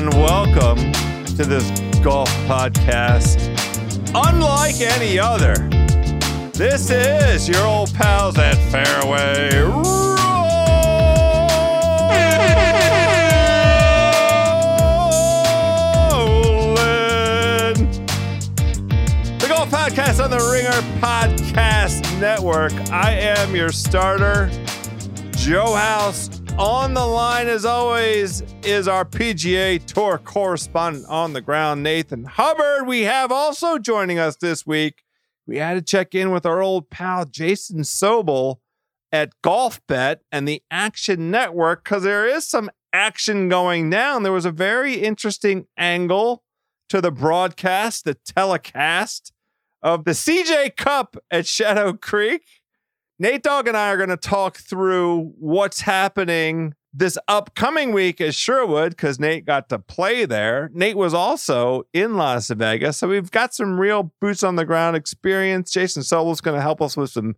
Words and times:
and 0.00 0.14
welcome 0.14 0.78
to 1.26 1.44
this 1.44 1.68
golf 2.00 2.30
podcast. 2.46 3.36
Unlike 4.14 4.80
any 4.80 5.18
other, 5.18 5.52
this 6.52 6.88
is 6.88 7.46
your 7.46 7.62
old 7.66 7.92
pals 7.92 8.38
at 8.38 8.54
Fairway 8.70 9.50
Rolling. 9.60 9.90
The 19.38 19.48
Golf 19.48 19.70
Podcast 19.70 20.24
on 20.24 20.30
the 20.30 20.50
Ringer 20.50 20.80
Podcast 21.00 22.18
Network. 22.18 22.72
I 22.90 23.12
am 23.12 23.54
your 23.54 23.70
starter, 23.70 24.50
Joe 25.32 25.74
House. 25.74 26.30
On 26.58 26.94
the 26.94 27.04
line, 27.04 27.48
as 27.48 27.66
always, 27.66 28.42
is 28.64 28.88
our 28.88 29.04
PGA 29.04 29.84
Tour 29.84 30.18
correspondent 30.18 31.06
on 31.06 31.32
the 31.32 31.40
ground, 31.40 31.82
Nathan 31.82 32.24
Hubbard. 32.24 32.86
We 32.86 33.02
have 33.02 33.32
also 33.32 33.78
joining 33.78 34.18
us 34.18 34.36
this 34.36 34.66
week. 34.66 35.02
We 35.46 35.56
had 35.56 35.74
to 35.74 35.82
check 35.82 36.14
in 36.14 36.30
with 36.30 36.44
our 36.44 36.60
old 36.60 36.90
pal 36.90 37.24
Jason 37.24 37.80
Sobel 37.80 38.56
at 39.10 39.32
Golf 39.42 39.80
Bet 39.86 40.22
and 40.30 40.46
the 40.46 40.62
Action 40.70 41.30
Network 41.30 41.84
because 41.84 42.02
there 42.02 42.26
is 42.26 42.46
some 42.46 42.70
action 42.92 43.48
going 43.48 43.88
down. 43.88 44.22
There 44.22 44.32
was 44.32 44.44
a 44.44 44.52
very 44.52 44.94
interesting 44.94 45.66
angle 45.76 46.42
to 46.88 47.00
the 47.00 47.12
broadcast, 47.12 48.04
the 48.04 48.14
telecast 48.14 49.32
of 49.82 50.04
the 50.04 50.12
CJ 50.12 50.76
Cup 50.76 51.16
at 51.30 51.46
Shadow 51.46 51.94
Creek. 51.94 52.42
Nate 53.18 53.42
Dogg 53.42 53.68
and 53.68 53.76
I 53.76 53.88
are 53.88 53.96
going 53.96 54.08
to 54.10 54.16
talk 54.16 54.58
through 54.58 55.32
what's 55.38 55.82
happening 55.82 56.74
this 56.92 57.16
upcoming 57.28 57.92
week 57.92 58.20
is 58.20 58.34
Sherwood 58.34 58.90
because 58.90 59.20
Nate 59.20 59.44
got 59.44 59.68
to 59.68 59.78
play 59.78 60.24
there. 60.24 60.70
Nate 60.72 60.96
was 60.96 61.14
also 61.14 61.84
in 61.92 62.16
Las 62.16 62.48
Vegas. 62.48 62.98
So 62.98 63.08
we've 63.08 63.30
got 63.30 63.54
some 63.54 63.78
real 63.78 64.12
boots 64.20 64.42
on 64.42 64.56
the 64.56 64.64
ground 64.64 64.96
experience. 64.96 65.70
Jason 65.70 66.02
Sobel's 66.02 66.40
going 66.40 66.56
to 66.56 66.62
help 66.62 66.82
us 66.82 66.96
with 66.96 67.10
some 67.10 67.36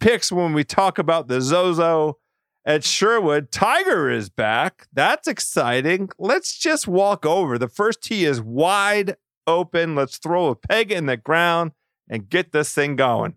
picks 0.00 0.30
when 0.30 0.52
we 0.52 0.64
talk 0.64 0.98
about 0.98 1.28
the 1.28 1.40
Zozo 1.40 2.18
at 2.66 2.84
Sherwood. 2.84 3.50
Tiger 3.50 4.10
is 4.10 4.28
back. 4.28 4.86
That's 4.92 5.26
exciting. 5.26 6.10
Let's 6.18 6.58
just 6.58 6.86
walk 6.86 7.24
over. 7.24 7.56
The 7.56 7.68
first 7.68 8.02
tee 8.02 8.26
is 8.26 8.40
wide 8.40 9.16
open. 9.46 9.94
Let's 9.94 10.18
throw 10.18 10.48
a 10.48 10.54
peg 10.54 10.92
in 10.92 11.06
the 11.06 11.16
ground 11.16 11.72
and 12.08 12.28
get 12.28 12.52
this 12.52 12.74
thing 12.74 12.96
going. 12.96 13.36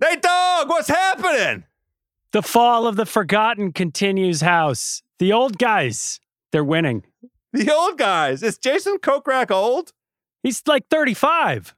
Nate 0.00 0.22
Dogg, 0.22 0.68
what's 0.68 0.88
happening? 0.88 1.64
The 2.32 2.42
fall 2.42 2.86
of 2.86 2.96
the 2.96 3.06
forgotten 3.06 3.72
continues, 3.72 4.40
House. 4.40 5.02
The 5.18 5.32
old 5.32 5.58
guys, 5.58 6.20
they're 6.52 6.64
winning. 6.64 7.04
The 7.52 7.74
old 7.74 7.98
guys. 7.98 8.42
Is 8.42 8.58
Jason 8.58 8.98
Kokrak 8.98 9.50
old? 9.50 9.92
He's 10.42 10.62
like 10.66 10.88
35. 10.88 11.74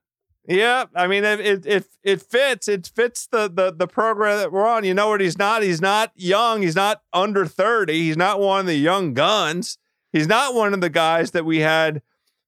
Yeah, 0.47 0.87
I 0.95 1.07
mean 1.07 1.25
it, 1.25 1.41
it 1.41 1.67
it 1.67 1.87
it 2.03 2.21
fits. 2.23 2.67
It 2.69 2.91
fits 2.95 3.29
the 3.29 3.49
the 3.49 3.73
the 3.73 3.87
program 3.87 4.39
that 4.39 4.53
we're 4.53 4.67
on. 4.67 4.85
You 4.85 4.93
know 4.93 5.09
what 5.09 5.21
he's 5.21 5.39
not? 5.39 5.63
He's 5.63 5.81
not 5.81 6.11
young. 6.17 6.63
He's 6.63 6.75
not 6.75 7.03
under 7.13 7.47
30. 7.47 7.93
He's 7.93 8.17
not 8.17 8.41
one 8.41 8.61
of 8.61 8.67
the 8.67 8.75
young 8.75 9.15
guns. 9.15 9.79
He's 10.13 10.27
not 10.27 10.55
one 10.55 10.75
of 10.75 10.81
the 10.81 10.91
guys 10.91 11.31
that 11.31 11.45
we 11.45 11.61
had 11.61 12.03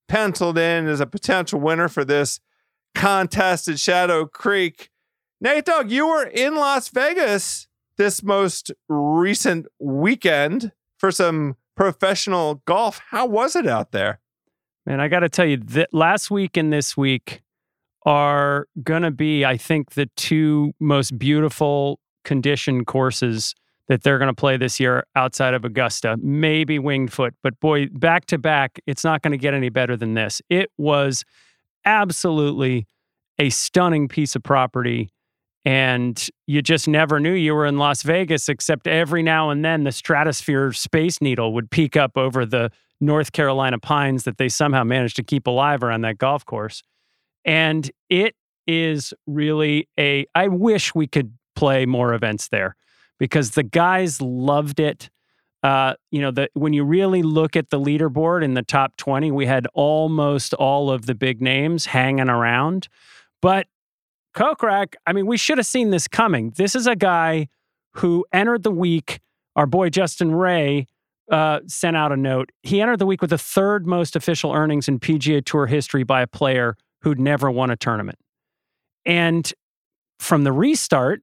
penciled 0.09 0.59
in 0.59 0.87
as 0.89 1.01
a 1.01 1.07
potential 1.07 1.61
winner 1.61 1.89
for 1.89 2.05
this 2.05 2.41
contest 2.95 3.69
at 3.69 3.79
Shadow 3.79 4.27
Creek. 4.27 4.91
Nate 5.45 5.67
Dogg, 5.67 5.91
you 5.91 6.09
were 6.09 6.25
in 6.25 6.55
Las 6.55 6.89
Vegas 6.89 7.69
this 7.99 8.23
most 8.23 8.73
recent 8.89 9.67
weekend 9.79 10.73
for 10.97 11.11
some 11.11 11.57
professional 11.77 12.63
golf. 12.65 13.03
How 13.11 13.27
was 13.27 13.55
it 13.55 13.67
out 13.67 13.93
there? 13.93 14.21
Man, 14.87 15.01
I 15.01 15.09
got 15.09 15.21
to 15.21 15.29
tell 15.29 15.45
you 15.45 15.59
that 15.59 15.93
last 15.93 16.31
week 16.31 16.57
and 16.57 16.73
this 16.73 16.97
week 16.97 17.43
are 18.07 18.69
going 18.83 19.03
to 19.03 19.11
be, 19.11 19.45
I 19.45 19.59
think, 19.59 19.91
the 19.91 20.07
two 20.17 20.73
most 20.81 21.19
beautiful 21.19 22.01
condition 22.25 22.87
courses 22.87 23.55
that 23.89 24.03
they're 24.03 24.19
going 24.19 24.29
to 24.29 24.35
play 24.35 24.57
this 24.57 24.81
year 24.81 25.05
outside 25.15 25.53
of 25.53 25.63
Augusta. 25.63 26.17
Maybe 26.23 26.79
Winged 26.79 27.13
Foot, 27.13 27.35
but 27.43 27.61
boy, 27.61 27.89
back 27.93 28.25
to 28.27 28.39
back, 28.39 28.81
it's 28.87 29.05
not 29.05 29.21
going 29.21 29.33
to 29.33 29.39
get 29.39 29.53
any 29.53 29.69
better 29.69 29.95
than 29.95 30.15
this. 30.15 30.41
It 30.49 30.71
was 30.79 31.23
absolutely 31.85 32.87
a 33.39 33.51
stunning 33.51 34.09
piece 34.09 34.35
of 34.35 34.43
property. 34.43 35.11
And 35.65 36.29
you 36.47 36.61
just 36.61 36.87
never 36.87 37.19
knew 37.19 37.33
you 37.33 37.55
were 37.55 37.65
in 37.65 37.79
Las 37.79 38.03
Vegas, 38.03 38.49
except 38.49 38.87
every 38.87 39.23
now 39.23 39.49
and 39.49 39.65
then 39.65 39.85
the 39.85 39.93
stratosphere 39.93 40.73
space 40.73 41.21
needle 41.23 41.55
would 41.55 41.71
peek 41.71 41.97
up 41.97 42.19
over 42.19 42.45
the 42.45 42.71
North 43.01 43.33
Carolina 43.33 43.79
pines 43.79 44.25
that 44.25 44.37
they 44.37 44.49
somehow 44.49 44.85
managed 44.85 45.17
to 45.17 45.23
keep 45.23 45.47
alive 45.47 45.83
around 45.83 46.03
that 46.03 46.19
golf 46.19 46.45
course. 46.45 46.83
And 47.45 47.91
it 48.11 48.35
is 48.67 49.15
really 49.27 49.89
a, 49.99 50.27
I 50.35 50.49
wish 50.49 50.95
we 50.95 51.07
could 51.07 51.33
play 51.55 51.87
more 51.87 52.15
events 52.15 52.49
there 52.49 52.77
because 53.19 53.53
the 53.53 53.63
guys 53.63 54.21
loved 54.21 54.81
it. 54.81 55.11
Uh, 55.63 55.95
you 56.11 56.21
know, 56.21 56.31
the, 56.31 56.49
when 56.53 56.75
you 56.75 56.85
really 56.85 57.23
look 57.23 57.57
at 57.57 57.71
the 57.71 57.81
leaderboard 57.81 58.45
in 58.45 58.55
the 58.55 58.63
top 58.63 58.97
20, 58.97 59.31
we 59.31 59.47
had 59.47 59.67
almost 59.73 60.53
all 60.55 60.91
of 60.91 61.07
the 61.07 61.15
big 61.15 61.41
names 61.41 61.87
hanging 61.87 62.29
around. 62.29 62.89
But 63.41 63.67
Kokrak, 64.35 64.95
I 65.07 65.13
mean, 65.13 65.27
we 65.27 65.37
should 65.37 65.59
have 65.59 65.67
seen 65.67 65.91
this 65.91 66.09
coming. 66.09 66.53
This 66.57 66.75
is 66.75 66.87
a 66.87 66.97
guy 66.97 67.49
who 67.95 68.27
entered 68.33 68.63
the 68.63 68.71
week. 68.71 69.21
Our 69.57 69.67
boy 69.67 69.91
Justin 69.91 70.35
Ray 70.35 70.89
uh, 71.31 71.61
sent 71.67 71.97
out 71.97 72.13
a 72.13 72.17
note. 72.17 72.51
He 72.63 72.81
entered 72.81 72.99
the 72.99 73.07
week 73.07 73.21
with 73.21 73.31
the 73.31 73.39
third 73.39 73.87
most 73.87 74.17
official 74.17 74.53
earnings 74.53 74.89
in 74.89 74.99
PGA 74.99 75.45
Tour 75.45 75.67
history 75.67 76.03
by 76.03 76.23
a 76.23 76.27
player 76.27 76.77
who'd 77.03 77.21
never 77.21 77.51
won 77.51 77.71
a 77.71 77.77
tournament. 77.77 78.19
And 79.07 79.51
from 80.19 80.45
the 80.45 80.53
restart, 80.53 81.23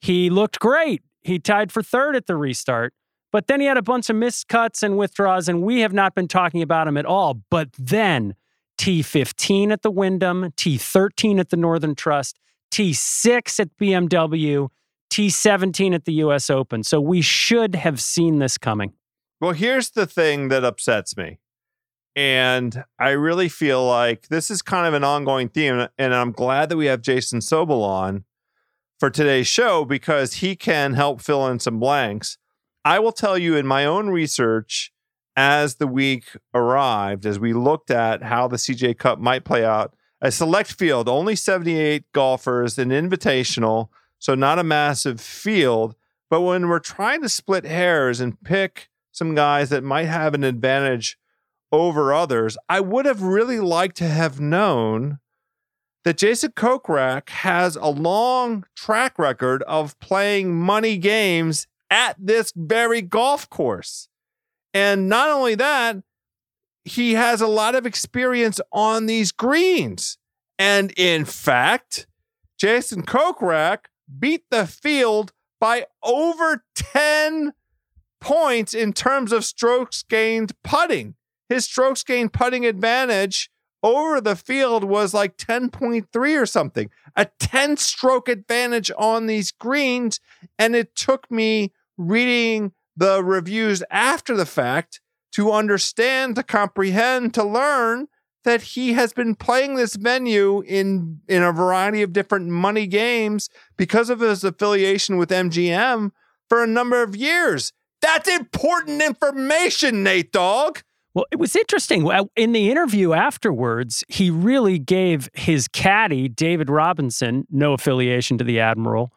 he 0.00 0.30
looked 0.30 0.60
great. 0.60 1.02
He 1.22 1.38
tied 1.38 1.72
for 1.72 1.82
third 1.82 2.16
at 2.16 2.26
the 2.26 2.36
restart. 2.36 2.94
But 3.32 3.48
then 3.48 3.60
he 3.60 3.66
had 3.66 3.76
a 3.76 3.82
bunch 3.82 4.08
of 4.10 4.16
missed 4.16 4.46
cuts 4.46 4.82
and 4.82 4.96
withdraws, 4.96 5.48
and 5.48 5.62
we 5.62 5.80
have 5.80 5.92
not 5.92 6.14
been 6.14 6.28
talking 6.28 6.62
about 6.62 6.86
him 6.86 6.96
at 6.96 7.04
all. 7.04 7.42
But 7.50 7.70
then 7.76 8.36
T15 8.78 9.72
at 9.72 9.82
the 9.82 9.90
Wyndham, 9.90 10.52
T13 10.56 11.38
at 11.38 11.50
the 11.50 11.56
Northern 11.56 11.94
Trust, 11.94 12.38
T6 12.72 13.60
at 13.60 13.76
BMW, 13.80 14.68
T17 15.10 15.94
at 15.94 16.04
the 16.04 16.14
US 16.14 16.50
Open. 16.50 16.82
So 16.82 17.00
we 17.00 17.20
should 17.20 17.74
have 17.76 18.00
seen 18.00 18.38
this 18.38 18.58
coming. 18.58 18.94
Well, 19.40 19.52
here's 19.52 19.90
the 19.90 20.06
thing 20.06 20.48
that 20.48 20.64
upsets 20.64 21.16
me. 21.16 21.38
And 22.16 22.84
I 22.98 23.10
really 23.10 23.48
feel 23.48 23.84
like 23.86 24.28
this 24.28 24.50
is 24.50 24.62
kind 24.62 24.86
of 24.86 24.94
an 24.94 25.04
ongoing 25.04 25.48
theme. 25.48 25.88
And 25.98 26.14
I'm 26.14 26.32
glad 26.32 26.68
that 26.68 26.76
we 26.76 26.86
have 26.86 27.02
Jason 27.02 27.40
Sobel 27.40 27.82
on 27.82 28.24
for 29.00 29.10
today's 29.10 29.48
show 29.48 29.84
because 29.84 30.34
he 30.34 30.56
can 30.56 30.94
help 30.94 31.20
fill 31.20 31.46
in 31.48 31.58
some 31.58 31.80
blanks. 31.80 32.38
I 32.84 32.98
will 32.98 33.12
tell 33.12 33.36
you 33.36 33.56
in 33.56 33.66
my 33.66 33.84
own 33.84 34.10
research 34.10 34.92
as 35.36 35.76
the 35.76 35.86
week 35.86 36.36
arrived, 36.52 37.26
as 37.26 37.38
we 37.38 37.52
looked 37.52 37.90
at 37.90 38.22
how 38.22 38.48
the 38.48 38.56
CJ 38.56 38.98
Cup 38.98 39.18
might 39.18 39.44
play 39.44 39.64
out, 39.64 39.94
a 40.20 40.30
select 40.30 40.72
field, 40.72 41.08
only 41.08 41.36
78 41.36 42.04
golfers, 42.12 42.78
an 42.78 42.90
invitational, 42.90 43.88
so 44.18 44.34
not 44.34 44.58
a 44.58 44.64
massive 44.64 45.20
field. 45.20 45.96
But 46.30 46.42
when 46.42 46.68
we're 46.68 46.78
trying 46.78 47.22
to 47.22 47.28
split 47.28 47.64
hairs 47.64 48.20
and 48.20 48.40
pick 48.42 48.88
some 49.12 49.34
guys 49.34 49.68
that 49.70 49.84
might 49.84 50.06
have 50.06 50.34
an 50.34 50.44
advantage 50.44 51.18
over 51.70 52.12
others, 52.12 52.56
I 52.68 52.80
would 52.80 53.06
have 53.06 53.22
really 53.22 53.60
liked 53.60 53.96
to 53.98 54.08
have 54.08 54.40
known 54.40 55.18
that 56.04 56.18
Jason 56.18 56.52
Kokrak 56.52 57.28
has 57.30 57.76
a 57.76 57.88
long 57.88 58.64
track 58.76 59.18
record 59.18 59.62
of 59.64 59.98
playing 60.00 60.54
money 60.54 60.96
games 60.96 61.66
at 61.90 62.16
this 62.18 62.52
very 62.54 63.02
golf 63.02 63.48
course. 63.48 64.08
And 64.74 65.08
not 65.08 65.30
only 65.30 65.54
that, 65.54 65.96
he 66.84 67.14
has 67.14 67.40
a 67.40 67.46
lot 67.46 67.74
of 67.74 67.86
experience 67.86 68.60
on 68.72 69.06
these 69.06 69.32
greens. 69.32 70.18
And 70.58 70.92
in 70.96 71.24
fact, 71.24 72.06
Jason 72.58 73.02
Kokrak 73.02 73.86
beat 74.18 74.44
the 74.50 74.66
field 74.66 75.32
by 75.60 75.86
over 76.02 76.64
10 76.74 77.52
points 78.20 78.74
in 78.74 78.92
terms 78.92 79.32
of 79.32 79.44
strokes 79.44 80.02
gained 80.02 80.52
putting. 80.62 81.14
His 81.48 81.64
strokes 81.64 82.02
gained 82.02 82.32
putting 82.32 82.66
advantage 82.66 83.50
over 83.82 84.20
the 84.20 84.34
field 84.34 84.82
was 84.82 85.12
like 85.12 85.36
10.3 85.36 86.40
or 86.40 86.46
something, 86.46 86.90
a 87.16 87.26
10 87.38 87.76
stroke 87.76 88.28
advantage 88.28 88.90
on 88.96 89.26
these 89.26 89.52
greens. 89.52 90.20
And 90.58 90.74
it 90.74 90.96
took 90.96 91.30
me 91.30 91.72
reading 91.98 92.72
the 92.96 93.22
reviews 93.22 93.82
after 93.90 94.36
the 94.36 94.46
fact 94.46 95.00
to 95.32 95.52
understand, 95.52 96.36
to 96.36 96.42
comprehend, 96.42 97.34
to 97.34 97.44
learn 97.44 98.06
that 98.44 98.62
he 98.62 98.92
has 98.92 99.12
been 99.12 99.34
playing 99.34 99.74
this 99.74 99.96
venue 99.96 100.62
in 100.66 101.20
in 101.28 101.42
a 101.42 101.50
variety 101.50 102.02
of 102.02 102.12
different 102.12 102.48
money 102.48 102.86
games 102.86 103.48
because 103.76 104.10
of 104.10 104.20
his 104.20 104.44
affiliation 104.44 105.16
with 105.16 105.30
MGM 105.30 106.10
for 106.48 106.62
a 106.62 106.66
number 106.66 107.02
of 107.02 107.16
years. 107.16 107.72
That's 108.02 108.28
important 108.28 109.02
information, 109.02 110.02
Nate 110.02 110.30
Dog. 110.30 110.82
Well, 111.14 111.24
it 111.30 111.38
was 111.38 111.56
interesting. 111.56 112.06
In 112.36 112.52
the 112.52 112.70
interview 112.70 113.12
afterwards, 113.12 114.04
he 114.08 114.30
really 114.30 114.78
gave 114.78 115.30
his 115.32 115.68
caddy, 115.68 116.28
David 116.28 116.68
Robinson, 116.68 117.46
no 117.50 117.72
affiliation 117.72 118.36
to 118.38 118.44
the 118.44 118.60
Admiral, 118.60 119.12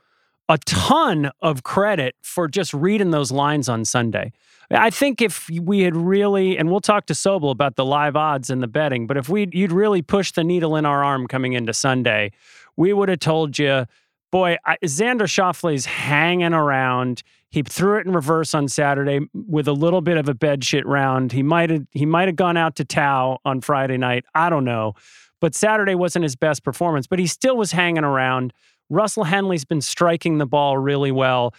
a 0.49 0.57
ton 0.59 1.31
of 1.41 1.63
credit 1.63 2.15
for 2.21 2.47
just 2.47 2.73
reading 2.73 3.11
those 3.11 3.31
lines 3.31 3.67
on 3.67 3.85
Sunday. 3.85 4.31
I 4.69 4.89
think 4.89 5.21
if 5.21 5.49
we 5.49 5.81
had 5.81 5.95
really, 5.95 6.57
and 6.57 6.69
we'll 6.69 6.81
talk 6.81 7.05
to 7.05 7.13
Sobel 7.13 7.51
about 7.51 7.75
the 7.75 7.85
live 7.85 8.15
odds 8.15 8.49
and 8.49 8.61
the 8.61 8.67
betting, 8.67 9.07
but 9.07 9.15
if 9.15 9.29
we 9.29 9.47
you'd 9.53 9.71
really 9.71 10.01
pushed 10.01 10.35
the 10.35 10.44
needle 10.44 10.75
in 10.75 10.85
our 10.85 11.03
arm 11.03 11.27
coming 11.27 11.53
into 11.53 11.73
Sunday, 11.73 12.31
we 12.75 12.91
would 12.91 13.07
have 13.07 13.19
told 13.19 13.57
you, 13.57 13.85
boy, 14.29 14.57
I, 14.65 14.77
Xander 14.83 15.21
Schauffele's 15.21 15.85
hanging 15.85 16.53
around. 16.53 17.23
He 17.49 17.63
threw 17.63 17.97
it 17.97 18.05
in 18.05 18.13
reverse 18.13 18.53
on 18.53 18.67
Saturday 18.67 19.21
with 19.33 19.69
a 19.69 19.73
little 19.73 20.01
bit 20.01 20.17
of 20.17 20.27
a 20.27 20.33
bed 20.33 20.65
shit 20.65 20.85
round. 20.85 21.31
He 21.31 21.44
might 21.44 21.69
have 21.69 21.85
he 21.91 22.05
might 22.05 22.27
have 22.27 22.35
gone 22.35 22.57
out 22.57 22.75
to 22.75 22.85
Tao 22.85 23.39
on 23.45 23.61
Friday 23.61 23.97
night. 23.97 24.25
I 24.35 24.49
don't 24.49 24.65
know. 24.65 24.95
But 25.39 25.55
Saturday 25.55 25.95
wasn't 25.95 26.23
his 26.23 26.35
best 26.35 26.63
performance, 26.63 27.07
but 27.07 27.19
he 27.19 27.27
still 27.27 27.55
was 27.55 27.71
hanging 27.71 28.03
around. 28.03 28.53
Russell 28.89 29.23
Henley's 29.23 29.65
been 29.65 29.81
striking 29.81 30.37
the 30.37 30.45
ball 30.45 30.77
really 30.77 31.11
well. 31.11 31.53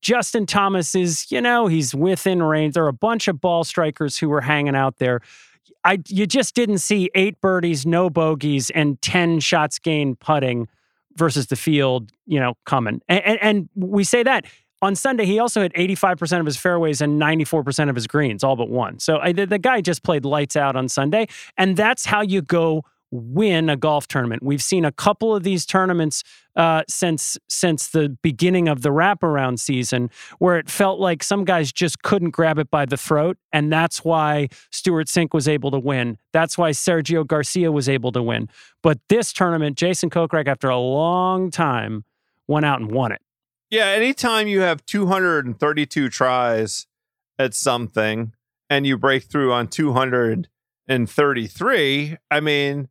Justin 0.00 0.46
Thomas 0.46 0.94
is, 0.94 1.30
you 1.30 1.40
know, 1.40 1.66
he's 1.66 1.94
within 1.94 2.42
range. 2.42 2.74
There 2.74 2.84
are 2.84 2.88
a 2.88 2.92
bunch 2.92 3.28
of 3.28 3.40
ball 3.40 3.64
strikers 3.64 4.16
who 4.16 4.28
were 4.28 4.40
hanging 4.40 4.76
out 4.76 4.98
there. 4.98 5.20
I 5.84 5.98
you 6.08 6.26
just 6.26 6.54
didn't 6.54 6.78
see 6.78 7.10
eight 7.14 7.40
birdies, 7.40 7.84
no 7.84 8.08
bogeys, 8.08 8.70
and 8.70 9.00
ten 9.02 9.40
shots 9.40 9.78
gained 9.78 10.20
putting 10.20 10.68
versus 11.16 11.48
the 11.48 11.56
field, 11.56 12.10
you 12.26 12.38
know, 12.38 12.54
coming. 12.64 13.02
And, 13.08 13.24
and, 13.24 13.38
and 13.42 13.68
we 13.74 14.04
say 14.04 14.22
that 14.22 14.46
on 14.82 14.96
Sunday, 14.96 15.24
he 15.24 15.38
also 15.38 15.62
hit 15.62 15.72
85% 15.74 16.40
of 16.40 16.46
his 16.46 16.56
fairways 16.56 17.00
and 17.00 17.20
94% 17.20 17.88
of 17.88 17.94
his 17.94 18.08
greens, 18.08 18.42
all 18.42 18.56
but 18.56 18.68
one. 18.68 18.98
So 18.98 19.18
I, 19.18 19.32
the, 19.32 19.46
the 19.46 19.58
guy 19.58 19.80
just 19.80 20.02
played 20.02 20.24
lights 20.24 20.56
out 20.56 20.74
on 20.74 20.88
Sunday. 20.88 21.28
And 21.56 21.76
that's 21.76 22.04
how 22.04 22.20
you 22.20 22.42
go 22.42 22.84
win 23.12 23.68
a 23.68 23.76
golf 23.76 24.08
tournament. 24.08 24.42
We've 24.42 24.62
seen 24.62 24.84
a 24.84 24.90
couple 24.90 25.36
of 25.36 25.44
these 25.44 25.64
tournaments 25.64 26.24
uh, 26.56 26.82
since 26.88 27.38
since 27.48 27.86
the 27.88 28.16
beginning 28.22 28.66
of 28.68 28.82
the 28.82 28.88
wraparound 28.88 29.60
season, 29.60 30.10
where 30.38 30.58
it 30.58 30.68
felt 30.68 30.98
like 30.98 31.22
some 31.22 31.44
guys 31.44 31.70
just 31.72 32.02
couldn't 32.02 32.30
grab 32.30 32.58
it 32.58 32.68
by 32.70 32.86
the 32.86 32.96
throat, 32.96 33.36
and 33.52 33.72
that's 33.72 34.04
why 34.04 34.48
Stewart 34.70 35.06
Cink 35.06 35.32
was 35.32 35.46
able 35.46 35.70
to 35.70 35.78
win. 35.78 36.18
That's 36.32 36.58
why 36.58 36.70
Sergio 36.70 37.24
Garcia 37.26 37.70
was 37.70 37.88
able 37.88 38.10
to 38.12 38.22
win. 38.22 38.48
But 38.82 38.98
this 39.08 39.32
tournament, 39.32 39.78
Jason 39.78 40.10
Kokrak, 40.10 40.48
after 40.48 40.68
a 40.68 40.78
long 40.78 41.50
time, 41.50 42.04
went 42.48 42.66
out 42.66 42.80
and 42.80 42.90
won 42.90 43.12
it. 43.12 43.22
Yeah, 43.70 43.86
anytime 43.86 44.48
you 44.48 44.60
have 44.60 44.84
232 44.84 46.10
tries 46.10 46.86
at 47.38 47.54
something 47.54 48.32
and 48.68 48.86
you 48.86 48.98
break 48.98 49.22
through 49.24 49.50
on 49.52 49.68
233, 49.68 52.16
I 52.30 52.40
mean, 52.40 52.88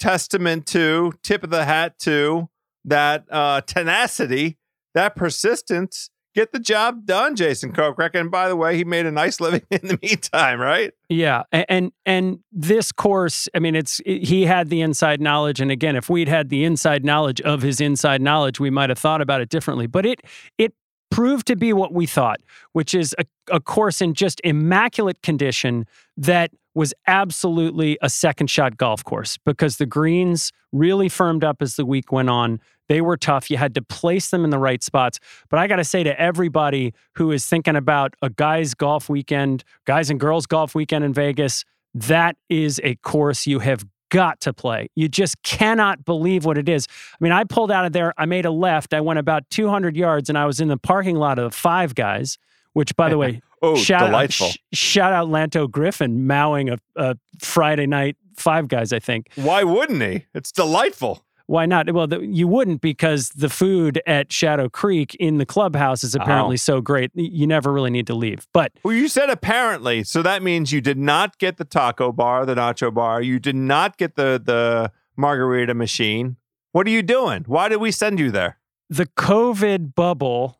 testament 0.00 0.66
to, 0.68 1.12
tip 1.22 1.44
of 1.44 1.50
the 1.50 1.64
hat 1.64 1.98
to 2.00 2.48
that 2.84 3.24
uh, 3.30 3.60
tenacity, 3.60 4.58
that 4.94 5.14
persistence. 5.14 6.10
Get 6.32 6.52
the 6.52 6.60
job 6.60 7.06
done, 7.06 7.34
Jason 7.34 7.72
Kokrak. 7.72 8.14
And 8.14 8.30
by 8.30 8.48
the 8.48 8.54
way, 8.54 8.76
he 8.76 8.84
made 8.84 9.04
a 9.04 9.10
nice 9.10 9.40
living 9.40 9.62
in 9.70 9.80
the 9.82 9.98
meantime, 10.00 10.60
right? 10.60 10.92
Yeah, 11.08 11.42
and 11.50 11.90
and 12.06 12.38
this 12.52 12.92
course, 12.92 13.48
I 13.52 13.58
mean, 13.58 13.74
it's 13.74 14.00
he 14.06 14.46
had 14.46 14.68
the 14.70 14.80
inside 14.80 15.20
knowledge, 15.20 15.60
and 15.60 15.72
again, 15.72 15.96
if 15.96 16.08
we'd 16.08 16.28
had 16.28 16.48
the 16.48 16.64
inside 16.64 17.04
knowledge 17.04 17.40
of 17.40 17.62
his 17.62 17.80
inside 17.80 18.22
knowledge, 18.22 18.60
we 18.60 18.70
might 18.70 18.90
have 18.90 18.98
thought 18.98 19.20
about 19.20 19.40
it 19.40 19.48
differently. 19.48 19.88
But 19.88 20.06
it 20.06 20.20
it 20.56 20.72
proved 21.10 21.48
to 21.48 21.56
be 21.56 21.72
what 21.72 21.92
we 21.92 22.06
thought, 22.06 22.40
which 22.72 22.94
is 22.94 23.14
a, 23.18 23.24
a 23.50 23.60
course 23.60 24.00
in 24.00 24.14
just 24.14 24.40
immaculate 24.44 25.20
condition 25.22 25.84
that 26.16 26.52
was 26.74 26.94
absolutely 27.06 27.98
a 28.00 28.08
second 28.08 28.48
shot 28.48 28.76
golf 28.76 29.02
course 29.04 29.38
because 29.44 29.76
the 29.76 29.86
greens 29.86 30.52
really 30.72 31.08
firmed 31.08 31.42
up 31.42 31.60
as 31.60 31.76
the 31.76 31.84
week 31.84 32.12
went 32.12 32.30
on. 32.30 32.60
They 32.88 33.00
were 33.00 33.16
tough. 33.16 33.50
You 33.50 33.56
had 33.56 33.74
to 33.74 33.82
place 33.82 34.30
them 34.30 34.44
in 34.44 34.50
the 34.50 34.58
right 34.58 34.82
spots. 34.82 35.18
But 35.48 35.58
I 35.58 35.66
got 35.66 35.76
to 35.76 35.84
say 35.84 36.02
to 36.02 36.20
everybody 36.20 36.92
who 37.14 37.32
is 37.32 37.46
thinking 37.46 37.76
about 37.76 38.14
a 38.22 38.30
guys' 38.30 38.74
golf 38.74 39.08
weekend, 39.08 39.64
guys 39.84 40.10
and 40.10 40.18
girls' 40.18 40.46
golf 40.46 40.74
weekend 40.74 41.04
in 41.04 41.12
Vegas, 41.12 41.64
that 41.94 42.36
is 42.48 42.80
a 42.84 42.96
course 42.96 43.46
you 43.46 43.60
have 43.60 43.84
got 44.10 44.40
to 44.40 44.52
play. 44.52 44.88
You 44.94 45.08
just 45.08 45.42
cannot 45.42 46.04
believe 46.04 46.44
what 46.44 46.58
it 46.58 46.68
is. 46.68 46.86
I 46.90 47.16
mean, 47.20 47.32
I 47.32 47.44
pulled 47.44 47.70
out 47.70 47.86
of 47.86 47.92
there, 47.92 48.12
I 48.18 48.26
made 48.26 48.44
a 48.44 48.50
left, 48.50 48.92
I 48.92 49.00
went 49.00 49.18
about 49.18 49.48
200 49.50 49.96
yards, 49.96 50.28
and 50.28 50.36
I 50.36 50.46
was 50.46 50.60
in 50.60 50.68
the 50.68 50.76
parking 50.76 51.16
lot 51.16 51.38
of 51.38 51.50
the 51.50 51.56
Five 51.56 51.94
Guys, 51.94 52.36
which, 52.72 52.94
by 52.96 53.08
the 53.08 53.18
way, 53.18 53.40
Oh, 53.62 53.76
shout 53.76 54.06
delightful. 54.06 54.46
Out, 54.46 54.52
sh- 54.52 54.78
shout 54.78 55.12
out 55.12 55.28
Lanto 55.28 55.70
Griffin 55.70 56.26
mowing 56.26 56.70
a, 56.70 56.78
a, 56.96 57.16
Friday 57.40 57.86
night 57.86 58.16
Five 58.36 58.68
Guys, 58.68 58.92
I 58.92 58.98
think. 58.98 59.28
Why 59.34 59.64
wouldn't 59.64 60.00
he? 60.00 60.26
It's 60.34 60.50
delightful. 60.50 61.24
Why 61.46 61.66
not? 61.66 61.92
Well, 61.92 62.06
the, 62.06 62.20
you 62.20 62.46
wouldn't 62.46 62.80
because 62.80 63.30
the 63.30 63.48
food 63.48 64.00
at 64.06 64.32
Shadow 64.32 64.68
Creek 64.68 65.14
in 65.16 65.38
the 65.38 65.44
clubhouse 65.44 66.04
is 66.04 66.14
oh. 66.16 66.20
apparently 66.22 66.54
oh. 66.54 66.56
so 66.56 66.80
great. 66.80 67.10
You 67.14 67.46
never 67.46 67.72
really 67.72 67.90
need 67.90 68.06
to 68.06 68.14
leave. 68.14 68.46
But 68.54 68.72
well, 68.82 68.94
you 68.94 69.08
said 69.08 69.28
apparently, 69.28 70.04
so 70.04 70.22
that 70.22 70.42
means 70.42 70.72
you 70.72 70.80
did 70.80 70.96
not 70.96 71.38
get 71.38 71.58
the 71.58 71.64
taco 71.64 72.12
bar, 72.12 72.46
the 72.46 72.54
nacho 72.54 72.94
bar. 72.94 73.20
You 73.20 73.38
did 73.38 73.56
not 73.56 73.98
get 73.98 74.16
the 74.16 74.40
the 74.42 74.92
margarita 75.16 75.74
machine. 75.74 76.36
What 76.72 76.86
are 76.86 76.90
you 76.90 77.02
doing? 77.02 77.44
Why 77.46 77.68
did 77.68 77.76
we 77.76 77.90
send 77.90 78.20
you 78.20 78.30
there? 78.30 78.58
The 78.88 79.06
COVID 79.06 79.94
bubble 79.94 80.59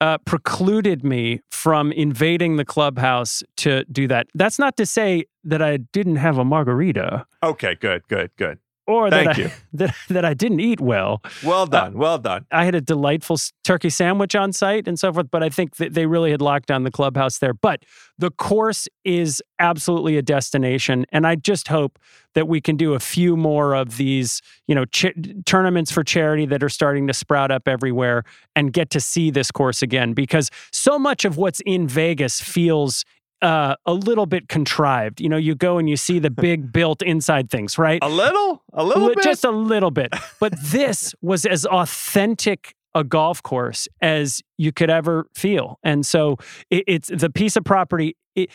uh, 0.00 0.18
precluded 0.18 1.04
me 1.04 1.40
from 1.50 1.92
invading 1.92 2.56
the 2.56 2.64
clubhouse 2.64 3.42
to 3.56 3.84
do 3.84 4.06
that. 4.08 4.26
That's 4.34 4.58
not 4.58 4.76
to 4.76 4.86
say 4.86 5.24
that 5.44 5.62
I 5.62 5.78
didn't 5.78 6.16
have 6.16 6.38
a 6.38 6.44
margarita. 6.44 7.26
Okay, 7.42 7.76
good, 7.80 8.06
good, 8.08 8.30
good. 8.36 8.58
Or 8.88 9.10
that 9.10 9.24
Thank 9.26 9.38
I, 9.38 9.42
you. 9.42 9.50
that 9.74 9.94
that 10.08 10.24
I 10.24 10.34
didn't 10.34 10.60
eat 10.60 10.80
well. 10.80 11.22
Well 11.44 11.62
uh, 11.62 11.66
done. 11.66 11.98
well 11.98 12.18
done. 12.18 12.46
I 12.50 12.64
had 12.64 12.74
a 12.74 12.80
delightful 12.80 13.36
turkey 13.62 13.90
sandwich 13.90 14.34
on 14.34 14.52
site 14.52 14.88
and 14.88 14.98
so 14.98 15.12
forth, 15.12 15.30
but 15.30 15.42
I 15.42 15.50
think 15.50 15.76
that 15.76 15.92
they 15.92 16.06
really 16.06 16.30
had 16.30 16.40
locked 16.40 16.66
down 16.66 16.84
the 16.84 16.90
clubhouse 16.90 17.38
there. 17.38 17.52
But 17.52 17.84
the 18.16 18.30
course 18.30 18.88
is 19.04 19.42
absolutely 19.60 20.16
a 20.16 20.22
destination, 20.22 21.04
and 21.12 21.26
I 21.26 21.36
just 21.36 21.68
hope 21.68 21.98
that 22.34 22.48
we 22.48 22.60
can 22.60 22.76
do 22.76 22.94
a 22.94 23.00
few 23.00 23.36
more 23.36 23.74
of 23.74 23.96
these, 23.96 24.40
you 24.66 24.74
know, 24.74 24.84
ch- 24.86 25.14
tournaments 25.44 25.90
for 25.90 26.02
charity 26.02 26.46
that 26.46 26.62
are 26.62 26.68
starting 26.68 27.06
to 27.08 27.12
sprout 27.12 27.50
up 27.50 27.68
everywhere, 27.68 28.24
and 28.56 28.72
get 28.72 28.88
to 28.90 29.00
see 29.00 29.30
this 29.30 29.50
course 29.50 29.82
again 29.82 30.14
because 30.14 30.50
so 30.72 30.98
much 30.98 31.26
of 31.26 31.36
what's 31.36 31.60
in 31.66 31.86
Vegas 31.86 32.40
feels. 32.40 33.04
Uh, 33.40 33.76
a 33.86 33.94
little 33.94 34.26
bit 34.26 34.48
contrived. 34.48 35.20
You 35.20 35.28
know, 35.28 35.36
you 35.36 35.54
go 35.54 35.78
and 35.78 35.88
you 35.88 35.96
see 35.96 36.18
the 36.18 36.30
big 36.30 36.72
built 36.72 37.02
inside 37.02 37.50
things, 37.50 37.78
right? 37.78 38.02
A 38.02 38.08
little? 38.08 38.64
A 38.72 38.84
little 38.84 39.06
Li- 39.06 39.14
bit? 39.14 39.24
Just 39.24 39.44
a 39.44 39.50
little 39.50 39.92
bit. 39.92 40.12
But 40.40 40.54
this 40.62 41.14
was 41.22 41.46
as 41.46 41.64
authentic 41.64 42.74
a 42.94 43.04
golf 43.04 43.42
course 43.42 43.86
as 44.00 44.42
you 44.56 44.72
could 44.72 44.90
ever 44.90 45.28
feel. 45.34 45.78
And 45.84 46.04
so 46.04 46.36
it, 46.70 46.84
it's 46.86 47.08
the 47.08 47.30
piece 47.30 47.56
of 47.56 47.64
property. 47.64 48.16
It, 48.34 48.50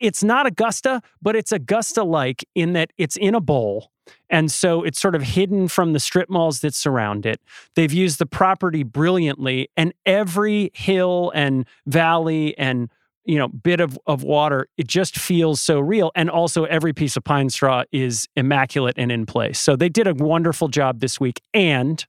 it's 0.00 0.22
not 0.22 0.46
Augusta, 0.46 1.02
but 1.20 1.34
it's 1.34 1.50
Augusta 1.52 2.04
like 2.04 2.44
in 2.54 2.74
that 2.74 2.92
it's 2.96 3.16
in 3.16 3.34
a 3.34 3.40
bowl. 3.40 3.90
And 4.30 4.50
so 4.50 4.82
it's 4.82 5.00
sort 5.00 5.14
of 5.14 5.22
hidden 5.22 5.68
from 5.68 5.92
the 5.92 6.00
strip 6.00 6.30
malls 6.30 6.60
that 6.60 6.74
surround 6.74 7.26
it. 7.26 7.40
They've 7.74 7.92
used 7.92 8.18
the 8.18 8.26
property 8.26 8.82
brilliantly, 8.82 9.68
and 9.76 9.92
every 10.06 10.70
hill 10.74 11.30
and 11.34 11.66
valley 11.86 12.56
and 12.56 12.90
you 13.28 13.38
know 13.38 13.46
bit 13.46 13.78
of, 13.78 13.96
of 14.06 14.24
water 14.24 14.66
it 14.76 14.88
just 14.88 15.16
feels 15.16 15.60
so 15.60 15.78
real. 15.78 16.10
And 16.16 16.28
also 16.28 16.64
every 16.64 16.92
piece 16.92 17.16
of 17.16 17.22
pine 17.22 17.50
straw 17.50 17.84
is 17.92 18.26
immaculate 18.34 18.96
and 18.98 19.12
in 19.12 19.26
place. 19.26 19.60
So 19.60 19.76
they 19.76 19.88
did 19.88 20.08
a 20.08 20.14
wonderful 20.14 20.68
job 20.68 20.98
this 21.00 21.20
week 21.20 21.40
and 21.54 22.04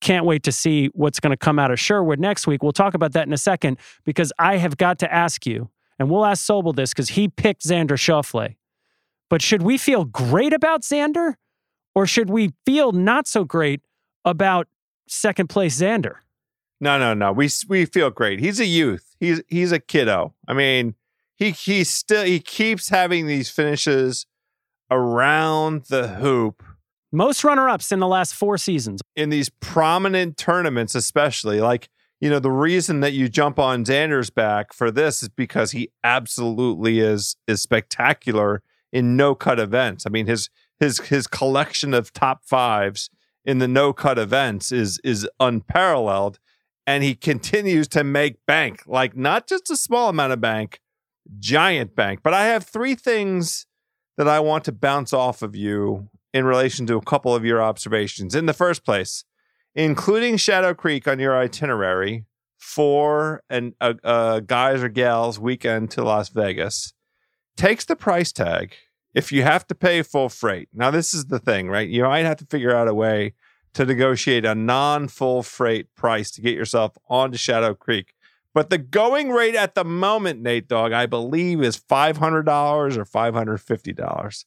can't 0.00 0.26
wait 0.26 0.42
to 0.42 0.52
see 0.52 0.90
what's 0.94 1.20
going 1.20 1.30
to 1.30 1.36
come 1.36 1.58
out 1.58 1.70
of 1.70 1.80
sherwood 1.80 2.20
next 2.20 2.46
week. 2.46 2.62
We'll 2.62 2.72
talk 2.72 2.94
about 2.94 3.12
that 3.12 3.26
in 3.26 3.32
a 3.32 3.38
second 3.38 3.78
because 4.04 4.32
i 4.38 4.58
have 4.58 4.76
got 4.76 4.98
to 5.00 5.12
ask 5.12 5.46
you 5.46 5.70
and 5.98 6.10
we'll 6.10 6.24
ask 6.24 6.44
sobel 6.44 6.74
this 6.74 6.90
because 6.90 7.10
he 7.10 7.28
picked 7.28 7.64
xander 7.64 7.96
Schauffele. 7.96 8.56
but 9.30 9.40
should 9.40 9.62
we 9.62 9.78
feel 9.78 10.04
great 10.04 10.52
about 10.52 10.82
xander 10.82 11.34
or 11.94 12.06
should 12.06 12.28
we 12.28 12.52
feel 12.66 12.92
not 12.92 13.26
so 13.26 13.44
great 13.44 13.80
about 14.24 14.68
second 15.06 15.48
place 15.48 15.80
xander 15.80 16.16
No, 16.82 16.98
no, 16.98 17.14
no. 17.14 17.30
We 17.30 17.48
we 17.68 17.86
feel 17.86 18.10
great. 18.10 18.40
He's 18.40 18.58
a 18.58 18.66
youth. 18.66 19.14
He's 19.20 19.40
he's 19.46 19.70
a 19.70 19.78
kiddo. 19.78 20.34
I 20.48 20.52
mean, 20.52 20.96
he 21.36 21.52
he 21.52 21.84
still 21.84 22.24
he 22.24 22.40
keeps 22.40 22.88
having 22.88 23.28
these 23.28 23.48
finishes 23.48 24.26
around 24.90 25.84
the 25.84 26.08
hoop 26.08 26.60
most 27.12 27.44
runner-ups 27.44 27.92
in 27.92 28.00
the 28.00 28.08
last 28.08 28.34
four 28.34 28.58
seasons 28.58 29.00
in 29.14 29.28
these 29.30 29.48
prominent 29.60 30.36
tournaments, 30.36 30.96
especially 30.96 31.60
like 31.60 31.88
you 32.20 32.28
know 32.28 32.40
the 32.40 32.50
reason 32.50 32.98
that 32.98 33.12
you 33.12 33.28
jump 33.28 33.60
on 33.60 33.84
Xander's 33.84 34.30
back 34.30 34.72
for 34.72 34.90
this 34.90 35.22
is 35.22 35.28
because 35.28 35.70
he 35.70 35.88
absolutely 36.02 36.98
is 36.98 37.36
is 37.46 37.62
spectacular 37.62 38.60
in 38.92 39.16
no 39.16 39.36
cut 39.36 39.60
events. 39.60 40.04
I 40.04 40.10
mean 40.10 40.26
his 40.26 40.50
his 40.80 40.98
his 40.98 41.28
collection 41.28 41.94
of 41.94 42.12
top 42.12 42.44
fives 42.44 43.08
in 43.44 43.58
the 43.58 43.68
no 43.68 43.92
cut 43.92 44.18
events 44.18 44.72
is 44.72 44.98
is 45.04 45.28
unparalleled, 45.38 46.40
and 46.86 47.04
he 47.04 47.14
continues 47.14 47.88
to 47.88 48.04
make 48.04 48.44
bank 48.46 48.82
like 48.86 49.16
not 49.16 49.46
just 49.46 49.70
a 49.70 49.76
small 49.76 50.08
amount 50.08 50.32
of 50.32 50.40
bank, 50.40 50.80
giant 51.38 51.94
bank. 51.94 52.20
But 52.22 52.34
I 52.34 52.46
have 52.46 52.64
three 52.64 52.94
things 52.94 53.66
that 54.16 54.28
I 54.28 54.40
want 54.40 54.64
to 54.64 54.72
bounce 54.72 55.12
off 55.12 55.42
of 55.42 55.54
you 55.54 56.08
in 56.32 56.44
relation 56.44 56.86
to 56.86 56.96
a 56.96 57.02
couple 57.02 57.34
of 57.34 57.44
your 57.44 57.62
observations. 57.62 58.34
In 58.34 58.46
the 58.46 58.52
first 58.52 58.84
place, 58.84 59.24
including 59.74 60.36
Shadow 60.36 60.74
Creek 60.74 61.06
on 61.06 61.18
your 61.18 61.36
itinerary 61.36 62.26
for 62.58 63.42
an 63.50 63.74
a, 63.80 63.96
a 64.04 64.42
guys 64.44 64.82
or 64.82 64.88
gals 64.88 65.38
weekend 65.38 65.90
to 65.92 66.04
Las 66.04 66.28
Vegas, 66.28 66.92
takes 67.56 67.84
the 67.84 67.96
price 67.96 68.32
tag 68.32 68.74
if 69.14 69.30
you 69.32 69.42
have 69.42 69.66
to 69.66 69.74
pay 69.74 70.02
full 70.02 70.28
freight. 70.28 70.68
Now, 70.72 70.90
this 70.90 71.12
is 71.12 71.26
the 71.26 71.38
thing, 71.38 71.68
right? 71.68 71.88
You 71.88 72.04
might 72.04 72.24
have 72.24 72.38
to 72.38 72.46
figure 72.46 72.74
out 72.74 72.88
a 72.88 72.94
way 72.94 73.34
to 73.74 73.84
negotiate 73.84 74.44
a 74.44 74.54
non 74.54 75.08
full 75.08 75.42
freight 75.42 75.94
price 75.94 76.30
to 76.32 76.40
get 76.40 76.54
yourself 76.54 76.96
onto 77.08 77.36
Shadow 77.36 77.74
Creek. 77.74 78.14
But 78.54 78.68
the 78.68 78.78
going 78.78 79.30
rate 79.30 79.54
at 79.54 79.74
the 79.74 79.84
moment, 79.84 80.42
Nate 80.42 80.68
Dog, 80.68 80.92
I 80.92 81.06
believe 81.06 81.62
is 81.62 81.78
$500 81.78 82.16
or 82.96 83.04
$550. 83.04 84.44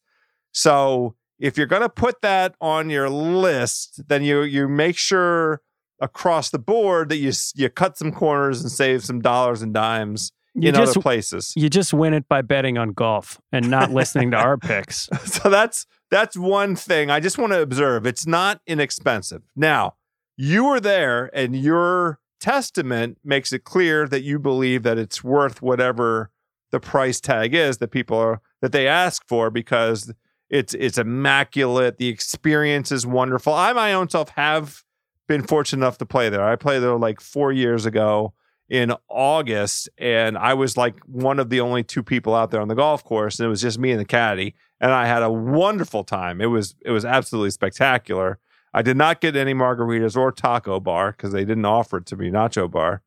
So 0.52 1.16
if 1.40 1.58
you're 1.58 1.68
going 1.68 1.82
to 1.82 1.90
put 1.90 2.22
that 2.22 2.56
on 2.62 2.90
your 2.90 3.10
list, 3.10 4.08
then 4.08 4.24
you 4.24 4.44
you 4.44 4.68
make 4.68 4.98
sure 4.98 5.62
across 6.00 6.50
the 6.50 6.60
board 6.60 7.10
that 7.10 7.18
you 7.18 7.32
you 7.56 7.70
cut 7.70 7.98
some 7.98 8.12
corners 8.12 8.62
and 8.62 8.72
save 8.72 9.04
some 9.04 9.22
dollars 9.22 9.62
and 9.62 9.74
dimes 9.74 10.32
you 10.54 10.70
in 10.70 10.76
just 10.76 10.92
other 10.92 11.02
places. 11.02 11.54
you 11.56 11.70
just 11.70 11.94
win 11.94 12.14
it 12.14 12.28
by 12.28 12.42
betting 12.42 12.78
on 12.78 12.90
golf 12.90 13.40
and 13.52 13.70
not 13.70 13.92
listening 13.92 14.32
to 14.32 14.38
our 14.38 14.58
picks 14.58 15.08
so 15.26 15.50
that's 15.50 15.86
that's 16.12 16.38
one 16.38 16.76
thing 16.76 17.10
I 17.10 17.20
just 17.20 17.38
want 17.38 17.54
to 17.54 17.62
observe. 17.62 18.06
It's 18.06 18.28
not 18.28 18.62
inexpensive. 18.68 19.44
Now, 19.56 19.96
you 20.38 20.66
were 20.66 20.80
there 20.80 21.30
and 21.34 21.56
your 21.56 22.20
testament 22.40 23.18
makes 23.24 23.52
it 23.54 23.64
clear 23.64 24.08
that 24.08 24.24
you 24.24 24.38
believe 24.38 24.84
that 24.84 24.98
it's 24.98 25.24
worth 25.24 25.62
whatever 25.62 26.30
the 26.72 26.80
price 26.80 27.20
tag 27.20 27.54
is 27.54 27.78
that 27.78 27.90
people 27.90 28.18
are 28.18 28.42
that 28.62 28.72
they 28.72 28.88
ask 28.88 29.26
for 29.28 29.50
because 29.50 30.14
it's 30.50 30.74
it's 30.74 30.98
immaculate. 30.98 31.98
The 31.98 32.08
experience 32.08 32.92
is 32.92 33.06
wonderful. 33.06 33.54
I 33.54 33.74
my 33.74 33.94
own 33.94 34.10
self 34.10 34.30
have 34.30 34.84
been 35.28 35.44
fortunate 35.44 35.84
enough 35.84 35.98
to 36.00 36.06
play 36.06 36.30
there. 36.30 36.44
I 36.44 36.56
played 36.56 36.80
there 36.80 36.96
like 36.98 37.20
4 37.20 37.52
years 37.52 37.86
ago 37.86 38.34
in 38.70 38.94
August 39.08 39.90
and 39.98 40.38
I 40.38 40.54
was 40.54 40.76
like 40.76 41.00
one 41.06 41.40
of 41.40 41.50
the 41.50 41.62
only 41.62 41.84
two 41.84 42.04
people 42.04 42.36
out 42.36 42.52
there 42.52 42.62
on 42.62 42.68
the 42.68 42.76
golf 42.76 43.04
course 43.04 43.40
and 43.40 43.46
it 43.46 43.50
was 43.50 43.62
just 43.62 43.80
me 43.80 43.92
and 43.92 44.00
the 44.00 44.06
caddy 44.06 44.56
and 44.86 44.94
I 44.94 45.08
had 45.08 45.24
a 45.24 45.32
wonderful 45.32 46.04
time. 46.04 46.40
It 46.40 46.46
was 46.46 46.76
it 46.86 46.92
was 46.92 47.06
absolutely 47.06 47.50
spectacular. 47.50 48.38
I 48.72 48.84
did 48.84 48.96
not 48.96 49.20
get 49.20 49.36
any 49.36 49.56
margaritas 49.56 50.16
or 50.16 50.32
taco 50.32 50.80
bar 50.80 51.12
because 51.12 51.32
they 51.32 51.44
didn't 51.44 51.66
offer 51.66 51.98
it 51.98 52.06
to 52.08 52.16
me, 52.16 52.30
nacho 52.30 52.70
bar. 52.70 53.02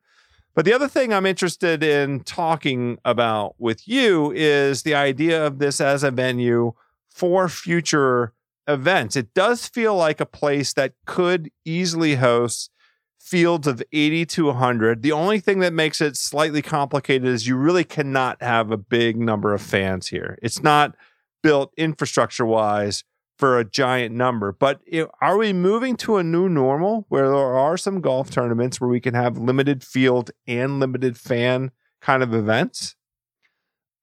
But 0.56 0.64
the 0.64 0.72
other 0.72 0.88
thing 0.88 1.12
I'm 1.12 1.24
interested 1.24 1.84
in 1.84 2.24
talking 2.24 2.98
about 3.04 3.54
with 3.58 3.86
you 3.86 4.32
is 4.32 4.82
the 4.82 4.96
idea 4.96 5.46
of 5.46 5.60
this 5.60 5.80
as 5.80 6.02
a 6.02 6.10
venue 6.10 6.72
for 7.08 7.48
future 7.48 8.32
events. 8.66 9.14
It 9.14 9.32
does 9.32 9.68
feel 9.68 9.94
like 9.94 10.20
a 10.20 10.26
place 10.26 10.72
that 10.72 10.94
could 11.06 11.48
easily 11.64 12.16
host 12.16 12.72
fields 13.20 13.68
of 13.68 13.84
80 13.92 14.26
to 14.26 14.46
100. 14.46 15.02
The 15.02 15.12
only 15.12 15.38
thing 15.38 15.60
that 15.60 15.72
makes 15.72 16.00
it 16.00 16.16
slightly 16.16 16.60
complicated 16.60 17.28
is 17.28 17.46
you 17.46 17.54
really 17.54 17.84
cannot 17.84 18.42
have 18.42 18.72
a 18.72 18.76
big 18.76 19.16
number 19.16 19.54
of 19.54 19.62
fans 19.62 20.08
here. 20.08 20.40
It's 20.42 20.60
not 20.60 20.96
built 21.42 21.72
infrastructure 21.76 22.44
wise 22.46 23.04
for 23.38 23.58
a 23.58 23.64
giant 23.64 24.14
number. 24.14 24.50
But 24.52 24.80
i- 24.92 25.06
are 25.20 25.36
we 25.36 25.52
moving 25.52 25.96
to 25.98 26.16
a 26.16 26.22
new 26.24 26.48
normal 26.48 27.06
where 27.08 27.28
there 27.28 27.36
are 27.36 27.76
some 27.76 28.00
golf 28.00 28.30
tournaments 28.30 28.80
where 28.80 28.90
we 28.90 29.00
can 29.00 29.14
have 29.14 29.38
limited 29.38 29.84
field 29.84 30.30
and 30.46 30.80
limited 30.80 31.16
fan 31.16 31.70
kind 32.00 32.22
of 32.22 32.34
events? 32.34 32.94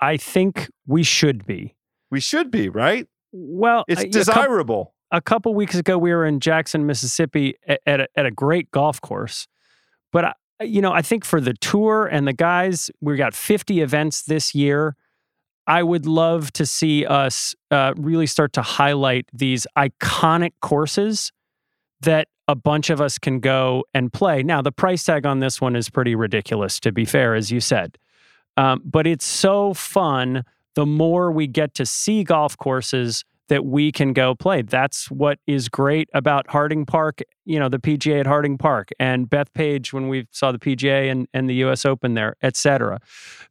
i 0.01 0.17
think 0.17 0.69
we 0.85 1.03
should 1.03 1.45
be 1.45 1.75
We 2.11 2.19
should 2.19 2.51
be, 2.51 2.69
right? 2.69 3.07
well 3.31 3.83
It's 3.87 4.01
uh, 4.01 4.03
a- 4.03 4.07
a 4.07 4.11
cou- 4.11 4.19
desirable. 4.19 4.93
a 5.11 5.21
couple 5.21 5.53
weeks 5.55 5.75
ago 5.75 5.97
we 5.97 6.11
were 6.13 6.25
in 6.25 6.39
Jackson, 6.39 6.85
Mississippi 6.85 7.55
at, 7.67 7.79
at, 7.85 8.01
a, 8.01 8.07
at 8.15 8.25
a 8.25 8.31
great 8.31 8.71
golf 8.71 8.99
course. 9.01 9.47
But 10.11 10.25
I, 10.25 10.63
you 10.63 10.81
know, 10.81 10.91
I 10.93 11.01
think 11.01 11.25
for 11.25 11.39
the 11.41 11.53
tour 11.53 12.05
and 12.07 12.25
the 12.27 12.33
guys, 12.33 12.89
we 13.01 13.15
got 13.17 13.33
50 13.33 13.81
events 13.81 14.23
this 14.23 14.55
year. 14.55 14.95
I 15.67 15.81
would 15.81 16.05
love 16.05 16.51
to 16.53 16.65
see 16.65 17.05
us 17.05 17.55
uh, 17.71 17.93
really 17.97 18.27
start 18.27 18.53
to 18.53 18.61
highlight 18.61 19.25
these 19.33 19.65
iconic 19.77 20.53
courses 20.61 21.31
that 22.01 22.27
a 22.47 22.55
bunch 22.55 22.89
of 22.89 23.01
us 23.01 23.17
can 23.17 23.39
go 23.39 23.83
and 23.93 24.13
play. 24.13 24.43
Now, 24.43 24.61
the 24.61 24.71
price 24.71 25.03
tag 25.03 25.25
on 25.25 25.39
this 25.39 25.59
one 25.59 25.75
is 25.75 25.89
pretty 25.89 26.13
ridiculous, 26.13 26.79
to 26.81 26.91
be 26.91 27.05
fair, 27.05 27.33
as 27.33 27.51
you 27.51 27.59
said. 27.59 27.97
Um, 28.57 28.81
but 28.85 29.07
it's 29.07 29.25
so 29.25 29.73
fun 29.73 30.43
the 30.75 30.85
more 30.85 31.31
we 31.31 31.47
get 31.47 31.73
to 31.75 31.85
see 31.85 32.23
golf 32.23 32.57
courses 32.57 33.23
that 33.49 33.65
we 33.65 33.91
can 33.91 34.13
go 34.13 34.35
play. 34.35 34.61
That's 34.61 35.09
what 35.11 35.39
is 35.45 35.69
great 35.69 36.09
about 36.13 36.49
Harding 36.49 36.85
Park, 36.85 37.21
you 37.45 37.59
know, 37.59 37.69
the 37.69 37.79
PGA 37.79 38.21
at 38.21 38.27
Harding 38.27 38.57
Park 38.57 38.89
and 38.99 39.29
Bethpage 39.29 39.93
when 39.93 40.07
we 40.07 40.27
saw 40.31 40.51
the 40.51 40.59
PGA 40.59 41.11
and, 41.11 41.27
and 41.33 41.49
the 41.49 41.55
US 41.65 41.85
Open 41.85 42.15
there, 42.15 42.35
et 42.41 42.55
cetera. 42.55 42.99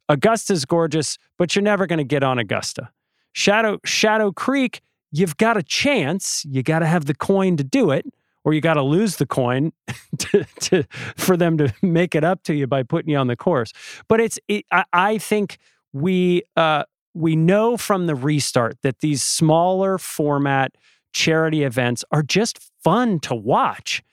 Augusta's 0.09 0.65
gorgeous, 0.65 1.17
but 1.37 1.55
you're 1.55 1.63
never 1.63 1.87
going 1.87 1.97
to 1.97 2.03
get 2.03 2.23
on 2.23 2.39
Augusta. 2.39 2.89
Shadow 3.31 3.79
Shadow 3.83 4.31
Creek, 4.31 4.81
you've 5.11 5.37
got 5.37 5.57
a 5.57 5.63
chance. 5.63 6.45
You 6.45 6.63
got 6.63 6.79
to 6.79 6.85
have 6.85 7.05
the 7.05 7.15
coin 7.15 7.57
to 7.57 7.63
do 7.63 7.91
it, 7.91 8.05
or 8.43 8.53
you 8.53 8.61
got 8.61 8.75
to 8.75 8.81
lose 8.81 9.17
the 9.17 9.25
coin 9.25 9.73
to, 10.17 10.45
to 10.61 10.83
for 11.17 11.35
them 11.35 11.57
to 11.57 11.73
make 11.81 12.15
it 12.15 12.23
up 12.23 12.43
to 12.43 12.53
you 12.53 12.67
by 12.67 12.83
putting 12.83 13.09
you 13.09 13.17
on 13.17 13.27
the 13.27 13.35
course. 13.35 13.73
But 14.07 14.21
it's 14.21 14.39
it, 14.47 14.65
I, 14.71 14.85
I 14.93 15.17
think 15.17 15.57
we 15.91 16.43
uh, 16.55 16.83
we 17.15 17.35
know 17.35 17.77
from 17.77 18.05
the 18.05 18.13
restart 18.13 18.77
that 18.83 18.99
these 18.99 19.23
smaller 19.23 19.97
format 19.97 20.75
charity 21.13 21.63
events 21.63 22.03
are 22.11 22.21
just 22.21 22.59
fun 22.83 23.19
to 23.21 23.33
watch. 23.33 24.03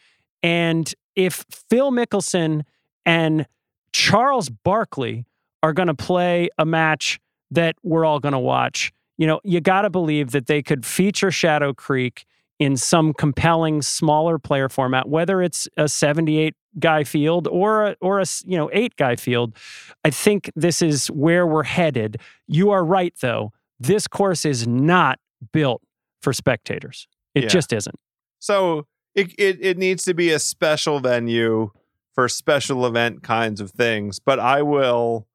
And 0.43 0.93
if 1.17 1.45
Phil 1.69 1.91
Mickelson 1.91 2.63
and 3.05 3.47
Charles 3.93 4.49
Barkley 4.49 5.27
are 5.63 5.73
going 5.73 5.89
to 5.89 5.95
play 5.95 6.49
a 6.57 6.65
match 6.65 7.19
that 7.51 7.75
we're 7.83 8.05
all 8.05 8.21
going 8.21 8.33
to 8.33 8.39
watch, 8.39 8.93
you 9.19 9.27
know, 9.27 9.41
you 9.45 9.61
got 9.61 9.83
to 9.83 9.91
believe 9.91 10.31
that 10.31 10.47
they 10.47 10.63
could 10.63 10.87
feature 10.87 11.31
Shadow 11.31 11.75
Creek 11.75 12.25
in 12.63 12.77
some 12.77 13.13
compelling 13.13 13.83
smaller 13.83 14.39
player 14.39 14.69
format, 14.69 15.09
whether 15.09 15.43
it's 15.43 15.67
a 15.77 15.89
78 15.89 16.55
guy 16.79 17.03
field 17.03 17.49
or 17.49 17.87
a, 17.87 17.97
or 18.01 18.21
a 18.21 18.25
you 18.45 18.57
know 18.57 18.71
eight 18.73 18.95
guy 18.97 19.17
field. 19.17 19.57
I 20.05 20.11
think 20.11 20.51
this 20.55 20.81
is 20.81 21.09
where 21.09 21.45
we're 21.47 21.65
headed. 21.65 22.19
You 22.47 22.71
are 22.71 22.85
right, 22.85 23.15
though. 23.21 23.53
This 23.81 24.07
course 24.07 24.45
is 24.45 24.67
not 24.67 25.19
built 25.53 25.83
for 26.21 26.33
spectators. 26.33 27.09
It 27.35 27.45
Yeah. 27.45 27.49
just 27.49 27.73
isn't. 27.73 27.99
So 28.39 28.87
it, 29.17 29.33
it 29.39 29.59
it 29.61 29.77
needs 29.77 30.05
to 30.05 30.15
be 30.15 30.31
a 30.31 30.39
special 30.39 31.01
venue 31.01 31.71
for 32.15 32.29
special 32.29 32.87
event 32.87 33.23
kinds 33.25 33.61
of 33.61 33.73
things. 33.73 34.21
But 34.21 34.39
I 34.39 34.63
will 34.63 35.27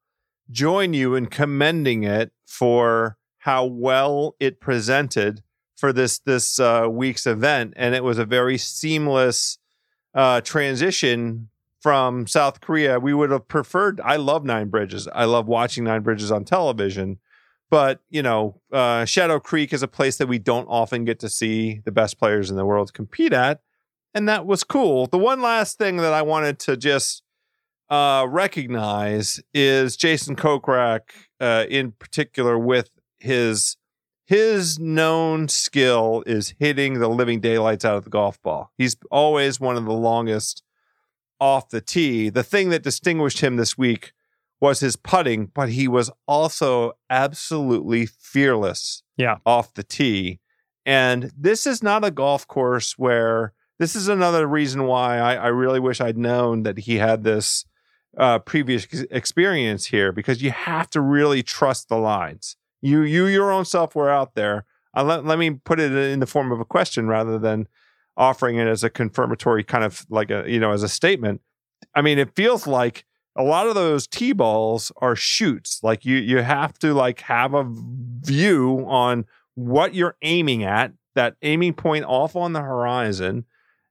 join 0.50 0.94
you 0.94 1.14
in 1.14 1.26
commending 1.26 2.04
it 2.04 2.32
for 2.46 3.18
how 3.40 3.66
well 3.66 4.34
it 4.40 4.60
presented 4.60 5.42
for 5.78 5.92
this 5.92 6.18
this 6.18 6.58
uh, 6.58 6.88
week's 6.90 7.26
event, 7.26 7.72
and 7.76 7.94
it 7.94 8.02
was 8.02 8.18
a 8.18 8.24
very 8.24 8.58
seamless 8.58 9.58
uh, 10.12 10.40
transition 10.40 11.48
from 11.80 12.26
South 12.26 12.60
Korea. 12.60 12.98
We 12.98 13.14
would 13.14 13.30
have 13.30 13.46
preferred. 13.46 14.00
I 14.04 14.16
love 14.16 14.44
Nine 14.44 14.68
Bridges. 14.68 15.06
I 15.14 15.24
love 15.24 15.46
watching 15.46 15.84
Nine 15.84 16.02
Bridges 16.02 16.32
on 16.32 16.44
television. 16.44 17.18
But 17.70 18.00
you 18.10 18.22
know, 18.22 18.60
uh, 18.72 19.04
Shadow 19.04 19.38
Creek 19.38 19.72
is 19.72 19.82
a 19.82 19.88
place 19.88 20.18
that 20.18 20.26
we 20.26 20.40
don't 20.40 20.66
often 20.66 21.04
get 21.04 21.20
to 21.20 21.28
see 21.28 21.80
the 21.84 21.92
best 21.92 22.18
players 22.18 22.50
in 22.50 22.56
the 22.56 22.66
world 22.66 22.92
compete 22.92 23.32
at, 23.32 23.60
and 24.12 24.28
that 24.28 24.46
was 24.46 24.64
cool. 24.64 25.06
The 25.06 25.18
one 25.18 25.40
last 25.40 25.78
thing 25.78 25.98
that 25.98 26.12
I 26.12 26.22
wanted 26.22 26.58
to 26.60 26.76
just 26.76 27.22
uh, 27.88 28.26
recognize 28.28 29.40
is 29.54 29.96
Jason 29.96 30.34
Kokrak, 30.34 31.02
uh, 31.40 31.66
in 31.70 31.92
particular, 31.92 32.58
with 32.58 32.90
his 33.18 33.76
his 34.28 34.78
known 34.78 35.48
skill 35.48 36.22
is 36.26 36.54
hitting 36.58 37.00
the 37.00 37.08
living 37.08 37.40
daylights 37.40 37.82
out 37.82 37.96
of 37.96 38.04
the 38.04 38.10
golf 38.10 38.40
ball. 38.42 38.70
He's 38.76 38.94
always 39.10 39.58
one 39.58 39.78
of 39.78 39.86
the 39.86 39.92
longest 39.94 40.62
off 41.40 41.70
the 41.70 41.80
tee. 41.80 42.28
The 42.28 42.42
thing 42.42 42.68
that 42.68 42.82
distinguished 42.82 43.40
him 43.40 43.56
this 43.56 43.78
week 43.78 44.12
was 44.60 44.80
his 44.80 44.96
putting, 44.96 45.46
but 45.46 45.70
he 45.70 45.88
was 45.88 46.10
also 46.26 46.92
absolutely 47.08 48.04
fearless 48.04 49.02
Yeah. 49.16 49.38
off 49.46 49.72
the 49.72 49.82
tee. 49.82 50.40
And 50.84 51.32
this 51.34 51.66
is 51.66 51.82
not 51.82 52.04
a 52.04 52.10
golf 52.10 52.46
course 52.46 52.98
where 52.98 53.54
this 53.78 53.96
is 53.96 54.08
another 54.08 54.46
reason 54.46 54.84
why 54.84 55.16
I, 55.18 55.36
I 55.36 55.46
really 55.46 55.80
wish 55.80 56.02
I'd 56.02 56.18
known 56.18 56.64
that 56.64 56.80
he 56.80 56.96
had 56.96 57.24
this 57.24 57.64
uh, 58.18 58.40
previous 58.40 58.86
experience 59.10 59.86
here 59.86 60.12
because 60.12 60.42
you 60.42 60.50
have 60.50 60.90
to 60.90 61.00
really 61.00 61.42
trust 61.42 61.88
the 61.88 61.96
lines. 61.96 62.56
You, 62.80 63.02
you, 63.02 63.26
your 63.26 63.50
own 63.50 63.64
self 63.64 63.94
were 63.94 64.10
out 64.10 64.34
there. 64.34 64.64
Uh, 64.96 65.04
let, 65.04 65.24
let 65.24 65.38
me 65.38 65.50
put 65.50 65.80
it 65.80 65.92
in 65.92 66.20
the 66.20 66.26
form 66.26 66.52
of 66.52 66.60
a 66.60 66.64
question 66.64 67.08
rather 67.08 67.38
than 67.38 67.68
offering 68.16 68.56
it 68.56 68.66
as 68.66 68.82
a 68.82 68.90
confirmatory 68.90 69.62
kind 69.62 69.84
of 69.84 70.06
like 70.10 70.30
a, 70.30 70.44
you 70.46 70.58
know, 70.58 70.72
as 70.72 70.82
a 70.82 70.88
statement. 70.88 71.40
I 71.94 72.02
mean, 72.02 72.18
it 72.18 72.34
feels 72.34 72.66
like 72.66 73.04
a 73.36 73.42
lot 73.42 73.68
of 73.68 73.74
those 73.74 74.06
tee 74.06 74.32
balls 74.32 74.90
are 74.96 75.14
shoots. 75.14 75.80
Like 75.82 76.04
you, 76.04 76.16
you 76.16 76.38
have 76.38 76.78
to 76.80 76.92
like 76.94 77.20
have 77.22 77.54
a 77.54 77.64
view 77.66 78.84
on 78.88 79.24
what 79.54 79.94
you're 79.94 80.16
aiming 80.22 80.64
at, 80.64 80.92
that 81.14 81.36
aiming 81.42 81.74
point 81.74 82.04
off 82.04 82.36
on 82.36 82.52
the 82.52 82.60
horizon, 82.60 83.44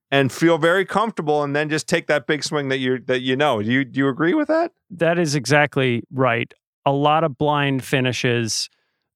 and 0.10 0.32
feel 0.32 0.58
very 0.58 0.86
comfortable, 0.86 1.43
and 1.43 1.54
then 1.54 1.69
just 1.69 1.88
take 1.88 2.08
that 2.08 2.28
big 2.28 2.43
swing 2.43 2.69
that 2.69 2.78
you 2.78 3.00
that 3.08 3.19
you 3.19 3.36
know. 3.36 3.62
Do 3.62 3.69
you 3.69 3.84
do 3.84 4.00
you 4.00 4.08
agree 4.08 4.34
with 4.34 4.47
that? 4.47 4.71
That 4.89 5.19
is 5.19 5.36
exactly 5.36 6.04
right. 6.12 6.54
A 6.86 6.93
lot 6.93 7.26
of 7.26 7.38
blind 7.38 7.84
finishes. 7.84 8.69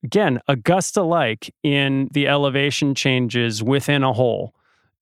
Again, 0.03 0.39
Augusta 0.47 1.03
like 1.03 1.53
in 1.63 2.09
the 2.11 2.27
elevation 2.27 2.95
changes 2.95 3.61
within 3.61 4.03
a 4.03 4.13
hole. 4.13 4.53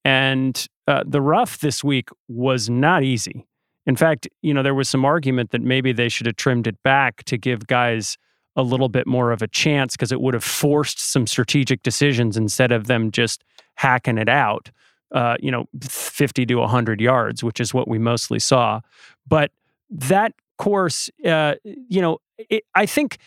And 0.04 0.68
uh, 0.88 1.04
the 1.06 1.22
rough 1.22 1.60
this 1.60 1.84
week 1.84 2.10
was 2.28 2.70
not 2.70 3.04
easy. 3.04 3.46
In 3.86 3.96
fact, 3.96 4.28
you 4.42 4.54
know, 4.54 4.62
there 4.62 4.76
was 4.76 4.90
some 4.90 5.06
argument 5.06 5.52
that 5.52 5.62
maybe 5.62 5.92
they 5.92 6.10
should 6.10 6.28
have 6.28 6.36
trimmed 6.36 6.68
it 6.68 6.82
back 6.84 7.24
to 7.24 7.38
give 7.38 7.68
guys 7.68 8.18
a 8.56 8.62
little 8.62 8.90
bit 8.90 9.08
more 9.08 9.32
of 9.32 9.42
a 9.42 9.48
chance 9.48 9.96
because 9.96 10.12
it 10.12 10.22
would 10.22 10.34
have 10.34 10.44
forced 10.44 11.00
some 11.00 11.26
strategic 11.26 11.82
decisions 11.82 12.36
instead 12.36 12.72
of 12.72 12.88
them 12.88 13.10
just 13.10 13.44
hacking 13.76 14.18
it 14.18 14.28
out, 14.28 14.70
uh, 15.14 15.38
you 15.40 15.50
know, 15.50 15.66
50 15.82 16.46
to 16.46 16.56
100 16.56 17.00
yards, 17.00 17.44
which 17.44 17.60
is 17.60 17.74
what 17.74 17.88
we 17.88 17.98
mostly 17.98 18.40
saw. 18.40 18.82
But 19.28 19.52
that 19.90 20.34
course, 20.58 21.10
uh, 21.26 21.56
you 21.64 22.02
know, 22.02 22.20
it, 22.38 22.64
I 22.76 22.86
think 22.86 23.18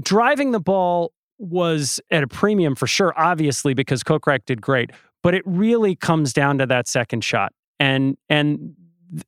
driving 0.00 0.52
the 0.52 0.60
ball 0.60 1.12
was 1.38 2.00
at 2.10 2.22
a 2.22 2.28
premium 2.28 2.74
for 2.74 2.86
sure, 2.86 3.12
obviously, 3.16 3.74
because 3.74 4.02
Kokrak 4.02 4.44
did 4.46 4.60
great. 4.60 4.90
But 5.22 5.34
it 5.34 5.42
really 5.44 5.96
comes 5.96 6.32
down 6.32 6.58
to 6.58 6.66
that 6.66 6.88
second 6.88 7.24
shot. 7.24 7.52
And 7.78 8.16
and 8.28 8.74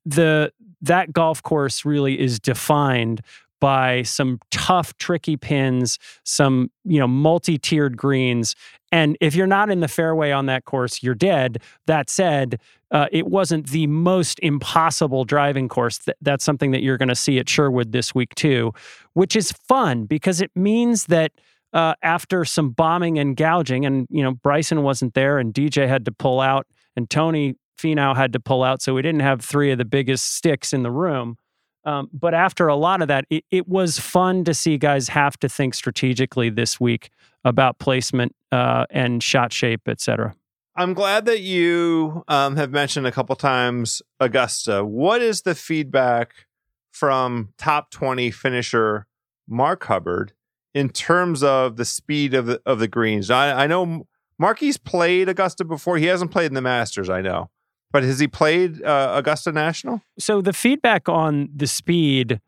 the 0.05 0.53
that 0.83 1.13
golf 1.13 1.43
course 1.43 1.85
really 1.85 2.21
is 2.21 2.39
defined 2.39 3.23
by 3.65 4.03
some 4.03 4.39
tough, 4.51 4.95
tricky 4.99 5.39
pins, 5.39 5.99
some, 6.23 6.71
you 6.85 6.99
know, 6.99 7.09
multi-tiered 7.09 7.97
greens. 7.97 8.55
And 8.93 9.17
if 9.23 9.35
you're 9.35 9.47
not 9.47 9.71
in 9.71 9.81
the 9.81 9.89
fairway 9.89 10.33
on 10.33 10.45
that 10.47 10.67
course, 10.67 11.03
you're 11.03 11.15
dead. 11.15 11.63
That 11.87 12.11
said, 12.11 12.61
uh, 12.91 13.07
it 13.11 13.27
wasn't 13.27 13.71
the 13.71 13.87
most 13.87 14.39
impossible 14.41 15.25
driving 15.25 15.71
course. 15.71 15.97
Th- 15.97 16.15
that's 16.21 16.45
something 16.45 16.73
that 16.73 16.83
you're 16.83 16.99
going 16.99 17.09
to 17.09 17.15
see 17.15 17.39
at 17.39 17.49
Sherwood 17.49 17.93
this 17.93 18.15
week 18.15 18.35
too, 18.35 18.75
which 19.15 19.35
is 19.35 19.51
fun 19.51 20.05
because 20.05 20.43
it 20.43 20.51
means 20.55 21.07
that 21.07 21.33
uh, 21.73 21.95
after 22.03 22.45
some 22.45 22.69
bombing 22.69 23.19
and 23.19 23.35
gouging, 23.35 23.87
and 23.87 24.07
you 24.11 24.23
know 24.23 24.33
Bryson 24.33 24.83
wasn't 24.83 25.15
there, 25.15 25.39
and 25.39 25.55
DJ 25.55 25.89
had 25.89 26.05
to 26.05 26.13
pull 26.13 26.43
out, 26.43 26.67
and 26.97 27.09
Tony 27.09 27.55
Finau 27.79 28.15
had 28.15 28.35
to 28.35 28.41
pull 28.41 28.63
out, 28.63 28.83
so 28.83 28.93
we 28.93 29.01
didn't 29.01 29.23
have 29.23 29.41
three 29.41 29.73
of 29.73 29.79
the 29.79 29.87
biggest 29.87 30.35
sticks 30.35 30.75
in 30.75 30.83
the 30.83 30.91
room. 30.91 31.39
Um, 31.85 32.09
but 32.13 32.35
after 32.35 32.69
a 32.69 32.77
lot 32.77 33.03
of 33.03 33.09
that, 33.09 33.27
it, 33.31 33.45
it 33.51 33.69
was 33.69 33.99
fun 33.99 34.45
to 34.45 34.55
see 34.55 34.79
guys 34.79 35.09
have 35.09 35.39
to 35.41 35.49
think 35.49 35.75
strategically 35.75 36.51
this 36.51 36.81
week 36.81 37.11
about 37.45 37.79
placement 37.79 38.35
uh, 38.53 38.87
and 38.91 39.23
shot 39.23 39.53
shape, 39.53 39.83
et 39.87 40.01
cetera. 40.01 40.35
I'm 40.77 40.95
glad 40.95 41.27
that 41.27 41.41
you 41.41 42.25
um, 42.27 42.57
have 42.57 42.73
mentioned 42.73 43.07
a 43.07 43.13
couple 43.13 43.37
times 43.37 44.03
Augusta. 44.19 44.85
What 44.85 45.23
is 45.23 45.43
the 45.43 45.55
feedback 45.55 46.47
from 46.91 47.51
top 47.59 47.91
20 47.91 48.31
finisher 48.31 49.07
Mark 49.47 49.85
Hubbard 49.85 50.33
in 50.73 50.89
terms 50.89 51.45
of 51.45 51.77
the 51.77 51.85
speed 51.85 52.35
of 52.35 52.47
the, 52.47 52.61
of 52.67 52.81
the 52.81 52.89
greens? 52.89 53.31
I, 53.31 53.65
I 53.65 53.67
know 53.69 54.09
Marky's 54.39 54.77
played 54.77 55.29
Augusta 55.29 55.65
before. 55.65 55.99
He 55.99 56.07
hasn't 56.07 56.33
played 56.33 56.47
in 56.47 56.55
the 56.55 56.63
Masters, 56.63 57.09
I 57.09 57.21
know. 57.21 57.51
But 57.95 58.03
has 58.03 58.19
he 58.19 58.27
played 58.27 58.83
uh, 58.83 59.13
Augusta 59.15 59.53
National? 59.53 60.03
So 60.19 60.41
the 60.43 60.53
feedback 60.53 61.09
on 61.09 61.49
the 61.55 61.69
speed 61.69 62.41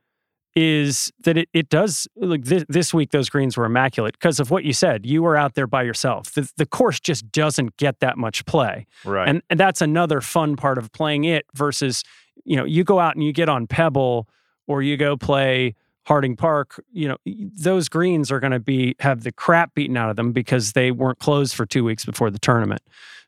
is 0.56 1.12
that 1.22 1.37
it, 1.37 1.48
it 1.52 1.68
does 1.68 2.09
like 2.16 2.42
this, 2.46 2.64
this 2.68 2.92
week 2.92 3.12
those 3.12 3.28
greens 3.30 3.56
were 3.56 3.64
immaculate 3.64 4.14
because 4.14 4.40
of 4.40 4.50
what 4.50 4.64
you 4.64 4.72
said 4.72 5.04
you 5.06 5.22
were 5.22 5.37
out 5.37 5.54
there 5.54 5.66
by 5.66 5.82
yourself 5.82 6.32
the, 6.32 6.50
the 6.56 6.64
course 6.64 6.98
just 6.98 7.30
doesn't 7.30 7.76
get 7.76 8.00
that 8.00 8.16
much 8.16 8.44
play 8.46 8.87
Right. 9.04 9.28
and, 9.28 9.42
and 9.50 9.61
that's 9.61 9.82
another 9.82 10.22
fun 10.22 10.56
part 10.56 10.78
of 10.78 10.90
playing 10.92 11.24
it 11.24 11.44
versus 11.54 12.02
you 12.44 12.56
know 12.56 12.64
you 12.64 12.85
go 12.85 12.98
out 12.98 13.14
and 13.14 13.22
you 13.22 13.35
get 13.35 13.50
on 13.50 13.66
pebble 13.66 14.28
or 14.66 14.80
you 14.82 14.96
go 14.96 15.14
play 15.14 15.74
harding 16.06 16.37
park 16.37 16.82
you 16.90 17.06
know 17.06 17.18
those 17.26 17.90
greens 17.90 18.32
are 18.32 18.40
going 18.40 18.52
to 18.52 18.59
be 18.59 18.96
have 19.00 19.24
the 19.24 19.32
crap 19.32 19.74
beaten 19.74 19.96
out 19.98 20.09
of 20.09 20.16
them 20.16 20.32
because 20.32 20.72
they 20.72 20.90
weren't 20.90 21.18
closed 21.18 21.54
for 21.54 21.66
two 21.66 21.85
weeks 21.85 22.06
before 22.06 22.30
the 22.30 22.38
tournament 22.38 22.80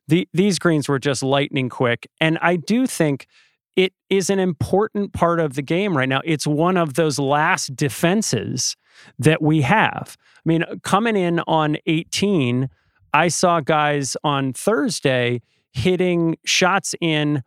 the, 0.09 0.29
these 0.33 0.59
greens 0.59 0.88
were 0.88 0.99
just 0.99 1.23
lightning 1.23 1.68
quick 1.68 2.09
and 2.21 2.38
i 2.42 2.57
do 2.57 2.87
think 2.87 3.27
it 3.79 3.92
is 4.11 4.29
an 4.29 4.40
important 4.40 5.12
part 5.12 5.38
of 5.38 5.55
the 5.55 5.62
game 5.62 5.97
right 5.97 6.09
now. 6.09 6.21
It's 6.25 6.49
one 6.49 6.77
of 6.77 6.94
those 6.94 7.21
last 7.21 7.77
defenses 7.77 8.75
that 9.21 9.40
we 9.40 9.61
have. 9.61 10.16
I 10.18 10.40
mean, 10.44 10.64
coming 10.83 11.16
in 11.16 11.38
on 11.47 11.77
18, 11.87 12.71
I 13.14 13.29
saw 13.29 13.61
guys 13.61 14.16
on 14.25 14.53
Thursday 14.53 15.42
hitting 15.71 16.38
shots 16.44 16.97
in 17.01 17.44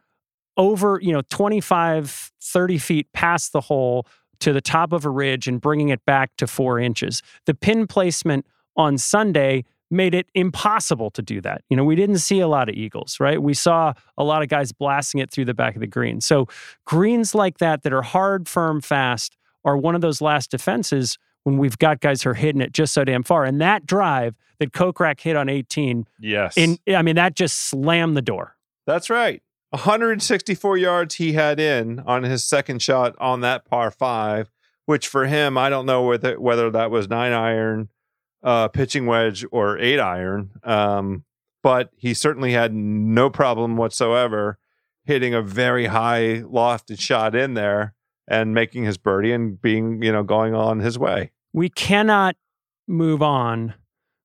over, 0.56 1.02
you 1.02 1.12
know, 1.12 1.22
25, 1.30 2.32
30 2.42 2.78
feet 2.78 3.08
past 3.12 3.52
the 3.52 3.60
hole 3.60 4.08
to 4.40 4.54
the 4.54 4.62
top 4.62 4.94
of 4.94 5.04
a 5.04 5.10
ridge 5.10 5.50
and 5.50 5.60
bringing 5.60 5.90
it 5.90 6.06
back 6.06 6.32
to 6.38 6.48
four 6.48 6.80
inches. 6.80 7.22
The 7.46 7.54
pin 7.54 7.88
placement 7.88 8.46
on 8.78 8.98
Sunday 8.98 9.66
made 9.92 10.16
it 10.16 10.28
impossible 10.34 11.12
to 11.12 11.22
do 11.22 11.42
that. 11.42 11.64
You 11.70 11.78
know, 11.78 11.84
we 11.84 11.96
didn't 11.96 12.20
see 12.20 12.40
a 12.40 12.48
lot 12.48 12.70
of 12.70 12.76
eagles, 12.76 13.20
right? 13.20 13.42
We 13.42 13.54
saw 13.54 13.94
a 14.18 14.24
lot 14.24 14.42
of 14.42 14.48
guys 14.50 14.72
blasting 14.72 15.20
it 15.22 15.30
through 15.32 15.46
the 15.46 15.54
back 15.54 15.76
of 15.76 15.82
the 15.82 15.88
green. 15.88 16.22
So 16.22 16.48
greens 16.86 17.36
like 17.36 17.58
that 17.58 17.84
that 17.84 17.94
are 17.94 18.02
hard, 18.02 18.48
firm, 18.48 18.82
fast 18.82 19.36
are 19.66 19.78
one 19.78 19.94
of 19.96 20.02
those 20.02 20.22
last 20.22 20.50
defenses 20.52 21.18
when 21.44 21.58
we've 21.58 21.78
got 21.78 22.00
guys 22.00 22.22
who 22.22 22.30
are 22.30 22.36
hitting 22.36 22.62
it 22.62 22.72
just 22.72 22.94
so 22.94 23.04
damn 23.04 23.24
far. 23.24 23.46
And 23.46 23.60
that 23.62 23.86
drive 23.86 24.36
that 24.60 24.72
Kokrak 24.74 25.20
hit 25.20 25.36
on 25.36 25.50
18, 25.50 26.06
Yes. 26.20 26.56
in 26.56 26.78
I 26.88 27.02
mean, 27.02 27.16
that 27.16 27.36
just 27.36 27.62
slammed 27.62 28.16
the 28.16 28.22
door. 28.22 28.56
That's 28.86 29.10
right. 29.10 29.42
164 29.72 30.78
yards 30.78 31.16
he 31.16 31.34
had 31.34 31.60
in 31.60 32.00
on 32.02 32.24
his 32.24 32.44
second 32.44 32.82
shot 32.82 33.16
on 33.20 33.42
that 33.42 33.66
par 33.66 33.90
five, 33.92 34.52
which 34.86 35.08
for 35.08 35.26
him, 35.28 35.58
I 35.58 35.70
don't 35.70 35.86
know 35.86 36.04
whether 36.04 36.40
whether 36.40 36.70
that 36.72 36.92
was 36.92 37.10
nine 37.10 37.32
iron, 37.34 37.90
uh, 38.44 38.68
pitching 38.70 39.06
wedge, 39.06 39.46
or 39.52 39.78
eight 39.80 40.00
iron. 40.00 40.52
Um, 40.64 41.24
but 41.64 41.92
he 41.96 42.14
certainly 42.14 42.54
had 42.54 42.74
no 42.74 43.30
problem 43.30 43.78
whatsoever 43.78 44.58
hitting 45.04 45.34
a 45.34 45.42
very 45.42 45.88
high 45.88 46.42
lofted 46.44 47.00
shot 47.00 47.36
in 47.36 47.54
there 47.54 47.94
and 48.28 48.54
making 48.54 48.84
his 48.84 48.98
birdie 48.98 49.32
and 49.32 49.62
being, 49.62 50.02
you 50.02 50.12
know, 50.12 50.24
going 50.24 50.54
on 50.54 50.80
his 50.80 50.98
way. 50.98 51.32
We 51.54 51.70
cannot 51.70 52.36
move 52.88 53.22
on 53.22 53.74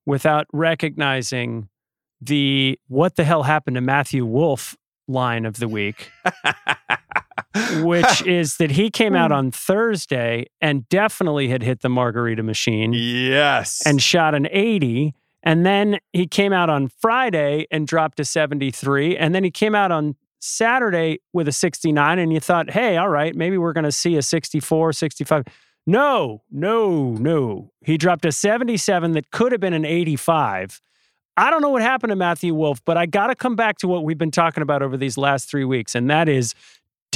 without 0.05 0.47
recognizing 0.53 1.69
the 2.21 2.79
what 2.89 3.17
the 3.17 3.25
hell 3.25 3.43
happened 3.43 3.75
to 3.75 3.81
Matthew 3.81 4.25
Wolff 4.25 4.77
line 5.09 5.45
of 5.45 5.59
the 5.59 5.69
week. 5.69 6.11
which 7.83 8.23
is 8.27 8.57
that 8.57 8.73
he 8.73 8.91
came 8.91 9.15
out 9.15 9.31
hmm. 9.31 9.37
on 9.37 9.51
Thursday 9.51 10.47
and 10.61 10.89
definitely 10.89 11.49
had 11.49 11.63
hit 11.63 11.81
the 11.81 11.89
margarita 11.89 12.43
machine 12.43 12.93
yes. 12.93 13.83
and 13.87 14.03
shot 14.03 14.35
an 14.35 14.49
80. 14.51 15.15
And 15.43 15.65
then 15.65 15.99
he 16.13 16.27
came 16.27 16.53
out 16.53 16.69
on 16.69 16.89
Friday 16.89 17.67
and 17.71 17.87
dropped 17.87 18.19
a 18.19 18.25
73. 18.25 19.17
And 19.17 19.35
then 19.35 19.45
he 19.45 19.51
came 19.51 19.75
out 19.75 19.93
on 19.93 20.17
Saturday 20.41 21.19
with 21.33 21.47
a 21.47 21.53
69. 21.53 22.19
And 22.19 22.33
you 22.33 22.41
thought, 22.41 22.71
hey, 22.71 22.97
all 22.97 23.09
right, 23.09 23.35
maybe 23.35 23.57
we're 23.57 23.73
going 23.73 23.85
to 23.85 23.93
see 23.93 24.17
a 24.17 24.23
64, 24.23 24.93
65. 24.93 25.45
No, 25.87 26.43
no, 26.51 27.13
no. 27.13 27.71
He 27.85 27.97
dropped 27.97 28.25
a 28.25 28.33
77 28.33 29.13
that 29.13 29.31
could 29.31 29.53
have 29.53 29.61
been 29.61 29.73
an 29.73 29.85
85. 29.85 30.81
I 31.37 31.51
don't 31.51 31.61
know 31.61 31.69
what 31.69 31.83
happened 31.83 32.11
to 32.11 32.17
Matthew 32.17 32.55
Wolff, 32.55 32.83
but 32.85 32.97
I 32.97 33.07
got 33.07 33.27
to 33.27 33.35
come 33.35 33.57
back 33.57 33.79
to 33.79 33.89
what 33.89 34.05
we've 34.05 34.17
been 34.17 34.31
talking 34.31 34.63
about 34.63 34.83
over 34.83 34.97
these 34.97 35.19
last 35.19 35.51
three 35.51 35.65
weeks. 35.65 35.95
And 35.95 36.09
that 36.11 36.29
is 36.29 36.55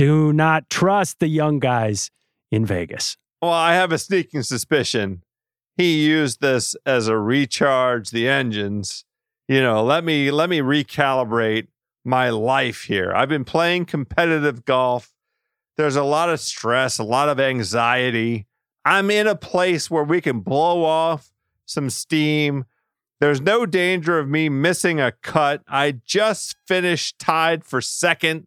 do 0.00 0.32
not 0.32 0.70
trust 0.70 1.18
the 1.18 1.28
young 1.28 1.58
guys 1.58 2.10
in 2.50 2.64
Vegas. 2.64 3.18
Well, 3.42 3.50
I 3.50 3.74
have 3.74 3.92
a 3.92 3.98
sneaking 3.98 4.44
suspicion 4.44 5.22
he 5.76 6.06
used 6.06 6.40
this 6.40 6.74
as 6.86 7.06
a 7.06 7.18
recharge 7.18 8.08
the 8.08 8.26
engines. 8.26 9.04
You 9.46 9.60
know, 9.60 9.84
let 9.84 10.02
me 10.02 10.30
let 10.30 10.48
me 10.48 10.60
recalibrate 10.60 11.66
my 12.02 12.30
life 12.30 12.84
here. 12.84 13.12
I've 13.14 13.28
been 13.28 13.44
playing 13.44 13.84
competitive 13.84 14.64
golf. 14.64 15.12
There's 15.76 15.96
a 15.96 16.02
lot 16.02 16.30
of 16.30 16.40
stress, 16.40 16.98
a 16.98 17.04
lot 17.04 17.28
of 17.28 17.38
anxiety. 17.38 18.46
I'm 18.86 19.10
in 19.10 19.26
a 19.26 19.36
place 19.36 19.90
where 19.90 20.04
we 20.04 20.22
can 20.22 20.40
blow 20.40 20.82
off 20.82 21.30
some 21.66 21.90
steam. 21.90 22.64
There's 23.20 23.42
no 23.42 23.66
danger 23.66 24.18
of 24.18 24.30
me 24.30 24.48
missing 24.48 24.98
a 24.98 25.12
cut. 25.12 25.62
I 25.68 26.00
just 26.06 26.56
finished 26.66 27.18
tied 27.18 27.64
for 27.64 27.82
second 27.82 28.46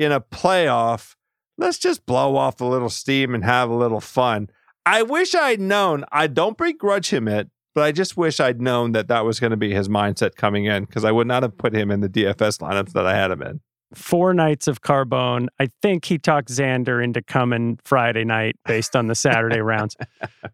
in 0.00 0.12
a 0.12 0.20
playoff. 0.20 1.14
Let's 1.58 1.78
just 1.78 2.06
blow 2.06 2.36
off 2.36 2.60
a 2.62 2.64
little 2.64 2.88
steam 2.88 3.34
and 3.34 3.44
have 3.44 3.68
a 3.68 3.74
little 3.74 4.00
fun. 4.00 4.48
I 4.86 5.02
wish 5.02 5.34
I'd 5.34 5.60
known. 5.60 6.06
I 6.10 6.26
don't 6.26 6.56
begrudge 6.56 7.10
him 7.10 7.28
it, 7.28 7.50
but 7.74 7.84
I 7.84 7.92
just 7.92 8.16
wish 8.16 8.40
I'd 8.40 8.62
known 8.62 8.92
that 8.92 9.08
that 9.08 9.26
was 9.26 9.38
going 9.38 9.50
to 9.50 9.58
be 9.58 9.74
his 9.74 9.90
mindset 9.90 10.36
coming 10.36 10.64
in 10.64 10.86
because 10.86 11.04
I 11.04 11.12
would 11.12 11.26
not 11.26 11.42
have 11.42 11.58
put 11.58 11.74
him 11.74 11.90
in 11.90 12.00
the 12.00 12.08
DFS 12.08 12.60
lineups 12.60 12.92
that 12.92 13.04
I 13.04 13.14
had 13.14 13.30
him 13.30 13.42
in. 13.42 13.60
Four 13.92 14.32
nights 14.32 14.68
of 14.68 14.80
Carbone. 14.80 15.48
I 15.58 15.68
think 15.82 16.06
he 16.06 16.16
talked 16.16 16.48
Xander 16.48 17.04
into 17.04 17.20
coming 17.20 17.78
Friday 17.84 18.24
night 18.24 18.56
based 18.64 18.96
on 18.96 19.08
the 19.08 19.14
Saturday 19.14 19.60
rounds. 19.60 19.96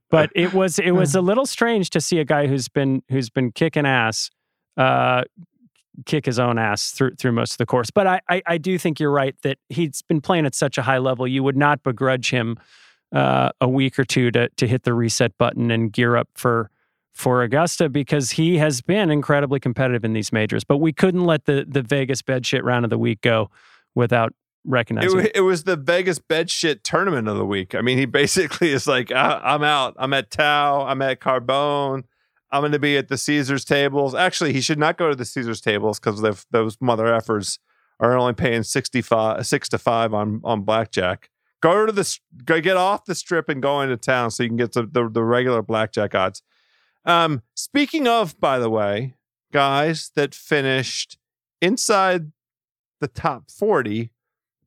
But 0.09 0.31
it 0.37 0.55
was 0.55 0.79
it 0.79 0.93
was 0.93 1.15
a 1.17 1.21
little 1.21 1.47
strange 1.47 1.91
to 1.91 2.01
see 2.01 2.21
a 2.21 2.25
guy 2.25 2.47
who's 2.47 2.69
been 2.69 3.03
who's 3.11 3.29
been 3.29 3.51
kicking 3.51 3.85
ass 3.85 4.31
uh, 4.77 5.25
kick 6.05 6.27
his 6.27 6.39
own 6.39 6.59
ass 6.59 6.91
through 6.91 7.15
through 7.15 7.33
most 7.33 7.53
of 7.53 7.59
the 7.59 7.67
course. 7.67 7.91
But 7.91 8.07
I, 8.07 8.21
I, 8.29 8.43
I 8.47 8.59
do 8.59 8.79
think 8.79 9.01
you're 9.01 9.11
right 9.11 9.35
that 9.43 9.59
he's 9.69 10.03
been 10.03 10.21
playing 10.21 10.47
at 10.47 10.55
such 10.55 10.79
a 10.79 10.83
high 10.83 10.99
level. 10.99 11.27
You 11.27 11.43
would 11.43 11.57
not 11.57 11.83
begrudge 11.83 12.31
him 12.31 12.59
uh, 13.13 13.51
a 13.61 13.69
week 13.69 13.99
or 13.99 14.05
two 14.05 14.31
to 14.33 14.49
to 14.49 14.67
hit 14.67 14.83
the 14.83 14.95
reset 14.95 15.37
button 15.39 15.71
and 15.71 15.93
gear 15.93 16.17
up 16.17 16.29
for 16.35 16.71
for 17.13 17.43
Augusta 17.43 17.89
because 17.89 18.33
he 18.33 18.59
has 18.59 18.83
been 18.83 19.11
incredibly 19.11 19.59
competitive 19.59 20.05
in 20.05 20.13
these 20.13 20.33
majors. 20.33 20.65
But 20.65 20.79
we 20.79 20.93
couldn't 20.93 21.25
let 21.25 21.47
the 21.47 21.65
the 21.67 21.83
Vegas 21.83 22.23
bed 22.23 22.45
shit 22.45 22.63
round 22.63 22.85
of 22.85 22.91
the 22.91 22.99
week 22.99 23.23
go 23.23 23.51
without 23.95 24.35
recognizing. 24.67 25.21
It, 25.21 25.33
it 25.37 25.41
was 25.41 25.65
the 25.65 25.77
Vegas 25.77 26.19
bed 26.19 26.51
shit 26.51 26.85
tournament 26.85 27.29
of 27.29 27.37
the 27.37 27.47
week. 27.47 27.75
I 27.75 27.81
mean, 27.81 27.99
he 27.99 28.05
basically 28.05 28.73
is 28.73 28.87
like, 28.87 29.11
I'm 29.13 29.63
out. 29.63 29.95
I'm 29.99 30.13
at 30.13 30.31
Tao. 30.31 30.83
I'm 30.87 31.01
at 31.03 31.21
Carbone. 31.21 32.05
I'm 32.51 32.63
going 32.63 32.73
to 32.73 32.79
be 32.79 32.97
at 32.97 33.09
the 33.09 33.19
Caesars 33.19 33.65
tables. 33.65 34.15
Actually, 34.15 34.53
he 34.53 34.61
should 34.61 34.79
not 34.79 34.97
go 34.97 35.11
to 35.11 35.17
the 35.17 35.25
Caesars 35.25 35.61
tables 35.61 35.99
because 35.99 36.23
those 36.51 36.77
mother 36.81 37.07
effers 37.07 37.59
are 37.99 38.17
only 38.17 38.35
paying 38.35 38.63
65, 38.63 39.47
six 39.47 39.69
to 39.71 39.79
five 39.79 40.15
on 40.15 40.41
on 40.45 40.63
blackjack. 40.63 41.31
Go 41.61 41.87
to 41.87 41.93
the 41.93 42.19
go 42.45 42.61
get 42.61 42.77
off 42.77 43.05
the 43.05 43.15
strip 43.15 43.49
and 43.49 43.63
go 43.63 43.81
into 43.81 43.97
town 43.97 44.31
so 44.31 44.43
you 44.43 44.49
can 44.51 44.57
get 44.57 44.73
the, 44.73 44.83
the, 44.83 45.09
the 45.09 45.25
regular 45.25 45.63
blackjack 45.63 46.15
odds. 46.15 46.43
Um, 47.05 47.43
speaking 47.55 48.07
of, 48.07 48.39
by 48.41 48.59
the 48.59 48.71
way, 48.71 49.15
guys 49.53 50.11
that 50.15 50.35
finished 50.35 51.19
inside 51.63 52.33
the 53.01 53.09
top 53.09 53.51
40, 53.51 54.11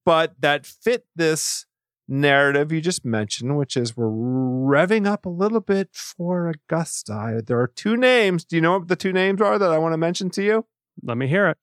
but 0.06 0.34
that 0.40 0.66
fit 0.66 1.06
this 1.16 1.66
narrative 2.10 2.72
you 2.72 2.82
just 2.82 3.06
mentioned, 3.06 3.58
which 3.58 3.78
is 3.78 3.96
we're 3.96 4.10
revving 4.10 5.08
up 5.08 5.26
a 5.26 5.30
little 5.30 5.60
bit 5.60 5.90
for 5.94 6.50
Augusta. 6.50 7.44
There 7.46 7.60
are 7.60 7.68
two 7.68 7.96
names. 7.96 8.44
Do 8.44 8.56
you 8.56 8.62
know 8.62 8.80
what 8.80 8.88
the 8.88 8.96
two 8.96 9.14
names 9.14 9.42
are 9.42 9.60
that 9.60 9.72
I 9.72 9.78
want 9.78 9.94
to 9.94 9.98
mention 9.98 10.30
to 10.32 10.44
you? 10.44 10.66
Let 11.04 11.18
me 11.18 11.28
hear 11.28 11.48
it. 11.48 11.58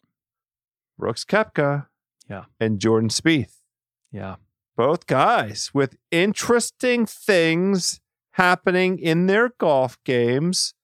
Brooks 0.98 1.24
Koepka. 1.24 1.86
Yeah. 2.28 2.44
And 2.58 2.78
Jordan 2.78 3.10
Spieth. 3.10 3.56
Yeah. 4.10 4.36
Both 4.76 5.06
guys 5.06 5.70
with 5.72 5.96
interesting 6.10 7.06
things 7.06 8.00
happening 8.32 8.98
in 8.98 9.26
their 9.26 9.50
golf 9.58 9.98
games 10.04 10.74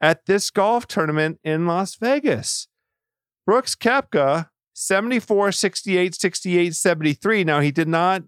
at 0.00 0.26
this 0.26 0.50
golf 0.50 0.86
tournament 0.86 1.38
in 1.44 1.66
Las 1.66 1.94
Vegas. 1.96 2.68
Brooks 3.46 3.74
Koepka, 3.74 4.48
74, 4.72 5.52
68, 5.52 6.14
68, 6.14 6.74
73. 6.74 7.44
Now, 7.44 7.60
he 7.60 7.70
did 7.70 7.88
not 7.88 8.24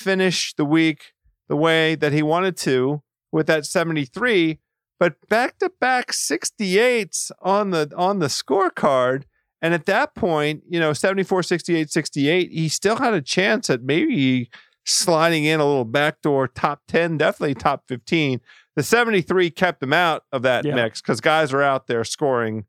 finish 0.00 0.54
the 0.54 0.64
week 0.64 1.12
the 1.48 1.56
way 1.56 1.94
that 1.94 2.12
he 2.12 2.22
wanted 2.22 2.56
to 2.56 3.02
with 3.32 3.46
that 3.46 3.66
73, 3.66 4.58
but 4.98 5.16
back 5.28 5.58
to 5.58 5.70
back 5.80 6.12
68s 6.12 7.30
on 7.40 7.70
the 7.70 7.92
on 7.96 8.18
the 8.18 8.26
scorecard. 8.26 9.24
And 9.62 9.74
at 9.74 9.86
that 9.86 10.14
point, 10.14 10.62
you 10.68 10.80
know, 10.80 10.94
74, 10.94 11.42
68, 11.42 11.90
68, 11.90 12.50
he 12.50 12.68
still 12.68 12.96
had 12.96 13.12
a 13.12 13.20
chance 13.20 13.68
at 13.68 13.82
maybe 13.82 14.48
sliding 14.86 15.44
in 15.44 15.60
a 15.60 15.66
little 15.66 15.84
backdoor 15.84 16.48
top 16.48 16.80
10, 16.88 17.18
definitely 17.18 17.54
top 17.54 17.84
15. 17.86 18.40
The 18.76 18.82
73 18.82 19.50
kept 19.50 19.82
him 19.82 19.92
out 19.92 20.22
of 20.32 20.42
that 20.42 20.64
yeah. 20.64 20.74
mix 20.74 21.02
because 21.02 21.20
guys 21.20 21.52
are 21.52 21.62
out 21.62 21.88
there 21.88 22.04
scoring 22.04 22.64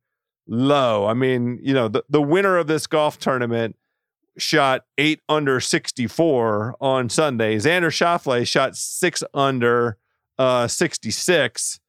low. 0.48 1.06
I 1.06 1.14
mean, 1.14 1.60
you 1.62 1.74
know, 1.74 1.88
the, 1.88 2.04
the 2.10 2.22
winner 2.22 2.58
of 2.58 2.68
this 2.68 2.88
golf 2.88 3.18
tournament 3.20 3.78
shot 4.38 4.86
eight 4.98 5.22
under 5.28 5.60
64 5.60 6.76
on 6.80 7.10
Sunday. 7.10 7.58
Xander 7.58 7.92
Schauffele 7.92 8.48
shot 8.48 8.76
six 8.76 9.24
under 9.34 9.98
uh, 10.38 10.68
66 10.68 11.80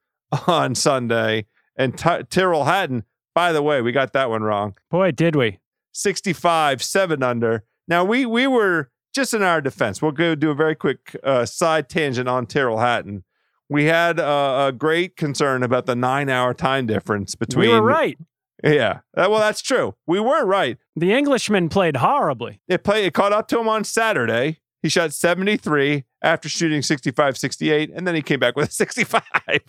on 0.46 0.74
Sunday. 0.74 1.46
And 1.76 1.96
T- 1.96 2.22
Tyrrell 2.28 2.64
Hatton, 2.64 3.04
by 3.34 3.52
the 3.52 3.62
way, 3.62 3.80
we 3.80 3.92
got 3.92 4.12
that 4.12 4.28
one 4.28 4.42
wrong. 4.42 4.76
Boy, 4.90 5.10
did 5.10 5.36
we. 5.36 5.58
65, 5.92 6.82
seven 6.82 7.22
under. 7.22 7.64
Now, 7.88 8.04
we, 8.04 8.26
we 8.26 8.46
were 8.46 8.90
just 9.14 9.34
in 9.34 9.42
our 9.42 9.60
defense. 9.60 10.00
We'll 10.00 10.12
go 10.12 10.34
do 10.34 10.50
a 10.50 10.54
very 10.54 10.74
quick 10.74 11.16
uh, 11.22 11.44
side 11.44 11.88
tangent 11.88 12.28
on 12.28 12.46
Tyrrell 12.46 12.78
Hatton. 12.78 13.24
We 13.68 13.84
had 13.84 14.20
uh, 14.20 14.66
a 14.68 14.72
great 14.72 15.16
concern 15.16 15.62
about 15.62 15.86
the 15.86 15.96
nine 15.96 16.28
hour 16.28 16.52
time 16.52 16.86
difference 16.86 17.34
between. 17.34 17.70
We 17.70 17.74
were 17.74 17.82
right. 17.82 18.18
Yeah. 18.62 19.00
Uh, 19.16 19.28
well, 19.28 19.40
that's 19.40 19.60
true. 19.60 19.94
We 20.06 20.20
were 20.20 20.44
right. 20.44 20.78
The 20.96 21.12
Englishman 21.12 21.68
played 21.68 21.96
horribly. 21.96 22.60
It 22.68 22.84
played 22.84 23.04
it 23.04 23.14
caught 23.14 23.32
up 23.32 23.48
to 23.48 23.58
him 23.58 23.68
on 23.68 23.84
Saturday. 23.84 24.60
He 24.82 24.88
shot 24.88 25.12
73 25.12 26.04
after 26.22 26.48
shooting 26.48 26.82
65, 26.82 27.38
68, 27.38 27.90
and 27.94 28.06
then 28.06 28.16
he 28.16 28.22
came 28.22 28.40
back 28.40 28.56
with 28.56 28.68
a 28.68 28.72
65. 28.72 29.22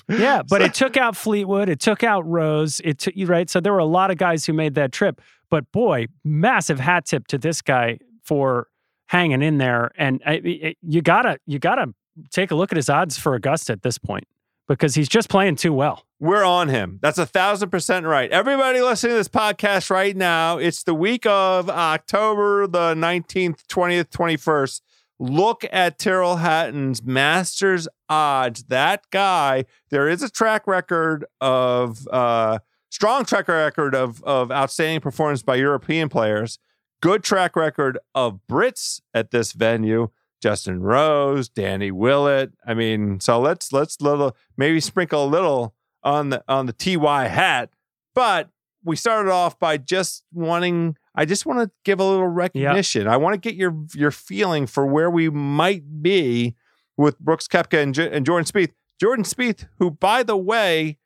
Yeah, 0.09 0.41
but 0.49 0.61
so, 0.61 0.65
it 0.65 0.73
took 0.73 0.97
out 0.97 1.15
Fleetwood, 1.15 1.69
it 1.69 1.79
took 1.79 2.03
out 2.03 2.25
Rose, 2.27 2.81
it 2.83 2.97
took 2.99 3.15
you 3.15 3.27
right. 3.27 3.47
So 3.49 3.59
there 3.59 3.73
were 3.73 3.79
a 3.79 3.85
lot 3.85 4.09
of 4.09 4.17
guys 4.17 4.45
who 4.45 4.53
made 4.53 4.73
that 4.75 4.91
trip. 4.91 5.21
But 5.51 5.71
boy, 5.71 6.07
massive 6.23 6.79
hat 6.79 7.05
tip 7.05 7.27
to 7.27 7.37
this 7.37 7.61
guy 7.61 7.99
for 8.23 8.67
hanging 9.07 9.43
in 9.43 9.59
there. 9.59 9.91
And 9.97 10.21
I, 10.25 10.33
it, 10.43 10.77
you 10.81 11.03
gotta 11.03 11.37
you 11.45 11.59
gotta 11.59 11.93
take 12.31 12.49
a 12.49 12.55
look 12.55 12.71
at 12.71 12.75
his 12.75 12.89
odds 12.89 13.17
for 13.17 13.35
Augusta 13.35 13.73
at 13.73 13.83
this 13.83 13.99
point 13.99 14.27
because 14.67 14.95
he's 14.95 15.09
just 15.09 15.29
playing 15.29 15.55
too 15.55 15.73
well. 15.73 16.05
We're 16.19 16.45
on 16.45 16.69
him. 16.69 16.99
That's 17.01 17.17
a 17.17 17.25
thousand 17.25 17.69
percent 17.69 18.05
right. 18.05 18.31
Everybody 18.31 18.81
listening 18.81 19.11
to 19.11 19.17
this 19.17 19.27
podcast 19.27 19.89
right 19.89 20.15
now, 20.15 20.57
it's 20.57 20.83
the 20.83 20.93
week 20.93 21.25
of 21.25 21.69
October 21.69 22.65
the 22.67 22.93
19th, 22.95 23.65
20th, 23.67 24.09
21st. 24.09 24.81
look 25.19 25.65
at 25.71 25.99
Tyrrell 25.99 26.37
Hatton's 26.37 27.03
Masters 27.03 27.87
odds. 28.07 28.63
That 28.65 29.03
guy, 29.11 29.65
there 29.89 30.07
is 30.07 30.23
a 30.23 30.29
track 30.29 30.65
record 30.65 31.25
of 31.41 32.07
uh, 32.09 32.59
strong 32.89 33.25
track 33.25 33.47
record 33.49 33.95
of 33.95 34.23
of 34.23 34.51
outstanding 34.51 35.01
performance 35.01 35.43
by 35.43 35.55
European 35.55 36.07
players. 36.07 36.57
Good 37.01 37.21
track 37.23 37.57
record 37.57 37.97
of 38.15 38.39
Brits 38.49 39.01
at 39.13 39.31
this 39.31 39.51
venue. 39.51 40.09
Justin 40.43 40.81
Rose, 40.81 41.47
Danny 41.47 41.89
Willett. 41.89 42.51
I 42.67 42.73
mean, 42.73 43.21
so 43.21 43.39
let's 43.39 43.71
let's 43.71 44.01
little 44.01 44.35
maybe 44.57 44.81
sprinkle 44.81 45.23
a 45.23 45.25
little 45.25 45.73
on 46.03 46.31
the 46.31 46.43
on 46.49 46.65
the 46.65 46.73
TY 46.73 47.27
hat. 47.29 47.69
But 48.13 48.49
we 48.83 48.97
started 48.97 49.31
off 49.31 49.57
by 49.57 49.77
just 49.77 50.25
wanting 50.33 50.97
I 51.15 51.23
just 51.23 51.45
want 51.45 51.59
to 51.61 51.71
give 51.85 52.01
a 52.01 52.03
little 52.03 52.27
recognition. 52.27 53.03
Yep. 53.03 53.11
I 53.11 53.15
want 53.15 53.35
to 53.35 53.39
get 53.39 53.55
your 53.55 53.85
your 53.95 54.11
feeling 54.11 54.67
for 54.67 54.85
where 54.85 55.09
we 55.09 55.29
might 55.29 56.01
be 56.01 56.55
with 56.97 57.17
Brooks 57.19 57.47
Koepka 57.47 57.81
and, 57.81 57.95
J- 57.95 58.11
and 58.11 58.25
Jordan 58.25 58.45
Spieth. 58.45 58.73
Jordan 58.99 59.23
Spieth, 59.23 59.69
who 59.79 59.91
by 59.91 60.23
the 60.23 60.35
way 60.35 60.97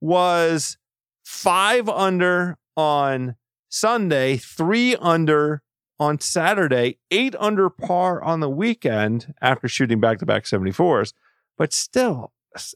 was 0.00 0.78
five 1.24 1.88
under 1.88 2.56
on 2.76 3.34
Sunday, 3.68 4.36
three 4.36 4.94
under 4.94 5.62
on 5.98 6.20
Saturday, 6.20 6.98
eight 7.10 7.34
under 7.38 7.70
par 7.70 8.22
on 8.22 8.40
the 8.40 8.50
weekend 8.50 9.34
after 9.40 9.68
shooting 9.68 10.00
back 10.00 10.18
to 10.18 10.26
back 10.26 10.44
74s. 10.44 11.12
But 11.56 11.72
still, 11.72 12.32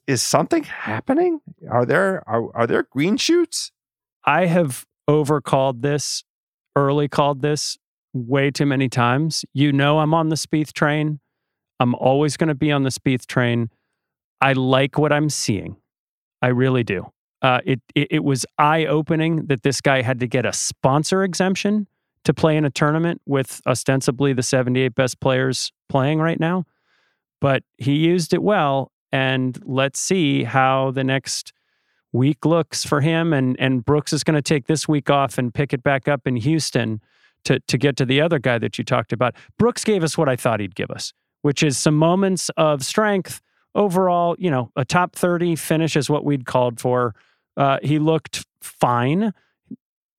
is 0.07 0.23
something 0.23 0.65
happening? 0.65 1.41
Are 1.71 1.85
there 1.85 2.23
are, 2.27 2.55
are 2.55 2.67
there 2.67 2.85
green 2.85 3.17
shoots? 3.17 3.73
I 4.25 4.47
have 4.47 4.87
overcalled 5.09 5.83
this 5.83 6.25
early 6.77 7.09
called 7.09 7.43
this 7.43 7.79
way 8.13 8.51
too 8.51 8.67
many 8.67 8.89
times. 8.89 9.45
You 9.53 9.73
know, 9.73 9.99
I'm 9.99 10.15
on 10.15 10.29
the 10.29 10.37
Spieth 10.37 10.73
train. 10.73 11.21
I'm 11.79 11.95
always 11.95 12.37
going 12.37 12.49
to 12.49 12.55
be 12.55 12.73
on 12.73 12.83
the 12.83 12.91
Spieth 12.91 13.27
train. 13.27 13.71
I 14.41 14.53
like 14.53 14.99
what 14.99 15.13
I'm 15.13 15.31
seeing. 15.31 15.77
I 16.43 16.49
really 16.49 16.85
do. 16.85 17.11
Uh, 17.43 17.61
it, 17.65 17.81
it, 17.95 18.09
it 18.11 18.25
was 18.25 18.45
eye 18.59 18.85
opening 18.85 19.47
that 19.47 19.63
this 19.63 19.81
guy 19.81 20.03
had 20.03 20.21
to 20.21 20.27
get 20.27 20.45
a 20.45 20.53
sponsor 20.53 21.23
exemption 21.23 21.87
to 22.25 22.35
play 22.35 22.57
in 22.57 22.65
a 22.65 22.71
tournament 22.71 23.21
with 23.27 23.61
ostensibly 23.67 24.33
the 24.33 24.43
78 24.43 24.95
best 24.95 25.21
players 25.21 25.73
playing 25.89 26.19
right 26.19 26.39
now. 26.39 26.65
But 27.41 27.63
he 27.79 27.95
used 27.95 28.35
it 28.35 28.43
well, 28.43 28.93
and 29.11 29.59
let's 29.65 29.99
see 29.99 30.45
how 30.45 30.91
the 30.91 31.05
next 31.05 31.53
week 32.13 32.45
looks 32.45 32.85
for 32.85 33.01
him. 33.01 33.33
And 33.33 33.57
and 33.59 33.85
Brooks 33.85 34.13
is 34.13 34.25
going 34.25 34.35
to 34.35 34.43
take 34.43 34.67
this 34.67 34.87
week 34.87 35.11
off 35.11 35.39
and 35.39 35.53
pick 35.53 35.73
it 35.73 35.83
back 35.83 36.09
up 36.09 36.27
in 36.27 36.37
Houston 36.37 37.01
to 37.45 37.61
to 37.61 37.79
get 37.79 37.97
to 37.97 38.05
the 38.05 38.21
other 38.21 38.39
guy 38.39 38.59
that 38.59 38.79
you 38.79 38.85
talked 38.85 39.13
about. 39.13 39.35
Brooks 39.59 39.85
gave 39.85 40.03
us 40.03 40.19
what 40.19 40.29
I 40.29 40.37
thought 40.37 40.61
he'd 40.61 40.75
give 40.75 40.91
us, 40.91 41.13
which 41.43 41.63
is 41.63 41.79
some 41.79 41.97
moments 41.97 42.51
of 42.57 42.85
strength. 42.85 43.41
Overall, 43.75 44.35
you 44.39 44.51
know, 44.51 44.73
a 44.75 44.85
top 44.85 45.15
30 45.15 45.55
finish 45.55 45.97
is 45.97 46.11
what 46.11 46.25
we'd 46.25 46.45
called 46.45 46.81
for. 46.81 47.15
Uh, 47.57 47.79
he 47.83 48.01
looked 48.01 48.45
fine. 48.61 49.33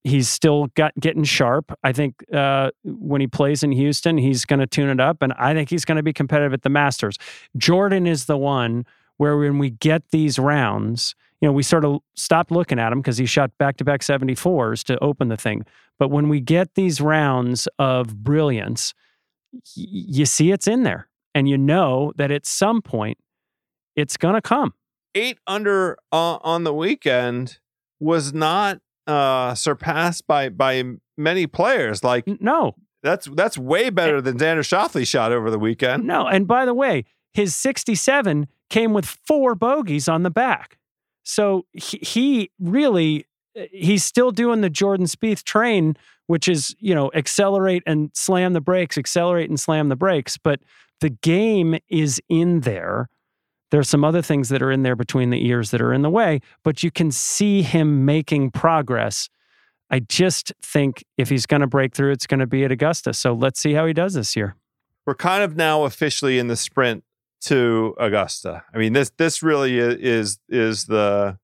He's 0.04 0.28
still 0.28 0.68
got 0.76 0.94
getting 1.00 1.24
sharp. 1.24 1.78
I 1.84 1.92
think 1.92 2.24
uh, 2.34 2.72
when 2.84 3.22
he 3.22 3.28
plays 3.28 3.62
in 3.62 3.72
Houston, 3.72 4.18
he's 4.18 4.46
going 4.46 4.60
to 4.60 4.68
tune 4.68 4.90
it 4.90 5.00
up, 5.00 5.22
and 5.22 5.34
I 5.34 5.54
think 5.54 5.70
he's 5.70 5.86
going 5.86 5.98
to 5.98 6.04
be 6.04 6.14
competitive 6.14 6.54
at 6.54 6.64
the 6.64 6.70
Masters. 6.70 7.18
Jordan 7.56 8.08
is 8.08 8.26
the 8.26 8.38
one 8.38 8.86
where 9.18 9.38
when 9.38 9.60
we 9.60 9.70
get 9.70 10.10
these 10.10 10.40
rounds, 10.40 11.14
you 11.42 11.48
know, 11.48 11.52
we 11.52 11.62
sort 11.62 11.86
of 11.86 12.00
stopped 12.16 12.50
looking 12.50 12.80
at 12.80 12.92
him 12.92 13.00
because 13.00 13.18
he 13.18 13.26
shot 13.28 13.52
back 13.60 13.78
to 13.78 13.84
back 13.84 14.02
74s 14.02 14.84
to 14.86 14.98
open 15.04 15.28
the 15.28 15.38
thing. 15.38 15.66
But 16.00 16.10
when 16.10 16.30
we 16.30 16.40
get 16.40 16.74
these 16.74 17.00
rounds 17.00 17.68
of 17.78 18.24
brilliance, 18.24 18.96
y- 19.54 19.60
you 19.76 20.26
see 20.26 20.52
it's 20.52 20.68
in 20.68 20.84
there. 20.84 21.08
And 21.36 21.48
you 21.48 21.58
know 21.58 22.12
that 22.16 22.32
at 22.32 22.46
some 22.46 22.82
point 22.82 23.20
it's 23.96 24.18
going 24.18 24.34
to 24.34 24.42
come. 24.42 24.74
Eight 25.14 25.38
under 25.46 25.98
uh, 26.12 26.38
on 26.42 26.64
the 26.64 26.74
weekend 26.74 27.60
was 28.00 28.34
not 28.34 28.80
uh, 29.08 29.56
surpassed 29.56 30.28
by 30.28 30.50
by 30.50 30.84
many 31.18 31.48
players. 31.48 32.04
Like 32.04 32.28
no, 32.42 32.76
that's 33.04 33.28
that's 33.28 33.58
way 33.58 33.90
better 33.90 34.22
than 34.22 34.38
Xander 34.38 34.60
Schauffele 34.60 35.08
shot 35.08 35.32
over 35.32 35.50
the 35.50 35.60
weekend. 35.60 36.06
No, 36.06 36.28
and 36.28 36.48
by 36.48 36.66
the 36.66 36.74
way, 36.74 37.06
his 37.34 37.56
67 37.56 38.48
came 38.70 38.94
with 38.94 39.06
four 39.06 39.56
bogeys 39.56 40.08
on 40.08 40.24
the 40.24 40.30
back. 40.30 40.78
So 41.24 41.66
he, 41.72 41.98
he 41.98 42.52
really 42.60 43.26
eh, 43.56 43.68
he's 43.72 44.04
still 44.04 44.32
doing 44.32 44.62
the 44.62 44.70
Jordan 44.70 45.06
Spieth 45.06 45.44
train, 45.44 45.98
which 46.28 46.48
is 46.48 46.76
you 46.80 46.96
know 46.96 47.12
accelerate 47.14 47.84
and 47.86 48.12
slam 48.14 48.54
the 48.54 48.62
brakes, 48.62 48.98
accelerate 48.98 49.50
and 49.50 49.60
slam 49.60 49.90
the 49.90 49.96
brakes. 49.96 50.38
But 50.38 50.62
the 51.00 51.10
game 51.10 51.78
is 51.90 52.22
in 52.30 52.62
there. 52.62 53.10
There's 53.72 53.90
some 53.90 54.04
other 54.04 54.22
things 54.22 54.50
that 54.50 54.62
are 54.62 54.72
in 54.72 54.84
there 54.84 54.96
between 54.96 55.30
the 55.30 55.46
ears 55.48 55.72
that 55.72 55.82
are 55.82 55.94
in 55.94 56.02
the 56.02 56.10
way, 56.10 56.42
but 56.64 56.84
you 56.84 56.92
can 56.92 57.10
see 57.10 57.62
him 57.62 58.06
making 58.06 58.52
progress. 58.52 59.30
I 59.90 60.00
just 60.00 60.54
think 60.62 61.04
if 61.18 61.30
he's 61.30 61.46
going 61.46 61.62
to 61.62 61.68
break 61.68 61.94
through, 61.94 62.12
it's 62.12 62.28
going 62.28 62.40
to 62.40 62.48
be 62.48 62.64
at 62.64 62.72
Augusta. 62.72 63.14
So 63.14 63.34
let's 63.34 63.60
see 63.60 63.74
how 63.74 63.86
he 63.86 63.94
does 63.94 64.14
this 64.14 64.36
year. 64.36 64.56
We're 65.06 65.16
kind 65.16 65.44
of 65.44 65.56
now 65.56 65.84
officially 65.84 66.38
in 66.38 66.48
the 66.48 66.56
sprint 66.56 67.04
to 67.42 67.96
Augusta. 67.98 68.64
I 68.74 68.78
mean, 68.78 68.94
this 68.94 69.12
this 69.18 69.42
really 69.42 69.80
is 69.80 70.40
is 70.48 70.86
the 70.86 71.40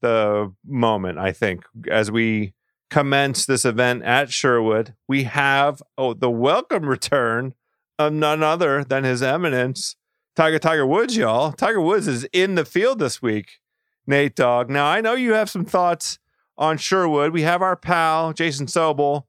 the 0.00 0.54
moment 0.64 1.18
I 1.18 1.32
think 1.32 1.64
as 1.90 2.10
we 2.10 2.54
commence 2.90 3.46
this 3.46 3.64
event 3.64 4.02
at 4.04 4.32
Sherwood. 4.32 4.94
We 5.06 5.24
have 5.24 5.82
oh 5.96 6.14
the 6.14 6.30
welcome 6.30 6.86
return 6.86 7.54
of 7.98 8.12
none 8.12 8.42
other 8.42 8.84
than 8.84 9.04
His 9.04 9.22
Eminence 9.22 9.96
Tiger 10.38 10.60
Tiger 10.60 10.86
Woods, 10.86 11.16
y'all. 11.16 11.50
Tiger 11.50 11.80
Woods 11.80 12.06
is 12.06 12.22
in 12.32 12.54
the 12.54 12.64
field 12.64 13.00
this 13.00 13.20
week. 13.20 13.58
Nate 14.06 14.36
Dog. 14.36 14.70
Now 14.70 14.86
I 14.86 15.00
know 15.00 15.14
you 15.14 15.32
have 15.32 15.50
some 15.50 15.64
thoughts 15.64 16.20
on 16.56 16.78
Sherwood. 16.78 17.32
We 17.32 17.42
have 17.42 17.60
our 17.60 17.74
pal 17.74 18.32
Jason 18.32 18.66
Sobel 18.66 19.24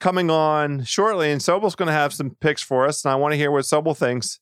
coming 0.00 0.32
on 0.32 0.82
shortly, 0.82 1.30
and 1.30 1.40
Sobel's 1.40 1.76
going 1.76 1.86
to 1.86 1.92
have 1.92 2.12
some 2.12 2.30
picks 2.40 2.60
for 2.60 2.86
us, 2.86 3.04
and 3.04 3.12
I 3.12 3.14
want 3.14 3.34
to 3.34 3.36
hear 3.36 3.52
what 3.52 3.66
Sobel 3.66 3.96
thinks 3.96 4.40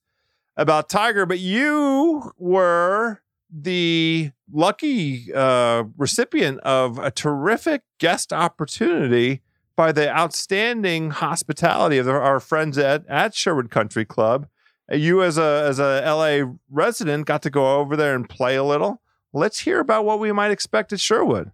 about 0.57 0.89
Tiger, 0.89 1.27
but 1.27 1.39
you 1.39 2.33
were 2.39 3.21
the 3.51 4.31
lucky 4.51 5.31
uh, 5.35 5.85
recipient 5.99 6.61
of 6.61 6.99
a 6.99 7.11
terrific 7.11 7.83
guest 7.99 8.33
opportunity 8.33 9.43
by 9.77 9.93
the 9.93 10.11
outstanding 10.17 11.11
hospitality 11.11 11.99
of 11.99 12.09
our 12.09 12.41
friends 12.41 12.79
at, 12.79 13.07
at 13.07 13.35
Sherwood 13.35 13.69
Country 13.71 14.07
Club. 14.07 14.47
You, 14.91 15.23
as 15.23 15.37
a 15.37 15.65
as 15.67 15.79
a 15.79 16.03
LA 16.05 16.53
resident, 16.71 17.27
got 17.27 17.43
to 17.43 17.51
go 17.51 17.79
over 17.79 17.97
there 17.97 18.15
and 18.15 18.29
play 18.29 18.57
a 18.57 18.63
little. 18.63 19.03
Let's 19.33 19.61
hear 19.61 19.81
about 19.81 20.05
what 20.05 20.21
we 20.21 20.31
might 20.33 20.51
expect 20.51 20.93
at 20.93 21.01
Sherwood. 21.01 21.51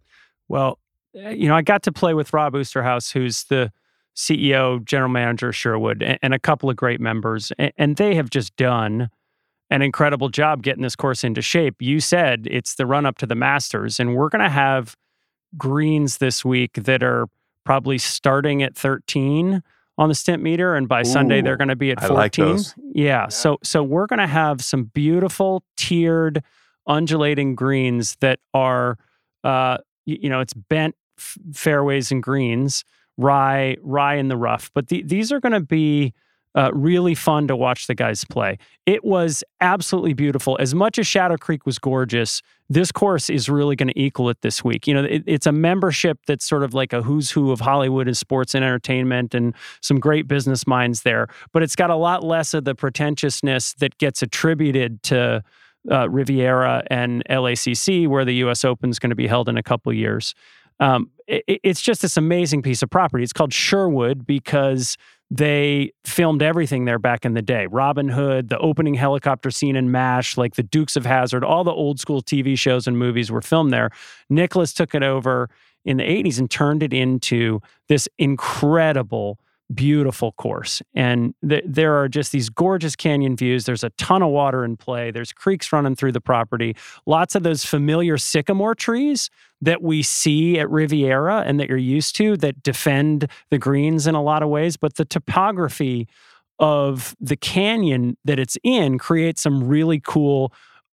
Well, 0.48 0.78
eh, 1.16 1.30
you 1.30 1.48
know, 1.48 1.56
I 1.56 1.62
got 1.62 1.82
to 1.84 1.92
play 1.92 2.14
with 2.14 2.32
Rob 2.32 2.52
Oosterhuis, 2.52 3.12
who's 3.12 3.44
the 3.44 3.72
CEO, 4.14 4.84
general 4.84 5.08
manager 5.08 5.52
Sherwood, 5.52 6.02
and, 6.02 6.34
a 6.34 6.38
couple 6.38 6.68
of 6.68 6.76
great 6.76 7.00
members, 7.00 7.50
and, 7.58 7.72
and 7.78 7.96
they 7.96 8.14
have 8.14 8.28
just 8.28 8.54
done 8.56 9.08
an 9.70 9.80
incredible 9.80 10.28
job 10.28 10.62
getting 10.62 10.82
this 10.82 10.94
course 10.94 11.24
into 11.24 11.40
shape. 11.40 11.76
You 11.80 11.98
said 11.98 12.46
it's 12.50 12.74
the 12.74 12.84
run 12.84 13.06
up 13.06 13.16
to 13.18 13.26
the 13.26 13.34
Masters, 13.34 13.98
and 13.98 14.14
we're 14.14 14.28
going 14.28 14.42
to 14.42 14.50
have 14.50 14.94
greens 15.56 16.18
this 16.18 16.44
week 16.44 16.74
that 16.74 17.02
are 17.02 17.26
probably 17.64 17.96
starting 17.96 18.62
at 18.62 18.76
13 18.76 19.62
on 19.98 20.09
the 20.09 20.14
Stimpmeter 20.14 20.76
and 20.76 20.88
by 20.88 21.00
Ooh, 21.00 21.05
Sunday 21.05 21.42
they're 21.42 21.57
going 21.57 21.68
to 21.68 21.76
be 21.76 21.90
at 21.90 22.00
14. 22.00 22.16
Like 22.16 22.37
yeah, 22.38 22.62
yeah, 22.94 23.28
so 23.28 23.59
so 23.62 23.83
we're 23.83 24.07
going 24.07 24.18
to 24.18 24.26
have 24.26 24.62
some 24.62 24.85
beautiful 24.85 25.62
tiered, 25.76 26.42
undulating 26.87 27.55
greens 27.55 28.16
that 28.20 28.40
are, 28.55 28.98
uh, 29.44 29.78
you, 30.07 30.18
you 30.22 30.28
know, 30.28 30.40
it's 30.40 30.55
bent 30.55 30.94
f- 31.18 31.38
fairways 31.52 32.11
and 32.11 32.22
greens 32.22 32.85
rye, 33.18 33.76
rye 33.83 34.16
in 34.16 34.28
the 34.28 34.37
rough. 34.37 34.70
But 34.74 34.88
the, 34.88 35.02
these 35.02 35.33
are 35.33 35.40
going 35.40 35.52
to 35.52 35.61
be 35.61 36.14
uh, 36.54 36.70
really 36.74 37.14
fun 37.14 37.48
to 37.48 37.56
watch 37.56 37.86
the 37.86 37.94
guys 37.94 38.24
play. 38.24 38.58
It 38.84 39.04
was 39.04 39.42
absolutely 39.60 40.12
beautiful. 40.12 40.56
As 40.60 40.74
much 40.74 40.98
as 40.98 41.06
Shadow 41.06 41.36
Creek 41.36 41.64
was 41.64 41.78
gorgeous, 41.78 42.42
this 42.68 42.92
course 42.92 43.30
is 43.30 43.48
really 43.48 43.76
going 43.76 43.88
to 43.88 43.98
equal 43.98 44.28
it 44.28 44.40
this 44.42 44.62
week. 44.62 44.86
You 44.86 44.94
know, 44.94 45.04
it, 45.04 45.22
it's 45.26 45.46
a 45.46 45.52
membership 45.52 46.18
that's 46.26 46.44
sort 46.44 46.62
of 46.62 46.74
like 46.74 46.92
a 46.92 47.02
who's 47.02 47.30
who 47.30 47.52
of 47.52 47.60
Hollywood 47.60 48.06
and 48.06 48.16
sports 48.16 48.54
and 48.54 48.64
entertainment 48.64 49.34
and 49.34 49.54
some 49.80 49.98
great 49.98 50.28
business 50.28 50.66
minds 50.66 51.02
there. 51.02 51.28
But 51.52 51.62
it's 51.62 51.76
got 51.76 51.90
a 51.90 51.96
lot 51.96 52.22
less 52.22 52.54
of 52.54 52.64
the 52.64 52.74
pretentiousness 52.74 53.74
that 53.74 53.96
gets 53.98 54.22
attributed 54.22 55.02
to 55.04 55.42
uh, 55.90 56.08
Riviera 56.08 56.84
and 56.90 57.22
LACC, 57.28 58.06
where 58.08 58.24
the 58.24 58.34
U.S. 58.36 58.64
Open 58.64 58.90
is 58.90 58.98
going 58.98 59.10
to 59.10 59.16
be 59.16 59.26
held 59.26 59.48
in 59.48 59.56
a 59.56 59.62
couple 59.62 59.92
years. 59.92 60.34
Um, 60.80 61.10
it, 61.26 61.60
it's 61.62 61.80
just 61.80 62.02
this 62.02 62.16
amazing 62.16 62.62
piece 62.62 62.82
of 62.82 62.90
property. 62.90 63.24
It's 63.24 63.32
called 63.32 63.52
Sherwood 63.52 64.26
because 64.26 64.96
they 65.34 65.90
filmed 66.04 66.42
everything 66.42 66.84
there 66.84 66.98
back 66.98 67.24
in 67.24 67.32
the 67.32 67.40
day. 67.40 67.66
Robin 67.66 68.10
Hood, 68.10 68.50
the 68.50 68.58
opening 68.58 68.92
helicopter 68.92 69.50
scene 69.50 69.76
in 69.76 69.90
MASH, 69.90 70.36
like 70.36 70.56
the 70.56 70.62
Dukes 70.62 70.94
of 70.94 71.06
Hazzard, 71.06 71.42
all 71.42 71.64
the 71.64 71.72
old 71.72 71.98
school 71.98 72.20
TV 72.20 72.58
shows 72.58 72.86
and 72.86 72.98
movies 72.98 73.30
were 73.30 73.40
filmed 73.40 73.72
there. 73.72 73.90
Nicklaus 74.28 74.74
took 74.74 74.94
it 74.94 75.02
over 75.02 75.48
in 75.86 75.96
the 75.96 76.02
80s 76.02 76.38
and 76.38 76.50
turned 76.50 76.82
it 76.82 76.92
into 76.92 77.60
this 77.88 78.10
incredible 78.18 79.38
beautiful 79.74 80.32
course. 80.32 80.82
And 80.94 81.35
th- 81.48 81.64
there 81.66 81.94
are 81.94 82.08
just 82.08 82.32
these 82.32 82.48
gorgeous 82.48 82.96
canyon 82.96 83.37
views. 83.37 83.64
There's 83.64 83.85
a 83.85 83.90
ton 83.90 84.22
of 84.22 84.30
water 84.30 84.64
in 84.64 84.76
play. 84.76 85.11
There's 85.11 85.32
creeks 85.32 85.72
running 85.72 85.94
through 85.94 86.12
the 86.12 86.20
property. 86.20 86.76
Lots 87.06 87.35
of 87.35 87.42
those 87.42 87.64
familiar 87.64 88.18
sycamore 88.18 88.74
trees 88.74 89.30
that 89.61 89.82
we 89.82 90.02
see 90.02 90.58
at 90.58 90.70
Riviera 90.70 91.42
and 91.46 91.61
that 91.61 91.68
you're 91.68 91.78
used 91.78 92.16
to 92.16 92.37
that 92.38 92.62
defend 92.62 93.28
the 93.50 93.58
greens 93.58 94.06
in 94.06 94.14
a 94.14 94.22
lot 94.22 94.42
of 94.42 94.48
ways. 94.48 94.76
But 94.76 94.96
the 94.96 95.04
topography 95.04 96.08
of 96.58 97.16
the 97.20 97.37
canyon 97.37 98.16
that 98.24 98.38
it's 98.38 98.56
in 98.62 98.98
creates 98.98 99.42
some 99.42 99.66
really 99.66 100.00
cool 100.00 100.52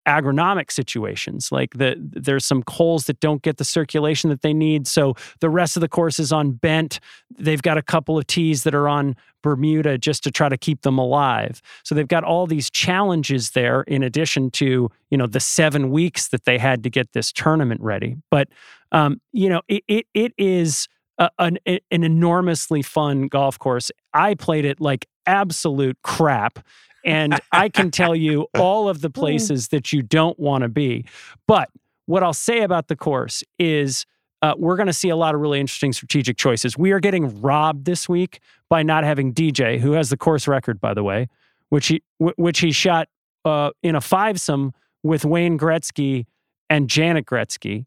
agronomic 0.10 0.72
situations. 0.72 1.52
Like 1.52 1.76
the 1.76 1.96
there's 2.00 2.46
some 2.46 2.64
coals 2.64 3.06
that 3.06 3.20
don't 3.20 3.44
get 3.44 3.58
the 3.58 3.64
circulation 3.64 4.32
that 4.32 4.42
they 4.42 4.54
need. 4.54 4.88
So 4.88 5.14
the 5.40 5.50
rest 5.50 5.78
of 5.78 5.82
the 5.82 5.88
course 5.88 6.20
is 6.20 6.32
on 6.32 6.52
bent. 6.52 7.00
They've 7.38 7.62
got 7.62 7.78
a 7.78 7.84
couple 7.84 8.18
of 8.18 8.26
tees 8.26 8.64
that 8.64 8.74
are 8.74 8.88
on 8.88 9.16
Bermuda 9.44 10.00
just 10.00 10.24
to 10.24 10.32
try 10.32 10.50
to 10.50 10.58
keep 10.58 10.82
them 10.82 10.98
alive. 10.98 11.62
So 11.84 11.94
they've 11.94 12.08
got 12.08 12.24
all 12.24 12.48
these 12.48 12.70
challenges 12.72 13.52
there 13.52 13.84
in 13.84 14.02
addition 14.04 14.50
to, 14.52 14.90
you 15.12 15.18
know, 15.18 15.28
the 15.28 15.40
seven 15.40 15.92
weeks 15.92 16.28
that 16.30 16.46
they 16.46 16.58
had 16.58 16.84
to 16.84 16.90
get 16.90 17.14
this 17.14 17.32
tournament 17.32 17.80
ready. 17.82 18.18
But 18.32 18.50
um, 18.92 19.22
you 19.32 19.48
know, 19.48 19.62
it 19.68 19.84
it, 19.88 20.08
it 20.16 20.34
is 20.38 20.88
a, 21.20 21.30
an, 21.38 21.60
an 21.68 22.04
enormously 22.04 22.82
fun 22.82 23.28
golf 23.28 23.60
course. 23.60 23.92
I 24.14 24.34
played 24.34 24.66
it 24.66 24.82
like 24.82 25.06
absolute 25.28 25.98
crap 26.02 26.60
and 27.06 27.40
I 27.52 27.70
can 27.70 27.92
tell 27.92 28.16
you 28.16 28.48
all 28.58 28.90
of 28.90 29.02
the 29.02 29.10
places 29.10 29.70
that 29.70 29.94
you 29.94 30.02
don't 30.02 30.40
want 30.40 30.64
to 30.64 30.70
be. 30.70 31.06
But 31.48 31.70
what 32.06 32.24
I'll 32.24 32.34
say 32.34 32.62
about 32.62 32.88
the 32.88 32.96
course 32.96 33.44
is 33.58 34.06
uh, 34.42 34.54
we're 34.58 34.78
going 34.78 34.88
to 34.88 34.94
see 34.94 35.10
a 35.10 35.16
lot 35.16 35.36
of 35.36 35.42
really 35.42 35.60
interesting 35.60 35.94
strategic 35.94 36.38
choices. 36.38 36.78
We 36.78 36.92
are 36.92 37.00
getting 37.00 37.42
robbed 37.42 37.86
this 37.86 38.08
week 38.08 38.40
by 38.70 38.84
not 38.84 39.04
having 39.04 39.34
DJ, 39.34 39.80
who 39.80 39.94
has 39.94 40.10
the 40.10 40.18
course 40.18 40.48
record, 40.48 40.80
by 40.80 40.94
the 40.94 41.04
way, 41.04 41.28
which 41.70 41.88
he 41.88 42.04
w- 42.20 42.36
which 42.38 42.60
he 42.60 42.72
shot 42.72 43.10
uh, 43.46 43.72
in 43.84 43.96
a 43.96 44.00
fivesome 44.00 44.72
with 45.04 45.26
Wayne 45.26 45.58
Gretzky 45.58 46.26
and 46.70 46.90
Janet 46.90 47.26
Gretzky, 47.26 47.86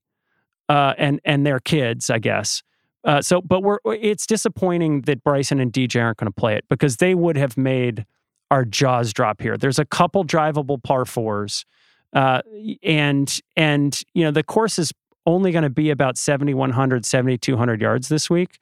uh, 0.68 0.94
and 0.98 1.20
and 1.25 1.46
their 1.46 1.61
kids, 1.61 2.11
I 2.11 2.18
guess. 2.18 2.62
Uh, 3.05 3.20
so, 3.20 3.40
but 3.40 3.62
we're 3.62 3.79
it's 3.87 4.27
disappointing 4.27 5.03
that 5.03 5.25
Bryson 5.25 5.59
and 5.59 5.72
DJ 5.72 6.03
aren't 6.03 6.18
going 6.18 6.31
to 6.31 6.40
play 6.40 6.55
it 6.55 6.64
because 6.68 6.98
they 6.98 7.14
would 7.14 7.37
have 7.37 7.57
made 7.57 8.05
our 8.52 8.66
jaws 8.66 9.14
drop 9.14 9.40
here. 9.40 9.56
There's 9.56 9.78
a 9.78 9.84
couple 9.86 10.26
drivable 10.26 10.80
par 10.80 11.06
fours, 11.06 11.64
uh, 12.12 12.42
and 12.82 13.40
and 13.56 13.98
you 14.12 14.24
know 14.24 14.30
the 14.30 14.42
course 14.42 14.78
is 14.78 14.92
only 15.24 15.52
going 15.52 15.62
to 15.62 15.70
be 15.70 15.88
about 15.88 16.18
7,100, 16.18 17.06
7,200 17.06 17.80
yards 17.80 18.08
this 18.08 18.28
week. 18.28 18.58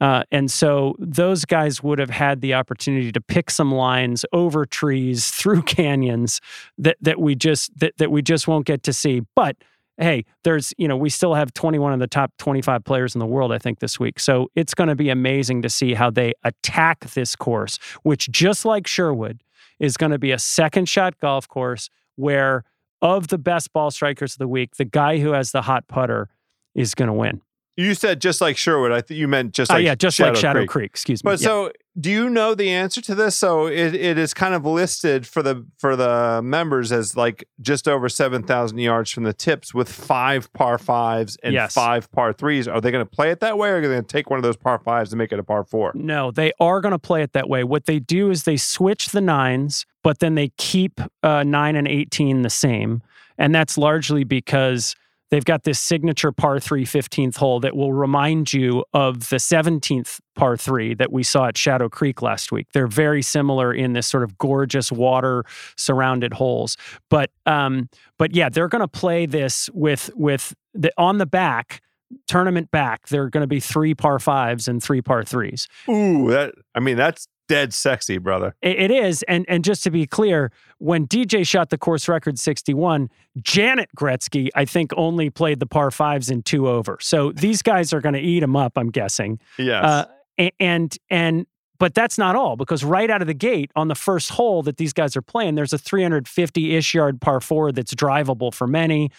Uh, 0.00 0.22
and 0.30 0.50
so 0.50 0.94
those 0.98 1.44
guys 1.44 1.82
would 1.82 1.98
have 1.98 2.10
had 2.10 2.40
the 2.40 2.54
opportunity 2.54 3.12
to 3.12 3.20
pick 3.20 3.50
some 3.50 3.72
lines 3.72 4.24
over 4.32 4.64
trees 4.64 5.30
through 5.38 5.62
canyons 5.62 6.40
that 6.78 6.96
that 7.02 7.20
we 7.20 7.34
just 7.34 7.78
that, 7.78 7.92
that 7.98 8.10
we 8.10 8.22
just 8.22 8.48
won't 8.48 8.64
get 8.64 8.82
to 8.84 8.92
see. 8.92 9.20
But 9.34 9.56
hey, 9.98 10.24
there's, 10.44 10.72
you 10.78 10.86
know, 10.88 10.96
we 10.96 11.08
still 11.08 11.34
have 11.34 11.52
21 11.54 11.92
of 11.92 12.00
the 12.00 12.06
top 12.06 12.32
25 12.38 12.84
players 12.84 13.14
in 13.14 13.18
the 13.18 13.26
world, 13.26 13.52
I 13.52 13.58
think, 13.58 13.78
this 13.78 13.98
week. 13.98 14.20
So 14.20 14.50
it's 14.54 14.74
going 14.74 14.88
to 14.88 14.96
be 14.96 15.08
amazing 15.08 15.62
to 15.62 15.70
see 15.70 15.94
how 15.94 16.10
they 16.10 16.34
attack 16.44 17.00
this 17.10 17.34
course, 17.34 17.78
which 18.02 18.30
just 18.30 18.64
like 18.64 18.86
Sherwood 18.86 19.42
is 19.78 19.96
going 19.96 20.12
to 20.12 20.18
be 20.18 20.32
a 20.32 20.38
second 20.38 20.88
shot 20.88 21.18
golf 21.20 21.48
course 21.48 21.90
where 22.16 22.64
of 23.02 23.28
the 23.28 23.38
best 23.38 23.72
ball 23.72 23.90
strikers 23.90 24.34
of 24.34 24.38
the 24.38 24.48
week, 24.48 24.76
the 24.76 24.84
guy 24.84 25.18
who 25.18 25.32
has 25.32 25.52
the 25.52 25.62
hot 25.62 25.86
putter 25.88 26.28
is 26.74 26.94
going 26.94 27.08
to 27.08 27.12
win. 27.14 27.40
You 27.76 27.94
said 27.94 28.22
just 28.22 28.40
like 28.40 28.56
Sherwood. 28.56 28.92
I 28.92 29.02
think 29.02 29.18
you 29.18 29.28
meant 29.28 29.52
just 29.52 29.70
oh, 29.70 29.74
like 29.74 29.82
uh, 29.82 29.84
yeah, 29.84 29.94
just 29.94 30.16
Shadow 30.16 30.30
like 30.30 30.40
Shadow 30.40 30.60
Creek. 30.60 30.70
Creek. 30.70 30.90
Excuse 30.90 31.22
me. 31.22 31.30
But 31.30 31.40
yeah. 31.40 31.46
so, 31.46 31.72
do 31.98 32.10
you 32.10 32.28
know 32.28 32.54
the 32.54 32.70
answer 32.70 33.00
to 33.00 33.14
this? 33.14 33.36
So 33.36 33.66
it, 33.66 33.94
it 33.94 34.18
is 34.18 34.34
kind 34.34 34.54
of 34.54 34.66
listed 34.66 35.26
for 35.26 35.42
the 35.42 35.66
for 35.78 35.96
the 35.96 36.40
members 36.42 36.92
as 36.92 37.16
like 37.16 37.48
just 37.60 37.88
over 37.88 38.08
seven 38.08 38.42
thousand 38.42 38.78
yards 38.78 39.10
from 39.10 39.24
the 39.24 39.32
tips 39.32 39.72
with 39.72 39.88
five 39.88 40.52
par 40.52 40.78
fives 40.78 41.38
and 41.42 41.54
yes. 41.54 41.72
five 41.72 42.10
par 42.12 42.32
threes. 42.32 42.68
Are 42.68 42.80
they 42.80 42.90
going 42.90 43.04
to 43.04 43.10
play 43.10 43.30
it 43.30 43.40
that 43.40 43.56
way, 43.56 43.70
or 43.70 43.76
are 43.76 43.80
they 43.80 43.88
going 43.88 44.02
to 44.02 44.06
take 44.06 44.28
one 44.28 44.38
of 44.38 44.42
those 44.42 44.56
par 44.56 44.78
fives 44.78 45.12
and 45.12 45.18
make 45.18 45.32
it 45.32 45.38
a 45.38 45.44
par 45.44 45.64
four? 45.64 45.92
No, 45.94 46.30
they 46.30 46.52
are 46.60 46.80
going 46.80 46.92
to 46.92 46.98
play 46.98 47.22
it 47.22 47.32
that 47.32 47.48
way. 47.48 47.64
What 47.64 47.86
they 47.86 47.98
do 47.98 48.30
is 48.30 48.42
they 48.42 48.58
switch 48.58 49.08
the 49.08 49.22
nines, 49.22 49.86
but 50.02 50.18
then 50.18 50.34
they 50.34 50.48
keep 50.58 51.00
uh, 51.22 51.44
nine 51.44 51.76
and 51.76 51.88
eighteen 51.88 52.42
the 52.42 52.50
same, 52.50 53.02
and 53.38 53.54
that's 53.54 53.78
largely 53.78 54.24
because 54.24 54.94
They've 55.30 55.44
got 55.44 55.64
this 55.64 55.80
signature 55.80 56.32
par 56.32 56.60
3 56.60 56.84
15th 56.84 57.36
hole 57.36 57.60
that 57.60 57.76
will 57.76 57.92
remind 57.92 58.52
you 58.52 58.84
of 58.92 59.28
the 59.28 59.36
17th 59.36 60.20
par 60.34 60.56
3 60.56 60.94
that 60.94 61.12
we 61.12 61.22
saw 61.22 61.46
at 61.46 61.58
Shadow 61.58 61.88
Creek 61.88 62.22
last 62.22 62.52
week. 62.52 62.68
They're 62.72 62.86
very 62.86 63.22
similar 63.22 63.72
in 63.72 63.92
this 63.92 64.06
sort 64.06 64.22
of 64.22 64.38
gorgeous 64.38 64.92
water 64.92 65.44
surrounded 65.76 66.34
holes. 66.34 66.76
But 67.10 67.30
um 67.46 67.88
but 68.18 68.34
yeah, 68.34 68.48
they're 68.48 68.68
going 68.68 68.80
to 68.80 68.88
play 68.88 69.26
this 69.26 69.68
with 69.74 70.10
with 70.14 70.54
the 70.74 70.92
on 70.96 71.18
the 71.18 71.26
back 71.26 71.82
tournament 72.28 72.70
back, 72.70 73.08
there 73.08 73.22
are 73.22 73.30
going 73.30 73.42
to 73.42 73.48
be 73.48 73.60
three 73.60 73.94
par 73.94 74.18
fives 74.18 74.68
and 74.68 74.82
three 74.82 75.02
par 75.02 75.24
threes. 75.24 75.68
Ooh, 75.88 76.30
that 76.30 76.54
I 76.74 76.80
mean 76.80 76.96
that's 76.96 77.26
dead 77.48 77.72
sexy, 77.72 78.18
brother. 78.18 78.54
It, 78.62 78.90
is. 78.90 79.22
And 79.24 79.44
and 79.48 79.64
just 79.64 79.82
to 79.84 79.90
be 79.90 80.06
clear, 80.06 80.52
when 80.78 81.06
DJ 81.06 81.46
shot 81.46 81.70
the 81.70 81.78
course 81.78 82.08
record 82.08 82.38
61, 82.38 83.10
Janet 83.38 83.90
Gretzky, 83.96 84.48
I 84.54 84.64
think, 84.64 84.92
only 84.96 85.30
played 85.30 85.60
the 85.60 85.66
par 85.66 85.90
fives 85.90 86.30
in 86.30 86.42
two 86.42 86.68
over. 86.68 86.98
So 87.00 87.32
these 87.32 87.62
guys 87.62 87.92
are 87.92 88.00
going 88.00 88.14
to 88.14 88.20
eat 88.20 88.40
them 88.40 88.56
up, 88.56 88.72
I'm 88.76 88.90
guessing. 88.90 89.40
Yes. 89.58 89.84
Uh, 89.84 90.50
and 90.60 90.96
and 91.10 91.46
but 91.78 91.94
that's 91.94 92.18
not 92.18 92.36
all 92.36 92.56
because 92.56 92.84
right 92.84 93.10
out 93.10 93.20
of 93.20 93.26
the 93.26 93.34
gate 93.34 93.70
on 93.76 93.88
the 93.88 93.94
first 93.94 94.30
hole 94.30 94.62
that 94.62 94.76
these 94.76 94.92
guys 94.92 95.16
are 95.16 95.22
playing, 95.22 95.54
there's 95.54 95.72
a 95.72 95.78
350 95.78 96.74
ish 96.74 96.94
yard 96.94 97.20
par 97.20 97.40
four 97.40 97.72
that's 97.72 97.94
drivable 97.94 98.52
for 98.52 98.66
many. 98.66 99.10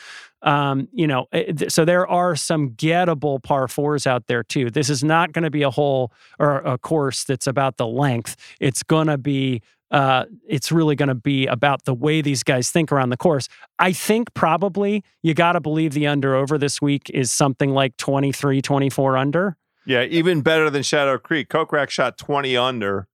Um, 0.43 0.88
you 0.91 1.08
know, 1.08 1.26
eh, 1.32 1.67
so 1.67 1.84
there 1.84 2.08
are 2.08 2.36
some 2.36 2.71
gettable 2.71 3.41
par 3.41 3.67
fours 3.67 4.06
out 4.06 4.28
there 4.28 4.43
too. 4.43 4.69
This 4.69 4.89
is 4.89 5.04
not 5.04 5.32
going 5.32 5.43
to 5.43 5.50
be 5.50 5.63
a 5.63 5.71
hole 5.71 6.12
or 6.39 6.58
a 6.60 6.78
course 6.78 7.23
that's 7.23 7.47
about 7.47 7.78
the 7.78 7.88
length. 7.88 8.36
It's 8.60 8.84
going 8.84 9.08
to 9.08 9.17
be 9.17 9.62
uh, 9.89 10.26
it's 10.47 10.71
really 10.71 10.95
going 10.95 11.08
to 11.08 11.15
be 11.15 11.47
about 11.47 11.86
the 11.86 11.93
way 11.93 12.21
these 12.21 12.43
guys 12.43 12.69
think 12.69 12.91
around 12.91 13.10
the 13.10 13.17
course. 13.17 13.47
I 13.80 13.93
think 13.93 14.34
probably 14.34 15.04
you 15.23 15.34
got 15.34 15.54
to 15.54 15.62
believe 15.62 15.93
the 15.93 16.08
under 16.08 16.36
over 16.36 16.58
this 16.58 16.82
week 16.82 17.10
is 17.13 17.32
something 17.32 17.71
like 17.71 17.95
23, 17.97 18.62
24 18.62 19.17
under. 19.17 19.58
Yeah, 19.86 20.04
even 20.04 20.41
better 20.41 20.69
than 20.69 20.84
Shadow 20.84 21.17
Creek. 21.17 21.47
Kokrak 21.47 21.89
shot 21.89 22.17
20 22.17 22.58
under 22.58 23.08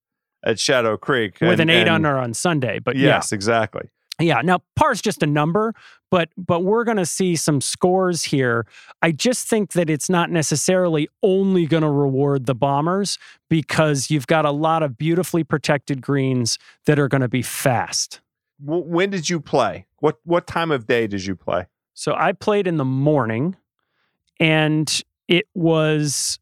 at 0.44 0.60
Shadow 0.60 0.98
Creek. 0.98 1.38
With 1.40 1.60
and, 1.60 1.62
an 1.62 1.70
eight 1.70 1.82
and, 1.82 1.92
under 1.92 2.18
on 2.18 2.34
Sunday. 2.34 2.80
But 2.80 2.96
yes, 2.96 3.32
yeah. 3.32 3.36
exactly. 3.36 3.90
Yeah. 4.20 4.42
Now 4.42 4.60
par's 4.76 5.02
just 5.02 5.24
a 5.24 5.28
number, 5.28 5.74
but 6.12 6.30
but 6.38 6.64
we're 6.64 6.84
gonna 6.84 7.06
see 7.06 7.36
some 7.36 7.62
scores 7.62 8.24
here. 8.24 8.66
I 9.02 9.12
just 9.12 9.48
think 9.48 9.72
that 9.72 9.90
it's 9.90 10.10
not 10.10 10.30
necessarily 10.30 11.10
only 11.24 11.66
gonna 11.66 11.92
reward 11.92 12.46
the 12.46 12.56
bombers 12.56 13.18
because 13.50 14.12
you've 14.12 14.28
got 14.28 14.46
a 14.46 14.52
lot 14.52 14.84
of 14.84 14.98
beautifully 14.98 15.44
protected 15.44 16.02
greens 16.02 16.60
that 16.86 17.00
are 17.00 17.08
gonna 17.08 17.28
be 17.28 17.42
fast. 17.42 18.22
When 18.60 19.10
did 19.10 19.30
you 19.30 19.40
play? 19.40 19.88
What 19.98 20.20
what 20.24 20.46
time 20.46 20.72
of 20.72 20.86
day 20.86 21.08
did 21.08 21.26
you 21.26 21.36
play? 21.36 21.66
So 21.96 22.14
I 22.16 22.34
played 22.34 22.68
in 22.68 22.78
the 22.78 22.86
morning 22.86 23.56
and 24.40 25.04
it 25.28 25.48
was 25.54 26.40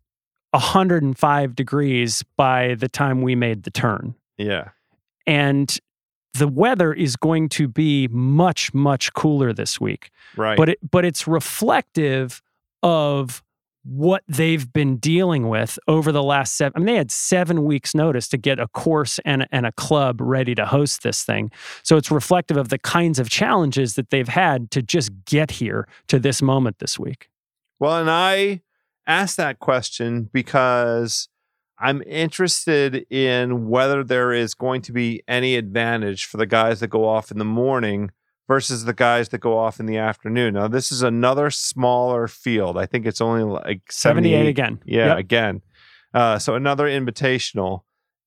105 0.52 1.56
degrees 1.56 2.24
by 2.36 2.76
the 2.76 2.90
time 2.90 3.22
we 3.22 3.36
made 3.36 3.64
the 3.64 3.72
turn. 3.72 4.16
Yeah. 4.38 4.70
And 5.26 5.78
the 6.34 6.48
weather 6.48 6.94
is 6.94 7.16
going 7.16 7.50
to 7.50 7.68
be 7.68 8.08
much 8.10 8.74
much 8.74 9.14
cooler 9.14 9.54
this 9.54 9.80
week. 9.80 10.12
Right. 10.36 10.58
But 10.58 10.70
it 10.70 10.92
but 10.92 11.06
it's 11.06 11.28
reflective 11.28 12.42
of 12.84 13.44
what 13.84 14.24
they've 14.28 14.72
been 14.72 14.98
dealing 14.98 15.50
with 15.50 15.80
over 15.88 16.12
the 16.12 16.22
last 16.22 16.56
seven. 16.56 16.74
I 16.76 16.80
mean, 16.80 16.86
they 16.88 16.96
had 16.96 17.12
seven 17.12 17.64
weeks' 17.64 17.96
notice 17.96 18.28
to 18.30 18.38
get 18.38 18.60
a 18.60 18.68
course 18.68 19.20
and, 19.26 19.48
and 19.52 19.66
a 19.66 19.72
club 19.72 20.22
ready 20.22 20.54
to 20.56 20.66
host 20.66 21.04
this 21.04 21.24
thing. 21.24 21.52
So 21.84 21.98
it's 21.98 22.12
reflective 22.12 22.58
of 22.58 22.70
the 22.70 22.78
kinds 22.78 23.18
of 23.18 23.30
challenges 23.30 23.96
that 23.96 24.12
they've 24.12 24.28
had 24.28 24.70
to 24.72 24.82
just 24.82 25.12
get 25.26 25.52
here 25.52 25.88
to 26.08 26.20
this 26.20 26.42
moment 26.42 26.80
this 26.80 27.00
week. 27.00 27.30
Well, 27.80 27.98
and 27.98 28.10
I 28.10 28.62
asked 29.08 29.38
that 29.38 29.60
question 29.60 30.30
because 30.32 31.28
I'm 31.82 32.04
interested 32.04 33.08
in 33.12 33.68
whether 33.68 34.04
there 34.04 34.32
is 34.32 34.54
going 34.54 34.82
to 34.84 34.92
be 34.92 35.24
any 35.28 35.56
advantage 35.56 36.26
for 36.26 36.38
the 36.38 36.46
guys 36.46 36.80
that 36.80 36.88
go 36.88 37.08
off 37.08 37.32
in 37.32 37.40
the 37.40 37.46
morning 37.46 38.12
versus 38.48 38.86
the 38.86 38.94
guys 38.94 39.30
that 39.30 39.40
go 39.40 39.58
off 39.58 39.80
in 39.80 39.88
the 39.88 39.98
afternoon. 39.98 40.54
Now, 40.54 40.68
this 40.68 40.92
is 40.92 41.02
another 41.02 41.50
smaller 41.50 42.28
field. 42.28 42.78
I 42.78 42.86
think 42.86 43.06
it's 43.06 43.22
only 43.22 43.44
like 43.44 43.92
78 43.92 44.48
again. 44.48 44.80
Yeah, 44.86 45.08
yep. 45.08 45.18
again. 45.18 45.62
Uh, 46.14 46.38
so 46.38 46.56
another 46.56 46.86
invitational. 46.86 47.82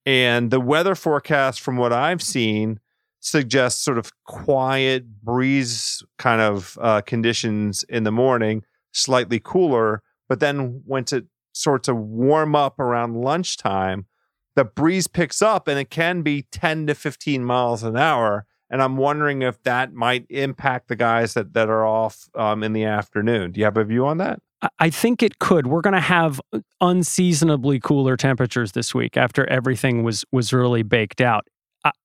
And 0.04 0.50
the 0.50 0.60
weather 0.60 0.94
forecast, 0.94 1.60
from 1.60 1.76
what 1.76 1.92
I've 1.92 2.22
seen, 2.22 2.80
suggests 3.20 3.82
sort 3.82 3.98
of 3.98 4.10
quiet 4.26 5.22
breeze 5.22 6.02
kind 6.18 6.40
of 6.40 6.76
uh, 6.80 7.02
conditions 7.02 7.84
in 7.88 8.04
the 8.04 8.12
morning, 8.12 8.62
slightly 8.92 9.40
cooler 9.40 10.02
but 10.28 10.40
then 10.40 10.82
once 10.86 11.12
it 11.12 11.26
starts 11.54 11.88
of 11.88 11.96
warm 11.96 12.54
up 12.54 12.78
around 12.78 13.16
lunchtime, 13.16 14.06
the 14.56 14.64
breeze 14.64 15.06
picks 15.06 15.40
up 15.42 15.68
and 15.68 15.78
it 15.78 15.90
can 15.90 16.22
be 16.22 16.42
10 16.50 16.86
to 16.88 16.94
15 16.94 17.44
miles 17.44 17.82
an 17.82 17.96
hour. 17.96 18.46
And 18.70 18.82
I'm 18.82 18.96
wondering 18.96 19.42
if 19.42 19.62
that 19.62 19.92
might 19.92 20.26
impact 20.30 20.88
the 20.88 20.96
guys 20.96 21.34
that, 21.34 21.52
that 21.54 21.68
are 21.68 21.86
off 21.86 22.28
um, 22.34 22.62
in 22.62 22.72
the 22.72 22.84
afternoon. 22.84 23.52
Do 23.52 23.60
you 23.60 23.64
have 23.64 23.76
a 23.76 23.84
view 23.84 24.06
on 24.06 24.18
that? 24.18 24.40
I 24.78 24.90
think 24.90 25.22
it 25.22 25.38
could. 25.38 25.66
We're 25.66 25.82
going 25.82 25.94
to 25.94 26.00
have 26.00 26.40
unseasonably 26.80 27.80
cooler 27.80 28.16
temperatures 28.16 28.72
this 28.72 28.94
week 28.94 29.16
after 29.16 29.48
everything 29.50 30.02
was 30.02 30.24
was 30.32 30.52
really 30.52 30.82
baked 30.82 31.20
out. 31.20 31.46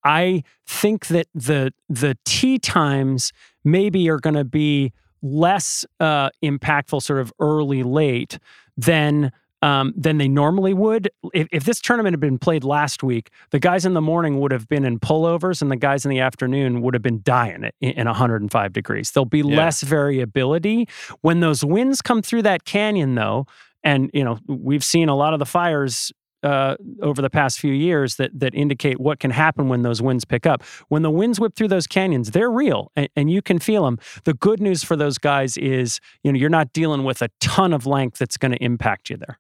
I 0.03 0.43
think 0.67 1.07
that 1.07 1.27
the 1.33 1.71
the 1.87 2.17
tee 2.25 2.59
times 2.59 3.31
maybe 3.63 4.09
are 4.09 4.19
going 4.19 4.35
to 4.35 4.43
be 4.43 4.91
less 5.21 5.85
uh, 5.99 6.29
impactful, 6.43 7.01
sort 7.01 7.19
of 7.19 7.31
early 7.39 7.83
late 7.83 8.39
than 8.79 9.31
um, 9.61 9.93
than 9.97 10.17
they 10.19 10.29
normally 10.29 10.73
would. 10.73 11.09
If, 11.33 11.49
if, 11.51 11.65
this 11.65 11.81
tournament 11.81 12.13
had 12.13 12.21
been 12.21 12.39
played 12.39 12.63
last 12.63 13.03
week, 13.03 13.29
the 13.49 13.59
guys 13.59 13.85
in 13.85 13.93
the 13.93 14.01
morning 14.01 14.39
would 14.39 14.53
have 14.53 14.69
been 14.69 14.85
in 14.85 14.99
pullovers, 15.01 15.61
and 15.61 15.69
the 15.69 15.75
guys 15.75 16.05
in 16.05 16.11
the 16.11 16.19
afternoon 16.19 16.81
would 16.81 16.93
have 16.93 17.03
been 17.03 17.19
dying 17.23 17.69
in, 17.81 17.91
in 17.91 18.07
105 18.07 18.73
degrees. 18.73 19.11
There'll 19.11 19.25
be 19.25 19.39
yeah. 19.39 19.57
less 19.57 19.81
variability 19.81 20.87
when 21.21 21.41
those 21.41 21.65
winds 21.65 22.01
come 22.01 22.21
through 22.21 22.43
that 22.43 22.63
canyon, 22.63 23.15
though. 23.15 23.47
And 23.83 24.09
you 24.13 24.23
know 24.23 24.39
we've 24.47 24.83
seen 24.83 25.09
a 25.09 25.15
lot 25.15 25.33
of 25.33 25.39
the 25.39 25.45
fires 25.45 26.11
uh, 26.43 26.75
over 27.01 27.21
the 27.21 27.29
past 27.29 27.59
few 27.59 27.73
years 27.73 28.15
that 28.15 28.37
that 28.39 28.53
indicate 28.55 28.99
what 28.99 29.19
can 29.19 29.31
happen 29.31 29.69
when 29.69 29.81
those 29.81 30.01
winds 30.01 30.25
pick 30.25 30.45
up. 30.45 30.63
When 30.87 31.01
the 31.01 31.11
winds 31.11 31.39
whip 31.39 31.55
through 31.55 31.67
those 31.69 31.87
canyons, 31.87 32.31
they're 32.31 32.51
real, 32.51 32.91
and, 32.95 33.09
and, 33.15 33.29
you 33.29 33.41
can 33.41 33.59
feel 33.59 33.85
them. 33.85 33.99
The 34.23 34.33
good 34.33 34.59
news 34.59 34.83
for 34.83 34.95
those 34.95 35.17
guys 35.17 35.57
is, 35.57 35.99
you 36.23 36.31
know, 36.31 36.39
you're 36.39 36.49
not 36.49 36.73
dealing 36.73 37.03
with 37.03 37.21
a 37.21 37.29
ton 37.39 37.73
of 37.73 37.85
length 37.85 38.17
that's 38.17 38.37
going 38.37 38.53
to 38.53 38.63
impact 38.63 39.09
you 39.09 39.17
there. 39.17 39.39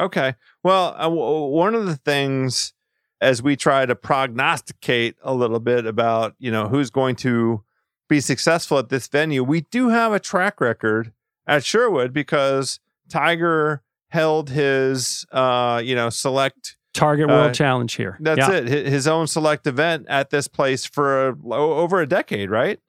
Okay. 0.00 0.34
Well, 0.62 0.94
uh, 0.96 1.04
w- 1.04 1.46
one 1.46 1.74
of 1.74 1.86
the 1.86 1.96
things 1.96 2.72
as 3.20 3.42
we 3.42 3.56
try 3.56 3.84
to 3.84 3.94
prognosticate 3.94 5.16
a 5.22 5.34
little 5.34 5.60
bit 5.60 5.86
about, 5.86 6.34
you 6.38 6.50
know, 6.50 6.68
who's 6.68 6.90
going 6.90 7.16
to 7.16 7.62
be 8.08 8.20
successful 8.20 8.78
at 8.78 8.88
this 8.88 9.06
venue, 9.06 9.42
we 9.42 9.62
do 9.62 9.88
have 9.88 10.12
a 10.12 10.20
track 10.20 10.60
record 10.60 11.12
at 11.46 11.64
Sherwood 11.64 12.12
because 12.12 12.80
Tiger 13.08 13.82
held 14.08 14.50
his, 14.50 15.24
uh, 15.32 15.80
you 15.84 15.94
know, 15.94 16.10
select 16.10 16.76
Target 16.94 17.28
World 17.28 17.50
uh, 17.50 17.52
Challenge 17.52 17.92
here. 17.94 18.16
That's 18.20 18.38
yeah. 18.38 18.52
it. 18.52 18.86
His 18.86 19.06
own 19.06 19.26
select 19.26 19.66
event 19.66 20.06
at 20.08 20.30
this 20.30 20.48
place 20.48 20.84
for 20.84 21.28
a, 21.28 21.36
over 21.54 22.00
a 22.00 22.06
decade, 22.06 22.50
right? 22.50 22.80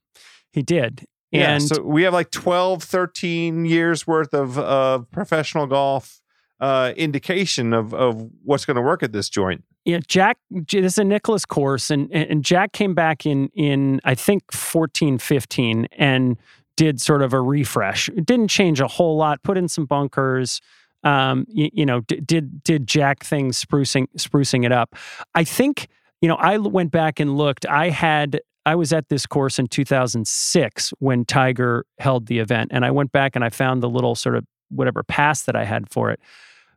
He 0.52 0.64
did. 0.64 1.06
Yeah, 1.32 1.52
and 1.52 1.64
so 1.64 1.84
we 1.84 2.04
have 2.04 2.14
like 2.14 2.32
12, 2.32 2.84
13 2.84 3.66
years 3.66 4.08
worth 4.08 4.34
of, 4.34 4.58
of 4.58 5.12
professional 5.12 5.68
golf 5.68 6.20
uh, 6.60 6.94
indication 6.98 7.74
of 7.74 7.94
of 7.94 8.30
what's 8.44 8.66
going 8.66 8.76
to 8.76 8.82
work 8.82 9.04
at 9.04 9.12
this 9.12 9.30
joint. 9.30 9.64
Yeah, 9.86 10.00
Jack. 10.06 10.38
This 10.50 10.94
is 10.94 10.98
a 10.98 11.04
Nicklaus 11.04 11.46
course, 11.46 11.90
and 11.90 12.12
and 12.12 12.44
Jack 12.44 12.74
came 12.74 12.94
back 12.94 13.26
in 13.26 13.50
in 13.54 14.02
I 14.04 14.16
think 14.16 14.52
14, 14.52 15.18
15 15.20 15.88
and 15.94 16.38
did 16.76 17.02
sort 17.02 17.22
of 17.22 17.34
a 17.34 17.42
refresh. 17.42 18.10
It 18.10 18.26
didn't 18.26 18.50
change 18.50 18.80
a 18.82 18.88
whole 18.88 19.18
lot. 19.18 19.42
Put 19.44 19.58
in 19.58 19.68
some 19.68 19.86
bunkers. 19.86 20.62
Um, 21.04 21.46
you, 21.48 21.70
you 21.74 21.86
know, 21.86 22.02
d- 22.02 22.20
did 22.20 22.64
did 22.64 22.88
Jack 22.88 23.24
things 23.24 23.64
sprucing 23.64 24.08
sprucing 24.18 24.66
it 24.66 24.72
up. 24.72 24.96
I 25.36 25.44
think 25.44 25.88
you 26.22 26.28
know. 26.28 26.36
I 26.36 26.58
went 26.58 26.92
back 26.92 27.20
and 27.20 27.38
looked. 27.38 27.66
I 27.66 27.90
had 27.90 28.42
I 28.66 28.76
was 28.76 28.92
at 28.92 29.10
this 29.10 29.26
course 29.26 29.60
in 29.60 29.68
2006 29.68 30.94
when 31.00 31.26
Tiger 31.26 31.86
held 32.00 32.28
the 32.28 32.40
event, 32.40 32.72
and 32.74 32.86
I 32.86 32.92
went 32.92 33.12
back 33.12 33.36
and 33.36 33.46
I 33.46 33.50
found 33.50 33.82
the 33.82 33.90
little 33.90 34.16
sort 34.16 34.36
of 34.36 34.46
whatever 34.70 35.04
pass 35.04 35.44
that 35.44 35.56
I 35.56 35.66
had 35.66 35.90
for 35.90 36.12
it. 36.12 36.20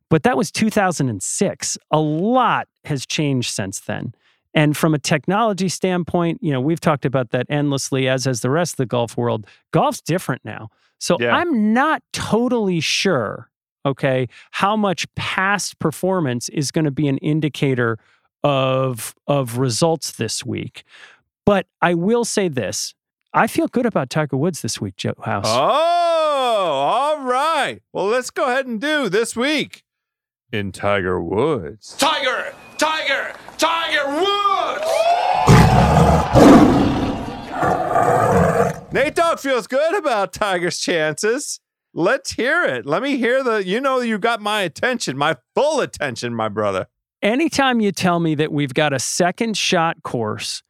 But 0.08 0.24
that 0.24 0.36
was 0.36 0.50
2006. 0.50 1.78
A 1.90 1.98
lot 1.98 2.68
has 2.84 3.06
changed 3.06 3.50
since 3.52 3.80
then. 3.80 4.14
And 4.54 4.76
from 4.76 4.94
a 4.94 4.98
technology 4.98 5.68
standpoint, 5.68 6.38
you 6.42 6.52
know, 6.52 6.60
we've 6.60 6.80
talked 6.80 7.04
about 7.04 7.30
that 7.30 7.46
endlessly, 7.48 8.08
as 8.08 8.26
has 8.26 8.42
the 8.42 8.50
rest 8.50 8.74
of 8.74 8.76
the 8.76 8.86
golf 8.86 9.16
world. 9.16 9.46
Golf's 9.72 10.02
different 10.02 10.44
now. 10.44 10.68
So 10.98 11.16
yeah. 11.18 11.34
I'm 11.34 11.72
not 11.72 12.02
totally 12.12 12.80
sure, 12.80 13.48
okay, 13.84 14.28
how 14.52 14.76
much 14.76 15.06
past 15.14 15.78
performance 15.78 16.48
is 16.50 16.70
going 16.70 16.84
to 16.84 16.90
be 16.90 17.08
an 17.08 17.18
indicator 17.18 17.98
of 18.44 19.14
of 19.26 19.58
results 19.58 20.12
this 20.12 20.44
week. 20.44 20.84
But 21.44 21.66
I 21.80 21.94
will 21.94 22.24
say 22.24 22.48
this. 22.48 22.94
I 23.34 23.46
feel 23.46 23.66
good 23.66 23.86
about 23.86 24.10
Tiger 24.10 24.36
Woods 24.36 24.60
this 24.60 24.80
week, 24.80 24.96
Joe 24.96 25.14
House. 25.22 25.46
Oh, 25.46 25.54
all 25.54 27.20
right. 27.24 27.80
Well, 27.92 28.06
let's 28.06 28.30
go 28.30 28.46
ahead 28.46 28.66
and 28.66 28.80
do 28.80 29.08
this 29.08 29.34
week 29.34 29.84
in 30.52 30.70
Tiger 30.70 31.20
Woods. 31.20 31.96
Tiger! 31.98 32.54
Tiger! 32.76 33.34
Tiger 33.56 34.06
Woods! 34.08 34.86
Nate 38.92 39.14
Dogg 39.14 39.38
feels 39.38 39.66
good 39.66 39.94
about 39.96 40.34
Tiger's 40.34 40.78
chances. 40.78 41.60
Let's 41.95 42.32
hear 42.32 42.64
it. 42.64 42.86
Let 42.86 43.03
me 43.03 43.18
hear 43.18 43.43
the, 43.43 43.64
you 43.66 43.80
know, 43.80 44.01
you 44.01 44.18
got 44.18 44.40
my 44.40 44.62
attention, 44.62 45.16
my 45.16 45.36
full 45.55 45.80
attention, 45.80 46.34
my 46.34 46.49
brother. 46.49 46.86
Anytime 47.20 47.80
you 47.80 47.93
tell 47.93 48.18
me 48.18 48.34
that 48.34 48.51
we've 48.51 48.74
got 48.74 48.93
a 48.93 48.99
second 48.99 49.57
shot 49.57 50.03
course 50.03 50.62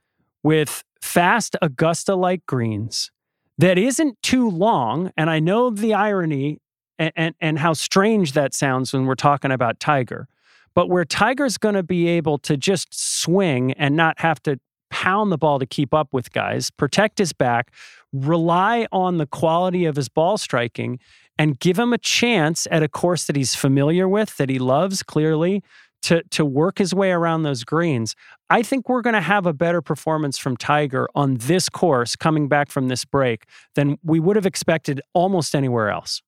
with 0.42 0.82
fast 1.00 1.56
Augusta 1.62 2.14
like 2.14 2.44
greens 2.46 3.10
that 3.56 3.78
isn't 3.78 4.20
too 4.22 4.50
long, 4.50 5.12
and 5.16 5.30
I 5.30 5.38
know 5.38 5.70
the 5.70 5.94
irony 5.94 6.58
and, 6.98 7.12
and, 7.14 7.34
and 7.40 7.58
how 7.58 7.72
strange 7.72 8.32
that 8.32 8.52
sounds 8.54 8.92
when 8.92 9.06
we're 9.06 9.14
talking 9.14 9.52
about 9.52 9.78
Tiger. 9.80 10.28
But 10.74 10.88
where 10.88 11.04
Tiger's 11.04 11.58
going 11.58 11.74
to 11.74 11.82
be 11.82 12.08
able 12.08 12.38
to 12.38 12.56
just 12.56 12.88
swing 12.92 13.72
and 13.72 13.94
not 13.94 14.18
have 14.20 14.42
to 14.44 14.58
pound 14.90 15.32
the 15.32 15.38
ball 15.38 15.58
to 15.58 15.66
keep 15.66 15.94
up 15.94 16.08
with 16.12 16.32
guys, 16.32 16.70
protect 16.70 17.18
his 17.18 17.32
back, 17.32 17.72
rely 18.12 18.86
on 18.92 19.18
the 19.18 19.26
quality 19.26 19.84
of 19.84 19.96
his 19.96 20.08
ball 20.08 20.38
striking, 20.38 20.98
and 21.38 21.58
give 21.58 21.78
him 21.78 21.92
a 21.92 21.98
chance 21.98 22.68
at 22.70 22.82
a 22.82 22.88
course 22.88 23.24
that 23.24 23.36
he's 23.36 23.54
familiar 23.54 24.08
with, 24.08 24.36
that 24.36 24.50
he 24.50 24.58
loves 24.58 25.02
clearly, 25.02 25.62
to, 26.02 26.22
to 26.30 26.44
work 26.44 26.78
his 26.78 26.92
way 26.92 27.10
around 27.10 27.42
those 27.42 27.64
greens. 27.64 28.14
I 28.50 28.62
think 28.62 28.88
we're 28.88 29.02
going 29.02 29.14
to 29.14 29.20
have 29.20 29.46
a 29.46 29.52
better 29.52 29.80
performance 29.80 30.36
from 30.36 30.56
Tiger 30.56 31.08
on 31.14 31.36
this 31.36 31.68
course 31.68 32.16
coming 32.16 32.48
back 32.48 32.70
from 32.70 32.88
this 32.88 33.04
break 33.04 33.46
than 33.76 33.98
we 34.02 34.20
would 34.20 34.36
have 34.36 34.46
expected 34.46 35.00
almost 35.14 35.54
anywhere 35.54 35.90
else. 35.90 36.20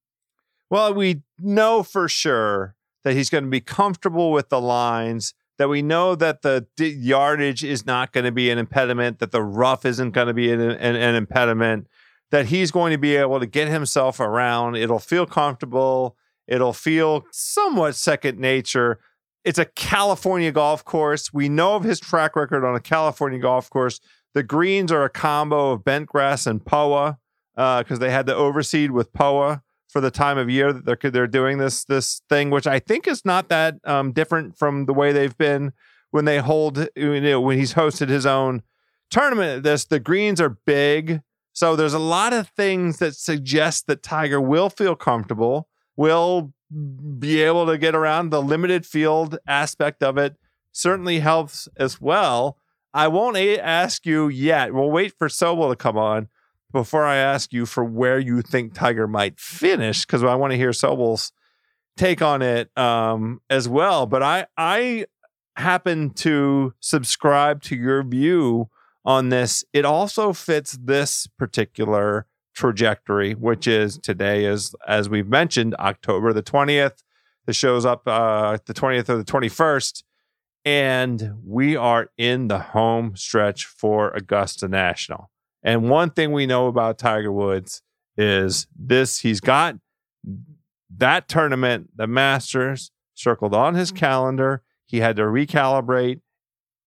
Well, 0.70 0.94
we 0.94 1.22
know 1.38 1.82
for 1.82 2.08
sure 2.08 2.76
that 3.02 3.14
he's 3.14 3.28
going 3.28 3.44
to 3.44 3.50
be 3.50 3.60
comfortable 3.60 4.32
with 4.32 4.48
the 4.48 4.60
lines, 4.60 5.34
that 5.58 5.68
we 5.68 5.82
know 5.82 6.14
that 6.14 6.42
the 6.42 6.66
yardage 6.78 7.62
is 7.62 7.86
not 7.86 8.12
going 8.12 8.24
to 8.24 8.32
be 8.32 8.50
an 8.50 8.58
impediment, 8.58 9.18
that 9.20 9.30
the 9.30 9.42
rough 9.42 9.84
isn't 9.84 10.10
going 10.10 10.26
to 10.26 10.34
be 10.34 10.50
an, 10.50 10.60
an, 10.60 10.96
an 10.96 11.14
impediment, 11.14 11.86
that 12.30 12.46
he's 12.46 12.70
going 12.70 12.90
to 12.90 12.98
be 12.98 13.16
able 13.16 13.38
to 13.38 13.46
get 13.46 13.68
himself 13.68 14.18
around. 14.18 14.76
It'll 14.76 14.98
feel 14.98 15.26
comfortable. 15.26 16.16
It'll 16.46 16.72
feel 16.72 17.24
somewhat 17.30 17.94
second 17.94 18.38
nature. 18.38 18.98
It's 19.44 19.58
a 19.58 19.66
California 19.66 20.50
golf 20.50 20.84
course. 20.84 21.32
We 21.32 21.48
know 21.48 21.76
of 21.76 21.84
his 21.84 22.00
track 22.00 22.34
record 22.34 22.64
on 22.64 22.74
a 22.74 22.80
California 22.80 23.38
golf 23.38 23.70
course. 23.70 24.00
The 24.32 24.42
greens 24.42 24.90
are 24.90 25.04
a 25.04 25.10
combo 25.10 25.70
of 25.70 25.84
bent 25.84 26.06
grass 26.06 26.46
and 26.46 26.64
POA 26.64 27.18
because 27.54 27.84
uh, 27.92 27.98
they 27.98 28.10
had 28.10 28.26
the 28.26 28.34
overseed 28.34 28.90
with 28.90 29.12
POA 29.12 29.62
for 29.94 30.00
the 30.00 30.10
time 30.10 30.36
of 30.38 30.50
year 30.50 30.72
that 30.72 30.84
they're 30.84 31.10
they're 31.10 31.28
doing 31.28 31.58
this 31.58 31.84
this 31.84 32.20
thing, 32.28 32.50
which 32.50 32.66
I 32.66 32.80
think 32.80 33.06
is 33.06 33.24
not 33.24 33.48
that 33.48 33.76
um, 33.84 34.10
different 34.10 34.58
from 34.58 34.86
the 34.86 34.92
way 34.92 35.12
they've 35.12 35.38
been 35.38 35.72
when 36.10 36.24
they 36.24 36.38
hold 36.38 36.88
you 36.96 37.20
know 37.20 37.40
when 37.40 37.56
he's 37.56 37.74
hosted 37.74 38.08
his 38.08 38.26
own 38.26 38.64
tournament. 39.08 39.62
This 39.62 39.84
the 39.84 40.00
greens 40.00 40.40
are 40.40 40.58
big, 40.66 41.22
so 41.52 41.76
there's 41.76 41.94
a 41.94 42.00
lot 42.00 42.32
of 42.32 42.48
things 42.48 42.98
that 42.98 43.14
suggest 43.14 43.86
that 43.86 44.02
Tiger 44.02 44.40
will 44.40 44.68
feel 44.68 44.96
comfortable, 44.96 45.68
will 45.96 46.52
be 47.20 47.40
able 47.42 47.64
to 47.66 47.78
get 47.78 47.94
around 47.94 48.30
the 48.30 48.42
limited 48.42 48.84
field 48.84 49.38
aspect 49.46 50.02
of 50.02 50.18
it. 50.18 50.34
Certainly 50.72 51.20
helps 51.20 51.68
as 51.76 52.00
well. 52.00 52.58
I 52.92 53.06
won't 53.06 53.36
ask 53.36 54.04
you 54.04 54.26
yet. 54.26 54.74
We'll 54.74 54.90
wait 54.90 55.14
for 55.16 55.28
Sobel 55.28 55.70
to 55.70 55.76
come 55.76 55.96
on 55.96 56.28
before 56.74 57.06
I 57.06 57.16
ask 57.16 57.54
you 57.54 57.64
for 57.64 57.82
where 57.82 58.18
you 58.18 58.42
think 58.42 58.74
Tiger 58.74 59.08
might 59.08 59.40
finish, 59.40 60.04
because 60.04 60.22
I 60.22 60.34
want 60.34 60.50
to 60.50 60.58
hear 60.58 60.74
Sobel's 60.74 61.32
take 61.96 62.20
on 62.20 62.42
it 62.42 62.76
um, 62.76 63.40
as 63.48 63.66
well. 63.66 64.04
But 64.04 64.22
I 64.22 64.46
I 64.58 65.06
happen 65.56 66.10
to 66.10 66.74
subscribe 66.80 67.62
to 67.62 67.76
your 67.76 68.02
view 68.02 68.68
on 69.04 69.30
this. 69.30 69.64
It 69.72 69.84
also 69.86 70.32
fits 70.34 70.76
this 70.78 71.28
particular 71.38 72.26
trajectory, 72.54 73.32
which 73.34 73.66
is 73.66 73.98
today 73.98 74.44
is 74.44 74.74
as 74.86 75.08
we've 75.08 75.28
mentioned 75.28 75.74
October 75.78 76.34
the 76.34 76.42
twentieth. 76.42 77.02
The 77.46 77.52
show's 77.52 77.86
up 77.86 78.02
uh, 78.06 78.58
the 78.66 78.74
twentieth 78.74 79.08
or 79.08 79.16
the 79.16 79.24
twenty 79.24 79.48
first. 79.48 80.04
And 80.66 81.34
we 81.44 81.76
are 81.76 82.08
in 82.16 82.48
the 82.48 82.58
home 82.58 83.16
stretch 83.16 83.66
for 83.66 84.10
Augusta 84.12 84.66
National. 84.66 85.30
And 85.64 85.88
one 85.88 86.10
thing 86.10 86.32
we 86.32 86.46
know 86.46 86.66
about 86.66 86.98
Tiger 86.98 87.32
Woods 87.32 87.82
is 88.16 88.66
this 88.76 89.20
he's 89.20 89.40
got 89.40 89.76
that 90.96 91.26
tournament, 91.26 91.90
the 91.96 92.06
Masters, 92.06 92.90
circled 93.14 93.54
on 93.54 93.74
his 93.74 93.90
mm-hmm. 93.90 93.98
calendar. 93.98 94.62
He 94.86 95.00
had 95.00 95.16
to 95.16 95.22
recalibrate. 95.22 96.20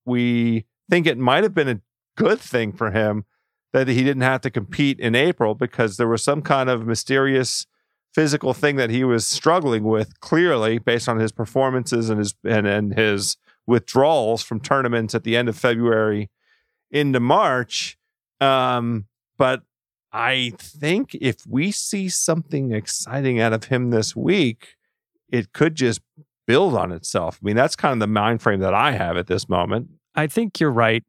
We 0.06 0.66
think 0.90 1.08
it 1.08 1.18
might 1.18 1.44
have 1.44 1.54
been 1.54 1.68
a 1.68 1.82
good 2.16 2.40
thing 2.40 2.72
for 2.72 2.92
him 2.92 3.26
that 3.74 3.88
he 3.88 4.04
didn't 4.04 4.22
have 4.22 4.42
to 4.42 4.50
compete 4.50 5.00
in 5.00 5.16
April 5.16 5.56
because 5.56 5.98
there 5.98 6.08
was 6.08 6.24
some 6.24 6.42
kind 6.42 6.70
of 6.70 6.86
mysterious 6.86 7.66
physical 8.14 8.54
thing 8.54 8.78
that 8.78 8.90
he 8.90 9.04
was 9.04 9.28
struggling 9.28 9.84
with 9.84 10.20
clearly 10.22 10.78
based 10.78 11.10
on 11.10 11.20
his 11.20 11.32
performances 11.32 12.10
and 12.10 12.20
his 12.20 12.34
and, 12.44 12.66
and 12.66 12.98
his 12.98 13.38
withdrawals 13.66 14.42
from 14.42 14.60
tournaments 14.60 15.14
at 15.14 15.24
the 15.24 15.36
end 15.36 15.50
of 15.50 15.58
February 15.58 16.30
into 16.90 17.20
March. 17.20 17.97
Um, 18.40 19.06
but 19.38 19.64
I 20.12 20.54
think 20.58 21.16
if 21.16 21.38
we 21.48 21.72
see 21.72 22.10
something 22.10 22.72
exciting 22.72 23.40
out 23.40 23.54
of 23.54 23.66
him 23.66 23.90
this 23.90 24.16
week, 24.16 24.76
it 25.30 25.54
could 25.54 25.76
just 25.76 26.02
build 26.46 26.76
on 26.76 26.92
itself. 26.92 27.40
I 27.42 27.46
mean, 27.46 27.56
that's 27.56 27.76
kind 27.76 27.94
of 27.94 28.00
the 28.00 28.08
mind 28.08 28.42
frame 28.42 28.62
that 28.62 28.74
I 28.74 28.92
have 28.92 29.18
at 29.18 29.28
this 29.28 29.50
moment. 29.50 29.90
I 30.16 30.28
think 30.28 30.60
you're 30.60 30.72
right. 30.72 31.04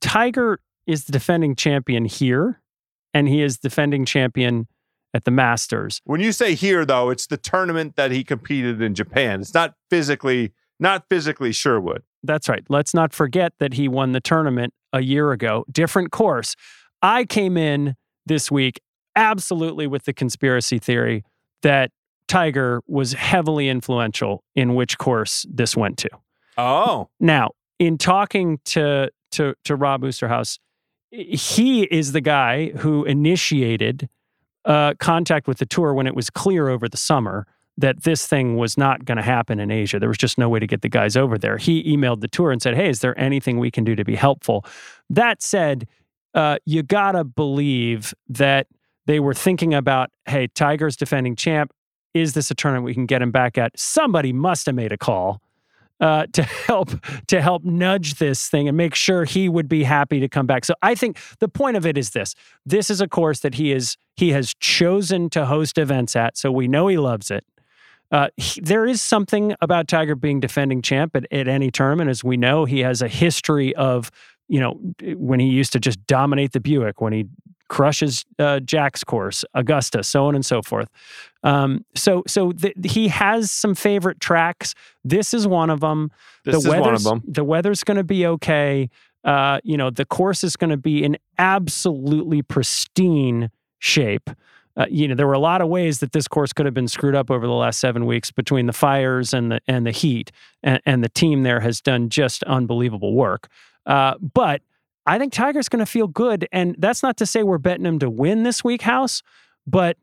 Tiger 0.00 0.60
is 0.86 1.04
the 1.04 1.12
defending 1.12 1.56
champion 1.56 2.04
here, 2.04 2.62
and 3.12 3.28
he 3.28 3.42
is 3.42 3.58
defending 3.58 4.04
champion 4.04 4.66
at 5.12 5.24
the 5.24 5.30
Masters. 5.30 6.00
When 6.04 6.20
you 6.20 6.32
say 6.32 6.54
here, 6.54 6.84
though, 6.84 7.10
it's 7.10 7.26
the 7.26 7.36
tournament 7.36 7.96
that 7.96 8.10
he 8.10 8.24
competed 8.24 8.80
in 8.80 8.94
Japan. 8.94 9.40
It's 9.40 9.54
not 9.54 9.74
physically, 9.90 10.52
not 10.80 11.04
physically 11.08 11.52
Sherwood. 11.52 12.02
That's 12.22 12.48
right. 12.48 12.64
Let's 12.68 12.94
not 12.94 13.12
forget 13.12 13.52
that 13.58 13.74
he 13.74 13.88
won 13.88 14.12
the 14.12 14.20
tournament 14.20 14.72
a 14.94 15.02
year 15.02 15.32
ago. 15.32 15.66
Different 15.70 16.12
course. 16.12 16.54
I 17.02 17.24
came 17.24 17.56
in 17.58 17.96
this 18.24 18.50
week 18.50 18.80
absolutely 19.16 19.86
with 19.86 20.04
the 20.04 20.12
conspiracy 20.14 20.78
theory 20.78 21.24
that 21.62 21.90
Tiger 22.28 22.80
was 22.86 23.12
heavily 23.12 23.68
influential 23.68 24.42
in 24.54 24.74
which 24.74 24.96
course 24.96 25.44
this 25.50 25.76
went 25.76 25.98
to. 25.98 26.10
Oh. 26.56 27.08
Now, 27.20 27.50
in 27.78 27.98
talking 27.98 28.60
to 28.66 29.10
to 29.32 29.54
to 29.64 29.76
Rob 29.76 30.02
Oosterhuis, 30.02 30.58
he 31.10 31.82
is 31.82 32.12
the 32.12 32.20
guy 32.20 32.70
who 32.70 33.04
initiated 33.04 34.08
uh, 34.64 34.94
contact 34.98 35.46
with 35.46 35.58
the 35.58 35.66
tour 35.66 35.92
when 35.92 36.06
it 36.06 36.14
was 36.14 36.30
clear 36.30 36.68
over 36.68 36.88
the 36.88 36.96
summer 36.96 37.46
that 37.76 38.04
this 38.04 38.26
thing 38.26 38.56
was 38.56 38.78
not 38.78 39.04
going 39.04 39.16
to 39.16 39.22
happen 39.22 39.58
in 39.58 39.70
Asia. 39.70 39.98
There 39.98 40.08
was 40.08 40.18
just 40.18 40.38
no 40.38 40.48
way 40.48 40.60
to 40.60 40.66
get 40.66 40.82
the 40.82 40.88
guys 40.88 41.16
over 41.16 41.38
there. 41.38 41.56
He 41.56 41.82
emailed 41.84 42.20
the 42.20 42.28
tour 42.28 42.52
and 42.52 42.62
said, 42.62 42.74
"Hey, 42.74 42.88
is 42.88 43.00
there 43.00 43.18
anything 43.18 43.58
we 43.58 43.70
can 43.70 43.84
do 43.84 43.94
to 43.96 44.04
be 44.04 44.14
helpful?" 44.14 44.64
That 45.10 45.42
said, 45.42 45.88
uh, 46.34 46.58
you 46.64 46.82
gotta 46.82 47.24
believe 47.24 48.14
that 48.28 48.66
they 49.06 49.20
were 49.20 49.34
thinking 49.34 49.74
about, 49.74 50.10
"Hey, 50.26 50.46
Tiger's 50.48 50.96
defending 50.96 51.36
champ. 51.36 51.72
Is 52.14 52.34
this 52.34 52.50
a 52.50 52.54
tournament 52.54 52.84
we 52.84 52.94
can 52.94 53.06
get 53.06 53.22
him 53.22 53.32
back 53.32 53.58
at?" 53.58 53.78
Somebody 53.78 54.32
must 54.32 54.66
have 54.66 54.74
made 54.74 54.92
a 54.92 54.98
call 54.98 55.42
uh, 56.00 56.26
to 56.32 56.42
help 56.42 56.90
to 57.26 57.40
help 57.40 57.64
nudge 57.64 58.16
this 58.16 58.48
thing 58.48 58.68
and 58.68 58.76
make 58.76 58.94
sure 58.94 59.24
he 59.24 59.48
would 59.48 59.68
be 59.68 59.84
happy 59.84 60.20
to 60.20 60.28
come 60.28 60.46
back. 60.46 60.64
So 60.64 60.74
I 60.82 60.94
think 60.94 61.18
the 61.40 61.48
point 61.48 61.76
of 61.76 61.86
it 61.86 61.98
is 61.98 62.10
this: 62.10 62.34
this 62.64 62.90
is 62.90 63.00
a 63.00 63.08
course 63.08 63.40
that 63.40 63.54
he 63.54 63.72
is 63.72 63.96
he 64.16 64.30
has 64.30 64.54
chosen 64.54 65.28
to 65.30 65.46
host 65.46 65.76
events 65.76 66.14
at, 66.14 66.36
so 66.36 66.52
we 66.52 66.68
know 66.68 66.86
he 66.86 66.98
loves 66.98 67.30
it. 67.30 67.44
Uh, 68.10 68.28
he, 68.36 68.60
there 68.60 68.86
is 68.86 69.00
something 69.00 69.54
about 69.60 69.88
Tiger 69.88 70.14
being 70.14 70.40
defending 70.40 70.82
champ 70.82 71.16
at, 71.16 71.30
at 71.32 71.48
any 71.48 71.70
tournament, 71.70 72.10
as 72.10 72.22
we 72.22 72.36
know. 72.36 72.64
He 72.64 72.80
has 72.80 73.02
a 73.02 73.08
history 73.08 73.74
of 73.76 74.10
you 74.48 74.60
know 74.60 74.78
when 75.16 75.40
he 75.40 75.46
used 75.48 75.72
to 75.72 75.80
just 75.80 76.06
dominate 76.06 76.52
the 76.52 76.60
Buick, 76.60 77.00
when 77.00 77.12
he 77.12 77.26
crushes 77.68 78.24
uh, 78.38 78.60
Jack's 78.60 79.02
course, 79.02 79.44
Augusta, 79.54 80.02
so 80.02 80.26
on 80.26 80.34
and 80.34 80.44
so 80.44 80.62
forth. 80.62 80.88
Um, 81.42 81.84
so 81.94 82.22
so 82.26 82.52
th- 82.52 82.74
he 82.84 83.08
has 83.08 83.50
some 83.50 83.74
favorite 83.74 84.20
tracks. 84.20 84.74
This 85.02 85.34
is 85.34 85.46
one 85.46 85.70
of 85.70 85.80
them. 85.80 86.10
This 86.44 86.52
the 86.52 86.58
is 86.58 86.68
one 86.68 86.78
of 86.78 86.84
weather's- 86.84 87.04
them. 87.04 87.22
The 87.26 87.44
weather's 87.44 87.82
going 87.84 87.96
to 87.96 88.04
be 88.04 88.26
okay. 88.26 88.90
Uh, 89.24 89.58
you 89.64 89.78
know, 89.78 89.88
the 89.88 90.04
course 90.04 90.44
is 90.44 90.54
going 90.54 90.70
to 90.70 90.76
be 90.76 91.02
in 91.02 91.16
absolutely 91.38 92.42
pristine 92.42 93.50
shape. 93.78 94.28
Uh, 94.76 94.86
you 94.90 95.06
know, 95.06 95.14
there 95.14 95.26
were 95.26 95.34
a 95.34 95.38
lot 95.38 95.60
of 95.60 95.68
ways 95.68 96.00
that 96.00 96.12
this 96.12 96.26
course 96.26 96.52
could 96.52 96.66
have 96.66 96.74
been 96.74 96.88
screwed 96.88 97.14
up 97.14 97.30
over 97.30 97.46
the 97.46 97.52
last 97.52 97.78
seven 97.78 98.06
weeks 98.06 98.30
between 98.30 98.66
the 98.66 98.72
fires 98.72 99.32
and 99.32 99.52
the 99.52 99.60
and 99.68 99.86
the 99.86 99.90
heat, 99.92 100.32
and, 100.62 100.80
and 100.84 101.04
the 101.04 101.08
team 101.08 101.42
there 101.42 101.60
has 101.60 101.80
done 101.80 102.08
just 102.08 102.42
unbelievable 102.44 103.14
work. 103.14 103.48
Uh, 103.86 104.14
but 104.20 104.62
I 105.06 105.18
think 105.18 105.32
Tiger's 105.32 105.68
going 105.68 105.84
to 105.84 105.90
feel 105.90 106.08
good, 106.08 106.48
and 106.50 106.74
that's 106.78 107.02
not 107.02 107.16
to 107.18 107.26
say 107.26 107.42
we're 107.42 107.58
betting 107.58 107.86
him 107.86 107.98
to 108.00 108.10
win 108.10 108.42
this 108.42 108.64
week, 108.64 108.82
House, 108.82 109.22
but 109.66 109.96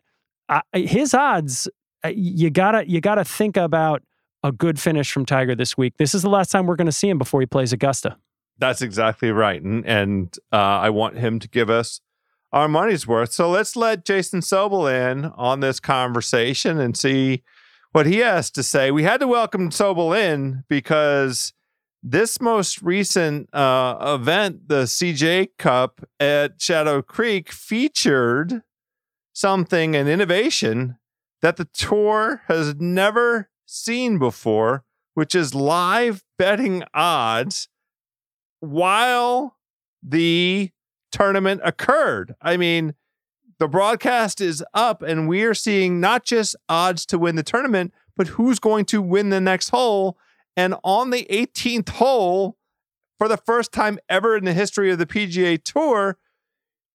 I, 0.47 0.61
his 0.73 1.13
odds, 1.13 1.67
uh, 2.03 2.09
you 2.09 2.49
gotta 2.49 2.87
you 2.89 3.01
gotta 3.01 3.25
think 3.25 3.57
about 3.57 4.03
a 4.43 4.51
good 4.51 4.79
finish 4.79 5.11
from 5.11 5.25
Tiger 5.25 5.55
this 5.55 5.77
week. 5.77 5.97
This 5.97 6.15
is 6.15 6.21
the 6.21 6.29
last 6.29 6.51
time 6.51 6.65
we're 6.65 6.75
going 6.75 6.87
to 6.87 6.91
see 6.91 7.09
him 7.09 7.17
before 7.17 7.39
he 7.41 7.45
plays 7.45 7.73
Augusta. 7.73 8.17
That's 8.57 8.81
exactly 8.81 9.31
right. 9.31 9.61
And 9.61 9.85
and 9.85 10.37
uh, 10.51 10.55
I 10.55 10.89
want 10.89 11.17
him 11.17 11.39
to 11.39 11.47
give 11.47 11.69
us 11.69 12.01
our 12.51 12.67
money's 12.67 13.07
worth. 13.07 13.31
So 13.31 13.49
let's 13.49 13.75
let 13.75 14.05
Jason 14.05 14.41
Sobel 14.41 14.91
in 14.91 15.25
on 15.25 15.59
this 15.59 15.79
conversation 15.79 16.79
and 16.79 16.97
see 16.97 17.43
what 17.91 18.05
he 18.05 18.17
has 18.17 18.51
to 18.51 18.63
say. 18.63 18.91
We 18.91 19.03
had 19.03 19.19
to 19.21 19.27
welcome 19.27 19.69
Sobel 19.69 20.17
in 20.17 20.63
because 20.67 21.53
this 22.03 22.41
most 22.41 22.81
recent 22.81 23.53
uh, 23.53 24.17
event, 24.19 24.67
the 24.67 24.83
CJ 24.83 25.49
Cup 25.57 26.01
at 26.19 26.61
Shadow 26.61 27.01
Creek, 27.01 27.51
featured 27.51 28.63
something, 29.33 29.95
an 29.95 30.07
innovation 30.07 30.97
that 31.41 31.57
the 31.57 31.65
tour 31.65 32.41
has 32.47 32.75
never 32.75 33.49
seen 33.65 34.17
before, 34.17 34.83
which 35.13 35.35
is 35.35 35.53
live 35.55 36.23
betting 36.37 36.83
odds 36.93 37.67
while 38.59 39.57
the 40.03 40.71
tournament 41.11 41.61
occurred. 41.63 42.35
I 42.41 42.57
mean, 42.57 42.95
the 43.59 43.67
broadcast 43.67 44.41
is 44.41 44.63
up, 44.73 45.01
and 45.01 45.27
we 45.27 45.43
are 45.43 45.53
seeing 45.53 45.99
not 45.99 46.25
just 46.25 46.55
odds 46.67 47.05
to 47.07 47.19
win 47.19 47.35
the 47.35 47.43
tournament, 47.43 47.93
but 48.17 48.27
who's 48.27 48.59
going 48.59 48.85
to 48.85 49.01
win 49.01 49.29
the 49.29 49.41
next 49.41 49.69
hole. 49.69 50.17
And 50.57 50.75
on 50.83 51.11
the 51.11 51.27
18th 51.29 51.89
hole, 51.89 52.57
for 53.17 53.27
the 53.27 53.37
first 53.37 53.71
time 53.71 53.99
ever 54.09 54.35
in 54.35 54.45
the 54.45 54.53
history 54.53 54.91
of 54.91 54.97
the 54.97 55.05
PGA 55.05 55.63
Tour, 55.63 56.17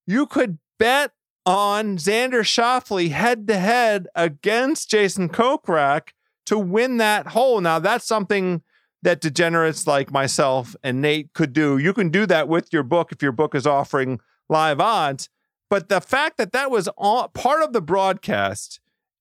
you 0.06 0.26
could 0.26 0.58
bet 0.78 1.12
on 1.46 1.96
Xander 1.96 2.42
Schauffele 2.42 3.10
head 3.10 3.46
to 3.46 3.56
head 3.56 4.08
against 4.16 4.90
Jason 4.90 5.28
Kokrak 5.28 6.08
to 6.46 6.58
win 6.58 6.96
that 6.96 7.28
hole. 7.28 7.60
Now, 7.60 7.78
that's 7.78 8.06
something 8.06 8.62
that 9.02 9.20
degenerates 9.20 9.86
like 9.86 10.10
myself 10.10 10.74
and 10.82 11.00
Nate 11.00 11.32
could 11.32 11.52
do. 11.52 11.78
You 11.78 11.92
can 11.92 12.10
do 12.10 12.26
that 12.26 12.48
with 12.48 12.72
your 12.72 12.82
book 12.82 13.12
if 13.12 13.22
your 13.22 13.30
book 13.32 13.54
is 13.54 13.66
offering 13.66 14.20
live 14.48 14.80
odds. 14.80 15.28
But 15.68 15.88
the 15.88 16.00
fact 16.00 16.36
that 16.38 16.52
that 16.52 16.70
was 16.70 16.88
all 16.96 17.26
part 17.28 17.60
of 17.62 17.72
the 17.72 17.80
broadcast, 17.80 18.78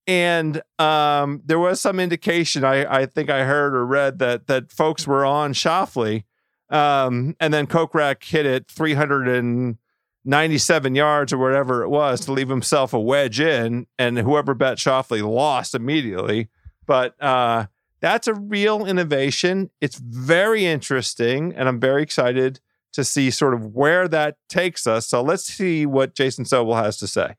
and 0.08 0.62
um, 0.78 1.42
there 1.46 1.58
was 1.58 1.82
some 1.82 2.00
indication 2.00 2.64
I, 2.64 3.02
I 3.02 3.08
think 3.08 3.32
I 3.32 3.46
heard 3.46 3.74
or 3.76 3.84
read 3.86 4.20
that 4.20 4.46
that 4.48 4.72
folks 4.72 5.08
were 5.08 5.26
on 5.26 5.54
Schauffele, 5.54 6.24
um, 6.70 7.36
and 7.40 7.52
then 7.54 7.66
Kokrak 7.66 8.24
hit 8.24 8.46
it 8.46 8.70
397 8.70 10.96
yards 10.96 11.34
or 11.34 11.40
whatever 11.40 11.82
it 11.82 11.90
was 11.90 12.20
to 12.22 12.32
leave 12.32 12.50
himself 12.50 12.94
a 12.94 13.00
wedge 13.00 13.40
in, 13.40 13.88
and 13.98 14.20
whoever 14.20 14.54
bet 14.54 14.78
Schauffele 14.78 15.28
lost 15.28 15.74
immediately. 15.74 16.50
But 16.86 17.20
uh, 17.20 17.66
that's 18.06 18.28
a 18.28 18.36
real 18.36 18.86
innovation. 18.86 19.72
It's 19.82 19.98
very 19.98 20.64
interesting, 20.64 21.56
and 21.56 21.68
I'm 21.68 21.80
very 21.80 22.04
excited 22.04 22.60
to 22.94 23.04
see 23.04 23.32
sort 23.32 23.56
of 23.56 23.74
where 23.74 24.08
that 24.08 24.38
takes 24.48 24.86
us. 24.86 25.08
So 25.08 25.24
let's 25.24 25.46
see 25.46 25.88
what 25.88 26.14
Jason 26.14 26.46
Sobel 26.46 26.76
has 26.76 26.98
to 26.98 27.08
say. 27.08 27.34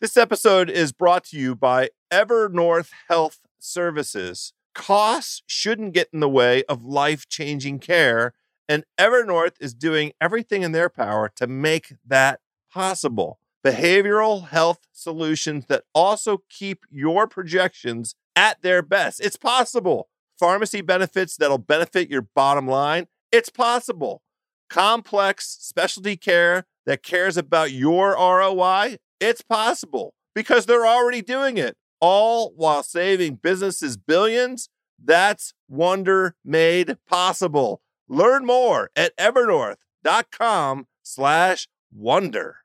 This 0.00 0.16
episode 0.16 0.68
is 0.68 0.90
brought 0.90 1.22
to 1.26 1.38
you 1.38 1.54
by 1.54 1.90
Evernorth 2.12 2.90
Health 3.08 3.42
Services. 3.60 4.52
Costs 4.74 5.42
shouldn't 5.46 5.94
get 5.94 6.08
in 6.12 6.18
the 6.18 6.28
way 6.28 6.64
of 6.64 6.82
life 6.82 7.28
changing 7.28 7.78
care, 7.78 8.34
and 8.68 8.82
Evernorth 8.98 9.54
is 9.60 9.72
doing 9.72 10.14
everything 10.20 10.62
in 10.62 10.72
their 10.72 10.88
power 10.88 11.30
to 11.36 11.46
make 11.46 11.94
that 12.04 12.40
possible. 12.72 13.38
Behavioral 13.64 14.48
health 14.48 14.88
solutions 14.90 15.66
that 15.66 15.84
also 15.94 16.42
keep 16.50 16.86
your 16.90 17.28
projections 17.28 18.16
at 18.36 18.62
their 18.62 18.82
best. 18.82 19.20
It's 19.20 19.36
possible. 19.36 20.08
Pharmacy 20.38 20.80
benefits 20.80 21.36
that'll 21.36 21.58
benefit 21.58 22.10
your 22.10 22.22
bottom 22.34 22.66
line. 22.66 23.06
It's 23.30 23.50
possible. 23.50 24.22
Complex 24.68 25.56
specialty 25.60 26.16
care 26.16 26.64
that 26.86 27.02
cares 27.02 27.36
about 27.36 27.72
your 27.72 28.12
ROI. 28.12 28.96
It's 29.20 29.42
possible 29.42 30.14
because 30.34 30.66
they're 30.66 30.86
already 30.86 31.22
doing 31.22 31.56
it, 31.56 31.76
all 32.00 32.52
while 32.56 32.82
saving 32.82 33.36
businesses 33.36 33.96
billions. 33.96 34.68
That's 35.02 35.54
wonder 35.68 36.34
made 36.44 36.96
possible. 37.08 37.80
Learn 38.08 38.44
more 38.44 38.90
at 38.96 39.16
evernorth.com 39.16 40.86
slash 41.02 41.68
wonder. 41.92 42.56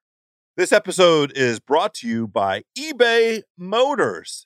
This 0.58 0.72
episode 0.72 1.32
is 1.36 1.60
brought 1.60 1.94
to 1.96 2.08
you 2.08 2.28
by 2.28 2.64
eBay 2.78 3.44
Motors. 3.58 4.46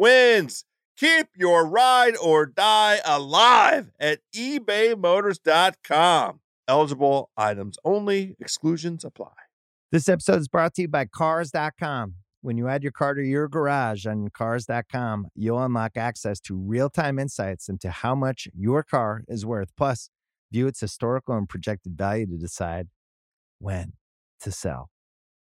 wins. 0.00 0.64
Keep 0.96 1.28
your 1.36 1.66
ride 1.66 2.16
or 2.16 2.46
die 2.46 3.00
alive 3.04 3.92
at 4.00 4.20
ebaymotors.com. 4.34 6.40
Eligible 6.68 7.30
items 7.36 7.76
only, 7.84 8.36
exclusions 8.38 9.04
apply. 9.04 9.32
This 9.92 10.08
episode 10.08 10.40
is 10.40 10.48
brought 10.48 10.74
to 10.74 10.82
you 10.82 10.88
by 10.88 11.06
Cars.com. 11.06 12.14
When 12.42 12.56
you 12.56 12.68
add 12.68 12.82
your 12.82 12.92
car 12.92 13.14
to 13.14 13.22
your 13.22 13.48
garage 13.48 14.06
on 14.06 14.28
Cars.com, 14.28 15.28
you'll 15.34 15.62
unlock 15.62 15.96
access 15.96 16.40
to 16.40 16.56
real 16.56 16.88
time 16.88 17.18
insights 17.18 17.68
into 17.68 17.90
how 17.90 18.14
much 18.14 18.48
your 18.54 18.82
car 18.82 19.24
is 19.28 19.44
worth. 19.44 19.70
Plus, 19.76 20.08
view 20.52 20.66
its 20.66 20.80
historical 20.80 21.36
and 21.36 21.48
projected 21.48 21.98
value 21.98 22.26
to 22.26 22.38
decide 22.38 22.88
when 23.58 23.94
to 24.40 24.52
sell. 24.52 24.90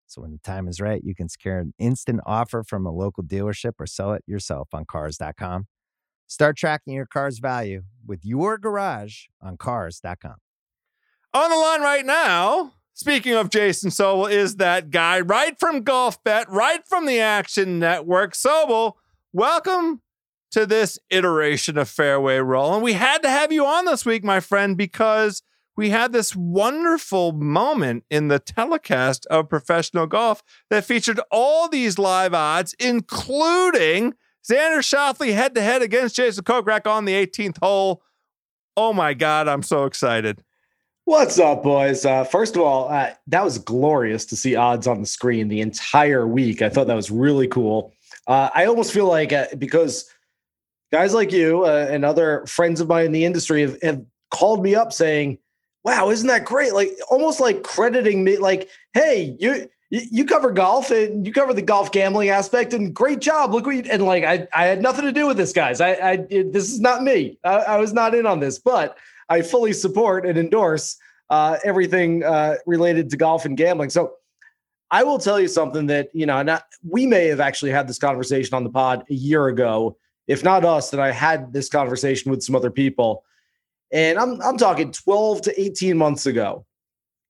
So 0.07 0.23
when 0.23 0.31
the 0.31 0.39
time 0.39 0.69
is 0.69 0.81
right, 0.81 1.03
you 1.05 1.15
can 1.15 1.29
secure 1.29 1.59
an 1.59 1.75
instant 1.79 2.21
offer 2.27 2.63
from 2.63 2.87
a 2.87 2.93
local 2.93 3.25
dealership 3.25 3.73
or 3.79 3.87
sell 3.87 4.13
it 4.13 4.23
yourself 4.27 4.69
on 4.73 4.85
cars.com. 4.85 5.67
Start 6.29 6.57
tracking 6.57 6.95
your 6.95 7.07
car's 7.07 7.39
value 7.39 7.83
with 8.07 8.25
your 8.25 8.59
garage 8.59 9.25
on 9.41 9.57
cars.com. 9.57 10.37
On 11.35 11.51
the 11.51 11.57
line 11.57 11.83
right 11.83 12.07
now, 12.07 12.73
speaking 12.95 13.35
of 13.35 13.51
Jason 13.51 13.91
Sobel, 13.91 14.31
is 14.31 14.57
that 14.57 14.91
guy 14.91 15.21
right 15.21 15.59
from 15.59 15.83
Golf 15.83 16.23
Bet, 16.25 16.51
right 16.51 16.81
from 16.89 17.07
the 17.07 17.21
Action 17.21 17.79
Network. 17.79 18.35
Sobel, 18.35 18.95
welcome 19.33 20.03
to 20.53 20.67
this 20.67 20.99
iteration 21.11 21.77
of 21.77 21.89
Fairway 21.89 22.39
Roll. 22.39 22.75
And 22.75 22.83
we 22.83 22.95
had 22.95 23.23
to 23.23 23.29
have 23.29 23.53
you 23.53 23.67
on 23.67 23.85
this 23.85 24.07
week, 24.07 24.25
my 24.25 24.41
friend, 24.41 24.77
because 24.77 25.43
we 25.77 25.91
had 25.91 26.13
this 26.13 26.35
wonderful 26.35 27.33
moment 27.33 28.05
in 28.11 28.29
the 28.29 28.39
telecast 28.39 29.27
of 29.27 29.49
professional 29.49 30.07
golf 30.07 30.43
that 30.71 30.85
featured 30.85 31.21
all 31.31 31.69
these 31.69 31.99
live 31.99 32.33
odds, 32.33 32.75
including 32.81 34.15
Xander 34.49 34.79
Schauffele 34.79 35.35
head 35.35 35.55
to 35.55 35.61
head 35.61 35.83
against 35.83 36.17
Jason 36.17 36.45
Kokrak 36.45 36.87
on 36.87 37.05
the 37.05 37.13
18th 37.13 37.59
hole. 37.63 38.03
Oh 38.77 38.93
my 38.93 39.13
God, 39.13 39.49
I'm 39.49 39.63
so 39.63 39.85
excited. 39.85 40.43
What's 41.05 41.39
up, 41.39 41.63
boys? 41.63 42.05
Uh, 42.05 42.25
first 42.25 42.57
of 42.57 42.63
all, 42.63 42.89
uh, 42.89 43.11
that 43.29 43.45
was 43.45 43.59
glorious 43.59 44.25
to 44.27 44.37
see 44.37 44.57
odds 44.57 44.87
on 44.87 45.01
the 45.01 45.07
screen 45.07 45.49
the 45.49 45.61
entire 45.61 46.27
week. 46.27 46.63
I 46.63 46.69
thought 46.69 46.89
that 46.89 46.97
was 46.97 47.11
really 47.11 47.47
cool. 47.47 47.93
Uh, 48.27 48.51
I 48.55 48.67
almost 48.67 48.93
feel 48.93 49.07
like 49.07 49.33
uh, 49.33 49.47
because 49.57 50.11
guys 50.91 51.15
like 51.15 51.31
you 51.31 51.65
uh, 51.65 51.87
and 51.89 52.05
other 52.05 52.45
friends 52.47 52.81
of 52.81 52.89
mine 52.89 53.07
in 53.07 53.13
the 53.13 53.25
industry 53.25 53.61
have, 53.63 53.81
have 53.83 54.03
called 54.33 54.65
me 54.65 54.75
up 54.75 54.93
saying, 54.93 55.39
wow, 55.87 56.11
isn't 56.11 56.27
that 56.27 56.45
great? 56.45 56.75
Like 56.75 56.99
almost 57.09 57.39
like 57.39 57.63
crediting 57.63 58.25
me, 58.25 58.39
like, 58.39 58.69
hey, 58.93 59.37
you 59.39 59.71
you 59.89 60.25
cover 60.25 60.51
golf 60.51 60.91
and 60.91 61.25
you 61.25 61.33
cover 61.33 61.55
the 61.55 61.63
golf 61.63 61.93
gambling 61.93 62.29
aspect 62.29 62.75
and 62.75 62.93
great 62.93 63.21
job. 63.21 63.55
Look 63.55 63.67
what 63.67 63.77
you 63.77 63.85
and 63.89 64.03
like 64.03 64.25
I 64.25 64.49
I 64.53 64.67
had 64.67 64.83
nothing 64.83 65.05
to 65.05 65.13
do 65.13 65.29
with 65.29 65.37
this, 65.37 65.53
guys. 65.53 65.81
I 65.81 65.93
I 65.93 66.17
this 66.17 66.73
is 66.73 66.81
not 66.81 67.05
me. 67.05 67.39
I, 67.45 67.55
I 67.55 67.77
was 67.79 67.93
not 67.93 68.17
in 68.17 68.27
on 68.27 68.41
this, 68.41 68.59
but 68.59 68.99
I 69.29 69.43
fully 69.43 69.73
support 69.73 70.27
and 70.27 70.37
endorse 70.37 70.97
uh, 71.31 71.59
everything 71.65 72.25
uh, 72.25 72.57
related 72.67 73.09
to 73.11 73.17
golf 73.17 73.45
and 73.45 73.57
gambling. 73.57 73.91
So 73.91 74.15
I 74.91 75.05
will 75.05 75.19
tell 75.19 75.39
you 75.39 75.49
something 75.49 75.87
that 75.87 76.09
you 76.13 76.27
know. 76.27 76.43
Not, 76.43 76.65
we 76.83 77.07
may 77.07 77.29
have 77.29 77.39
actually 77.41 77.71
had 77.71 77.87
this 77.87 77.99
conversation 77.99 78.55
on 78.55 78.65
the 78.65 78.71
pod 78.71 79.05
a 79.09 79.15
year 79.15 79.47
ago, 79.47 79.97
if 80.27 80.43
not 80.43 80.65
us. 80.65 80.91
then 80.91 80.99
I 80.99 81.13
had 81.13 81.53
this 81.53 81.69
conversation 81.69 82.33
with 82.33 82.43
some 82.43 82.57
other 82.57 82.73
people 82.73 83.23
and 83.93 84.19
I'm 84.19 84.41
I'm 84.43 84.57
talking 84.57 84.93
12 84.93 85.43
to 85.43 85.61
18 85.61 85.97
months 85.97 86.27
ago. 86.27 86.67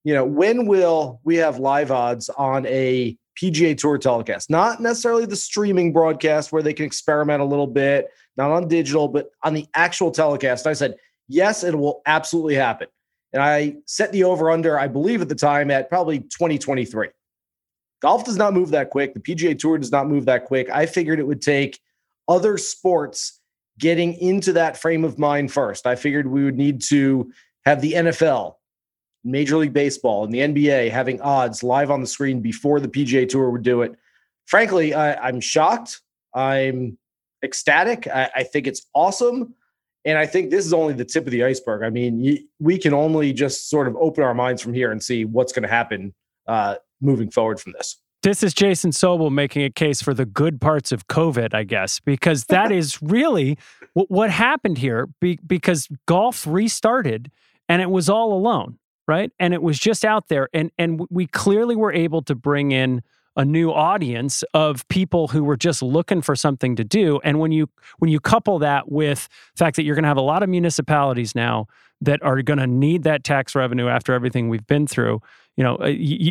You 0.04 0.14
know, 0.14 0.24
when 0.24 0.66
will 0.66 1.20
we 1.24 1.36
have 1.36 1.58
live 1.58 1.90
odds 1.90 2.28
on 2.30 2.64
a 2.66 3.16
PGA 3.40 3.76
Tour 3.76 3.98
telecast? 3.98 4.50
Not 4.50 4.80
necessarily 4.80 5.26
the 5.26 5.36
streaming 5.36 5.92
broadcast 5.92 6.52
where 6.52 6.62
they 6.62 6.72
can 6.72 6.86
experiment 6.86 7.42
a 7.42 7.44
little 7.44 7.66
bit, 7.66 8.10
not 8.36 8.50
on 8.50 8.68
digital, 8.68 9.08
but 9.08 9.30
on 9.42 9.52
the 9.52 9.66
actual 9.74 10.10
telecast. 10.10 10.66
I 10.66 10.74
said, 10.74 10.96
yes, 11.28 11.64
it 11.64 11.74
will 11.74 12.02
absolutely 12.06 12.54
happen. 12.54 12.88
And 13.32 13.42
I 13.42 13.76
set 13.86 14.12
the 14.12 14.24
over 14.24 14.50
under, 14.50 14.78
I 14.78 14.86
believe 14.86 15.20
at 15.20 15.28
the 15.28 15.34
time, 15.34 15.70
at 15.70 15.88
probably 15.88 16.20
2023. 16.20 17.08
Golf 18.00 18.24
does 18.24 18.36
not 18.36 18.54
move 18.54 18.70
that 18.70 18.90
quick. 18.90 19.14
The 19.14 19.20
PGA 19.20 19.58
Tour 19.58 19.78
does 19.78 19.90
not 19.90 20.08
move 20.08 20.26
that 20.26 20.44
quick. 20.44 20.70
I 20.70 20.86
figured 20.86 21.18
it 21.18 21.26
would 21.26 21.42
take 21.42 21.80
other 22.28 22.58
sports 22.58 23.35
getting 23.78 24.14
into 24.14 24.52
that 24.54 24.76
frame 24.76 25.04
of 25.04 25.18
mind 25.18 25.52
first. 25.52 25.86
I 25.86 25.96
figured 25.96 26.26
we 26.26 26.44
would 26.44 26.56
need 26.56 26.80
to 26.88 27.30
have 27.64 27.80
the 27.80 27.92
NFL, 27.92 28.54
Major 29.24 29.56
League 29.56 29.72
Baseball, 29.72 30.24
and 30.24 30.32
the 30.32 30.38
NBA 30.38 30.90
having 30.90 31.20
odds 31.20 31.62
live 31.62 31.90
on 31.90 32.00
the 32.00 32.06
screen 32.06 32.40
before 32.40 32.80
the 32.80 32.88
PGA 32.88 33.28
Tour 33.28 33.50
would 33.50 33.62
do 33.62 33.82
it. 33.82 33.94
Frankly, 34.46 34.94
I, 34.94 35.28
am 35.28 35.40
shocked. 35.40 36.00
I'm 36.32 36.96
ecstatic. 37.42 38.06
I, 38.06 38.30
I, 38.36 38.42
think 38.44 38.66
it's 38.66 38.86
awesome. 38.94 39.54
And 40.04 40.16
I 40.16 40.26
think 40.26 40.50
this 40.50 40.64
is 40.64 40.72
only 40.72 40.94
the 40.94 41.04
tip 41.04 41.26
of 41.26 41.32
the 41.32 41.42
iceberg. 41.44 41.82
I 41.82 41.90
mean, 41.90 42.46
we 42.60 42.78
can 42.78 42.94
only 42.94 43.32
just 43.32 43.68
sort 43.68 43.88
of 43.88 43.96
open 43.96 44.22
our 44.22 44.34
minds 44.34 44.62
from 44.62 44.72
here 44.72 44.92
and 44.92 45.02
see 45.02 45.24
what's 45.24 45.52
going 45.52 45.64
to 45.64 45.68
happen 45.68 46.14
uh, 46.46 46.76
moving 47.00 47.30
forward 47.30 47.60
from 47.60 47.72
this. 47.72 48.00
This 48.22 48.42
is 48.42 48.54
Jason 48.54 48.90
Sobel 48.90 49.30
making 49.30 49.62
a 49.62 49.70
case 49.70 50.02
for 50.02 50.12
the 50.12 50.26
good 50.26 50.60
parts 50.60 50.90
of 50.90 51.06
COVID, 51.06 51.54
I 51.54 51.64
guess, 51.64 52.00
because 52.00 52.44
that 52.46 52.72
is 52.80 53.00
really 53.00 53.58
what, 53.92 54.10
what 54.10 54.30
happened 54.30 54.78
here. 54.78 55.08
Be, 55.20 55.38
because 55.46 55.88
golf 56.06 56.46
restarted 56.46 57.30
and 57.68 57.82
it 57.82 57.90
was 57.90 58.08
all 58.08 58.32
alone, 58.32 58.78
right? 59.06 59.30
And 59.38 59.54
it 59.54 59.62
was 59.62 59.78
just 59.78 60.04
out 60.04 60.28
there, 60.28 60.48
and 60.52 60.70
and 60.78 61.06
we 61.10 61.26
clearly 61.26 61.76
were 61.76 61.92
able 61.92 62.22
to 62.22 62.34
bring 62.34 62.72
in 62.72 63.02
a 63.36 63.44
new 63.44 63.70
audience 63.70 64.42
of 64.54 64.88
people 64.88 65.28
who 65.28 65.44
were 65.44 65.56
just 65.56 65.82
looking 65.82 66.22
for 66.22 66.34
something 66.34 66.74
to 66.74 66.84
do. 66.84 67.20
And 67.22 67.38
when 67.38 67.52
you 67.52 67.68
when 67.98 68.10
you 68.10 68.18
couple 68.18 68.58
that 68.60 68.90
with 68.90 69.28
the 69.54 69.58
fact 69.58 69.76
that 69.76 69.84
you're 69.84 69.94
going 69.94 70.04
to 70.04 70.08
have 70.08 70.16
a 70.16 70.22
lot 70.22 70.42
of 70.42 70.48
municipalities 70.48 71.34
now 71.34 71.66
that 72.00 72.22
are 72.22 72.40
going 72.42 72.58
to 72.58 72.66
need 72.66 73.02
that 73.04 73.24
tax 73.24 73.54
revenue 73.54 73.88
after 73.88 74.12
everything 74.12 74.48
we've 74.48 74.66
been 74.66 74.86
through, 74.86 75.20
you 75.56 75.64
know 75.64 75.76
uh, 75.76 75.86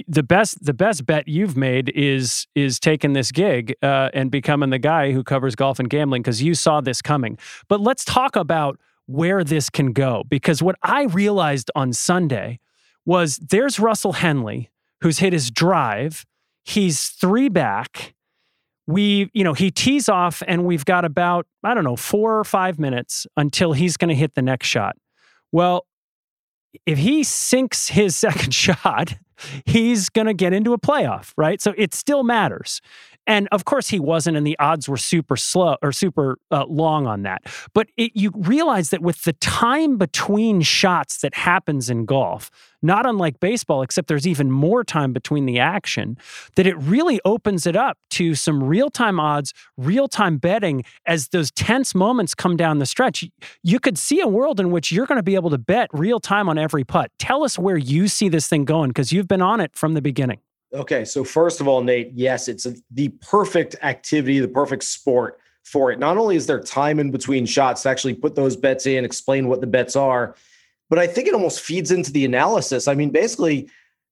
the 0.08 0.24
best 0.24 0.64
the 0.64 0.74
best 0.74 1.06
bet 1.06 1.28
you've 1.28 1.58
made 1.58 1.90
is 1.90 2.48
is 2.56 2.80
taking 2.80 3.14
this 3.14 3.32
gig 3.32 3.76
uh, 3.82 4.10
and 4.14 4.30
becoming 4.32 4.70
the 4.70 4.80
guy 4.80 5.12
who 5.12 5.24
covers 5.24 5.56
golf 5.56 5.80
and 5.80 5.90
gambling 5.90 6.22
because 6.22 6.42
you 6.42 6.54
saw 6.54 6.82
this 6.82 7.02
coming. 7.02 7.38
But 7.68 7.82
let's 7.82 8.06
talk 8.06 8.36
about 8.36 8.80
where 9.08 9.44
this 9.44 9.70
can 9.70 9.94
go 9.94 10.24
because 10.30 10.62
what 10.62 10.76
I 10.82 11.04
realized 11.04 11.70
on 11.76 11.94
Sunday 11.94 12.60
was 13.06 13.38
there's 13.38 13.80
Russell 13.80 14.14
Henley 14.14 14.72
who's 15.02 15.20
hit 15.20 15.34
his 15.34 15.52
drive. 15.52 16.26
He's 16.64 17.10
three 17.10 17.50
back. 17.50 18.16
We, 18.88 19.30
you 19.34 19.44
know, 19.44 19.54
he 19.54 19.72
tees 19.72 20.10
off 20.10 20.44
and 20.48 20.66
we've 20.66 20.86
got 20.86 21.06
about, 21.06 21.48
I 21.64 21.74
don't 21.74 21.84
know, 21.84 21.96
four 21.96 22.40
or 22.40 22.44
five 22.44 22.80
minutes 22.80 23.26
until 23.36 23.74
he's 23.74 23.98
going 23.98 24.10
to 24.10 24.16
hit 24.16 24.36
the 24.36 24.42
next 24.42 24.68
shot. 24.68 24.96
Well, 25.52 25.86
if 26.86 26.98
he 26.98 27.24
sinks 27.24 27.90
his 27.90 28.16
second 28.26 28.54
shot, 28.54 29.16
he's 29.66 30.10
going 30.10 30.28
to 30.28 30.34
get 30.34 30.54
into 30.54 30.74
a 30.74 30.78
playoff, 30.78 31.34
right? 31.38 31.62
So 31.62 31.74
it 31.78 31.94
still 31.94 32.24
matters. 32.24 32.82
And 33.28 33.48
of 33.52 33.66
course, 33.66 33.90
he 33.90 34.00
wasn't, 34.00 34.38
and 34.38 34.46
the 34.46 34.58
odds 34.60 34.88
were 34.88 34.98
super 34.98 35.36
slow 35.36 35.78
or 35.82 35.92
super 35.92 36.38
uh, 36.52 36.66
long 36.68 37.08
on 37.08 37.24
that. 37.24 37.44
But 37.74 37.88
it, 37.98 38.12
you 38.14 38.32
realize 38.36 38.92
that 38.92 39.02
with 39.02 39.24
the 39.24 39.34
time 39.34 39.98
between 39.98 40.62
shots 40.62 41.20
that 41.20 41.34
happens 41.34 41.90
in 41.90 42.06
golf, 42.06 42.52
not 42.82 43.08
unlike 43.08 43.40
baseball, 43.40 43.82
except 43.82 44.08
there's 44.08 44.28
even 44.28 44.52
more 44.52 44.84
time 44.84 45.12
between 45.12 45.48
the 45.48 45.60
action, 45.60 46.18
that 46.56 46.68
it 46.68 46.78
really 46.78 47.20
opens 47.26 47.66
it 47.66 47.76
up 47.76 47.98
to 48.12 48.36
some 48.36 48.64
real 48.64 48.92
time 48.92 49.20
odds, 49.20 49.54
real 49.76 50.08
time 50.08 50.38
betting 50.38 50.84
as 51.08 51.30
those 51.30 51.50
tense 51.52 51.96
moments 51.96 52.36
come 52.36 52.56
down 52.56 52.78
the 52.78 52.86
stretch. 52.86 53.24
You 53.64 53.80
could 53.80 53.98
see 53.98 54.22
a 54.22 54.28
world 54.28 54.60
in 54.60 54.70
which 54.70 54.92
you're 54.92 55.08
going 55.08 55.18
to 55.18 55.24
be 55.24 55.36
able 55.36 55.50
to 55.50 55.58
bet 55.58 55.90
real 55.94 56.20
time 56.20 56.48
on 56.48 56.60
every 56.60 56.84
putt. 56.84 57.12
Tell 57.18 57.44
us 57.44 57.58
where 57.58 57.78
you 57.78 58.08
see 58.08 58.30
this 58.30 58.48
thing 58.48 58.66
going 58.66 58.92
because 58.92 59.12
you've 59.12 59.28
been 59.28 59.42
on 59.42 59.60
it 59.60 59.76
from 59.76 59.96
the 59.96 60.02
beginning. 60.02 60.40
Okay, 60.74 61.06
so 61.06 61.24
first 61.24 61.62
of 61.62 61.68
all, 61.68 61.82
Nate, 61.82 62.12
yes, 62.14 62.48
it's 62.48 62.66
a, 62.66 62.76
the 62.92 63.10
perfect 63.22 63.76
activity, 63.82 64.40
the 64.40 64.48
perfect 64.48 64.84
sport 64.84 65.40
for 65.64 65.92
it. 65.92 66.00
Not 66.00 66.18
only 66.18 66.36
is 66.36 66.48
there 66.48 66.60
time 66.60 67.00
in 67.00 67.12
between 67.12 67.46
shots 67.46 67.84
to 67.84 67.90
actually 67.90 68.14
put 68.14 68.36
those 68.36 68.56
bets 68.56 68.86
in, 68.86 69.06
explain 69.06 69.48
what 69.48 69.62
the 69.62 69.68
bets 69.68 69.96
are, 69.96 70.36
but 70.90 71.00
I 71.00 71.08
think 71.08 71.28
it 71.28 71.34
almost 71.34 71.62
feeds 71.62 71.92
into 71.92 72.12
the 72.12 72.26
analysis. 72.26 72.88
I 72.88 72.94
mean, 72.94 73.10
basically, 73.10 73.70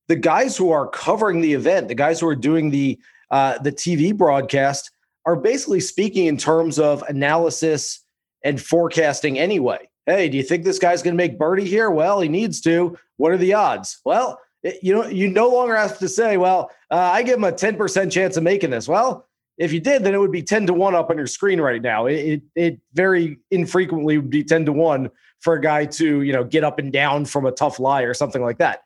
the 0.07 0.15
guys 0.15 0.57
who 0.57 0.71
are 0.71 0.87
covering 0.87 1.41
the 1.41 1.53
event, 1.53 1.87
the 1.87 1.95
guys 1.95 2.19
who 2.19 2.27
are 2.27 2.35
doing 2.35 2.69
the 2.69 2.99
uh, 3.31 3.57
the 3.59 3.71
TV 3.71 4.15
broadcast, 4.15 4.91
are 5.25 5.35
basically 5.35 5.79
speaking 5.79 6.25
in 6.27 6.37
terms 6.37 6.77
of 6.77 7.03
analysis 7.03 8.03
and 8.43 8.61
forecasting 8.61 9.39
anyway. 9.39 9.89
Hey, 10.05 10.27
do 10.29 10.37
you 10.37 10.43
think 10.43 10.63
this 10.63 10.79
guy's 10.79 11.01
going 11.01 11.13
to 11.13 11.23
make 11.23 11.39
birdie 11.39 11.65
here? 11.65 11.89
Well, 11.89 12.19
he 12.19 12.27
needs 12.27 12.59
to. 12.61 12.97
What 13.17 13.31
are 13.31 13.37
the 13.37 13.53
odds? 13.53 14.01
Well, 14.03 14.39
you 14.81 14.93
know, 14.93 15.05
you 15.07 15.29
no 15.29 15.49
longer 15.49 15.75
have 15.75 15.99
to 15.99 16.07
say, 16.07 16.37
well, 16.37 16.71
uh, 16.89 16.95
I 16.95 17.23
give 17.23 17.37
him 17.37 17.43
a 17.43 17.51
10% 17.51 18.11
chance 18.11 18.37
of 18.37 18.43
making 18.43 18.69
this. 18.69 18.87
Well, 18.87 19.27
if 19.57 19.71
you 19.71 19.79
did, 19.79 20.03
then 20.03 20.13
it 20.13 20.19
would 20.19 20.31
be 20.31 20.41
10 20.41 20.67
to 20.67 20.73
1 20.73 20.95
up 20.95 21.09
on 21.09 21.17
your 21.17 21.27
screen 21.27 21.61
right 21.61 21.81
now. 21.81 22.07
It, 22.07 22.15
it, 22.15 22.41
it 22.55 22.79
very 22.93 23.39
infrequently 23.51 24.17
would 24.17 24.29
be 24.29 24.43
10 24.43 24.65
to 24.65 24.71
1 24.71 25.09
for 25.41 25.53
a 25.55 25.61
guy 25.61 25.85
to, 25.85 26.21
you 26.21 26.33
know, 26.33 26.43
get 26.43 26.63
up 26.63 26.79
and 26.79 26.91
down 26.91 27.25
from 27.25 27.45
a 27.45 27.51
tough 27.51 27.79
lie 27.79 28.03
or 28.03 28.13
something 28.13 28.41
like 28.41 28.57
that. 28.59 28.83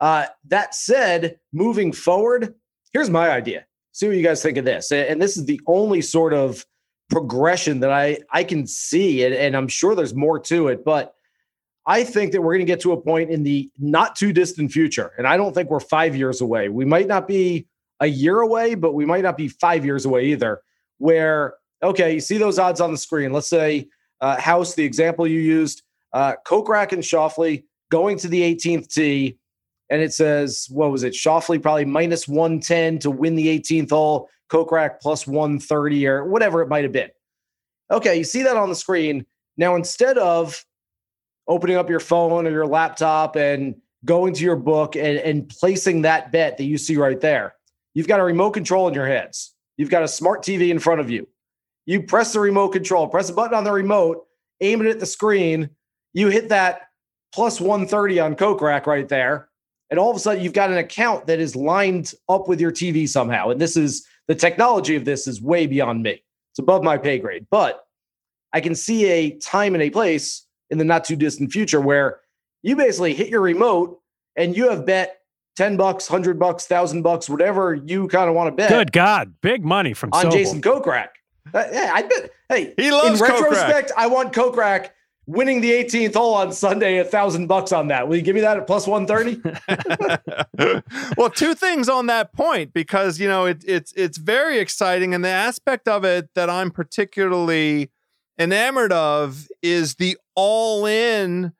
Uh, 0.00 0.26
that 0.48 0.74
said, 0.74 1.38
moving 1.52 1.92
forward, 1.92 2.54
here's 2.92 3.10
my 3.10 3.30
idea. 3.30 3.64
See 3.92 4.08
what 4.08 4.16
you 4.16 4.22
guys 4.22 4.42
think 4.42 4.56
of 4.56 4.64
this. 4.64 4.92
And 4.92 5.20
this 5.20 5.36
is 5.36 5.44
the 5.44 5.60
only 5.66 6.00
sort 6.00 6.32
of 6.32 6.64
progression 7.10 7.80
that 7.80 7.90
I, 7.90 8.18
I 8.32 8.44
can 8.44 8.66
see. 8.66 9.24
And, 9.24 9.34
and 9.34 9.56
I'm 9.56 9.68
sure 9.68 9.94
there's 9.94 10.14
more 10.14 10.38
to 10.40 10.68
it, 10.68 10.84
but 10.84 11.14
I 11.86 12.04
think 12.04 12.32
that 12.32 12.42
we're 12.42 12.54
going 12.54 12.66
to 12.66 12.72
get 12.72 12.80
to 12.80 12.92
a 12.92 13.00
point 13.00 13.30
in 13.30 13.42
the 13.42 13.70
not 13.78 14.14
too 14.14 14.32
distant 14.32 14.70
future. 14.72 15.12
And 15.16 15.26
I 15.26 15.36
don't 15.36 15.54
think 15.54 15.70
we're 15.70 15.80
five 15.80 16.14
years 16.14 16.40
away. 16.40 16.68
We 16.68 16.84
might 16.84 17.06
not 17.06 17.26
be 17.26 17.66
a 18.00 18.06
year 18.06 18.40
away, 18.40 18.74
but 18.74 18.94
we 18.94 19.06
might 19.06 19.22
not 19.22 19.36
be 19.36 19.48
five 19.48 19.84
years 19.84 20.04
away 20.04 20.26
either. 20.26 20.60
Where, 20.98 21.54
okay, 21.82 22.14
you 22.14 22.20
see 22.20 22.38
those 22.38 22.58
odds 22.58 22.80
on 22.80 22.92
the 22.92 22.98
screen. 22.98 23.32
Let's 23.32 23.48
say 23.48 23.88
uh, 24.20 24.40
House, 24.40 24.74
the 24.74 24.84
example 24.84 25.26
you 25.26 25.40
used, 25.40 25.82
uh, 26.12 26.34
Kokrak 26.46 26.92
and 26.92 27.02
Schauffele 27.02 27.64
going 27.90 28.18
to 28.18 28.28
the 28.28 28.42
18th 28.42 28.92
tee. 28.92 29.38
And 29.88 30.00
it 30.00 30.12
says, 30.12 30.68
what 30.70 30.92
was 30.92 31.02
it? 31.02 31.14
Schauffele 31.14 31.60
probably 31.60 31.84
minus 31.84 32.28
110 32.28 33.00
to 33.00 33.10
win 33.10 33.34
the 33.34 33.58
18th 33.58 33.90
hole, 33.90 34.28
Kokrak 34.50 35.00
plus 35.00 35.26
130 35.26 36.06
or 36.06 36.24
whatever 36.24 36.62
it 36.62 36.68
might 36.68 36.84
have 36.84 36.92
been. 36.92 37.10
Okay, 37.90 38.18
you 38.18 38.24
see 38.24 38.42
that 38.42 38.56
on 38.56 38.68
the 38.68 38.74
screen. 38.76 39.26
Now, 39.56 39.74
instead 39.74 40.16
of 40.16 40.64
opening 41.50 41.76
up 41.76 41.90
your 41.90 42.00
phone 42.00 42.46
or 42.46 42.50
your 42.50 42.66
laptop 42.66 43.34
and 43.34 43.74
going 44.04 44.32
to 44.32 44.44
your 44.44 44.56
book 44.56 44.94
and, 44.94 45.18
and 45.18 45.48
placing 45.48 46.02
that 46.02 46.30
bet 46.30 46.56
that 46.56 46.64
you 46.64 46.78
see 46.78 46.96
right 46.96 47.20
there. 47.20 47.54
You've 47.92 48.06
got 48.06 48.20
a 48.20 48.24
remote 48.24 48.52
control 48.52 48.86
in 48.86 48.94
your 48.94 49.06
hands. 49.06 49.52
You've 49.76 49.90
got 49.90 50.04
a 50.04 50.08
smart 50.08 50.42
TV 50.42 50.70
in 50.70 50.78
front 50.78 51.00
of 51.00 51.10
you. 51.10 51.28
You 51.86 52.04
press 52.04 52.32
the 52.32 52.40
remote 52.40 52.68
control, 52.68 53.08
press 53.08 53.30
a 53.30 53.32
button 53.32 53.54
on 53.54 53.64
the 53.64 53.72
remote, 53.72 54.26
aim 54.60 54.80
it 54.80 54.86
at 54.86 55.00
the 55.00 55.06
screen. 55.06 55.70
You 56.12 56.28
hit 56.28 56.50
that 56.50 56.82
plus 57.34 57.60
130 57.60 58.20
on 58.20 58.36
Kokrak 58.36 58.86
right 58.86 59.08
there. 59.08 59.48
And 59.90 59.98
all 59.98 60.08
of 60.08 60.16
a 60.16 60.20
sudden, 60.20 60.44
you've 60.44 60.52
got 60.52 60.70
an 60.70 60.78
account 60.78 61.26
that 61.26 61.40
is 61.40 61.56
lined 61.56 62.14
up 62.28 62.46
with 62.46 62.60
your 62.60 62.70
TV 62.70 63.08
somehow. 63.08 63.50
And 63.50 63.60
this 63.60 63.76
is 63.76 64.06
the 64.28 64.36
technology 64.36 64.94
of 64.94 65.04
this 65.04 65.26
is 65.26 65.42
way 65.42 65.66
beyond 65.66 66.04
me. 66.04 66.22
It's 66.52 66.60
above 66.60 66.84
my 66.84 66.96
pay 66.96 67.18
grade. 67.18 67.48
But 67.50 67.84
I 68.52 68.60
can 68.60 68.76
see 68.76 69.06
a 69.06 69.36
time 69.38 69.74
and 69.74 69.82
a 69.82 69.90
place 69.90 70.46
in 70.70 70.78
the 70.78 70.84
not 70.84 71.04
too 71.04 71.16
distant 71.16 71.52
future 71.52 71.80
where 71.80 72.20
you 72.62 72.76
basically 72.76 73.14
hit 73.14 73.28
your 73.28 73.40
remote 73.40 74.00
and 74.36 74.56
you 74.56 74.70
have 74.70 74.86
bet 74.86 75.20
10 75.56 75.76
bucks, 75.76 76.08
100 76.08 76.38
bucks, 76.38 76.68
1000 76.68 77.02
bucks, 77.02 77.28
whatever 77.28 77.74
you 77.74 78.08
kind 78.08 78.28
of 78.28 78.34
want 78.34 78.48
to 78.48 78.52
bet. 78.52 78.70
Good 78.70 78.92
God, 78.92 79.34
big 79.40 79.64
money 79.64 79.92
from 79.92 80.10
on 80.12 80.26
Sobel. 80.26 80.32
Jason 80.32 80.62
Kokrak. 80.62 81.08
Uh, 81.52 81.64
yeah, 81.72 81.90
I 81.92 82.02
bet. 82.02 82.30
Hey, 82.48 82.74
he 82.76 82.90
loves 82.90 83.20
in 83.20 83.26
retrospect, 83.26 83.92
I 83.96 84.06
want 84.06 84.32
Kokrak 84.32 84.90
winning 85.26 85.60
the 85.60 85.70
18th 85.70 86.14
hole 86.14 86.34
on 86.34 86.52
Sunday, 86.52 86.98
a 86.98 87.04
thousand 87.04 87.46
bucks 87.46 87.72
on 87.72 87.88
that. 87.88 88.08
Will 88.08 88.16
you 88.16 88.22
give 88.22 88.34
me 88.34 88.40
that 88.40 88.56
at 88.56 88.66
plus 88.66 88.86
130? 88.86 89.40
well, 91.16 91.30
two 91.30 91.54
things 91.54 91.88
on 91.88 92.06
that 92.06 92.32
point, 92.32 92.72
because 92.72 93.20
you 93.20 93.28
know 93.28 93.46
it, 93.46 93.62
it's 93.66 93.92
it's 93.92 94.18
very 94.18 94.58
exciting, 94.58 95.14
and 95.14 95.24
the 95.24 95.28
aspect 95.28 95.88
of 95.88 96.04
it 96.04 96.30
that 96.34 96.50
I'm 96.50 96.70
particularly 96.70 97.90
enamored 98.40 98.92
of 98.92 99.46
is 99.62 99.96
the 99.96 100.16
all 100.34 100.86
in 100.86 101.52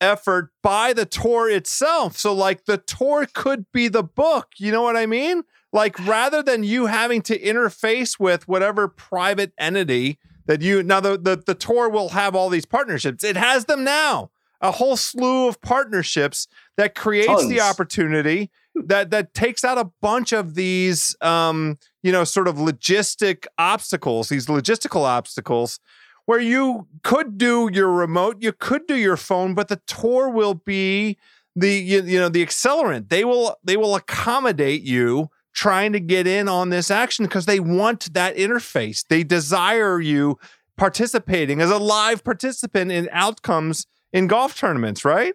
effort 0.00 0.50
by 0.62 0.92
the 0.92 1.06
tour 1.06 1.48
itself. 1.48 2.18
So, 2.18 2.34
like, 2.34 2.66
the 2.66 2.76
tour 2.76 3.26
could 3.32 3.66
be 3.72 3.88
the 3.88 4.02
book. 4.02 4.48
You 4.58 4.72
know 4.72 4.82
what 4.82 4.96
I 4.96 5.06
mean? 5.06 5.44
Like, 5.72 5.98
rather 6.06 6.42
than 6.42 6.64
you 6.64 6.86
having 6.86 7.22
to 7.22 7.38
interface 7.38 8.18
with 8.18 8.46
whatever 8.48 8.88
private 8.88 9.52
entity 9.58 10.18
that 10.46 10.60
you 10.60 10.82
now, 10.82 11.00
the, 11.00 11.16
the, 11.16 11.42
the 11.44 11.54
tour 11.54 11.88
will 11.88 12.10
have 12.10 12.34
all 12.34 12.50
these 12.50 12.66
partnerships, 12.66 13.24
it 13.24 13.36
has 13.36 13.64
them 13.64 13.84
now. 13.84 14.30
A 14.60 14.70
whole 14.70 14.96
slew 14.96 15.48
of 15.48 15.60
partnerships 15.60 16.46
that 16.76 16.94
creates 16.94 17.26
Tons. 17.26 17.48
the 17.48 17.60
opportunity 17.60 18.50
that 18.74 19.10
that 19.10 19.34
takes 19.34 19.62
out 19.62 19.78
a 19.78 19.90
bunch 20.00 20.32
of 20.32 20.54
these 20.54 21.14
um, 21.20 21.78
you 22.02 22.12
know, 22.12 22.24
sort 22.24 22.48
of 22.48 22.56
logistic 22.56 23.46
obstacles, 23.58 24.28
these 24.28 24.46
logistical 24.46 25.02
obstacles 25.02 25.80
where 26.26 26.40
you 26.40 26.86
could 27.02 27.36
do 27.36 27.68
your 27.72 27.90
remote, 27.90 28.38
you 28.40 28.52
could 28.52 28.86
do 28.86 28.96
your 28.96 29.16
phone, 29.16 29.54
but 29.54 29.68
the 29.68 29.80
tour 29.86 30.28
will 30.28 30.54
be 30.54 31.18
the 31.56 31.70
you, 31.70 32.02
you 32.02 32.18
know 32.18 32.28
the 32.28 32.44
accelerant. 32.44 33.08
They 33.08 33.24
will 33.24 33.56
they 33.62 33.76
will 33.76 33.94
accommodate 33.94 34.82
you 34.82 35.30
trying 35.52 35.92
to 35.92 36.00
get 36.00 36.26
in 36.26 36.48
on 36.48 36.70
this 36.70 36.90
action 36.90 37.24
because 37.24 37.46
they 37.46 37.60
want 37.60 38.12
that 38.14 38.36
interface. 38.36 39.04
They 39.06 39.22
desire 39.22 40.00
you 40.00 40.38
participating 40.76 41.60
as 41.60 41.70
a 41.70 41.78
live 41.78 42.24
participant 42.24 42.90
in 42.90 43.08
outcomes 43.12 43.86
in 44.12 44.26
golf 44.26 44.58
tournaments, 44.58 45.04
right? 45.04 45.34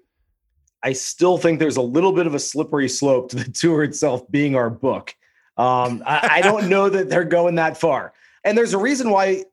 I 0.83 0.93
still 0.93 1.37
think 1.37 1.59
there's 1.59 1.77
a 1.77 1.81
little 1.81 2.11
bit 2.11 2.27
of 2.27 2.33
a 2.33 2.39
slippery 2.39 2.89
slope 2.89 3.29
to 3.29 3.37
the 3.37 3.51
tour 3.53 3.83
itself 3.83 4.29
being 4.29 4.55
our 4.55 4.69
book. 4.69 5.15
Um, 5.57 6.03
I, 6.05 6.29
I 6.31 6.41
don't 6.41 6.69
know 6.69 6.89
that 6.89 7.09
they're 7.09 7.25
going 7.25 7.55
that 7.55 7.77
far. 7.77 8.13
And 8.45 8.57
there's 8.57 8.73
a 8.73 8.77
reason 8.77 9.09
why 9.09 9.43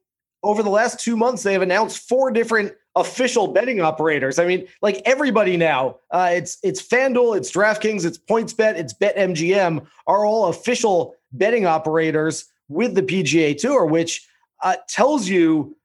over 0.42 0.62
the 0.62 0.70
last 0.70 1.00
two 1.00 1.16
months, 1.16 1.42
they 1.42 1.52
have 1.52 1.62
announced 1.62 2.08
four 2.08 2.30
different 2.30 2.72
official 2.94 3.48
betting 3.48 3.80
operators. 3.80 4.38
I 4.38 4.46
mean, 4.46 4.66
like 4.82 5.02
everybody 5.04 5.56
now, 5.56 5.98
uh, 6.10 6.30
it's 6.32 6.58
it's 6.62 6.82
FanDuel, 6.82 7.36
it's 7.36 7.52
DraftKings, 7.52 8.04
it's 8.04 8.18
PointsBet, 8.18 8.76
it's 8.76 8.94
BetMGM 8.94 9.86
are 10.06 10.24
all 10.24 10.46
official 10.46 11.14
betting 11.32 11.66
operators 11.66 12.46
with 12.68 12.94
the 12.94 13.02
PGA 13.02 13.56
Tour, 13.56 13.86
which 13.86 14.26
uh, 14.62 14.76
tells 14.88 15.28
you 15.28 15.76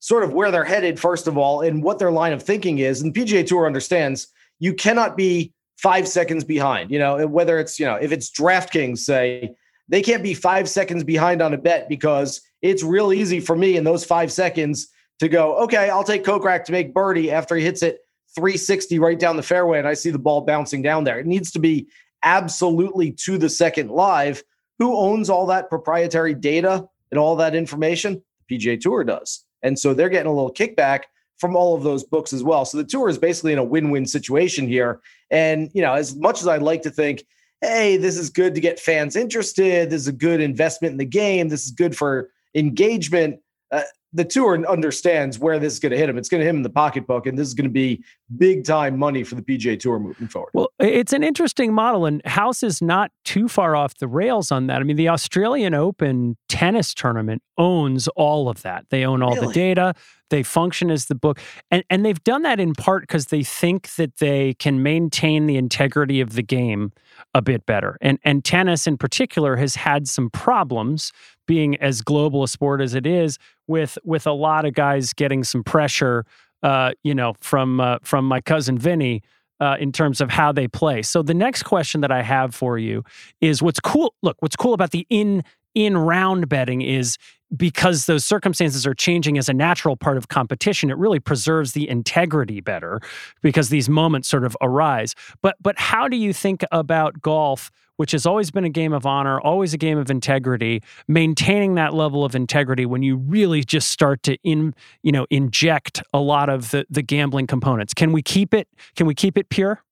sort 0.00 0.22
of 0.22 0.32
where 0.34 0.50
they're 0.50 0.64
headed, 0.64 1.00
first 1.00 1.26
of 1.26 1.38
all, 1.38 1.62
and 1.62 1.82
what 1.82 1.98
their 1.98 2.12
line 2.12 2.32
of 2.32 2.42
thinking 2.42 2.78
is. 2.78 3.00
And 3.02 3.14
PGA 3.14 3.46
Tour 3.46 3.66
understands 3.66 4.28
you 4.58 4.74
cannot 4.74 5.16
be 5.16 5.52
five 5.78 6.06
seconds 6.06 6.44
behind. 6.44 6.90
You 6.90 6.98
know, 6.98 7.26
whether 7.26 7.58
it's 7.58 7.80
you 7.80 7.86
know 7.86 7.96
if 7.96 8.12
it's 8.12 8.30
DraftKings, 8.30 8.98
say 8.98 9.54
they 9.88 10.02
can't 10.02 10.22
be 10.22 10.34
five 10.34 10.68
seconds 10.68 11.04
behind 11.04 11.42
on 11.42 11.52
a 11.52 11.58
bet 11.58 11.88
because 11.88 12.40
it's 12.64 12.82
real 12.82 13.12
easy 13.12 13.40
for 13.40 13.54
me 13.54 13.76
in 13.76 13.84
those 13.84 14.04
five 14.04 14.32
seconds 14.32 14.88
to 15.18 15.28
go, 15.28 15.54
okay, 15.58 15.90
I'll 15.90 16.02
take 16.02 16.24
Kokrak 16.24 16.64
to 16.64 16.72
make 16.72 16.94
birdie 16.94 17.30
after 17.30 17.54
he 17.56 17.62
hits 17.62 17.82
it 17.82 17.98
360 18.34 18.98
right 18.98 19.18
down 19.18 19.36
the 19.36 19.42
fairway 19.42 19.78
and 19.78 19.86
I 19.86 19.92
see 19.92 20.10
the 20.10 20.18
ball 20.18 20.40
bouncing 20.40 20.80
down 20.80 21.04
there. 21.04 21.20
It 21.20 21.26
needs 21.26 21.52
to 21.52 21.58
be 21.58 21.88
absolutely 22.22 23.12
to 23.12 23.36
the 23.36 23.50
second 23.50 23.90
live. 23.90 24.42
Who 24.78 24.96
owns 24.96 25.28
all 25.28 25.46
that 25.46 25.68
proprietary 25.68 26.34
data 26.34 26.88
and 27.10 27.20
all 27.20 27.36
that 27.36 27.54
information? 27.54 28.22
PGA 28.50 28.80
Tour 28.80 29.04
does. 29.04 29.44
And 29.62 29.78
so 29.78 29.92
they're 29.92 30.08
getting 30.08 30.32
a 30.32 30.34
little 30.34 30.52
kickback 30.52 31.02
from 31.38 31.56
all 31.56 31.74
of 31.74 31.82
those 31.82 32.02
books 32.02 32.32
as 32.32 32.42
well. 32.42 32.64
So 32.64 32.78
the 32.78 32.84
tour 32.84 33.10
is 33.10 33.18
basically 33.18 33.52
in 33.52 33.58
a 33.58 33.64
win-win 33.64 34.06
situation 34.06 34.66
here. 34.66 35.00
And, 35.30 35.70
you 35.74 35.82
know, 35.82 35.92
as 35.92 36.16
much 36.16 36.40
as 36.40 36.48
I'd 36.48 36.62
like 36.62 36.80
to 36.82 36.90
think, 36.90 37.24
hey, 37.60 37.98
this 37.98 38.16
is 38.16 38.30
good 38.30 38.54
to 38.54 38.60
get 38.62 38.80
fans 38.80 39.16
interested, 39.16 39.90
this 39.90 40.00
is 40.00 40.08
a 40.08 40.12
good 40.12 40.40
investment 40.40 40.92
in 40.92 40.98
the 40.98 41.04
game, 41.04 41.48
this 41.48 41.64
is 41.64 41.70
good 41.70 41.94
for 41.94 42.30
engagement. 42.54 43.40
Uh, 43.70 43.82
the 44.14 44.24
tour 44.24 44.64
understands 44.66 45.40
where 45.40 45.58
this 45.58 45.72
is 45.72 45.80
going 45.80 45.90
to 45.90 45.98
hit 45.98 46.08
him. 46.08 46.16
It's 46.16 46.28
going 46.28 46.38
to 46.40 46.44
hit 46.44 46.50
him 46.50 46.58
in 46.58 46.62
the 46.62 46.70
pocketbook, 46.70 47.26
and 47.26 47.36
this 47.36 47.48
is 47.48 47.52
going 47.52 47.68
to 47.68 47.72
be 47.72 48.02
big 48.36 48.64
time 48.64 48.96
money 48.96 49.24
for 49.24 49.34
the 49.34 49.42
PGA 49.42 49.78
Tour 49.78 49.98
moving 49.98 50.28
forward. 50.28 50.50
Well, 50.54 50.68
it's 50.78 51.12
an 51.12 51.24
interesting 51.24 51.74
model, 51.74 52.06
and 52.06 52.24
House 52.24 52.62
is 52.62 52.80
not 52.80 53.10
too 53.24 53.48
far 53.48 53.74
off 53.74 53.96
the 53.96 54.06
rails 54.06 54.52
on 54.52 54.68
that. 54.68 54.80
I 54.80 54.84
mean, 54.84 54.96
the 54.96 55.08
Australian 55.08 55.74
Open 55.74 56.36
tennis 56.48 56.94
tournament 56.94 57.42
owns 57.58 58.06
all 58.08 58.48
of 58.48 58.62
that. 58.62 58.86
They 58.90 59.04
own 59.04 59.20
all 59.20 59.34
really? 59.34 59.48
the 59.48 59.52
data. 59.52 59.94
They 60.30 60.44
function 60.44 60.92
as 60.92 61.06
the 61.06 61.16
book, 61.16 61.40
and 61.72 61.82
and 61.90 62.06
they've 62.06 62.22
done 62.22 62.42
that 62.42 62.60
in 62.60 62.74
part 62.74 63.02
because 63.02 63.26
they 63.26 63.42
think 63.42 63.94
that 63.96 64.18
they 64.18 64.54
can 64.54 64.82
maintain 64.82 65.46
the 65.46 65.56
integrity 65.56 66.20
of 66.20 66.34
the 66.34 66.42
game 66.42 66.92
a 67.34 67.42
bit 67.42 67.66
better. 67.66 67.96
And 68.00 68.18
and 68.24 68.44
tennis 68.44 68.86
in 68.86 68.96
particular 68.96 69.56
has 69.56 69.76
had 69.76 70.08
some 70.08 70.30
problems 70.30 71.12
being 71.46 71.76
as 71.76 72.00
global 72.00 72.42
a 72.42 72.48
sport 72.48 72.80
as 72.80 72.94
it 72.94 73.06
is 73.06 73.38
with 73.66 73.98
with 74.04 74.26
a 74.26 74.32
lot 74.32 74.64
of 74.64 74.74
guys 74.74 75.12
getting 75.12 75.44
some 75.44 75.62
pressure 75.62 76.24
uh, 76.62 76.92
you 77.02 77.14
know 77.14 77.34
from 77.40 77.80
uh, 77.80 77.98
from 78.02 78.26
my 78.26 78.40
cousin 78.40 78.78
Vinny 78.78 79.22
uh, 79.60 79.76
in 79.78 79.92
terms 79.92 80.20
of 80.20 80.30
how 80.30 80.52
they 80.52 80.68
play. 80.68 81.02
So 81.02 81.22
the 81.22 81.34
next 81.34 81.62
question 81.62 82.00
that 82.00 82.10
I 82.10 82.22
have 82.22 82.54
for 82.54 82.78
you 82.78 83.04
is 83.40 83.62
what's 83.62 83.80
cool 83.80 84.14
look 84.22 84.36
what's 84.40 84.56
cool 84.56 84.74
about 84.74 84.90
the 84.90 85.06
in 85.10 85.42
in 85.74 85.96
round 85.96 86.48
betting 86.48 86.82
is 86.82 87.16
because 87.56 88.06
those 88.06 88.24
circumstances 88.24 88.86
are 88.86 88.94
changing 88.94 89.38
as 89.38 89.48
a 89.48 89.52
natural 89.52 89.96
part 89.96 90.16
of 90.16 90.28
competition 90.28 90.90
it 90.90 90.96
really 90.96 91.20
preserves 91.20 91.72
the 91.72 91.88
integrity 91.88 92.60
better 92.60 93.00
because 93.42 93.68
these 93.68 93.88
moments 93.88 94.28
sort 94.28 94.44
of 94.44 94.56
arise. 94.60 95.14
But 95.42 95.56
but 95.60 95.78
how 95.78 96.08
do 96.08 96.16
you 96.16 96.32
think 96.32 96.64
about 96.72 97.20
golf 97.20 97.70
which 97.96 98.10
has 98.10 98.26
always 98.26 98.50
been 98.50 98.64
a 98.64 98.70
game 98.70 98.92
of 98.92 99.06
honor 99.06 99.40
always 99.40 99.72
a 99.72 99.78
game 99.78 99.98
of 99.98 100.10
integrity 100.10 100.82
maintaining 101.06 101.74
that 101.76 101.94
level 101.94 102.24
of 102.24 102.34
integrity 102.34 102.86
when 102.86 103.02
you 103.02 103.16
really 103.16 103.62
just 103.62 103.90
start 103.90 104.22
to 104.24 104.36
in 104.42 104.74
you 105.02 105.12
know 105.12 105.26
inject 105.30 106.02
a 106.12 106.18
lot 106.18 106.48
of 106.48 106.70
the 106.70 106.84
the 106.90 107.02
gambling 107.02 107.46
components? 107.46 107.94
Can 107.94 108.12
we 108.12 108.22
keep 108.22 108.54
it 108.54 108.68
can 108.96 109.06
we 109.06 109.14
keep 109.14 109.38
it 109.38 109.48
pure? 109.48 109.82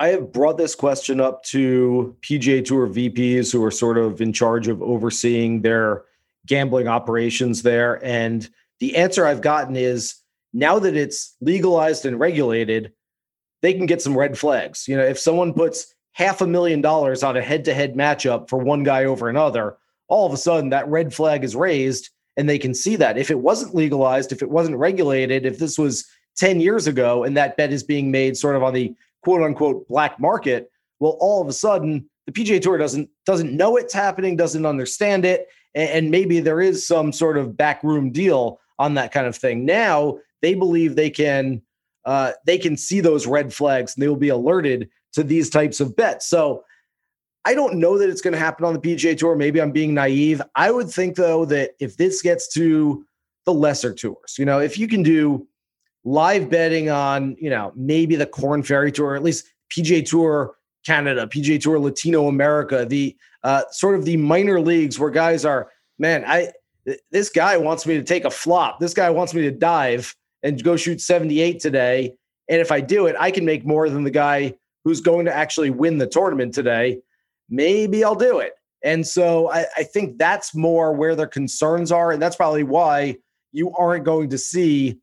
I 0.00 0.08
have 0.08 0.32
brought 0.32 0.58
this 0.58 0.76
question 0.76 1.20
up 1.20 1.42
to 1.44 2.16
PGA 2.22 2.64
Tour 2.64 2.86
VPs 2.86 3.52
who 3.52 3.64
are 3.64 3.70
sort 3.70 3.98
of 3.98 4.20
in 4.20 4.32
charge 4.32 4.68
of 4.68 4.80
overseeing 4.80 5.62
their 5.62 6.04
gambling 6.48 6.88
operations 6.88 7.62
there. 7.62 8.04
And 8.04 8.48
the 8.80 8.96
answer 8.96 9.26
I've 9.26 9.40
gotten 9.40 9.76
is 9.76 10.16
now 10.52 10.78
that 10.78 10.96
it's 10.96 11.36
legalized 11.40 12.06
and 12.06 12.18
regulated, 12.18 12.92
they 13.62 13.74
can 13.74 13.86
get 13.86 14.02
some 14.02 14.16
red 14.16 14.38
flags. 14.38 14.88
You 14.88 14.96
know, 14.96 15.04
if 15.04 15.18
someone 15.18 15.52
puts 15.52 15.94
half 16.12 16.40
a 16.40 16.46
million 16.46 16.80
dollars 16.80 17.22
on 17.22 17.36
a 17.36 17.42
head 17.42 17.64
to 17.66 17.74
head 17.74 17.94
matchup 17.94 18.48
for 18.48 18.58
one 18.58 18.82
guy 18.82 19.04
over 19.04 19.28
another, 19.28 19.76
all 20.08 20.26
of 20.26 20.32
a 20.32 20.36
sudden 20.36 20.70
that 20.70 20.88
red 20.88 21.14
flag 21.14 21.44
is 21.44 21.54
raised 21.54 22.10
and 22.36 22.48
they 22.48 22.58
can 22.58 22.74
see 22.74 22.96
that. 22.96 23.18
If 23.18 23.30
it 23.30 23.38
wasn't 23.38 23.74
legalized, 23.74 24.32
if 24.32 24.42
it 24.42 24.50
wasn't 24.50 24.78
regulated, 24.78 25.44
if 25.44 25.58
this 25.58 25.78
was 25.78 26.08
10 26.36 26.60
years 26.60 26.86
ago 26.86 27.24
and 27.24 27.36
that 27.36 27.56
bet 27.56 27.72
is 27.72 27.82
being 27.82 28.10
made 28.10 28.36
sort 28.36 28.56
of 28.56 28.62
on 28.62 28.74
the 28.74 28.94
quote 29.22 29.42
unquote 29.42 29.86
black 29.88 30.18
market, 30.18 30.70
well, 31.00 31.16
all 31.20 31.42
of 31.42 31.48
a 31.48 31.52
sudden 31.52 32.08
the 32.26 32.32
PGA 32.32 32.60
Tour 32.60 32.78
doesn't 32.78 33.08
doesn't 33.26 33.56
know 33.56 33.76
it's 33.76 33.94
happening, 33.94 34.36
doesn't 34.36 34.66
understand 34.66 35.24
it, 35.24 35.48
and, 35.78 35.90
and 35.90 36.10
maybe 36.10 36.40
there 36.40 36.60
is 36.60 36.86
some 36.86 37.12
sort 37.12 37.38
of 37.38 37.56
backroom 37.56 38.10
deal 38.10 38.60
on 38.78 38.94
that 38.94 39.12
kind 39.12 39.26
of 39.26 39.36
thing. 39.36 39.64
Now 39.64 40.18
they 40.42 40.54
believe 40.54 40.96
they 40.96 41.10
can 41.10 41.62
uh, 42.04 42.32
they 42.46 42.58
can 42.58 42.76
see 42.76 43.00
those 43.00 43.26
red 43.26 43.52
flags 43.52 43.94
and 43.94 44.02
they 44.02 44.08
will 44.08 44.16
be 44.16 44.30
alerted 44.30 44.88
to 45.12 45.22
these 45.22 45.50
types 45.50 45.80
of 45.80 45.94
bets. 45.94 46.26
So 46.28 46.64
I 47.44 47.54
don't 47.54 47.76
know 47.76 47.98
that 47.98 48.08
it's 48.08 48.20
going 48.20 48.32
to 48.32 48.38
happen 48.38 48.64
on 48.64 48.72
the 48.72 48.80
PGA 48.80 49.16
Tour. 49.16 49.36
Maybe 49.36 49.60
I'm 49.60 49.72
being 49.72 49.94
naive. 49.94 50.42
I 50.54 50.70
would 50.70 50.90
think 50.90 51.16
though 51.16 51.44
that 51.46 51.72
if 51.80 51.96
this 51.96 52.22
gets 52.22 52.48
to 52.54 53.04
the 53.46 53.54
lesser 53.54 53.94
tours, 53.94 54.36
you 54.38 54.44
know, 54.44 54.58
if 54.58 54.78
you 54.78 54.88
can 54.88 55.02
do 55.02 55.46
live 56.04 56.48
betting 56.48 56.90
on, 56.90 57.36
you 57.38 57.50
know, 57.50 57.72
maybe 57.76 58.16
the 58.16 58.26
Corn 58.26 58.62
Ferry 58.62 58.90
Tour, 58.90 59.14
at 59.14 59.22
least 59.22 59.46
PGA 59.70 60.06
Tour 60.06 60.54
Canada, 60.86 61.26
PGA 61.26 61.60
Tour 61.60 61.78
Latino 61.78 62.28
America, 62.28 62.86
the 62.86 63.16
uh, 63.42 63.62
sort 63.70 63.94
of 63.94 64.04
the 64.04 64.16
minor 64.16 64.60
leagues 64.60 64.98
where 64.98 65.10
guys 65.10 65.44
are, 65.44 65.70
man, 65.98 66.24
I 66.26 66.52
this 67.10 67.28
guy 67.28 67.56
wants 67.56 67.86
me 67.86 67.96
to 67.96 68.02
take 68.02 68.24
a 68.24 68.30
flop. 68.30 68.80
This 68.80 68.94
guy 68.94 69.10
wants 69.10 69.34
me 69.34 69.42
to 69.42 69.50
dive 69.50 70.14
and 70.42 70.62
go 70.62 70.76
shoot 70.76 71.00
78 71.00 71.60
today. 71.60 72.14
And 72.48 72.60
if 72.60 72.72
I 72.72 72.80
do 72.80 73.06
it, 73.06 73.16
I 73.18 73.30
can 73.30 73.44
make 73.44 73.66
more 73.66 73.90
than 73.90 74.04
the 74.04 74.10
guy 74.10 74.54
who's 74.84 75.00
going 75.00 75.26
to 75.26 75.34
actually 75.34 75.70
win 75.70 75.98
the 75.98 76.06
tournament 76.06 76.54
today. 76.54 77.00
Maybe 77.50 78.04
I'll 78.04 78.14
do 78.14 78.38
it. 78.38 78.54
And 78.82 79.06
so 79.06 79.50
I, 79.50 79.66
I 79.76 79.82
think 79.82 80.18
that's 80.18 80.54
more 80.54 80.92
where 80.92 81.14
their 81.14 81.26
concerns 81.26 81.92
are. 81.92 82.12
And 82.12 82.22
that's 82.22 82.36
probably 82.36 82.62
why 82.62 83.16
you 83.52 83.72
aren't 83.76 84.04
going 84.04 84.30
to 84.30 84.38
see 84.38 84.98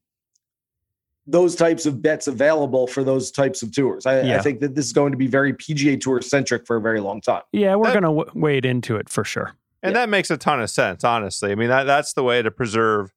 those 1.28 1.56
types 1.56 1.86
of 1.86 2.02
bets 2.02 2.28
available 2.28 2.88
for 2.88 3.04
those 3.04 3.32
types 3.32 3.64
of 3.64 3.72
tours. 3.72 4.06
I, 4.06 4.22
yeah. 4.22 4.38
I, 4.38 4.42
think 4.42 4.60
that 4.60 4.76
this 4.76 4.86
is 4.86 4.94
going 4.94 5.12
to 5.12 5.18
be 5.18 5.28
very 5.28 5.54
PGA 5.54 6.00
Tour 6.00 6.22
centric 6.22 6.68
for 6.68 6.76
a 6.76 6.82
very 6.82 7.00
long 7.00 7.20
time. 7.22 7.42
Yeah, 7.52 7.76
we're 7.76 7.92
going 7.92 8.04
to 8.04 8.10
w- 8.10 8.32
wade 8.36 8.66
into 8.66 8.96
it 8.96 9.10
for 9.10 9.24
sure. 9.24 9.56
And 9.82 9.94
yeah. 9.94 10.02
that 10.02 10.10
makes 10.10 10.30
a 10.30 10.38
ton 10.38 10.62
of 10.62 10.70
sense, 10.70 11.04
honestly. 11.04 11.52
I 11.52 11.56
mean, 11.56 11.70
that, 11.70 11.84
that's 11.84 12.14
the 12.14 12.24
way 12.24 12.42
to 12.42 12.52
preserve 12.52 13.12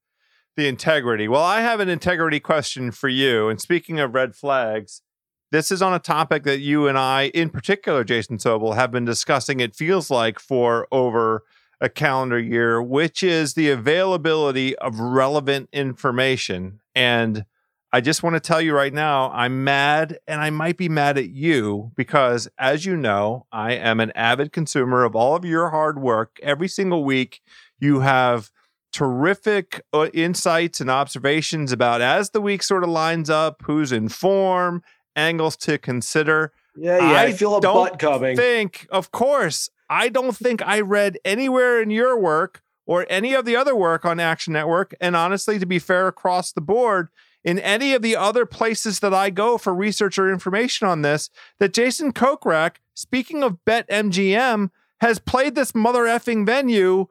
the 0.56 0.68
integrity. 0.68 1.28
Well, 1.28 1.42
I 1.42 1.60
have 1.60 1.80
an 1.80 1.88
integrity 1.88 2.40
question 2.40 2.90
for 2.90 3.08
you. 3.08 3.48
And 3.48 3.60
speaking 3.60 4.00
of 4.00 4.14
red 4.14 4.34
flags, 4.34 5.02
this 5.50 5.70
is 5.70 5.80
on 5.80 5.94
a 5.94 5.98
topic 5.98 6.44
that 6.44 6.60
you 6.60 6.88
and 6.88 6.98
I, 6.98 7.28
in 7.28 7.50
particular, 7.50 8.04
Jason 8.04 8.38
Sobel, 8.38 8.74
have 8.74 8.90
been 8.90 9.04
discussing, 9.04 9.60
it 9.60 9.74
feels 9.74 10.10
like, 10.10 10.38
for 10.38 10.88
over 10.90 11.44
a 11.80 11.88
calendar 11.88 12.38
year, 12.38 12.82
which 12.82 13.22
is 13.22 13.54
the 13.54 13.70
availability 13.70 14.76
of 14.76 14.98
relevant 14.98 15.68
information. 15.72 16.80
And 16.94 17.44
I 17.90 18.02
just 18.02 18.22
want 18.22 18.34
to 18.34 18.40
tell 18.40 18.60
you 18.60 18.74
right 18.74 18.92
now, 18.92 19.30
I'm 19.30 19.64
mad 19.64 20.18
and 20.26 20.42
I 20.42 20.50
might 20.50 20.76
be 20.76 20.90
mad 20.90 21.16
at 21.16 21.30
you 21.30 21.92
because, 21.96 22.46
as 22.58 22.84
you 22.84 22.96
know, 22.96 23.46
I 23.50 23.72
am 23.74 23.98
an 23.98 24.12
avid 24.14 24.52
consumer 24.52 25.04
of 25.04 25.16
all 25.16 25.34
of 25.34 25.44
your 25.44 25.70
hard 25.70 25.98
work. 25.98 26.38
Every 26.42 26.68
single 26.68 27.02
week, 27.02 27.40
you 27.80 28.00
have 28.00 28.50
terrific 28.92 29.82
uh, 29.94 30.08
insights 30.12 30.82
and 30.82 30.90
observations 30.90 31.72
about 31.72 32.02
as 32.02 32.30
the 32.30 32.42
week 32.42 32.62
sort 32.62 32.84
of 32.84 32.90
lines 32.90 33.30
up, 33.30 33.62
who's 33.64 33.90
in 33.90 34.10
form, 34.10 34.82
angles 35.16 35.56
to 35.56 35.78
consider. 35.78 36.52
Yeah, 36.76 36.98
yeah, 36.98 37.04
I, 37.04 37.22
I 37.24 37.32
feel 37.32 37.56
a 37.56 37.60
butt 37.60 37.98
coming. 37.98 38.36
Think, 38.36 38.86
of 38.90 39.10
course, 39.10 39.70
I 39.88 40.10
don't 40.10 40.36
think 40.36 40.60
I 40.66 40.80
read 40.80 41.18
anywhere 41.24 41.80
in 41.80 41.88
your 41.88 42.18
work 42.18 42.62
or 42.86 43.06
any 43.08 43.34
of 43.34 43.46
the 43.46 43.56
other 43.56 43.74
work 43.74 44.04
on 44.04 44.20
Action 44.20 44.52
Network. 44.52 44.94
And 45.00 45.16
honestly, 45.16 45.58
to 45.58 45.66
be 45.66 45.78
fair, 45.78 46.06
across 46.06 46.52
the 46.52 46.60
board, 46.60 47.08
in 47.44 47.58
any 47.58 47.94
of 47.94 48.02
the 48.02 48.16
other 48.16 48.44
places 48.46 49.00
that 49.00 49.14
I 49.14 49.30
go 49.30 49.58
for 49.58 49.74
research 49.74 50.18
or 50.18 50.30
information 50.30 50.86
on 50.86 51.02
this 51.02 51.30
that 51.58 51.72
Jason 51.72 52.12
Kokrak, 52.12 52.76
speaking 52.94 53.42
of 53.42 53.58
BetMGM, 53.64 54.70
has 55.00 55.18
played 55.18 55.54
this 55.54 55.74
mother 55.74 56.04
effing 56.04 56.44
venue 56.44 57.06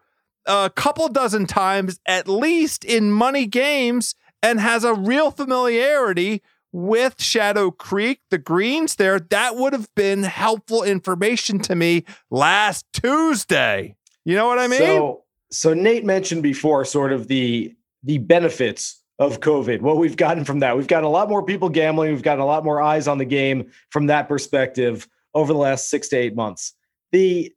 a 0.45 0.71
couple 0.73 1.07
dozen 1.09 1.45
times 1.45 1.99
at 2.05 2.27
least 2.27 2.85
in 2.85 3.11
money 3.11 3.45
games 3.45 4.15
and 4.41 4.59
has 4.59 4.83
a 4.83 4.93
real 4.93 5.31
familiarity 5.31 6.41
with 6.71 7.21
Shadow 7.21 7.71
Creek, 7.71 8.21
the 8.29 8.37
greens 8.37 8.95
there. 8.95 9.19
That 9.19 9.55
would 9.55 9.73
have 9.73 9.93
been 9.95 10.23
helpful 10.23 10.83
information 10.83 11.59
to 11.59 11.75
me 11.75 12.05
last 12.29 12.85
Tuesday. 12.93 13.95
You 14.25 14.35
know 14.35 14.47
what 14.47 14.59
I 14.59 14.67
mean? 14.67 14.79
So, 14.79 15.23
so 15.49 15.73
Nate 15.73 16.05
mentioned 16.05 16.43
before 16.43 16.85
sort 16.85 17.13
of 17.13 17.27
the 17.27 17.73
the 18.03 18.19
benefits 18.19 19.01
of 19.19 19.39
COVID, 19.39 19.81
what 19.81 19.97
we've 19.97 20.17
gotten 20.17 20.45
from 20.45 20.59
that. 20.59 20.77
We've 20.77 20.87
got 20.87 21.03
a 21.03 21.09
lot 21.09 21.29
more 21.29 21.43
people 21.43 21.69
gambling. 21.69 22.11
We've 22.11 22.21
got 22.21 22.39
a 22.39 22.45
lot 22.45 22.63
more 22.63 22.81
eyes 22.81 23.07
on 23.07 23.17
the 23.17 23.25
game 23.25 23.71
from 23.89 24.07
that 24.07 24.27
perspective 24.27 25.07
over 25.33 25.53
the 25.53 25.59
last 25.59 25.89
six 25.89 26.07
to 26.09 26.17
eight 26.17 26.35
months. 26.35 26.73
The 27.11 27.53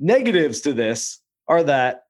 negatives 0.00 0.62
to 0.62 0.72
this 0.72 1.20
are 1.48 1.62
that, 1.62 2.04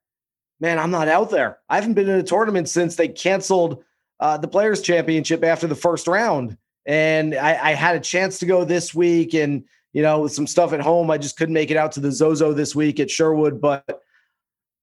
man, 0.61 0.79
I'm 0.79 0.91
not 0.91 1.09
out 1.09 1.31
there. 1.31 1.59
I 1.69 1.77
haven't 1.77 1.95
been 1.95 2.09
in 2.09 2.19
a 2.19 2.23
tournament 2.23 2.69
since 2.69 2.97
they 2.97 3.09
canceled 3.09 3.85
uh, 4.19 4.39
the 4.39 4.49
Players' 4.49 4.81
Championship 4.81 5.45
after 5.45 5.67
the 5.67 5.75
first 5.75 6.07
round. 6.07 6.57
And 6.87 7.35
I, 7.35 7.71
I 7.71 7.75
had 7.75 7.97
a 7.97 8.01
chance 8.01 8.39
to 8.39 8.47
go 8.47 8.65
this 8.65 8.95
week 8.95 9.35
and, 9.35 9.65
you 9.93 10.03
know, 10.03 10.21
with 10.21 10.33
some 10.33 10.47
stuff 10.47 10.73
at 10.73 10.81
home, 10.81 11.11
I 11.11 11.19
just 11.19 11.37
couldn't 11.37 11.55
make 11.55 11.71
it 11.71 11.77
out 11.77 11.93
to 11.93 12.01
the 12.01 12.13
Zozo 12.13 12.53
this 12.53 12.75
week 12.75 12.99
at 13.01 13.11
Sherwood. 13.11 13.61
But, 13.61 13.85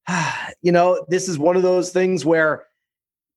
you 0.61 0.71
know, 0.71 1.03
this 1.07 1.27
is 1.27 1.39
one 1.39 1.55
of 1.55 1.63
those 1.63 1.91
things 1.91 2.25
where 2.25 2.65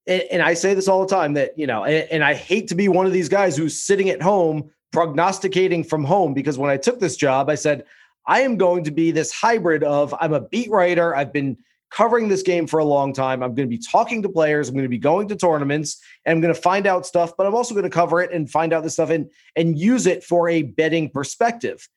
and, 0.07 0.23
and 0.31 0.41
I 0.41 0.53
say 0.53 0.73
this 0.73 0.87
all 0.87 1.01
the 1.01 1.13
time 1.13 1.33
that, 1.33 1.57
you 1.57 1.67
know, 1.67 1.83
and, 1.83 2.07
and 2.09 2.23
I 2.23 2.33
hate 2.33 2.67
to 2.69 2.75
be 2.75 2.87
one 2.87 3.05
of 3.05 3.13
these 3.13 3.29
guys 3.29 3.57
who's 3.57 3.81
sitting 3.81 4.09
at 4.09 4.21
home 4.21 4.69
prognosticating 4.91 5.83
from 5.83 6.03
home 6.03 6.33
because 6.33 6.57
when 6.57 6.69
I 6.69 6.77
took 6.77 6.99
this 6.99 7.17
job, 7.17 7.49
I 7.49 7.55
said, 7.55 7.83
I 8.25 8.41
am 8.41 8.57
going 8.57 8.83
to 8.85 8.91
be 8.91 9.11
this 9.11 9.31
hybrid 9.31 9.83
of 9.83 10.13
I'm 10.19 10.33
a 10.33 10.41
beat 10.41 10.69
writer. 10.69 11.15
I've 11.15 11.33
been 11.33 11.57
covering 11.89 12.27
this 12.27 12.43
game 12.43 12.67
for 12.67 12.79
a 12.79 12.85
long 12.85 13.13
time. 13.13 13.41
I'm 13.41 13.53
going 13.55 13.69
to 13.69 13.77
be 13.77 13.81
talking 13.81 14.21
to 14.21 14.29
players. 14.29 14.67
I'm 14.67 14.75
going 14.75 14.83
to 14.83 14.89
be 14.89 14.97
going 14.97 15.27
to 15.29 15.35
tournaments 15.35 16.01
and 16.25 16.35
I'm 16.35 16.41
going 16.41 16.53
to 16.53 16.59
find 16.59 16.85
out 16.85 17.05
stuff, 17.05 17.33
but 17.37 17.47
I'm 17.47 17.55
also 17.55 17.73
going 17.73 17.83
to 17.83 17.89
cover 17.89 18.21
it 18.21 18.31
and 18.31 18.49
find 18.49 18.73
out 18.73 18.83
this 18.83 18.93
stuff 18.93 19.09
and, 19.09 19.29
and 19.55 19.77
use 19.77 20.05
it 20.05 20.23
for 20.23 20.49
a 20.49 20.63
betting 20.63 21.09
perspective. 21.09 21.87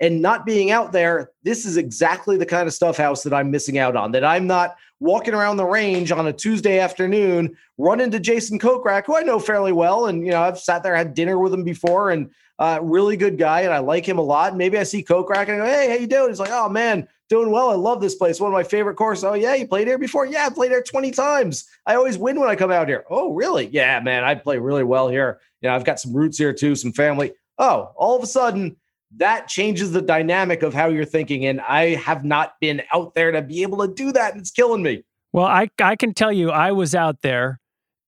And 0.00 0.22
not 0.22 0.44
being 0.44 0.70
out 0.70 0.92
there, 0.92 1.30
this 1.42 1.64
is 1.64 1.76
exactly 1.76 2.36
the 2.36 2.46
kind 2.46 2.66
of 2.66 2.74
stuff 2.74 2.96
house 2.96 3.22
that 3.22 3.34
I'm 3.34 3.50
missing 3.50 3.78
out 3.78 3.96
on. 3.96 4.12
That 4.12 4.24
I'm 4.24 4.46
not 4.46 4.76
walking 5.00 5.34
around 5.34 5.56
the 5.56 5.66
range 5.66 6.12
on 6.12 6.26
a 6.26 6.32
Tuesday 6.32 6.78
afternoon, 6.78 7.56
run 7.78 8.00
into 8.00 8.20
Jason 8.20 8.58
Kokrak, 8.58 9.06
who 9.06 9.16
I 9.16 9.22
know 9.22 9.38
fairly 9.38 9.72
well. 9.72 10.06
And, 10.06 10.24
you 10.24 10.32
know, 10.32 10.42
I've 10.42 10.58
sat 10.58 10.82
there, 10.82 10.96
had 10.96 11.14
dinner 11.14 11.38
with 11.38 11.52
him 11.52 11.64
before, 11.64 12.10
and 12.10 12.30
uh, 12.58 12.78
really 12.82 13.16
good 13.16 13.36
guy. 13.36 13.62
And 13.62 13.72
I 13.72 13.78
like 13.78 14.08
him 14.08 14.18
a 14.18 14.22
lot. 14.22 14.56
Maybe 14.56 14.78
I 14.78 14.84
see 14.84 15.02
Kokrak 15.02 15.48
and 15.48 15.52
I 15.52 15.56
go, 15.56 15.64
hey, 15.64 15.90
how 15.90 15.96
you 15.96 16.06
doing? 16.06 16.28
He's 16.28 16.40
like, 16.40 16.52
oh, 16.52 16.68
man, 16.68 17.08
doing 17.28 17.50
well. 17.50 17.70
I 17.70 17.74
love 17.74 18.00
this 18.00 18.14
place. 18.14 18.40
One 18.40 18.52
of 18.52 18.56
my 18.56 18.62
favorite 18.62 18.94
courses. 18.94 19.24
Oh, 19.24 19.34
yeah, 19.34 19.54
you 19.54 19.66
played 19.66 19.88
here 19.88 19.98
before? 19.98 20.26
Yeah, 20.26 20.46
I 20.46 20.50
played 20.50 20.70
here 20.70 20.82
20 20.82 21.10
times. 21.10 21.68
I 21.86 21.96
always 21.96 22.16
win 22.16 22.38
when 22.38 22.48
I 22.48 22.56
come 22.56 22.70
out 22.70 22.88
here. 22.88 23.04
Oh, 23.10 23.32
really? 23.32 23.66
Yeah, 23.66 24.00
man, 24.00 24.24
I 24.24 24.34
play 24.34 24.58
really 24.58 24.84
well 24.84 25.08
here. 25.08 25.40
You 25.60 25.68
know, 25.68 25.74
I've 25.74 25.84
got 25.84 26.00
some 26.00 26.12
roots 26.12 26.38
here 26.38 26.52
too, 26.52 26.76
some 26.76 26.92
family. 26.92 27.32
Oh, 27.58 27.92
all 27.96 28.16
of 28.16 28.22
a 28.22 28.26
sudden, 28.26 28.76
that 29.16 29.48
changes 29.48 29.92
the 29.92 30.02
dynamic 30.02 30.62
of 30.62 30.74
how 30.74 30.88
you're 30.88 31.04
thinking. 31.04 31.46
And 31.46 31.60
I 31.60 31.94
have 31.94 32.24
not 32.24 32.54
been 32.60 32.82
out 32.92 33.14
there 33.14 33.32
to 33.32 33.42
be 33.42 33.62
able 33.62 33.86
to 33.86 33.92
do 33.92 34.12
that. 34.12 34.32
And 34.32 34.40
it's 34.40 34.50
killing 34.50 34.82
me. 34.82 35.04
Well, 35.32 35.46
I, 35.46 35.68
I 35.80 35.96
can 35.96 36.14
tell 36.14 36.32
you, 36.32 36.50
I 36.50 36.72
was 36.72 36.94
out 36.94 37.22
there 37.22 37.60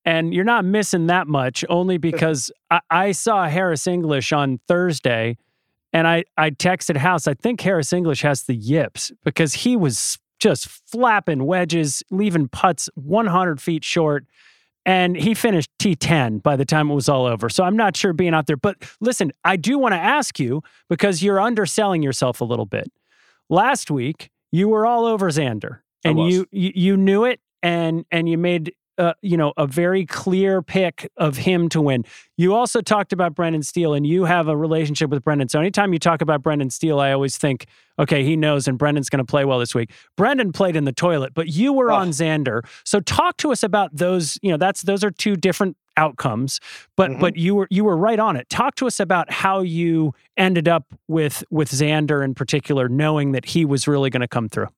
and 0.05 0.33
you're 0.33 0.45
not 0.45 0.65
missing 0.65 1.09
that 1.09 1.27
much 1.27 1.65
only 1.69 1.99
because 1.99 2.51
I, 2.71 2.81
I, 2.91 3.13
saw 3.13 3.49
Harris 3.49 3.87
English 3.87 4.33
on 4.33 4.61
Thursday 4.69 5.37
and 5.93 6.07
I, 6.07 6.25
I 6.37 6.51
texted 6.51 6.97
House. 6.97 7.27
I 7.27 7.35
think 7.35 7.61
Harris 7.61 7.93
English 7.93 8.23
has 8.23 8.45
the 8.45 8.55
yips 8.55 9.11
because 9.25 9.55
he 9.55 9.77
was 9.77 10.19
just 10.39 10.69
flapping 10.69 11.45
wedges, 11.45 12.03
leaving 12.11 12.49
putts 12.49 12.89
100 12.95 13.61
feet 13.61 13.83
short 13.83 14.27
and 14.87 15.17
he 15.17 15.35
finished 15.35 15.69
T10 15.81 16.43
by 16.43 16.55
the 16.55 16.65
time 16.65 16.91
it 16.91 16.95
was 16.95 17.09
all 17.09 17.27
over. 17.27 17.49
So 17.49 17.65
I'm 17.65 17.77
not 17.77 17.97
sure 17.97 18.13
being 18.13 18.33
out 18.33 18.47
there. 18.47 18.57
But 18.57 18.77
listen, 19.01 19.33
I 19.45 19.57
do 19.57 19.79
want 19.79 19.93
to 19.93 19.99
ask 19.99 20.39
you 20.39 20.63
because 20.89 21.23
you're 21.23 21.41
underselling 21.41 22.03
yourself 22.03 22.41
a 22.41 22.45
little 22.45 22.67
bit. 22.67 22.91
Last 23.51 23.91
week, 23.91 24.31
you 24.53 24.69
were 24.69 24.87
all 24.87 25.05
over 25.05 25.29
Xander 25.29 25.81
and 26.05 26.21
you, 26.31 26.47
you 26.53 26.73
you 26.75 26.97
knew 26.97 27.25
it 27.25 27.41
and 27.63 28.05
and 28.13 28.29
you 28.29 28.39
made 28.39 28.75
uh, 28.99 29.15
you 29.23 29.37
know, 29.37 29.53
a 29.57 29.67
very 29.67 30.07
clear 30.07 30.63
pick 30.63 31.11
of 31.17 31.37
him 31.37 31.69
to 31.71 31.81
win. 31.81 32.05
You 32.37 32.55
also 32.55 32.81
talked 32.81 33.13
about 33.13 33.35
Brendan 33.35 33.63
Steele, 33.63 33.95
and 33.95 34.07
you 34.07 34.25
have 34.25 34.49
a 34.49 34.57
relationship 34.57 35.11
with 35.11 35.25
Brendan. 35.25 35.49
So 35.49 35.61
anytime 35.61 35.93
you 35.93 35.99
talk 35.99 36.21
about 36.21 36.43
Brendan 36.43 36.71
Steele, 36.71 37.01
I 37.01 37.13
always 37.13 37.39
think, 37.39 37.67
okay, 37.99 38.25
he 38.25 38.37
knows, 38.37 38.69
and 38.69 38.79
Brendan's 38.79 39.09
going 39.09 39.25
to 39.25 39.31
play 39.31 39.45
well 39.45 39.59
this 39.59 39.75
week. 39.75 39.91
Brendan 40.17 40.53
played 40.53 40.77
in 40.77 40.85
the 40.85 40.93
toilet, 40.93 41.35
but 41.35 41.49
you 41.49 41.73
were 41.73 41.91
oh. 41.91 41.97
on 41.97 42.11
Xander. 42.11 42.67
So 42.85 43.01
talk 43.01 43.37
to 43.39 43.53
us 43.53 43.63
about 43.63 43.95
those. 43.95 44.39
You 44.43 44.51
know, 44.51 44.57
that's 44.59 44.83
those 44.83 45.05
are 45.05 45.11
two 45.11 45.37
different 45.37 45.77
outcomes, 45.97 46.61
but 46.97 47.11
mm-hmm. 47.11 47.21
but 47.21 47.37
you 47.37 47.55
were 47.55 47.69
you 47.71 47.85
were 47.85 47.97
right 47.97 48.19
on 48.19 48.37
it. 48.37 48.49
Talk 48.49 48.75
to 48.77 48.87
us 48.87 49.01
about 49.01 49.31
how 49.31 49.61
you 49.61 50.15
ended 50.37 50.69
up 50.69 50.87
with 51.09 51.43
with 51.51 51.71
Xander 51.71 52.25
in 52.25 52.35
particular, 52.35 52.89
knowing 52.89 53.33
that 53.33 53.47
he 53.47 53.65
was 53.65 53.89
really 53.89 54.11
going 54.11 54.21
to 54.21 54.29
come 54.29 54.49
through 54.49 54.69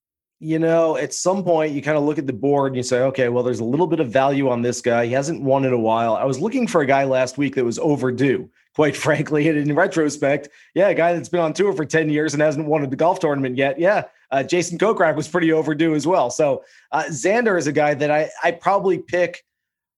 you 0.40 0.58
know, 0.58 0.96
at 0.96 1.12
some 1.12 1.42
point 1.42 1.72
you 1.72 1.82
kind 1.82 1.98
of 1.98 2.04
look 2.04 2.18
at 2.18 2.26
the 2.26 2.32
board 2.32 2.68
and 2.68 2.76
you 2.76 2.82
say, 2.82 3.00
okay, 3.00 3.28
well, 3.28 3.42
there's 3.42 3.60
a 3.60 3.64
little 3.64 3.88
bit 3.88 3.98
of 3.98 4.10
value 4.10 4.48
on 4.48 4.62
this 4.62 4.80
guy. 4.80 5.06
He 5.06 5.12
hasn't 5.12 5.42
won 5.42 5.64
in 5.64 5.72
a 5.72 5.78
while. 5.78 6.14
I 6.14 6.24
was 6.24 6.38
looking 6.38 6.66
for 6.66 6.80
a 6.80 6.86
guy 6.86 7.04
last 7.04 7.38
week 7.38 7.56
that 7.56 7.64
was 7.64 7.78
overdue, 7.78 8.48
quite 8.74 8.96
frankly. 9.06 9.48
And 9.48 9.58
in 9.58 9.74
retrospect, 9.74 10.48
yeah, 10.74 10.88
a 10.88 10.94
guy 10.94 11.12
that's 11.12 11.28
been 11.28 11.40
on 11.40 11.52
tour 11.52 11.72
for 11.72 11.84
10 11.84 12.10
years 12.10 12.34
and 12.34 12.42
hasn't 12.42 12.66
won 12.66 12.84
a 12.84 12.86
golf 12.86 13.18
tournament 13.18 13.56
yet. 13.56 13.80
Yeah. 13.80 14.04
Uh, 14.30 14.42
Jason 14.42 14.78
Kokrak 14.78 15.16
was 15.16 15.26
pretty 15.26 15.52
overdue 15.52 15.94
as 15.94 16.06
well. 16.06 16.30
So 16.30 16.62
uh, 16.92 17.04
Xander 17.08 17.58
is 17.58 17.66
a 17.66 17.72
guy 17.72 17.94
that 17.94 18.10
I, 18.10 18.30
I 18.44 18.52
probably 18.52 18.98
pick 18.98 19.44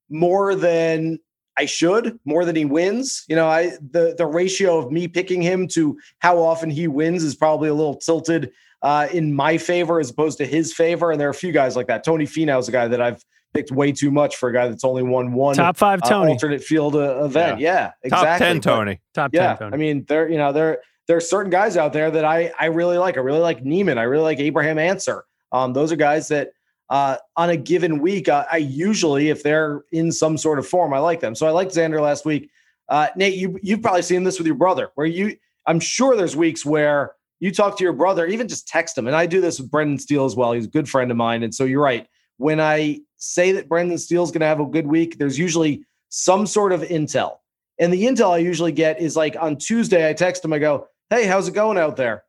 more 0.08 0.54
than 0.54 1.18
I 1.56 1.66
should, 1.66 2.18
more 2.24 2.46
than 2.46 2.56
he 2.56 2.64
wins. 2.64 3.24
You 3.28 3.36
know, 3.36 3.46
I 3.46 3.72
the 3.90 4.14
the 4.16 4.24
ratio 4.24 4.78
of 4.78 4.90
me 4.90 5.08
picking 5.08 5.42
him 5.42 5.68
to 5.68 5.98
how 6.20 6.38
often 6.38 6.70
he 6.70 6.88
wins 6.88 7.22
is 7.22 7.34
probably 7.34 7.68
a 7.68 7.74
little 7.74 7.96
tilted 7.96 8.52
uh, 8.82 9.08
in 9.12 9.34
my 9.34 9.58
favor 9.58 10.00
as 10.00 10.10
opposed 10.10 10.38
to 10.38 10.46
his 10.46 10.72
favor. 10.72 11.10
And 11.10 11.20
there 11.20 11.28
are 11.28 11.32
a 11.32 11.34
few 11.34 11.52
guys 11.52 11.76
like 11.76 11.86
that. 11.88 12.04
Tony 12.04 12.26
Finau 12.26 12.58
is 12.58 12.68
a 12.68 12.72
guy 12.72 12.88
that 12.88 13.00
I've 13.00 13.24
picked 13.52 13.70
way 13.70 13.92
too 13.92 14.10
much 14.10 14.36
for 14.36 14.48
a 14.48 14.52
guy 14.52 14.68
that's 14.68 14.84
only 14.84 15.02
won 15.02 15.32
one 15.32 15.56
top 15.56 15.76
five 15.76 16.00
Tony 16.08 16.30
uh, 16.30 16.34
alternate 16.34 16.62
field 16.62 16.94
uh, 16.94 17.24
event. 17.24 17.60
Yeah, 17.60 17.72
yeah 17.74 17.92
exactly. 18.02 18.28
Top 18.28 18.38
ten 18.38 18.60
Tony. 18.60 19.00
But, 19.14 19.20
top 19.20 19.32
ten. 19.32 19.42
Yeah, 19.42 19.56
Tony. 19.56 19.74
I 19.74 19.76
mean, 19.76 20.04
there 20.08 20.28
you 20.28 20.38
know 20.38 20.52
there 20.52 20.80
there 21.06 21.16
are 21.16 21.20
certain 21.20 21.50
guys 21.50 21.76
out 21.76 21.92
there 21.92 22.10
that 22.10 22.24
I 22.24 22.52
I 22.58 22.66
really 22.66 22.98
like. 22.98 23.16
I 23.16 23.20
really 23.20 23.40
like 23.40 23.64
Niemann. 23.64 23.98
I 23.98 24.04
really 24.04 24.24
like 24.24 24.38
Abraham 24.38 24.78
Ancer. 24.78 25.24
Um, 25.52 25.72
those 25.72 25.92
are 25.92 25.96
guys 25.96 26.28
that. 26.28 26.52
Uh, 26.92 27.16
on 27.36 27.50
a 27.50 27.56
given 27.56 28.00
week, 28.00 28.28
uh, 28.28 28.44
I 28.50 28.56
usually, 28.56 29.28
if 29.28 29.44
they're 29.44 29.84
in 29.92 30.10
some 30.10 30.36
sort 30.36 30.58
of 30.58 30.66
form, 30.66 30.92
I 30.92 30.98
like 30.98 31.20
them. 31.20 31.36
So 31.36 31.46
I 31.46 31.50
liked 31.50 31.70
Xander 31.70 32.00
last 32.00 32.24
week. 32.24 32.50
Uh, 32.88 33.06
Nate, 33.14 33.36
you 33.36 33.60
you've 33.62 33.80
probably 33.80 34.02
seen 34.02 34.24
this 34.24 34.38
with 34.38 34.46
your 34.48 34.56
brother, 34.56 34.90
where 34.96 35.06
you, 35.06 35.36
I'm 35.68 35.78
sure 35.78 36.16
there's 36.16 36.34
weeks 36.34 36.66
where 36.66 37.12
you 37.40 37.50
talk 37.50 37.76
to 37.78 37.84
your 37.84 37.92
brother, 37.92 38.26
even 38.26 38.48
just 38.48 38.68
text 38.68 38.96
him. 38.96 39.06
And 39.06 39.16
I 39.16 39.26
do 39.26 39.40
this 39.40 39.58
with 39.58 39.70
Brendan 39.70 39.98
Steele 39.98 40.24
as 40.24 40.36
well. 40.36 40.52
He's 40.52 40.66
a 40.66 40.70
good 40.70 40.88
friend 40.88 41.10
of 41.10 41.16
mine. 41.16 41.42
And 41.42 41.54
so 41.54 41.64
you're 41.64 41.82
right. 41.82 42.06
When 42.36 42.60
I 42.60 43.00
say 43.16 43.52
that 43.52 43.68
Brendan 43.68 43.98
Steele's 43.98 44.30
going 44.30 44.40
to 44.40 44.46
have 44.46 44.60
a 44.60 44.66
good 44.66 44.86
week, 44.86 45.18
there's 45.18 45.38
usually 45.38 45.84
some 46.10 46.46
sort 46.46 46.72
of 46.72 46.82
intel. 46.82 47.38
And 47.78 47.92
the 47.92 48.04
intel 48.04 48.30
I 48.30 48.38
usually 48.38 48.72
get 48.72 49.00
is 49.00 49.16
like 49.16 49.36
on 49.40 49.56
Tuesday, 49.56 50.08
I 50.08 50.12
text 50.12 50.44
him, 50.44 50.52
I 50.52 50.58
go, 50.58 50.86
Hey, 51.08 51.26
how's 51.26 51.48
it 51.48 51.54
going 51.54 51.78
out 51.78 51.96
there? 51.96 52.24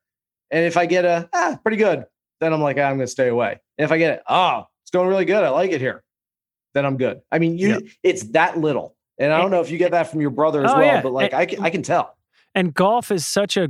And 0.49 0.65
if 0.65 0.75
I 0.75 0.85
get 0.85 1.05
a, 1.05 1.29
ah, 1.33 1.59
pretty 1.61 1.77
good, 1.77 2.05
then 2.39 2.51
I'm 2.51 2.61
like, 2.61 2.77
ah, 2.77 2.81
I'm 2.81 2.97
going 2.97 3.05
to 3.05 3.07
stay 3.07 3.29
away. 3.29 3.59
And 3.77 3.85
if 3.85 3.91
I 3.91 3.97
get 3.97 4.15
it, 4.15 4.23
oh, 4.27 4.65
it's 4.83 4.91
going 4.91 5.07
really 5.07 5.25
good. 5.25 5.43
I 5.43 5.49
like 5.49 5.71
it 5.71 5.79
here. 5.79 6.03
Then 6.73 6.85
I'm 6.85 6.97
good. 6.97 7.21
I 7.31 7.39
mean, 7.39 7.57
you, 7.57 7.87
it's 8.03 8.23
that 8.31 8.57
little. 8.57 8.95
And 9.19 9.31
I 9.31 9.39
don't 9.39 9.51
know 9.51 9.61
if 9.61 9.69
you 9.69 9.77
get 9.77 9.91
that 9.91 10.09
from 10.09 10.19
your 10.19 10.31
brother 10.31 10.65
as 10.65 10.71
oh, 10.71 10.77
well, 10.77 10.85
yeah. 10.85 11.01
but 11.01 11.13
like 11.13 11.33
and, 11.33 11.41
I 11.41 11.45
can, 11.45 11.63
I 11.63 11.69
can 11.69 11.83
tell. 11.83 12.17
And 12.55 12.73
golf 12.73 13.11
is 13.11 13.25
such 13.25 13.55
a 13.55 13.69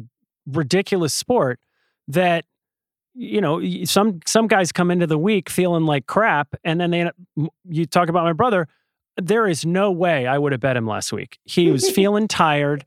ridiculous 0.52 1.14
sport 1.14 1.60
that 2.08 2.46
you 3.14 3.42
know 3.42 3.62
some 3.84 4.20
some 4.26 4.48
guys 4.48 4.72
come 4.72 4.90
into 4.90 5.08
the 5.08 5.18
week 5.18 5.50
feeling 5.50 5.86
like 5.86 6.06
crap 6.06 6.56
and 6.64 6.80
then 6.80 6.92
they 6.92 7.10
you 7.70 7.86
talk 7.86 8.10
about 8.10 8.24
my 8.24 8.34
brother 8.34 8.68
there 9.18 9.48
is 9.48 9.66
no 9.66 9.92
way 9.92 10.28
I 10.28 10.38
would 10.38 10.52
have 10.52 10.62
bet 10.62 10.78
him 10.78 10.88
last 10.88 11.12
week. 11.12 11.40
He 11.46 11.72
was 11.72 11.90
feeling 11.96 12.28
tired. 12.28 12.86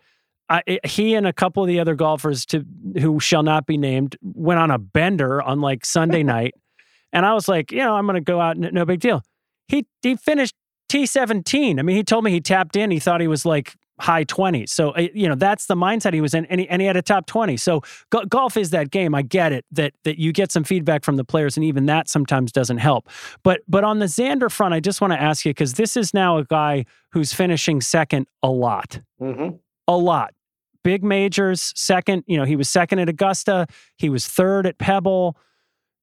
I, 0.48 0.62
eh, 0.66 0.78
he 0.84 1.14
and 1.14 1.26
a 1.26 1.32
couple 1.32 1.62
of 1.62 1.68
the 1.68 1.80
other 1.80 1.94
golfers 1.94 2.44
to 2.46 2.64
who 3.00 3.20
shall 3.20 3.42
not 3.42 3.66
be 3.66 3.76
named 3.76 4.16
went 4.22 4.60
on 4.60 4.70
a 4.70 4.78
bender 4.78 5.40
on 5.42 5.60
like 5.60 5.84
Sunday 5.84 6.22
night, 6.22 6.54
and 7.12 7.24
I 7.24 7.34
was 7.34 7.48
like, 7.48 7.72
you 7.72 7.78
know, 7.78 7.94
I'm 7.94 8.06
going 8.06 8.16
to 8.16 8.20
go 8.20 8.40
out. 8.40 8.56
No 8.56 8.84
big 8.84 9.00
deal. 9.00 9.22
He 9.68 9.86
he 10.02 10.16
finished 10.16 10.54
T17. 10.90 11.78
I 11.78 11.82
mean, 11.82 11.96
he 11.96 12.04
told 12.04 12.24
me 12.24 12.30
he 12.30 12.40
tapped 12.40 12.76
in. 12.76 12.90
He 12.90 12.98
thought 12.98 13.20
he 13.20 13.28
was 13.28 13.46
like 13.46 13.74
high 14.00 14.24
20s. 14.24 14.70
So, 14.70 14.90
uh, 14.90 15.08
you 15.14 15.28
know, 15.28 15.34
that's 15.34 15.66
the 15.66 15.76
mindset 15.76 16.14
he 16.14 16.20
was 16.20 16.34
in, 16.34 16.44
and 16.46 16.60
he, 16.60 16.68
and 16.68 16.82
he 16.82 16.86
had 16.86 16.96
a 16.96 17.02
top 17.02 17.26
20. 17.26 17.56
So, 17.56 17.82
go- 18.10 18.24
golf 18.24 18.56
is 18.56 18.70
that 18.70 18.90
game. 18.90 19.14
I 19.14 19.22
get 19.22 19.52
it 19.52 19.64
that 19.72 19.94
that 20.04 20.18
you 20.18 20.32
get 20.32 20.50
some 20.50 20.64
feedback 20.64 21.04
from 21.04 21.16
the 21.16 21.24
players, 21.24 21.56
and 21.56 21.64
even 21.64 21.86
that 21.86 22.08
sometimes 22.08 22.52
doesn't 22.52 22.78
help. 22.78 23.08
But 23.42 23.60
but 23.68 23.84
on 23.84 24.00
the 24.00 24.06
Xander 24.06 24.50
front, 24.50 24.74
I 24.74 24.80
just 24.80 25.00
want 25.00 25.12
to 25.12 25.20
ask 25.20 25.44
you 25.44 25.50
because 25.50 25.74
this 25.74 25.96
is 25.96 26.12
now 26.12 26.38
a 26.38 26.44
guy 26.44 26.86
who's 27.12 27.32
finishing 27.32 27.80
second 27.80 28.26
a 28.42 28.50
lot, 28.50 29.00
mm-hmm. 29.20 29.56
a 29.86 29.96
lot. 29.96 30.34
Big 30.82 31.02
majors, 31.02 31.72
second. 31.76 32.24
You 32.26 32.36
know, 32.36 32.44
he 32.44 32.56
was 32.56 32.68
second 32.68 32.98
at 32.98 33.08
Augusta. 33.08 33.66
He 33.96 34.10
was 34.10 34.26
third 34.26 34.66
at 34.66 34.78
Pebble. 34.78 35.36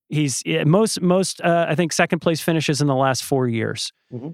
He's 0.08 0.42
most 0.66 1.00
most 1.00 1.40
uh, 1.40 1.66
I 1.68 1.74
think 1.74 1.92
second 1.92 2.18
place 2.20 2.40
finishes 2.40 2.80
in 2.80 2.86
the 2.86 2.94
last 2.94 3.22
four 3.22 3.48
years. 3.48 3.92
Mm-hmm 4.12 4.30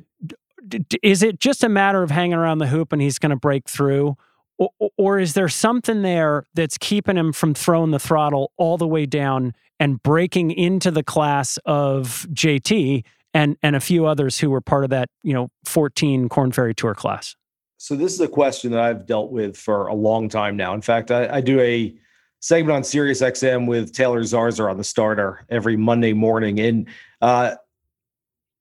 is 1.02 1.22
it 1.22 1.40
just 1.40 1.64
a 1.64 1.68
matter 1.68 2.02
of 2.02 2.10
hanging 2.10 2.34
around 2.34 2.58
the 2.58 2.66
hoop 2.66 2.92
and 2.92 3.00
he's 3.02 3.18
going 3.18 3.30
to 3.30 3.36
break 3.36 3.68
through? 3.68 4.16
Or, 4.58 4.90
or, 4.96 5.18
is 5.20 5.34
there 5.34 5.48
something 5.48 6.02
there 6.02 6.44
that's 6.54 6.78
keeping 6.78 7.16
him 7.16 7.32
from 7.32 7.54
throwing 7.54 7.92
the 7.92 8.00
throttle 8.00 8.52
all 8.56 8.76
the 8.76 8.88
way 8.88 9.06
down 9.06 9.54
and 9.78 10.02
breaking 10.02 10.50
into 10.50 10.90
the 10.90 11.04
class 11.04 11.58
of 11.64 12.26
JT 12.32 13.04
and 13.32 13.56
and 13.62 13.76
a 13.76 13.80
few 13.80 14.06
others 14.06 14.40
who 14.40 14.50
were 14.50 14.60
part 14.60 14.82
of 14.82 14.90
that 14.90 15.10
you 15.22 15.32
know 15.32 15.48
14 15.64 16.28
Korn 16.28 16.50
Ferry 16.50 16.74
Tour 16.74 16.94
class? 16.94 17.36
So 17.76 17.94
this 17.94 18.12
is 18.12 18.20
a 18.20 18.26
question 18.26 18.72
that 18.72 18.80
I've 18.80 19.06
dealt 19.06 19.30
with 19.30 19.56
for 19.56 19.86
a 19.86 19.94
long 19.94 20.28
time 20.28 20.56
now. 20.56 20.74
In 20.74 20.82
fact, 20.82 21.12
I, 21.12 21.36
I 21.36 21.40
do 21.40 21.60
a 21.60 21.94
segment 22.40 22.74
on 22.74 22.82
Sirius 22.82 23.22
XM 23.22 23.66
with 23.68 23.92
Taylor 23.92 24.22
Zarzour 24.22 24.68
on 24.68 24.76
the 24.76 24.84
starter 24.84 25.44
every 25.48 25.76
Monday 25.76 26.12
morning, 26.12 26.58
and 26.58 26.88
uh, 27.22 27.54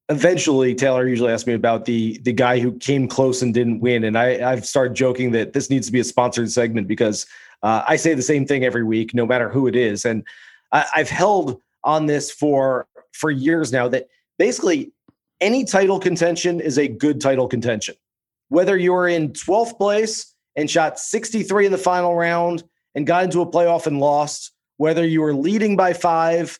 eventually 0.10 0.74
Taylor 0.74 1.08
usually 1.08 1.32
asks 1.32 1.48
me 1.48 1.54
about 1.54 1.86
the 1.86 2.18
the 2.20 2.34
guy 2.34 2.60
who 2.60 2.74
came 2.74 3.08
close 3.08 3.42
and 3.42 3.54
didn't 3.54 3.80
win, 3.80 4.04
and 4.04 4.18
I 4.18 4.52
I've 4.52 4.66
started 4.66 4.96
joking 4.96 5.32
that 5.32 5.54
this 5.54 5.70
needs 5.70 5.88
to 5.88 5.92
be 5.92 6.00
a 6.00 6.04
sponsored 6.04 6.52
segment 6.52 6.88
because 6.88 7.26
uh, 7.64 7.84
I 7.88 7.96
say 7.96 8.14
the 8.14 8.22
same 8.22 8.46
thing 8.46 8.64
every 8.64 8.84
week, 8.84 9.14
no 9.14 9.26
matter 9.26 9.50
who 9.50 9.68
it 9.68 9.76
is, 9.76 10.06
and 10.06 10.24
I, 10.72 10.86
I've 10.96 11.10
held 11.10 11.62
on 11.84 12.06
this 12.06 12.32
for 12.32 12.88
for 13.14 13.32
years 13.32 13.72
now 13.72 13.88
that 13.90 14.08
basically 14.38 14.92
any 15.42 15.66
title 15.66 16.00
contention 16.00 16.60
is 16.60 16.78
a 16.78 16.88
good 16.88 17.22
title 17.22 17.48
contention, 17.48 17.96
whether 18.50 18.78
you're 18.78 19.08
in 19.08 19.30
12th 19.30 19.78
place 19.78 20.34
and 20.56 20.70
shot 20.70 21.00
63 21.00 21.68
in 21.68 21.72
the 21.72 21.78
final 21.78 22.16
round 22.16 22.64
and 22.96 23.06
got 23.06 23.24
into 23.24 23.42
a 23.42 23.46
playoff 23.46 23.86
and 23.86 24.00
lost, 24.00 24.52
whether 24.78 25.06
you 25.06 25.22
were 25.22 25.34
leading 25.34 25.76
by 25.76 25.94
five 25.94 26.60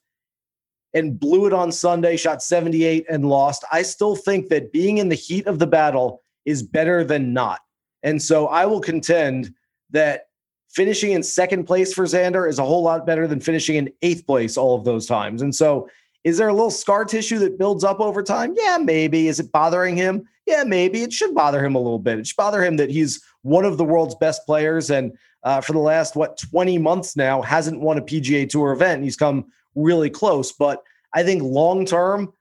and 0.94 1.20
blew 1.20 1.46
it 1.46 1.54
on 1.54 1.72
Sunday, 1.72 2.18
shot 2.18 2.42
78 2.42 3.06
and 3.10 3.28
lost. 3.28 3.64
I 3.72 3.82
still 3.82 4.16
think 4.16 4.50
that 4.50 4.72
being 4.72 4.98
in 4.98 5.10
the 5.10 5.16
heat 5.16 5.46
of 5.48 5.60
the 5.60 5.68
battle 5.68 6.24
is 6.46 6.64
better 6.64 7.04
than 7.04 7.34
not. 7.34 7.60
And 8.04 8.22
so 8.22 8.48
I 8.48 8.66
will 8.66 8.80
contend 8.80 9.54
that 9.92 10.28
finishing 10.70 11.12
in 11.12 11.24
second 11.24 11.66
place 11.66 11.94
for 11.94 12.06
Xander 12.06 12.50
is 12.50 12.60
a 12.60 12.64
whole 12.66 12.84
lot 12.84 13.06
better 13.06 13.28
than 13.28 13.40
finishing 13.40 13.76
in 13.76 13.92
eighth 14.02 14.26
place 14.26 14.58
all 14.58 14.76
of 14.76 14.86
those 14.86 15.06
times. 15.06 15.42
And 15.42 15.54
so, 15.54 15.90
is 16.24 16.38
there 16.38 16.50
a 16.50 16.54
little 16.54 16.72
scar 16.72 17.06
tissue 17.06 17.40
that 17.40 17.58
builds 17.58 17.86
up 17.86 18.02
over 18.02 18.22
time? 18.22 18.54
Yeah, 18.58 18.78
maybe. 18.82 19.30
Is 19.30 19.40
it 19.40 19.52
bothering 19.52 19.96
him? 19.96 20.28
Yeah, 20.46 20.64
maybe. 20.66 21.02
It 21.02 21.14
should 21.14 21.34
bother 21.34 21.64
him 21.64 21.76
a 21.76 21.80
little 21.80 22.00
bit. 22.00 22.20
It 22.20 22.28
should 22.28 22.36
bother 22.36 22.62
him 22.62 22.76
that 22.78 22.90
he's 22.90 23.24
one 23.44 23.64
of 23.64 23.78
the 23.78 23.86
world's 23.86 24.16
best 24.16 24.46
players 24.46 24.90
and 24.90 25.18
uh, 25.44 25.62
for 25.62 25.72
the 25.72 25.80
last, 25.80 26.18
what, 26.18 26.38
20 26.38 26.78
months 26.80 27.16
now 27.16 27.42
hasn't 27.42 27.80
won 27.80 27.98
a 27.98 28.02
PGA 28.02 28.50
Tour 28.50 28.74
event. 28.74 29.04
He's 29.04 29.16
come 29.16 29.46
really 29.78 30.10
close. 30.10 30.52
But 30.52 30.84
I 31.14 31.24
think 31.24 31.44
long 31.44 31.86
term, 31.86 32.34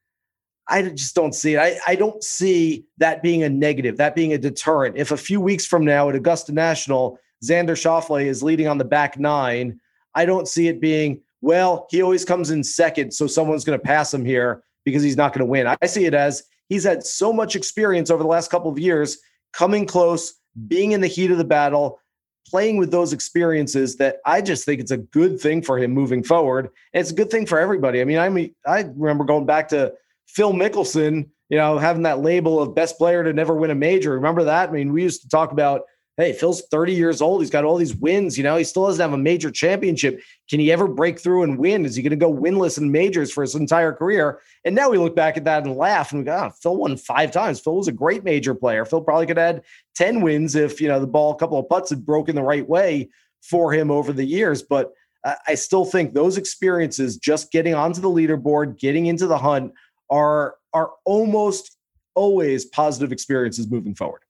I 0.69 0.83
just 0.83 1.15
don't 1.15 1.35
see 1.35 1.55
it. 1.55 1.59
I, 1.59 1.79
I 1.87 1.95
don't 1.95 2.25
see 2.25 2.87
that 2.99 3.23
being 3.23 3.45
a 3.45 3.49
negative, 3.49 3.99
that 3.99 4.17
being 4.17 4.33
a 4.33 4.39
deterrent. 4.39 4.97
If 4.97 5.13
a 5.13 5.17
few 5.17 5.41
weeks 5.41 5.65
from 5.65 5.85
now 5.85 6.09
at 6.09 6.17
Augusta 6.17 6.53
National, 6.53 7.19
Xander 7.45 7.77
Schauffele 7.77 8.25
is 8.25 8.43
leading 8.43 8.67
on 8.67 8.79
the 8.79 8.85
back 8.85 9.19
nine, 9.19 9.79
I 10.15 10.25
don't 10.25 10.49
see 10.49 10.67
it 10.67 10.81
being, 10.81 11.21
well, 11.41 11.87
he 11.91 12.03
always 12.03 12.25
comes 12.25 12.51
in 12.51 12.65
second, 12.65 13.13
so 13.13 13.27
someone's 13.27 13.65
going 13.65 13.79
to 13.79 13.85
pass 13.85 14.13
him 14.13 14.25
here 14.25 14.65
because 14.85 15.03
he's 15.03 15.17
not 15.17 15.33
going 15.33 15.47
to 15.47 15.51
win. 15.51 15.67
I 15.81 15.87
see 15.87 16.07
it 16.07 16.15
as 16.15 16.43
he's 16.69 16.85
had 16.85 17.05
so 17.05 17.33
much 17.33 17.55
experience 17.55 18.11
over 18.11 18.23
the 18.23 18.29
last 18.29 18.51
couple 18.51 18.71
of 18.71 18.79
years 18.79 19.19
coming 19.53 19.87
close, 19.87 20.35
being 20.67 20.93
in 20.93 21.01
the 21.01 21.07
heat 21.07 21.31
of 21.31 21.39
the 21.39 21.45
battle, 21.45 22.01
playing 22.51 22.77
with 22.77 22.91
those 22.91 23.13
experiences 23.13 23.97
that 23.97 24.19
I 24.25 24.41
just 24.41 24.65
think 24.65 24.81
it's 24.81 24.91
a 24.91 24.99
good 24.99 25.41
thing 25.41 25.63
for 25.63 25.79
him 25.79 25.91
moving 25.93 26.23
forward. 26.23 26.71
And 26.93 27.01
it's 27.01 27.11
a 27.11 27.15
good 27.15 27.31
thing 27.31 27.47
for 27.47 27.59
everybody. 27.59 28.01
I 28.01 28.05
mean, 28.05 28.19
I 28.19 28.29
mean, 28.29 28.55
I 28.67 28.83
remember 28.97 29.25
going 29.25 29.47
back 29.47 29.69
to 29.69 29.93
Phil 30.27 30.53
Mickelson, 30.53 31.29
you 31.49 31.57
know, 31.57 31.79
having 31.79 32.03
that 32.03 32.21
label 32.21 32.61
of 32.61 32.75
best 32.75 32.99
player 32.99 33.23
to 33.25 33.33
never 33.33 33.55
win 33.55 33.71
a 33.71 33.75
major. 33.75 34.13
Remember 34.13 34.45
that? 34.45 34.69
I 34.69 34.73
mean, 34.73 34.93
we 34.93 35.03
used 35.03 35.23
to 35.23 35.29
talk 35.29 35.53
about, 35.53 35.83
hey, 36.17 36.33
Phil's 36.33 36.63
30 36.71 36.95
years 36.95 37.21
old. 37.21 37.43
He's 37.43 37.51
got 37.51 37.65
all 37.65 37.77
these 37.77 37.95
wins. 37.95 38.39
You 38.39 38.45
know, 38.45 38.57
he 38.57 38.65
still 38.65 38.87
doesn't 38.87 39.01
have 39.01 39.13
a 39.13 39.19
major 39.19 39.51
championship. 39.51 40.23
Can 40.49 40.61
he 40.61 40.73
ever 40.73 40.89
break 40.89 41.21
through 41.21 41.43
and 41.43 41.59
win? 41.59 41.85
Is 41.85 41.97
he 41.97 42.03
going 42.03 42.11
to 42.11 42.17
go 42.17 42.33
winless 42.33 42.79
in 42.79 42.91
majors 42.91 43.33
for 43.33 43.43
his 43.43 43.55
entire 43.55 43.93
career? 43.93 44.41
And 44.65 44.75
now 44.75 44.89
we 44.89 44.99
look 44.99 45.15
back 45.15 45.37
at 45.37 45.45
that 45.45 45.65
and 45.65 45.77
laugh 45.77 46.13
and 46.13 46.21
we 46.21 46.25
go, 46.25 46.47
oh, 46.47 46.51
Phil 46.63 46.77
won 46.77 46.97
five 46.97 47.33
times. 47.33 47.61
Phil 47.61 47.77
was 47.77 47.89
a 47.89 47.93
great 47.93 48.25
major 48.25 48.55
player. 48.55 48.85
Phil 48.85 49.03
probably 49.03 49.27
could 49.27 49.37
have 49.37 49.57
had 49.57 49.65
10 49.97 50.23
wins 50.23 50.55
if, 50.55 50.81
you 50.81 50.89
know, 50.89 51.01
the 51.01 51.07
ball, 51.07 51.33
a 51.33 51.37
couple 51.37 51.59
of 51.59 51.69
putts 51.69 51.91
had 51.91 52.07
broken 52.07 52.35
the 52.35 52.43
right 52.43 52.67
way 52.67 53.11
for 53.43 53.73
him 53.73 53.91
over 53.91 54.13
the 54.13 54.25
years. 54.25 54.63
But 54.63 54.93
I 55.47 55.57
still 55.57 55.85
think 55.85 56.15
those 56.15 56.37
experiences, 56.37 57.17
just 57.17 57.51
getting 57.51 57.75
onto 57.75 58.01
the 58.01 58.09
leaderboard, 58.09 58.79
getting 58.79 59.07
into 59.07 59.27
the 59.27 59.39
hunt, 59.39 59.73
are 60.09 60.57
are 60.73 60.93
almost 61.05 61.77
always 62.15 62.65
positive 62.65 63.11
experiences 63.11 63.69
moving 63.69 63.95
forward. 63.95 64.21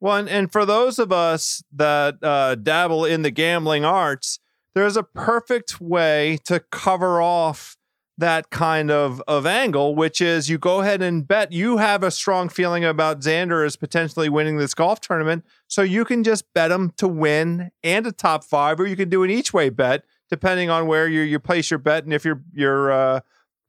Well, 0.00 0.16
and, 0.16 0.28
and 0.28 0.52
for 0.52 0.64
those 0.64 0.98
of 0.98 1.12
us 1.12 1.62
that 1.74 2.16
uh, 2.22 2.56
dabble 2.56 3.04
in 3.04 3.22
the 3.22 3.30
gambling 3.30 3.84
arts, 3.84 4.38
there's 4.74 4.96
a 4.96 5.02
perfect 5.02 5.80
way 5.80 6.38
to 6.44 6.60
cover 6.60 7.22
off 7.22 7.76
that 8.18 8.50
kind 8.50 8.90
of, 8.90 9.22
of 9.28 9.44
angle, 9.44 9.94
which 9.94 10.20
is 10.20 10.48
you 10.48 10.58
go 10.58 10.80
ahead 10.80 11.02
and 11.02 11.28
bet 11.28 11.52
you 11.52 11.76
have 11.76 12.02
a 12.02 12.10
strong 12.10 12.48
feeling 12.48 12.84
about 12.84 13.20
Xander 13.20 13.64
is 13.64 13.76
potentially 13.76 14.28
winning 14.28 14.56
this 14.56 14.74
golf 14.74 15.00
tournament. 15.00 15.44
So 15.68 15.82
you 15.82 16.04
can 16.04 16.24
just 16.24 16.44
bet 16.54 16.70
him 16.70 16.92
to 16.96 17.08
win 17.08 17.70
and 17.82 18.06
a 18.06 18.12
top 18.12 18.44
five, 18.44 18.80
or 18.80 18.86
you 18.86 18.96
can 18.96 19.10
do 19.10 19.22
an 19.22 19.30
each 19.30 19.52
way 19.52 19.68
bet 19.68 20.04
depending 20.28 20.70
on 20.70 20.86
where 20.86 21.08
you, 21.08 21.20
you 21.20 21.38
place 21.38 21.70
your 21.70 21.78
bet 21.78 22.04
and 22.04 22.12
if 22.12 22.24
your 22.24 22.42
your 22.52 22.90
uh, 22.90 23.20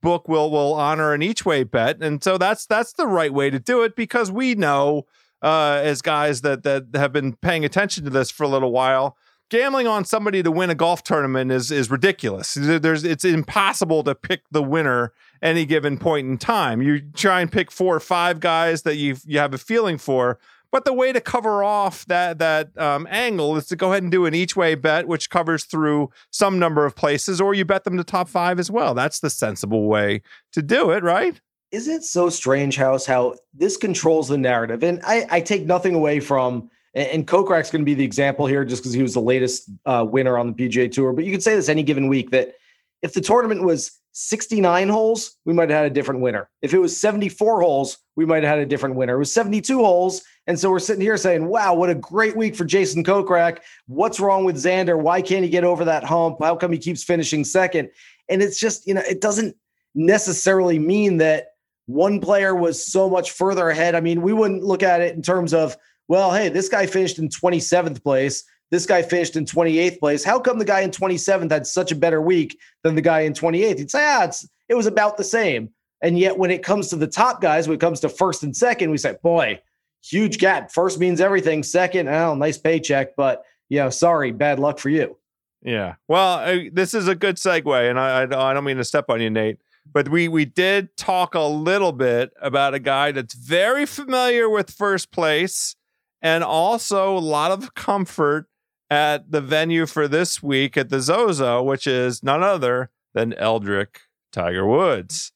book 0.01 0.27
will 0.27 0.49
will 0.49 0.73
honor 0.73 1.13
an 1.13 1.21
each 1.21 1.45
way 1.45 1.63
bet. 1.63 2.01
And 2.01 2.23
so 2.23 2.37
that's 2.37 2.65
that's 2.65 2.93
the 2.93 3.07
right 3.07 3.33
way 3.33 3.49
to 3.49 3.59
do 3.59 3.83
it 3.83 3.95
because 3.95 4.31
we 4.31 4.55
know 4.55 5.05
uh, 5.41 5.81
as 5.83 6.01
guys 6.01 6.41
that 6.41 6.63
that 6.63 6.87
have 6.95 7.13
been 7.13 7.35
paying 7.35 7.65
attention 7.65 8.03
to 8.03 8.09
this 8.09 8.31
for 8.31 8.43
a 8.43 8.47
little 8.47 8.71
while 8.71 9.17
gambling 9.49 9.87
on 9.87 10.03
somebody 10.05 10.43
to 10.43 10.51
win 10.51 10.69
a 10.69 10.75
golf 10.75 11.03
tournament 11.03 11.51
is 11.51 11.71
is 11.71 11.89
ridiculous. 11.89 12.55
There's 12.59 13.03
it's 13.03 13.25
impossible 13.25 14.03
to 14.03 14.15
pick 14.15 14.41
the 14.51 14.63
winner 14.63 15.13
any 15.41 15.65
given 15.65 15.97
point 15.97 16.27
in 16.27 16.37
time. 16.37 16.81
You 16.81 17.01
try 17.13 17.41
and 17.41 17.51
pick 17.51 17.71
four 17.71 17.95
or 17.95 17.99
five 17.99 18.39
guys 18.39 18.83
that 18.83 18.95
you 18.95 19.17
you 19.25 19.39
have 19.39 19.53
a 19.53 19.57
feeling 19.57 19.97
for, 19.97 20.39
but 20.71 20.85
the 20.85 20.93
way 20.93 21.13
to 21.13 21.21
cover 21.21 21.63
off 21.63 22.05
that 22.05 22.39
that 22.39 22.77
um, 22.77 23.07
angle 23.09 23.55
is 23.57 23.67
to 23.67 23.75
go 23.75 23.91
ahead 23.91 24.03
and 24.03 24.11
do 24.11 24.25
an 24.25 24.33
each 24.33 24.55
way 24.55 24.75
bet, 24.75 25.07
which 25.07 25.29
covers 25.29 25.65
through 25.65 26.09
some 26.31 26.59
number 26.59 26.85
of 26.85 26.95
places, 26.95 27.39
or 27.39 27.53
you 27.53 27.65
bet 27.65 27.83
them 27.83 27.97
to 27.97 28.03
top 28.03 28.29
five 28.29 28.59
as 28.59 28.69
well. 28.69 28.93
That's 28.93 29.19
the 29.19 29.29
sensible 29.29 29.87
way 29.87 30.21
to 30.53 30.61
do 30.61 30.91
it, 30.91 31.03
right? 31.03 31.39
Isn't 31.71 31.95
it 31.95 32.03
so 32.03 32.29
strange, 32.29 32.77
House, 32.77 33.05
how 33.05 33.35
this 33.53 33.77
controls 33.77 34.27
the 34.27 34.37
narrative? 34.37 34.83
And 34.83 35.01
I, 35.03 35.25
I 35.29 35.41
take 35.41 35.65
nothing 35.65 35.95
away 35.95 36.19
from 36.19 36.69
and, 36.97 37.07
and 37.09 37.27
Kokrak's 37.27 37.71
going 37.71 37.81
to 37.81 37.85
be 37.85 37.93
the 37.93 38.03
example 38.03 38.47
here 38.47 38.65
just 38.65 38.81
because 38.81 38.93
he 38.93 39.03
was 39.03 39.13
the 39.13 39.21
latest 39.21 39.69
uh, 39.85 40.05
winner 40.09 40.37
on 40.37 40.47
the 40.47 40.53
PGA 40.53 40.91
Tour. 40.91 41.13
But 41.13 41.25
you 41.25 41.31
could 41.31 41.43
say 41.43 41.55
this 41.55 41.69
any 41.69 41.83
given 41.83 42.07
week 42.07 42.31
that 42.31 42.55
if 43.03 43.13
the 43.13 43.21
tournament 43.21 43.63
was 43.63 43.91
69 44.13 44.89
holes, 44.89 45.37
we 45.45 45.53
might 45.53 45.69
have 45.69 45.77
had 45.77 45.91
a 45.91 45.93
different 45.93 46.21
winner. 46.21 46.49
If 46.63 46.73
it 46.73 46.79
was 46.79 46.99
74 46.99 47.61
holes, 47.61 47.99
we 48.15 48.25
might 48.25 48.41
have 48.41 48.49
had 48.57 48.59
a 48.59 48.65
different 48.65 48.95
winner. 48.95 49.13
It 49.13 49.19
was 49.19 49.31
72 49.31 49.77
holes. 49.77 50.23
And 50.47 50.59
so 50.59 50.71
we're 50.71 50.79
sitting 50.79 51.03
here 51.03 51.17
saying, 51.17 51.45
wow, 51.45 51.75
what 51.75 51.91
a 51.91 51.95
great 51.95 52.35
week 52.35 52.55
for 52.55 52.65
Jason 52.65 53.03
Kokrak. 53.03 53.59
What's 53.85 54.19
wrong 54.19 54.43
with 54.43 54.55
Xander? 54.55 54.99
Why 54.99 55.21
can't 55.21 55.43
he 55.43 55.51
get 55.51 55.63
over 55.63 55.85
that 55.85 56.03
hump? 56.03 56.37
How 56.41 56.55
come 56.55 56.71
he 56.71 56.79
keeps 56.79 57.03
finishing 57.03 57.43
second? 57.43 57.91
And 58.27 58.41
it's 58.41 58.59
just, 58.59 58.87
you 58.87 58.95
know, 58.95 59.03
it 59.07 59.21
doesn't 59.21 59.55
necessarily 59.93 60.79
mean 60.79 61.17
that 61.17 61.49
one 61.87 62.19
player 62.19 62.53
was 62.53 62.85
so 62.85 63.09
much 63.09 63.31
further 63.31 63.69
ahead. 63.69 63.95
I 63.95 64.01
mean, 64.01 64.21
we 64.21 64.33
wouldn't 64.33 64.63
look 64.63 64.83
at 64.83 65.01
it 65.01 65.15
in 65.15 65.21
terms 65.21 65.53
of, 65.53 65.75
well, 66.07 66.33
hey, 66.33 66.49
this 66.49 66.69
guy 66.69 66.85
finished 66.85 67.17
in 67.17 67.29
27th 67.29 68.03
place. 68.03 68.43
This 68.69 68.85
guy 68.85 69.01
finished 69.01 69.35
in 69.35 69.45
28th 69.45 69.99
place. 69.99 70.23
How 70.23 70.39
come 70.39 70.59
the 70.59 70.65
guy 70.65 70.81
in 70.81 70.91
27th 70.91 71.49
had 71.49 71.65
such 71.65 71.91
a 71.91 71.95
better 71.95 72.21
week 72.21 72.59
than 72.83 72.95
the 72.95 73.01
guy 73.01 73.21
in 73.21 73.33
28th? 73.33 73.79
You'd 73.79 73.91
say, 73.91 74.05
ah, 74.05 74.25
it's, 74.25 74.47
it 74.67 74.75
was 74.75 74.85
about 74.85 75.17
the 75.17 75.23
same. 75.23 75.69
And 76.01 76.19
yet, 76.19 76.37
when 76.37 76.51
it 76.51 76.63
comes 76.63 76.89
to 76.89 76.95
the 76.95 77.07
top 77.07 77.41
guys, 77.41 77.67
when 77.67 77.75
it 77.75 77.81
comes 77.81 78.01
to 78.01 78.09
first 78.09 78.43
and 78.43 78.55
second, 78.55 78.91
we 78.91 78.97
say, 78.97 79.15
boy, 79.23 79.59
huge 80.03 80.37
gap. 80.37 80.71
First 80.71 80.99
means 80.99 81.21
everything. 81.21 81.63
Second, 81.63 82.09
oh, 82.09 82.35
nice 82.35 82.57
paycheck, 82.57 83.15
but 83.15 83.43
you 83.69 83.79
know, 83.79 83.89
sorry, 83.89 84.31
bad 84.31 84.59
luck 84.59 84.79
for 84.79 84.89
you. 84.89 85.17
Yeah. 85.63 85.95
Well, 86.07 86.39
uh, 86.39 86.69
this 86.71 86.93
is 86.93 87.07
a 87.07 87.15
good 87.15 87.37
segue, 87.37 87.89
and 87.89 87.99
I, 87.99 88.23
I, 88.23 88.51
I 88.51 88.53
don't 88.53 88.63
mean 88.63 88.77
to 88.77 88.83
step 88.83 89.09
on 89.09 89.21
you, 89.21 89.29
Nate, 89.29 89.59
but 89.93 90.09
we 90.09 90.27
we 90.27 90.45
did 90.45 90.95
talk 90.97 91.35
a 91.35 91.41
little 91.41 91.91
bit 91.91 92.31
about 92.41 92.73
a 92.73 92.79
guy 92.79 93.11
that's 93.11 93.33
very 93.33 93.85
familiar 93.85 94.49
with 94.49 94.71
first 94.71 95.11
place 95.11 95.75
and 96.21 96.43
also 96.43 97.17
a 97.17 97.19
lot 97.19 97.51
of 97.51 97.73
comfort 97.73 98.47
at 98.89 99.31
the 99.31 99.41
venue 99.41 99.85
for 99.85 100.07
this 100.07 100.41
week 100.41 100.77
at 100.77 100.89
the 100.89 101.01
Zozo, 101.01 101.61
which 101.61 101.85
is 101.85 102.23
none 102.23 102.43
other 102.43 102.89
than 103.13 103.33
Eldrick 103.33 104.01
Tiger 104.31 104.65
Woods. 104.65 105.31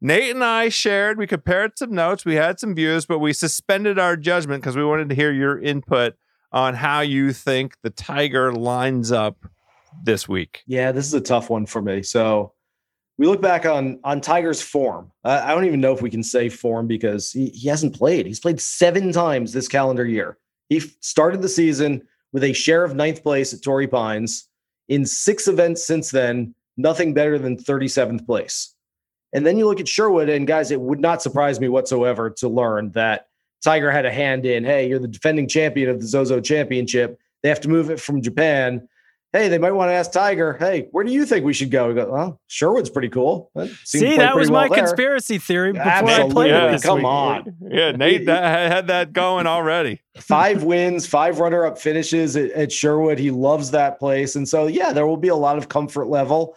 Nate 0.00 0.30
and 0.30 0.44
I 0.44 0.68
shared, 0.68 1.18
we 1.18 1.26
compared 1.26 1.78
some 1.78 1.94
notes, 1.94 2.24
we 2.24 2.34
had 2.34 2.60
some 2.60 2.74
views, 2.74 3.06
but 3.06 3.18
we 3.18 3.32
suspended 3.32 3.98
our 3.98 4.16
judgment 4.16 4.62
because 4.62 4.76
we 4.76 4.84
wanted 4.84 5.08
to 5.08 5.14
hear 5.14 5.32
your 5.32 5.60
input 5.60 6.14
on 6.52 6.74
how 6.74 7.00
you 7.00 7.32
think 7.32 7.74
the 7.82 7.90
Tiger 7.90 8.52
lines 8.52 9.10
up 9.10 9.46
this 10.02 10.28
week. 10.28 10.62
Yeah, 10.66 10.92
this 10.92 11.06
is 11.06 11.14
a 11.14 11.20
tough 11.20 11.48
one 11.48 11.66
for 11.66 11.80
me. 11.80 12.02
So 12.02 12.52
we 13.18 13.26
look 13.26 13.40
back 13.40 13.64
on 13.64 13.98
on 14.04 14.20
Tiger's 14.20 14.60
form. 14.60 15.10
Uh, 15.24 15.42
I 15.42 15.54
don't 15.54 15.64
even 15.64 15.80
know 15.80 15.92
if 15.92 16.02
we 16.02 16.10
can 16.10 16.22
say 16.22 16.48
form 16.48 16.86
because 16.86 17.32
he, 17.32 17.46
he 17.48 17.68
hasn't 17.68 17.96
played. 17.96 18.26
He's 18.26 18.40
played 18.40 18.60
seven 18.60 19.12
times 19.12 19.52
this 19.52 19.68
calendar 19.68 20.04
year. 20.04 20.38
He 20.68 20.78
f- 20.78 20.90
started 21.00 21.42
the 21.42 21.48
season 21.48 22.06
with 22.32 22.44
a 22.44 22.52
share 22.52 22.84
of 22.84 22.94
ninth 22.94 23.22
place 23.22 23.54
at 23.54 23.62
Torrey 23.62 23.86
Pines. 23.86 24.48
In 24.88 25.06
six 25.06 25.48
events 25.48 25.84
since 25.84 26.10
then, 26.10 26.54
nothing 26.76 27.14
better 27.14 27.38
than 27.38 27.56
37th 27.56 28.26
place. 28.26 28.74
And 29.32 29.44
then 29.44 29.56
you 29.56 29.66
look 29.66 29.80
at 29.80 29.88
Sherwood, 29.88 30.28
and 30.28 30.46
guys, 30.46 30.70
it 30.70 30.80
would 30.80 31.00
not 31.00 31.22
surprise 31.22 31.58
me 31.58 31.68
whatsoever 31.68 32.30
to 32.30 32.48
learn 32.48 32.92
that 32.92 33.28
Tiger 33.64 33.90
had 33.90 34.06
a 34.06 34.12
hand 34.12 34.46
in. 34.46 34.64
Hey, 34.64 34.88
you're 34.88 34.98
the 34.98 35.08
defending 35.08 35.48
champion 35.48 35.88
of 35.88 36.00
the 36.00 36.06
Zozo 36.06 36.40
Championship. 36.40 37.18
They 37.42 37.48
have 37.48 37.60
to 37.62 37.68
move 37.68 37.90
it 37.90 38.00
from 38.00 38.22
Japan 38.22 38.88
hey, 39.36 39.48
they 39.48 39.58
might 39.58 39.72
want 39.72 39.90
to 39.90 39.94
ask 39.94 40.12
Tiger, 40.12 40.56
hey, 40.58 40.88
where 40.92 41.04
do 41.04 41.12
you 41.12 41.26
think 41.26 41.44
we 41.44 41.52
should 41.52 41.70
go? 41.70 41.88
We 41.88 41.94
go, 41.94 42.10
well, 42.10 42.40
Sherwood's 42.46 42.90
pretty 42.90 43.08
cool. 43.08 43.50
That 43.54 43.68
See, 43.84 44.16
that 44.16 44.34
was 44.36 44.50
my 44.50 44.68
well 44.68 44.78
conspiracy 44.78 45.38
theory 45.38 45.72
before 45.72 45.86
Absolutely. 45.86 46.24
I 46.24 46.32
played 46.32 46.50
yeah, 46.50 46.74
it. 46.74 46.82
Come 46.82 46.98
week. 46.98 47.06
on. 47.06 47.56
Yeah, 47.70 47.90
Nate 47.92 48.26
that 48.26 48.72
had 48.72 48.86
that 48.88 49.12
going 49.12 49.46
already. 49.46 50.00
five 50.18 50.62
wins, 50.62 51.06
five 51.06 51.38
runner 51.38 51.66
up 51.66 51.78
finishes 51.78 52.36
at, 52.36 52.50
at 52.52 52.72
Sherwood. 52.72 53.18
He 53.18 53.30
loves 53.30 53.70
that 53.72 53.98
place. 53.98 54.36
And 54.36 54.48
so, 54.48 54.66
yeah, 54.66 54.92
there 54.92 55.06
will 55.06 55.16
be 55.16 55.28
a 55.28 55.36
lot 55.36 55.58
of 55.58 55.68
comfort 55.68 56.06
level. 56.06 56.56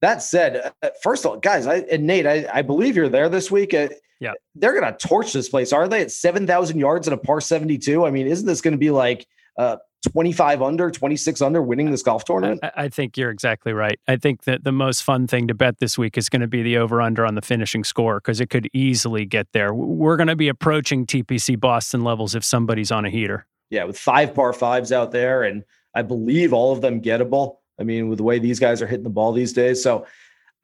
That 0.00 0.22
said, 0.22 0.72
uh, 0.82 0.90
first 1.02 1.24
of 1.24 1.32
all, 1.32 1.38
guys, 1.38 1.66
I, 1.66 1.78
and 1.90 2.06
Nate, 2.06 2.26
I, 2.26 2.46
I 2.52 2.62
believe 2.62 2.96
you're 2.96 3.08
there 3.08 3.28
this 3.28 3.50
week. 3.50 3.74
Uh, 3.74 3.88
yeah. 4.20 4.32
They're 4.54 4.78
going 4.78 4.92
to 4.92 5.06
torch 5.06 5.32
this 5.32 5.48
place. 5.48 5.72
Are 5.72 5.88
they 5.88 6.02
at 6.02 6.10
7,000 6.10 6.78
yards 6.78 7.06
and 7.06 7.14
a 7.14 7.18
par 7.18 7.40
72? 7.40 8.04
I 8.04 8.10
mean, 8.10 8.26
isn't 8.26 8.46
this 8.46 8.60
going 8.60 8.72
to 8.72 8.78
be 8.78 8.90
like 8.90 9.26
uh, 9.58 9.76
25 10.02 10.62
under, 10.62 10.90
26 10.90 11.42
under 11.42 11.60
winning 11.60 11.90
this 11.90 12.02
golf 12.02 12.24
tournament? 12.24 12.60
I, 12.62 12.72
I, 12.76 12.88
think 12.88 13.16
you're 13.16 13.30
exactly 13.30 13.72
right. 13.72 13.98
I 14.06 14.16
think 14.16 14.44
that 14.44 14.64
the 14.64 14.72
most 14.72 15.02
fun 15.02 15.26
thing 15.26 15.48
to 15.48 15.54
bet 15.54 15.78
this 15.78 15.98
week 15.98 16.16
is 16.16 16.28
going 16.28 16.40
to 16.40 16.46
be 16.46 16.62
the 16.62 16.76
over 16.76 17.02
under 17.02 17.26
on 17.26 17.34
the 17.34 17.42
finishing 17.42 17.84
score 17.84 18.18
because 18.18 18.40
it 18.40 18.48
could 18.50 18.68
easily 18.72 19.24
get 19.24 19.48
there. 19.52 19.74
We're 19.74 20.16
going 20.16 20.28
to 20.28 20.36
be 20.36 20.48
approaching 20.48 21.06
TPC 21.06 21.58
Boston 21.58 22.04
levels 22.04 22.34
if 22.34 22.44
somebody's 22.44 22.92
on 22.92 23.04
a 23.04 23.10
heater. 23.10 23.46
Yeah, 23.70 23.84
with 23.84 23.98
five 23.98 24.34
par 24.34 24.52
fives 24.52 24.92
out 24.92 25.10
there. 25.10 25.42
And 25.42 25.64
I 25.94 26.02
believe 26.02 26.52
all 26.52 26.72
of 26.72 26.80
them 26.80 27.02
gettable. 27.02 27.56
I 27.78 27.84
mean, 27.84 28.08
with 28.08 28.18
the 28.18 28.24
way 28.24 28.38
these 28.38 28.58
guys 28.58 28.80
are 28.82 28.86
hitting 28.86 29.04
the 29.04 29.10
ball 29.10 29.32
these 29.32 29.52
days. 29.52 29.82
So 29.82 30.06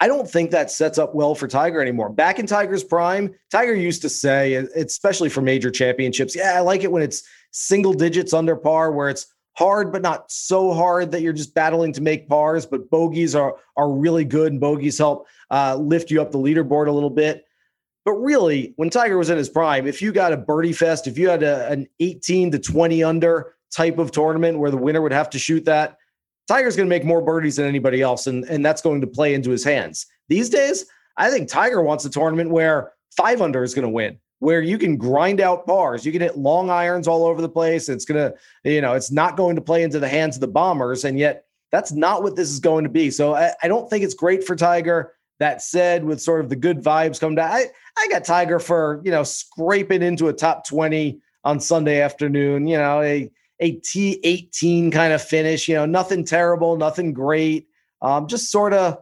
I 0.01 0.09
don't 0.09 0.29
think 0.29 0.51
that 0.51 0.71
sets 0.71 0.99
up 0.99 1.15
well 1.15 1.35
for 1.35 1.47
Tiger 1.47 1.81
anymore. 1.81 2.11
Back 2.11 2.39
in 2.39 2.47
Tiger's 2.47 2.83
prime, 2.83 3.35
Tiger 3.51 3.75
used 3.75 4.03
to 4.03 4.09
say, 4.09 4.55
especially 4.55 5.29
for 5.29 5.41
major 5.41 5.71
championships, 5.71 6.35
yeah, 6.35 6.55
I 6.57 6.61
like 6.61 6.83
it 6.83 6.91
when 6.91 7.03
it's 7.03 7.23
single 7.55 7.95
digits 7.95 8.35
under 8.35 8.57
par, 8.57 8.91
where 8.93 9.09
it's 9.09 9.27
hard, 9.57 9.93
but 9.93 10.03
not 10.03 10.31
so 10.31 10.73
hard 10.73 11.13
that 11.13 11.23
you're 11.23 11.33
just 11.33 11.55
battling 11.55 11.93
to 11.93 12.03
make 12.03 12.29
pars. 12.29 12.67
But 12.67 12.91
bogeys 12.91 13.35
are 13.35 13.57
are 13.77 13.91
really 13.91 14.25
good, 14.25 14.53
and 14.53 14.61
bogeys 14.61 14.99
help 14.99 15.27
uh, 15.51 15.77
lift 15.77 16.11
you 16.11 16.21
up 16.21 16.33
the 16.33 16.39
leaderboard 16.39 16.89
a 16.89 16.93
little 16.93 17.11
bit. 17.11 17.45
But 18.05 18.15
really, 18.15 18.75
when 18.77 18.91
Tiger 18.91 19.17
was 19.17 19.31
in 19.31 19.39
his 19.39 19.49
prime, 19.49 19.87
if 19.87 20.03
you 20.03 20.13
got 20.13 20.33
a 20.33 20.37
birdie 20.37 20.75
fest, 20.75 21.07
if 21.07 21.17
you 21.17 21.31
had 21.31 21.43
a, 21.43 21.71
an 21.71 21.89
18 22.01 22.51
to 22.51 22.59
20 22.59 23.03
under 23.03 23.55
type 23.75 23.99
of 23.99 24.11
tournament 24.11 24.59
where 24.59 24.71
the 24.71 24.77
winner 24.77 25.01
would 25.01 25.13
have 25.13 25.31
to 25.31 25.39
shoot 25.39 25.65
that, 25.65 25.97
Tiger's 26.47 26.77
going 26.77 26.87
to 26.87 26.91
make 26.91 27.05
more 27.05 27.23
birdies 27.23 27.57
than 27.57 27.65
anybody 27.65 28.03
else, 28.03 28.27
and, 28.27 28.45
and 28.45 28.65
that's 28.65 28.83
going 28.83 29.01
to 29.01 29.07
play 29.07 29.33
into 29.33 29.51
his 29.51 29.65
hands. 29.65 30.07
These 30.29 30.51
days, 30.51 30.85
I 31.17 31.31
think 31.31 31.49
Tiger 31.49 31.81
wants 31.81 32.05
a 32.05 32.11
tournament 32.11 32.51
where 32.51 32.93
five 33.17 33.41
under 33.41 33.63
is 33.63 33.75
going 33.75 33.85
to 33.85 33.89
win, 33.89 34.19
where 34.45 34.63
you 34.63 34.79
can 34.79 34.97
grind 34.97 35.41
out 35.41 35.67
bars. 35.67 36.05
you 36.05 36.13
can 36.13 36.21
hit 36.21 36.37
long 36.37 36.71
irons 36.71 37.09
all 37.09 37.25
over 37.27 37.41
the 37.41 37.49
place. 37.49 37.89
It's 37.89 38.05
going 38.05 38.31
to, 38.31 38.71
you 38.71 38.81
know, 38.81 38.93
it's 38.93 39.11
not 39.11 39.37
going 39.37 39.57
to 39.57 39.63
play 39.63 39.83
into 39.83 39.99
the 39.99 40.09
hands 40.09 40.37
of 40.37 40.41
the 40.41 40.49
bombers, 40.49 41.05
and 41.05 41.19
yet 41.19 41.47
that's 41.73 41.93
not 41.93 42.23
what 42.23 42.37
this 42.37 42.51
is 42.51 42.61
going 42.61 42.85
to 42.85 42.91
be. 42.91 43.11
So 43.11 43.35
I, 43.35 43.53
I 43.63 43.69
don't 43.69 43.89
think 43.89 44.05
it's 44.05 44.15
great 44.15 44.45
for 44.45 44.55
Tiger. 44.55 45.15
That 45.41 45.63
said, 45.63 46.05
with 46.05 46.21
sort 46.21 46.41
of 46.41 46.49
the 46.49 46.57
good 46.57 46.83
vibes 46.83 47.19
come 47.19 47.35
down, 47.35 47.51
I, 47.51 47.65
I 47.99 48.09
got 48.09 48.25
Tiger 48.25 48.61
for 48.61 49.03
you 49.05 49.11
know 49.11 49.25
scraping 49.25 50.03
into 50.03 50.29
a 50.29 50.33
top 50.33 50.67
twenty 50.67 51.21
on 51.43 51.59
Sunday 51.59 52.01
afternoon. 52.01 52.69
You 52.69 52.79
know, 52.79 53.03
a 53.03 53.31
a 53.61 53.77
T18 53.81 54.93
kind 54.93 55.13
of 55.13 55.23
finish, 55.23 55.69
you 55.69 55.75
know, 55.75 55.87
nothing 55.87 56.25
terrible, 56.25 56.77
nothing 56.77 57.13
great, 57.13 57.69
um, 58.03 58.27
just 58.27 58.51
sort 58.51 58.75
of 58.75 58.99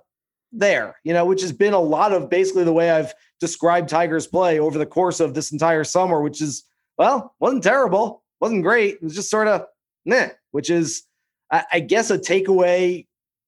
there, 0.52 0.96
you 1.04 1.12
know, 1.12 1.24
which 1.24 1.42
has 1.42 1.52
been 1.52 1.72
a 1.72 1.80
lot 1.80 2.12
of 2.12 2.28
basically 2.28 2.64
the 2.64 2.72
way 2.72 2.90
I've 2.90 3.14
described 3.40 3.88
Tigers 3.88 4.26
play 4.26 4.58
over 4.58 4.78
the 4.78 4.86
course 4.86 5.20
of 5.20 5.34
this 5.34 5.52
entire 5.52 5.84
summer, 5.84 6.20
which 6.20 6.40
is, 6.40 6.64
well, 6.98 7.34
wasn't 7.40 7.62
terrible, 7.62 8.22
wasn't 8.40 8.62
great. 8.62 8.96
It 8.96 9.02
was 9.02 9.14
just 9.14 9.30
sort 9.30 9.48
of 9.48 9.66
meh, 10.04 10.30
which 10.50 10.70
is, 10.70 11.04
I, 11.50 11.80
guess, 11.80 12.10
a 12.10 12.18
takeaway 12.18 13.06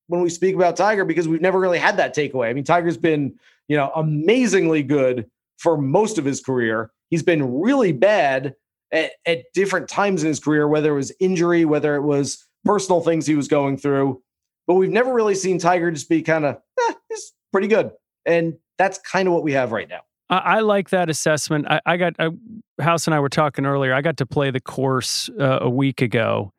when 0.09 0.21
we 0.21 0.29
speak 0.29 0.55
about 0.55 0.77
Tiger 0.77 1.05
because 1.05 1.27
we've 1.27 1.41
never 1.41 1.59
really 1.59 1.79
had 1.79 1.97
that 1.97 2.15
takeaway. 2.15 2.49
I 2.49 2.53
mean, 2.53 2.65
Tiger's 2.65 2.99
been, 2.99 3.39
you 3.69 3.77
know, 3.77 3.91
amazingly 3.95 4.83
good 4.83 5.31
for 5.59 5.79
most 5.79 6.19
of 6.19 6.25
his 6.25 6.41
career. 6.41 6.91
He's 7.09 7.23
been 7.23 7.61
really 7.61 7.93
bad 7.93 8.55
at, 8.93 9.13
at 9.27 9.45
different 9.55 9.89
times 9.89 10.23
in 10.23 10.29
his 10.29 10.41
career, 10.41 10.69
whether 10.69 10.93
it 10.93 10.97
was 10.97 11.13
injury, 11.21 11.65
whether 11.65 11.97
it 11.97 12.03
was 12.03 12.45
personal 12.65 13.01
things 13.01 13.27
he 13.27 13.37
was 13.37 13.49
going 13.49 13.77
through. 13.77 14.23
But 14.67 14.75
we've 14.75 14.91
never 14.91 15.13
really 15.13 15.35
seen 15.35 15.59
Tiger 15.59 15.91
just 15.91 16.09
be 16.09 16.23
kind 16.23 16.45
of, 16.45 16.57
eh, 16.89 16.95
pretty 17.53 17.69
good. 17.69 17.91
And 18.27 18.55
that's 18.79 18.99
kind 18.99 19.29
of 19.29 19.35
what 19.35 19.43
we 19.43 19.53
have 19.53 19.73
right 19.73 19.89
now. 19.89 20.01
I, 20.31 20.39
I 20.39 20.61
like 20.61 20.91
that 20.91 21.11
assessment. 21.11 21.67
I, 21.69 21.81
I 21.87 21.97
got, 21.97 22.15
I, 22.19 22.31
House 22.81 23.07
and 23.07 23.15
I 23.15 23.21
were 23.21 23.29
talking 23.29 23.67
earlier. 23.67 23.95
I 23.95 24.01
got 24.01 24.17
to 24.19 24.27
play 24.27 24.51
the 24.51 24.61
course 24.61 25.29
uh, 25.39 25.59
a 25.61 25.71
week 25.71 26.03
ago, 26.03 26.53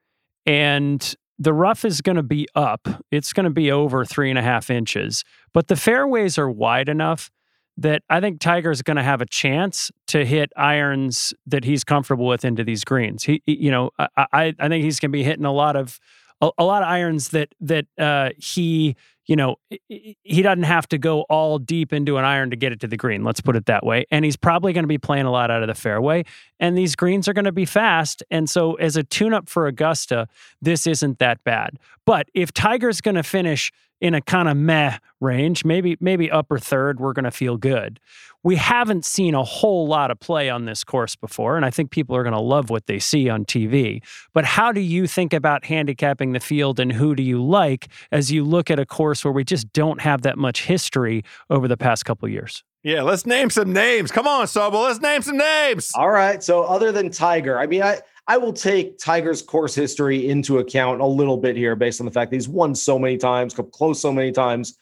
and 0.46 1.16
the 1.38 1.54
rough 1.54 1.84
is 1.84 2.02
going 2.02 2.16
to 2.16 2.24
be 2.24 2.48
up. 2.56 2.88
It's 3.12 3.34
going 3.34 3.44
to 3.44 3.50
be 3.50 3.72
over 3.72 4.06
three 4.06 4.30
and 4.30 4.40
a 4.40 4.42
half 4.42 4.70
inches, 4.70 5.24
but 5.54 5.68
the 5.68 5.76
fairways 5.76 6.38
are 6.38 6.50
wide 6.50 6.88
enough 6.88 7.32
that 7.78 8.04
I 8.10 8.22
think 8.22 8.40
Tiger's 8.40 8.82
going 8.82 8.96
to 8.96 9.04
have 9.04 9.22
a 9.22 9.26
chance 9.26 9.92
to 10.08 10.24
hit 10.24 10.52
irons 10.56 11.34
that 11.46 11.66
he's 11.66 11.84
comfortable 11.84 12.26
with 12.26 12.46
into 12.46 12.64
these 12.64 12.86
greens. 12.86 13.24
He, 13.24 13.42
you 13.46 13.70
know, 13.70 13.90
I, 14.00 14.54
I 14.58 14.70
think 14.70 14.84
he's 14.86 15.00
going 15.00 15.12
to 15.12 15.18
be 15.18 15.24
hitting 15.24 15.44
a 15.44 15.52
lot 15.52 15.76
of 15.76 16.00
a, 16.46 16.52
a, 16.60 16.66
lot 16.66 16.84
of 16.84 16.90
irons 16.90 17.30
that 17.30 17.54
that 17.62 17.86
uh, 17.98 18.30
he, 18.38 18.96
you 19.26 19.36
know, 19.36 19.56
he 19.88 20.42
doesn't 20.42 20.64
have 20.64 20.88
to 20.90 20.98
go 20.98 21.22
all 21.24 21.58
deep 21.58 21.92
into 21.92 22.18
an 22.18 22.26
iron 22.26 22.50
to 22.52 22.56
get 22.56 22.72
it 22.72 22.80
to 22.82 22.88
the 22.88 22.98
green. 22.98 23.24
Let's 23.24 23.42
put 23.42 23.56
it 23.56 23.66
that 23.66 23.86
way. 23.86 24.06
And 24.12 24.24
he's 24.24 24.38
probably 24.38 24.74
going 24.74 24.84
to 24.84 24.88
be 24.88 24.98
playing 24.98 25.26
a 25.26 25.32
lot 25.32 25.50
out 25.50 25.62
of 25.62 25.68
the 25.68 25.76
fairway. 25.76 26.26
And 26.60 26.78
these 26.78 26.96
greens 26.96 27.28
are 27.28 27.34
going 27.34 27.46
to 27.46 27.52
be 27.52 27.66
fast. 27.66 28.24
And 28.30 28.50
so, 28.50 28.76
as 28.76 28.96
a 28.96 29.04
tune-up 29.04 29.50
for 29.50 29.68
Augusta, 29.68 30.28
this 30.62 30.88
isn't 30.88 31.20
that 31.20 31.44
bad. 31.44 31.80
But 32.06 32.30
if 32.34 32.54
Tiger's 32.54 33.02
going 33.02 33.16
to 33.16 33.24
finish 33.24 33.72
in 34.06 34.14
a 34.14 34.22
kind 34.22 34.48
of 34.48 34.56
meh 34.56 35.00
range, 35.20 35.66
maybe 35.66 35.98
maybe 36.00 36.30
upper 36.30 36.60
third, 36.60 37.00
we're 37.00 37.12
going 37.12 37.26
to 37.26 37.32
feel 37.32 37.58
good. 37.58 38.00
We 38.44 38.56
haven't 38.56 39.04
seen 39.04 39.34
a 39.34 39.44
whole 39.44 39.88
lot 39.88 40.12
of 40.12 40.20
play 40.20 40.48
on 40.48 40.66
this 40.66 40.84
course 40.84 41.16
before, 41.16 41.58
and 41.58 41.66
I 41.66 41.72
think 41.72 41.90
people 41.90 42.16
are 42.16 42.22
going 42.22 42.36
to 42.36 42.40
love 42.40 42.70
what 42.70 42.86
they 42.86 43.00
see 43.00 43.28
on 43.30 43.46
TV. 43.46 44.04
But 44.32 44.46
how 44.46 44.72
do 44.72 44.80
you 44.80 45.08
think 45.08 45.34
about 45.34 45.66
handicapping 45.66 46.34
the 46.34 46.40
field, 46.40 46.80
and 46.80 46.92
who 46.94 47.16
do 47.16 47.24
you 47.24 47.44
like 47.44 47.88
as 48.12 48.32
you 48.32 48.44
look 48.44 48.70
at 48.70 48.78
a 48.78 48.86
course 48.86 49.26
where 49.26 49.32
we 49.32 49.44
just 49.44 49.74
don't 49.74 50.00
have 50.02 50.22
that 50.22 50.38
much 50.38 50.66
history 50.66 51.24
over 51.50 51.68
the 51.68 51.78
past 51.78 52.06
couple 52.06 52.30
years? 52.30 52.64
Yeah, 52.84 53.02
let's 53.02 53.26
name 53.26 53.50
some 53.50 53.74
names. 53.74 54.12
Come 54.12 54.28
on, 54.28 54.46
Sobel, 54.46 54.84
let's 54.84 55.02
name 55.02 55.24
some 55.24 55.38
names. 55.38 55.92
All 55.96 56.12
right. 56.12 56.44
So 56.44 56.62
other 56.62 56.92
than 56.92 57.10
Tiger, 57.10 57.58
I 57.58 57.66
mean, 57.66 57.82
I 57.82 58.02
I 58.28 58.38
will 58.38 58.54
take 58.54 58.98
Tiger's 58.98 59.42
course 59.42 59.76
history 59.76 60.30
into 60.30 60.58
account 60.58 61.02
a 61.02 61.06
little 61.06 61.38
bit 61.38 61.56
here 61.56 61.76
based 61.76 62.00
on 62.00 62.06
the 62.06 62.12
fact 62.12 62.32
that 62.32 62.38
he's 62.38 62.50
won 62.50 62.74
so 62.74 62.98
many 62.98 63.18
times, 63.18 63.54
come 63.54 63.70
close 63.72 64.02
so 64.02 64.12
many 64.12 64.32
times. 64.32 64.78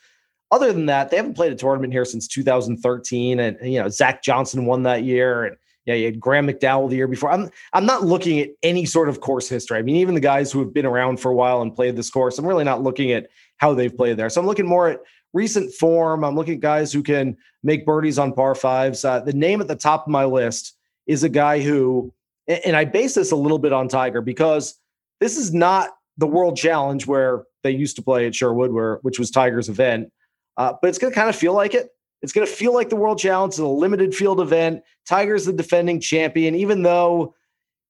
Other 0.51 0.71
than 0.71 0.85
that, 0.85 1.09
they 1.09 1.17
haven't 1.17 1.35
played 1.35 1.51
a 1.51 1.55
tournament 1.55 1.91
here 1.91 2.05
since 2.05 2.27
2013. 2.27 3.39
And, 3.39 3.57
you 3.61 3.81
know, 3.81 3.89
Zach 3.89 4.23
Johnson 4.23 4.65
won 4.65 4.83
that 4.83 5.03
year. 5.03 5.45
And 5.45 5.57
yeah, 5.85 5.95
you 5.95 6.05
had 6.05 6.19
Graham 6.19 6.47
McDowell 6.47 6.89
the 6.89 6.95
year 6.95 7.07
before. 7.07 7.31
I'm 7.31 7.49
I'm 7.73 7.85
not 7.85 8.03
looking 8.05 8.39
at 8.39 8.49
any 8.61 8.85
sort 8.85 9.09
of 9.09 9.19
course 9.19 9.49
history. 9.49 9.77
I 9.77 9.81
mean, 9.81 9.97
even 9.97 10.15
the 10.15 10.21
guys 10.21 10.51
who 10.51 10.59
have 10.59 10.73
been 10.73 10.85
around 10.85 11.19
for 11.19 11.29
a 11.29 11.35
while 11.35 11.61
and 11.61 11.75
played 11.75 11.97
this 11.97 12.09
course, 12.09 12.37
I'm 12.37 12.45
really 12.45 12.63
not 12.63 12.81
looking 12.81 13.11
at 13.11 13.27
how 13.57 13.73
they've 13.73 13.95
played 13.95 14.15
there. 14.15 14.29
So 14.29 14.39
I'm 14.39 14.47
looking 14.47 14.67
more 14.67 14.89
at 14.89 15.01
recent 15.33 15.73
form. 15.73 16.23
I'm 16.23 16.35
looking 16.35 16.55
at 16.55 16.59
guys 16.61 16.93
who 16.93 17.03
can 17.03 17.35
make 17.63 17.85
birdies 17.85 18.17
on 18.17 18.31
par 18.31 18.55
fives. 18.55 19.03
Uh, 19.03 19.19
the 19.19 19.33
name 19.33 19.59
at 19.59 19.67
the 19.67 19.75
top 19.75 20.03
of 20.03 20.11
my 20.11 20.23
list 20.23 20.77
is 21.07 21.23
a 21.23 21.29
guy 21.29 21.59
who 21.59 22.13
and 22.47 22.75
I 22.75 22.85
base 22.85 23.15
this 23.15 23.31
a 23.31 23.35
little 23.35 23.59
bit 23.59 23.73
on 23.73 23.87
Tiger 23.87 24.21
because 24.21 24.75
this 25.19 25.37
is 25.37 25.53
not 25.53 25.89
the 26.17 26.27
World 26.27 26.57
Challenge 26.57 27.07
where 27.07 27.43
they 27.63 27.71
used 27.71 27.95
to 27.95 28.01
play 28.01 28.27
at 28.27 28.35
Sherwood, 28.35 28.71
where 28.71 28.99
which 29.01 29.19
was 29.19 29.31
Tiger's 29.31 29.69
event. 29.69 30.11
Uh, 30.57 30.73
but 30.81 30.89
it's 30.89 30.97
going 30.97 31.11
to 31.11 31.15
kind 31.15 31.29
of 31.29 31.35
feel 31.35 31.53
like 31.53 31.73
it. 31.73 31.89
It's 32.21 32.31
going 32.31 32.47
to 32.47 32.53
feel 32.53 32.73
like 32.73 32.89
the 32.89 32.95
World 32.95 33.19
Challenge 33.19 33.53
is 33.53 33.59
a 33.59 33.67
limited 33.67 34.15
field 34.15 34.39
event. 34.39 34.81
Tiger's 35.07 35.45
the 35.45 35.53
defending 35.53 35.99
champion, 35.99 36.55
even 36.55 36.83
though 36.83 37.35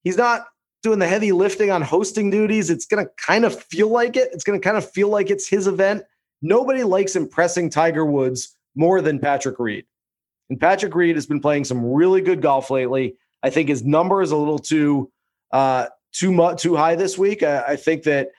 he's 0.03 0.17
not 0.17 0.47
doing 0.81 0.99
the 0.99 1.07
heavy 1.07 1.31
lifting 1.31 1.71
on 1.71 1.81
hosting 1.81 2.29
duties. 2.29 2.69
It's 2.69 2.85
going 2.85 3.05
to 3.05 3.11
kind 3.17 3.45
of 3.45 3.61
feel 3.63 3.89
like 3.89 4.17
it. 4.17 4.29
It's 4.33 4.43
going 4.43 4.59
to 4.59 4.63
kind 4.63 4.77
of 4.77 4.89
feel 4.89 5.09
like 5.09 5.29
it's 5.29 5.47
his 5.47 5.67
event. 5.67 6.03
Nobody 6.41 6.83
likes 6.83 7.15
impressing 7.15 7.69
Tiger 7.69 8.05
Woods 8.05 8.57
more 8.75 9.01
than 9.01 9.19
Patrick 9.19 9.59
Reed. 9.59 9.85
And 10.49 10.59
Patrick 10.59 10.93
Reed 10.93 11.15
has 11.15 11.25
been 11.25 11.39
playing 11.39 11.63
some 11.63 11.85
really 11.85 12.21
good 12.21 12.41
golf 12.41 12.69
lately. 12.69 13.15
I 13.43 13.49
think 13.49 13.69
his 13.69 13.83
number 13.83 14.21
is 14.21 14.31
a 14.31 14.37
little 14.37 14.59
too 14.59 15.11
uh, 15.51 15.87
too 16.13 16.31
much 16.31 16.61
too 16.61 16.75
high 16.75 16.95
this 16.95 17.17
week. 17.17 17.43
I, 17.43 17.63
I, 17.69 17.75
think 17.75 18.03
that 18.03 18.29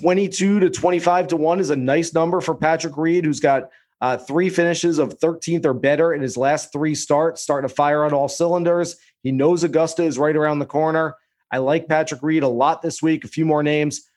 22 0.00 0.60
to 0.60 0.70
25 0.70 1.28
to 1.28 1.36
1 1.36 1.60
is 1.60 1.70
a 1.70 1.76
nice 1.76 2.14
number 2.14 2.40
for 2.40 2.54
Patrick 2.54 2.96
Reed, 2.96 3.24
who's 3.24 3.40
got 3.40 3.68
uh, 4.00 4.16
three 4.16 4.48
finishes 4.48 4.98
of 4.98 5.18
13th 5.18 5.66
or 5.66 5.74
better 5.74 6.14
in 6.14 6.22
his 6.22 6.36
last 6.36 6.72
three 6.72 6.94
starts, 6.94 7.42
starting 7.42 7.68
to 7.68 7.74
fire 7.74 8.04
on 8.04 8.12
all 8.12 8.28
cylinders. 8.28 8.96
He 9.22 9.32
knows 9.32 9.64
Augusta 9.64 10.04
is 10.04 10.18
right 10.18 10.36
around 10.36 10.60
the 10.60 10.66
corner. 10.66 11.16
I 11.50 11.58
like 11.58 11.88
Patrick 11.88 12.22
Reed 12.22 12.42
a 12.42 12.48
lot 12.48 12.82
this 12.82 13.02
week. 13.02 13.24
A 13.24 13.28
few 13.28 13.44
more 13.44 13.62
names. 13.62 14.08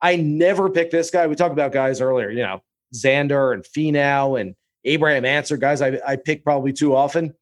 I 0.00 0.16
never 0.16 0.68
pick 0.68 0.90
this 0.90 1.10
guy. 1.10 1.26
We 1.26 1.34
talked 1.34 1.52
about 1.52 1.72
guys 1.72 2.00
earlier, 2.00 2.30
you 2.30 2.42
know, 2.42 2.62
Xander 2.94 3.54
and 3.54 3.64
Finau 3.64 4.40
and 4.40 4.54
Abraham 4.84 5.24
Ancer, 5.24 5.56
guys 5.56 5.80
I, 5.80 5.98
I 6.06 6.16
pick 6.16 6.42
probably 6.44 6.72
too 6.72 6.94
often. 6.94 7.34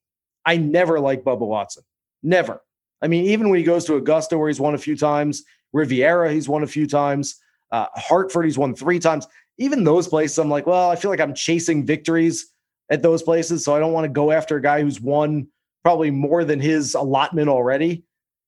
I 0.44 0.56
never 0.56 1.00
like 1.00 1.24
Bubba 1.24 1.46
Watson. 1.46 1.84
Never. 2.22 2.62
I 3.02 3.08
mean, 3.08 3.24
even 3.26 3.48
when 3.48 3.58
he 3.58 3.64
goes 3.64 3.84
to 3.86 3.96
Augusta, 3.96 4.36
where 4.36 4.48
he's 4.48 4.60
won 4.60 4.74
a 4.74 4.78
few 4.78 4.96
times, 4.96 5.42
Riviera, 5.72 6.32
he's 6.32 6.48
won 6.48 6.62
a 6.62 6.66
few 6.66 6.86
times, 6.86 7.36
uh, 7.72 7.86
Hartford, 7.94 8.44
he's 8.44 8.58
won 8.58 8.74
three 8.74 8.98
times. 8.98 9.26
Even 9.58 9.84
those 9.84 10.08
places, 10.08 10.38
I'm 10.38 10.50
like, 10.50 10.66
well, 10.66 10.90
I 10.90 10.96
feel 10.96 11.10
like 11.10 11.20
I'm 11.20 11.34
chasing 11.34 11.86
victories 11.86 12.52
at 12.90 13.02
those 13.02 13.22
places. 13.22 13.64
So 13.64 13.74
I 13.74 13.78
don't 13.78 13.92
want 13.92 14.04
to 14.04 14.10
go 14.10 14.32
after 14.32 14.56
a 14.56 14.62
guy 14.62 14.82
who's 14.82 15.00
won 15.00 15.46
probably 15.82 16.10
more 16.10 16.44
than 16.44 16.60
his 16.60 16.94
allotment 16.94 17.48
already. 17.48 18.04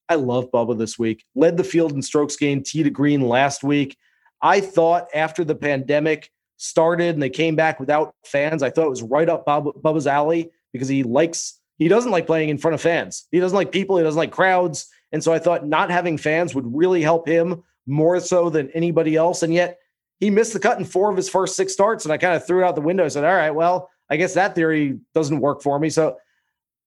I 0.09 0.16
love 0.16 0.51
Bubba 0.51 0.77
this 0.77 0.99
week. 0.99 1.24
Led 1.35 1.57
the 1.57 1.65
field 1.65 1.93
in 1.93 2.03
strokes 2.03 2.36
gained 2.36 2.66
tee 2.66 2.82
to 2.82 2.90
green 2.90 3.23
last 3.23 3.62
week. 3.62 3.97
I 4.43 4.61
thought 4.61 5.07
after 5.15 5.44
the 5.44 5.55
pandemic 5.55 6.31
started 6.57 7.15
and 7.15 7.23
they 7.23 7.31
came 7.31 7.57
back 7.57 7.81
without 7.81 8.15
fans, 8.27 8.62
I 8.62 8.70
thought 8.70 8.86
it 8.86 8.90
was 8.90 9.03
right 9.03 9.28
up 9.28 9.47
Bubba's 9.47 10.07
alley 10.07 10.51
because 10.73 10.89
he 10.89 11.03
likes 11.03 11.61
he 11.83 11.89
doesn't 11.89 12.13
like 12.13 12.27
playing 12.27 12.49
in 12.49 12.59
front 12.59 12.75
of 12.75 12.81
fans. 12.81 13.27
He 13.33 13.41
doesn't 13.41 13.57
like 13.57 13.73
people. 13.73 13.97
He 13.97 14.05
doesn't 14.05 14.19
like 14.19 14.31
crowds. 14.31 14.89
And 15.11 15.23
so 15.23 15.33
I 15.33 15.41
thought 15.41 15.67
not 15.67 15.91
having 15.91 16.17
fans 16.17 16.55
would 16.55 16.77
really 16.77 17.03
help 17.03 17.27
him 17.27 17.65
more 17.87 18.21
so 18.21 18.51
than 18.51 18.71
anybody 18.71 19.17
else. 19.17 19.43
And 19.43 19.53
yet 19.53 19.79
he 20.21 20.31
missed 20.31 20.53
the 20.53 20.61
cut 20.61 20.79
in 20.79 20.85
four 20.85 21.11
of 21.11 21.17
his 21.17 21.29
first 21.29 21.57
six 21.57 21.73
starts. 21.73 22.05
And 22.05 22.13
I 22.13 22.19
kind 22.19 22.37
of 22.37 22.47
threw 22.47 22.63
it 22.63 22.65
out 22.65 22.77
the 22.77 22.81
window. 22.81 23.05
I 23.05 23.09
said, 23.09 23.25
all 23.25 23.35
right, 23.35 23.51
well, 23.51 23.91
I 24.09 24.17
guess 24.17 24.35
that 24.35 24.55
theory 24.55 25.01
doesn't 25.13 25.41
work 25.41 25.61
for 25.61 25.77
me. 25.79 25.91
So 25.91 26.19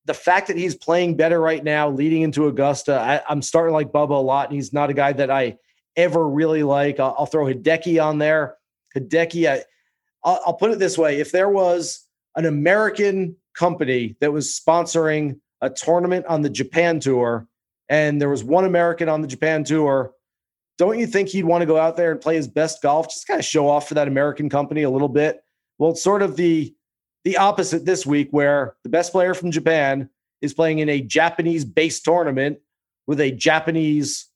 the 0.06 0.14
fact 0.14 0.48
that 0.48 0.58
he's 0.58 0.76
playing 0.76 1.18
better 1.18 1.42
right 1.42 1.64
now, 1.64 1.90
leading 1.90 2.22
into 2.22 2.48
Augusta, 2.48 3.22
I, 3.28 3.32
am 3.32 3.42
starting 3.42 3.74
like 3.74 3.92
Bubba 3.92 4.12
a 4.12 4.14
lot. 4.14 4.48
And 4.48 4.56
he's 4.56 4.72
not 4.72 4.90
a 4.90 4.94
guy 4.94 5.12
that 5.12 5.30
I 5.30 5.58
ever 5.98 6.26
really 6.26 6.64
like. 6.64 7.02
I'll, 7.02 7.16
I'll 7.20 7.26
throw 7.26 7.46
Hideki 7.46 8.02
on 8.02 8.18
there. 8.18 8.56
Hideki, 8.96 9.50
I, 9.52 9.64
I'll, 10.24 10.40
I'll 10.48 10.54
put 10.54 10.72
it 10.72 10.80
this 10.80 10.98
way: 10.98 11.20
if 11.20 11.34
there 11.34 11.50
was 11.50 12.06
an 12.36 12.46
American 12.46 13.36
company 13.56 14.16
that 14.20 14.32
was 14.32 14.60
sponsoring 14.60 15.40
a 15.62 15.70
tournament 15.70 16.26
on 16.28 16.42
the 16.42 16.50
Japan 16.50 17.00
tour, 17.00 17.48
and 17.90 18.22
there 18.22 18.30
was 18.30 18.44
one 18.44 18.66
American 18.66 19.10
on 19.10 19.22
the 19.22 19.28
Japan 19.28 19.64
tour, 19.64 20.12
don't 20.78 21.00
you 21.00 21.08
think 21.08 21.30
he'd 21.30 21.46
want 21.46 21.62
to 21.62 21.66
go 21.66 21.78
out 21.78 21.96
there 21.96 22.12
and 22.12 22.20
play 22.20 22.36
his 22.36 22.48
best 22.48 22.82
golf, 22.82 23.08
just 23.08 23.28
kind 23.28 23.40
of 23.40 23.46
show 23.46 23.70
off 23.70 23.88
for 23.88 23.94
that 23.94 24.08
American 24.08 24.50
company 24.50 24.84
a 24.84 24.90
little 24.90 25.08
bit? 25.08 25.42
Well, 25.78 25.92
it's 25.92 26.04
sort 26.04 26.22
of 26.22 26.36
the 26.36 26.76
the 27.24 27.38
opposite 27.38 27.86
this 27.86 28.06
week, 28.06 28.28
where 28.32 28.76
the 28.84 28.90
best 28.90 29.12
player 29.12 29.34
from 29.34 29.50
Japan 29.50 30.10
is 30.42 30.54
playing 30.54 30.78
in 30.78 30.90
a 30.90 31.02
Japanese-based 31.02 32.06
tournament 32.06 32.60
with 33.08 33.20
a 33.20 33.32
Japanese 33.32 34.28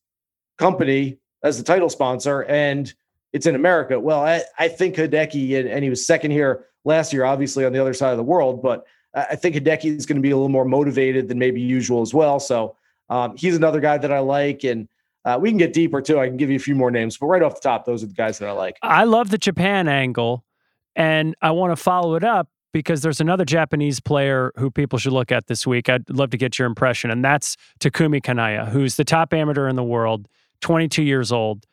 company 0.58 1.20
as 1.44 1.58
the 1.58 1.64
title 1.64 1.90
sponsor, 1.90 2.46
and 2.46 2.92
it's 3.32 3.46
in 3.46 3.54
America. 3.54 4.00
Well, 4.00 4.22
I, 4.22 4.42
I 4.58 4.70
think 4.70 4.96
Hideki, 4.96 5.60
and, 5.60 5.70
and 5.70 5.84
he 5.84 5.90
was 5.92 6.08
second 6.08 6.32
here 6.32 6.66
last 6.84 7.14
year, 7.14 7.26
obviously 7.26 7.64
on 7.64 7.74
the 7.74 7.80
other 7.80 7.94
side 7.94 8.12
of 8.12 8.18
the 8.18 8.24
world, 8.24 8.64
but 8.64 8.86
I 9.14 9.36
think 9.36 9.56
Hideki 9.56 9.98
is 9.98 10.06
going 10.06 10.18
to 10.18 10.22
be 10.22 10.32
a 10.32 10.36
little 10.36 10.50
more 10.50 10.66
motivated 10.66 11.28
than 11.28 11.40
maybe 11.40 11.62
usual 11.62 12.02
as 12.02 12.14
well. 12.14 12.40
So 12.40 12.76
um, 13.10 13.36
he's 13.36 13.56
another 13.56 13.80
guy 13.80 13.98
that 13.98 14.12
I 14.12 14.20
like, 14.20 14.64
and 14.64 14.88
uh, 15.26 15.38
we 15.42 15.50
can 15.50 15.58
get 15.58 15.74
deeper 15.74 16.02
too. 16.02 16.20
I 16.20 16.28
can 16.28 16.38
give 16.38 16.50
you 16.50 16.56
a 16.56 16.60
few 16.60 16.76
more 16.76 16.92
names, 16.92 17.18
but 17.18 17.28
right 17.28 17.42
off 17.42 17.56
the 17.56 17.62
top, 17.62 17.86
those 17.86 18.04
are 18.04 18.08
the 18.08 18.14
guys 18.14 18.40
that 18.40 18.48
I 18.48 18.52
like. 18.52 18.78
I 18.84 19.06
love 19.06 19.32
the 19.32 19.38
Japan 19.38 19.88
angle, 19.88 20.46
and 20.96 21.36
I 21.42 21.52
want 21.52 21.72
to 21.72 21.76
follow 21.76 22.16
it 22.16 22.24
up 22.24 22.50
because 22.72 23.02
there's 23.02 23.20
another 23.20 23.46
Japanese 23.46 24.00
player 24.00 24.52
who 24.58 24.70
people 24.70 25.00
should 25.00 25.14
look 25.14 25.32
at 25.32 25.48
this 25.48 25.66
week. 25.66 25.90
I'd 25.90 26.08
love 26.10 26.30
to 26.30 26.38
get 26.38 26.60
your 26.60 26.68
impression, 26.68 27.10
and 27.10 27.26
that's 27.26 27.58
Takumi 27.80 28.22
Kanaya, 28.22 28.66
who's 28.66 28.96
the 28.96 29.04
top 29.04 29.34
amateur 29.34 29.68
in 29.68 29.76
the 29.76 29.84
world, 29.84 30.28
22 30.62 31.02
years 31.02 31.32
old. 31.32 31.66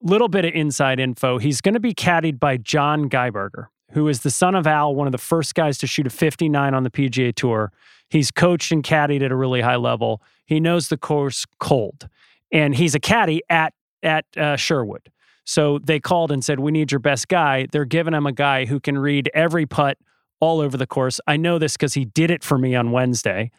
Little 0.00 0.28
bit 0.28 0.44
of 0.44 0.54
inside 0.54 1.00
info. 1.00 1.38
He's 1.38 1.60
going 1.60 1.74
to 1.74 1.80
be 1.80 1.94
caddied 1.94 2.38
by 2.38 2.58
John 2.58 3.08
Geiberger 3.08 3.66
who 3.94 4.08
is 4.08 4.20
the 4.20 4.30
son 4.30 4.54
of 4.54 4.66
Al, 4.66 4.94
one 4.94 5.06
of 5.06 5.12
the 5.12 5.18
first 5.18 5.54
guys 5.54 5.78
to 5.78 5.86
shoot 5.86 6.06
a 6.06 6.10
59 6.10 6.74
on 6.74 6.82
the 6.82 6.90
PGA 6.90 7.34
Tour. 7.34 7.72
He's 8.08 8.30
coached 8.30 8.70
and 8.70 8.82
caddied 8.82 9.22
at 9.22 9.32
a 9.32 9.36
really 9.36 9.60
high 9.60 9.76
level. 9.76 10.20
He 10.44 10.60
knows 10.60 10.88
the 10.88 10.96
course 10.96 11.46
cold, 11.58 12.08
and 12.52 12.74
he's 12.74 12.94
a 12.94 13.00
caddy 13.00 13.40
at 13.48 13.72
at 14.02 14.26
uh, 14.36 14.56
Sherwood. 14.56 15.10
So 15.44 15.78
they 15.78 16.00
called 16.00 16.30
and 16.30 16.44
said, 16.44 16.60
"We 16.60 16.72
need 16.72 16.92
your 16.92 16.98
best 16.98 17.28
guy." 17.28 17.66
They're 17.70 17.84
giving 17.84 18.14
him 18.14 18.26
a 18.26 18.32
guy 18.32 18.66
who 18.66 18.80
can 18.80 18.98
read 18.98 19.30
every 19.32 19.64
putt 19.64 19.98
all 20.40 20.60
over 20.60 20.76
the 20.76 20.86
course. 20.86 21.20
I 21.26 21.36
know 21.36 21.58
this 21.58 21.74
because 21.74 21.94
he 21.94 22.04
did 22.04 22.30
it 22.30 22.44
for 22.44 22.58
me 22.58 22.74
on 22.74 22.90
Wednesday, 22.90 23.50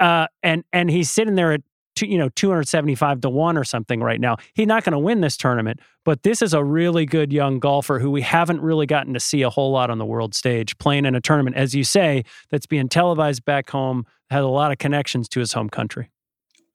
uh, 0.00 0.26
and 0.42 0.64
and 0.72 0.90
he's 0.90 1.10
sitting 1.10 1.34
there 1.34 1.52
at 1.52 1.62
two, 1.98 2.06
you 2.06 2.18
know, 2.18 2.28
275 2.30 3.20
to 3.22 3.30
1 3.30 3.56
or 3.56 3.64
something 3.64 4.00
right 4.00 4.20
now. 4.20 4.36
He's 4.54 4.66
not 4.66 4.84
going 4.84 4.92
to 4.92 4.98
win 4.98 5.20
this 5.20 5.36
tournament, 5.36 5.80
but 6.04 6.22
this 6.22 6.40
is 6.40 6.54
a 6.54 6.62
really 6.62 7.04
good 7.04 7.32
young 7.32 7.58
golfer 7.58 7.98
who 7.98 8.10
we 8.10 8.22
haven't 8.22 8.60
really 8.60 8.86
gotten 8.86 9.14
to 9.14 9.20
see 9.20 9.42
a 9.42 9.50
whole 9.50 9.72
lot 9.72 9.90
on 9.90 9.98
the 9.98 10.06
world 10.06 10.34
stage 10.34 10.78
playing 10.78 11.04
in 11.04 11.14
a 11.14 11.20
tournament, 11.20 11.56
as 11.56 11.74
you 11.74 11.84
say, 11.84 12.24
that's 12.50 12.66
being 12.66 12.88
televised 12.88 13.44
back 13.44 13.70
home, 13.70 14.06
has 14.30 14.44
a 14.44 14.48
lot 14.48 14.70
of 14.70 14.78
connections 14.78 15.28
to 15.30 15.40
his 15.40 15.52
home 15.52 15.68
country. 15.68 16.10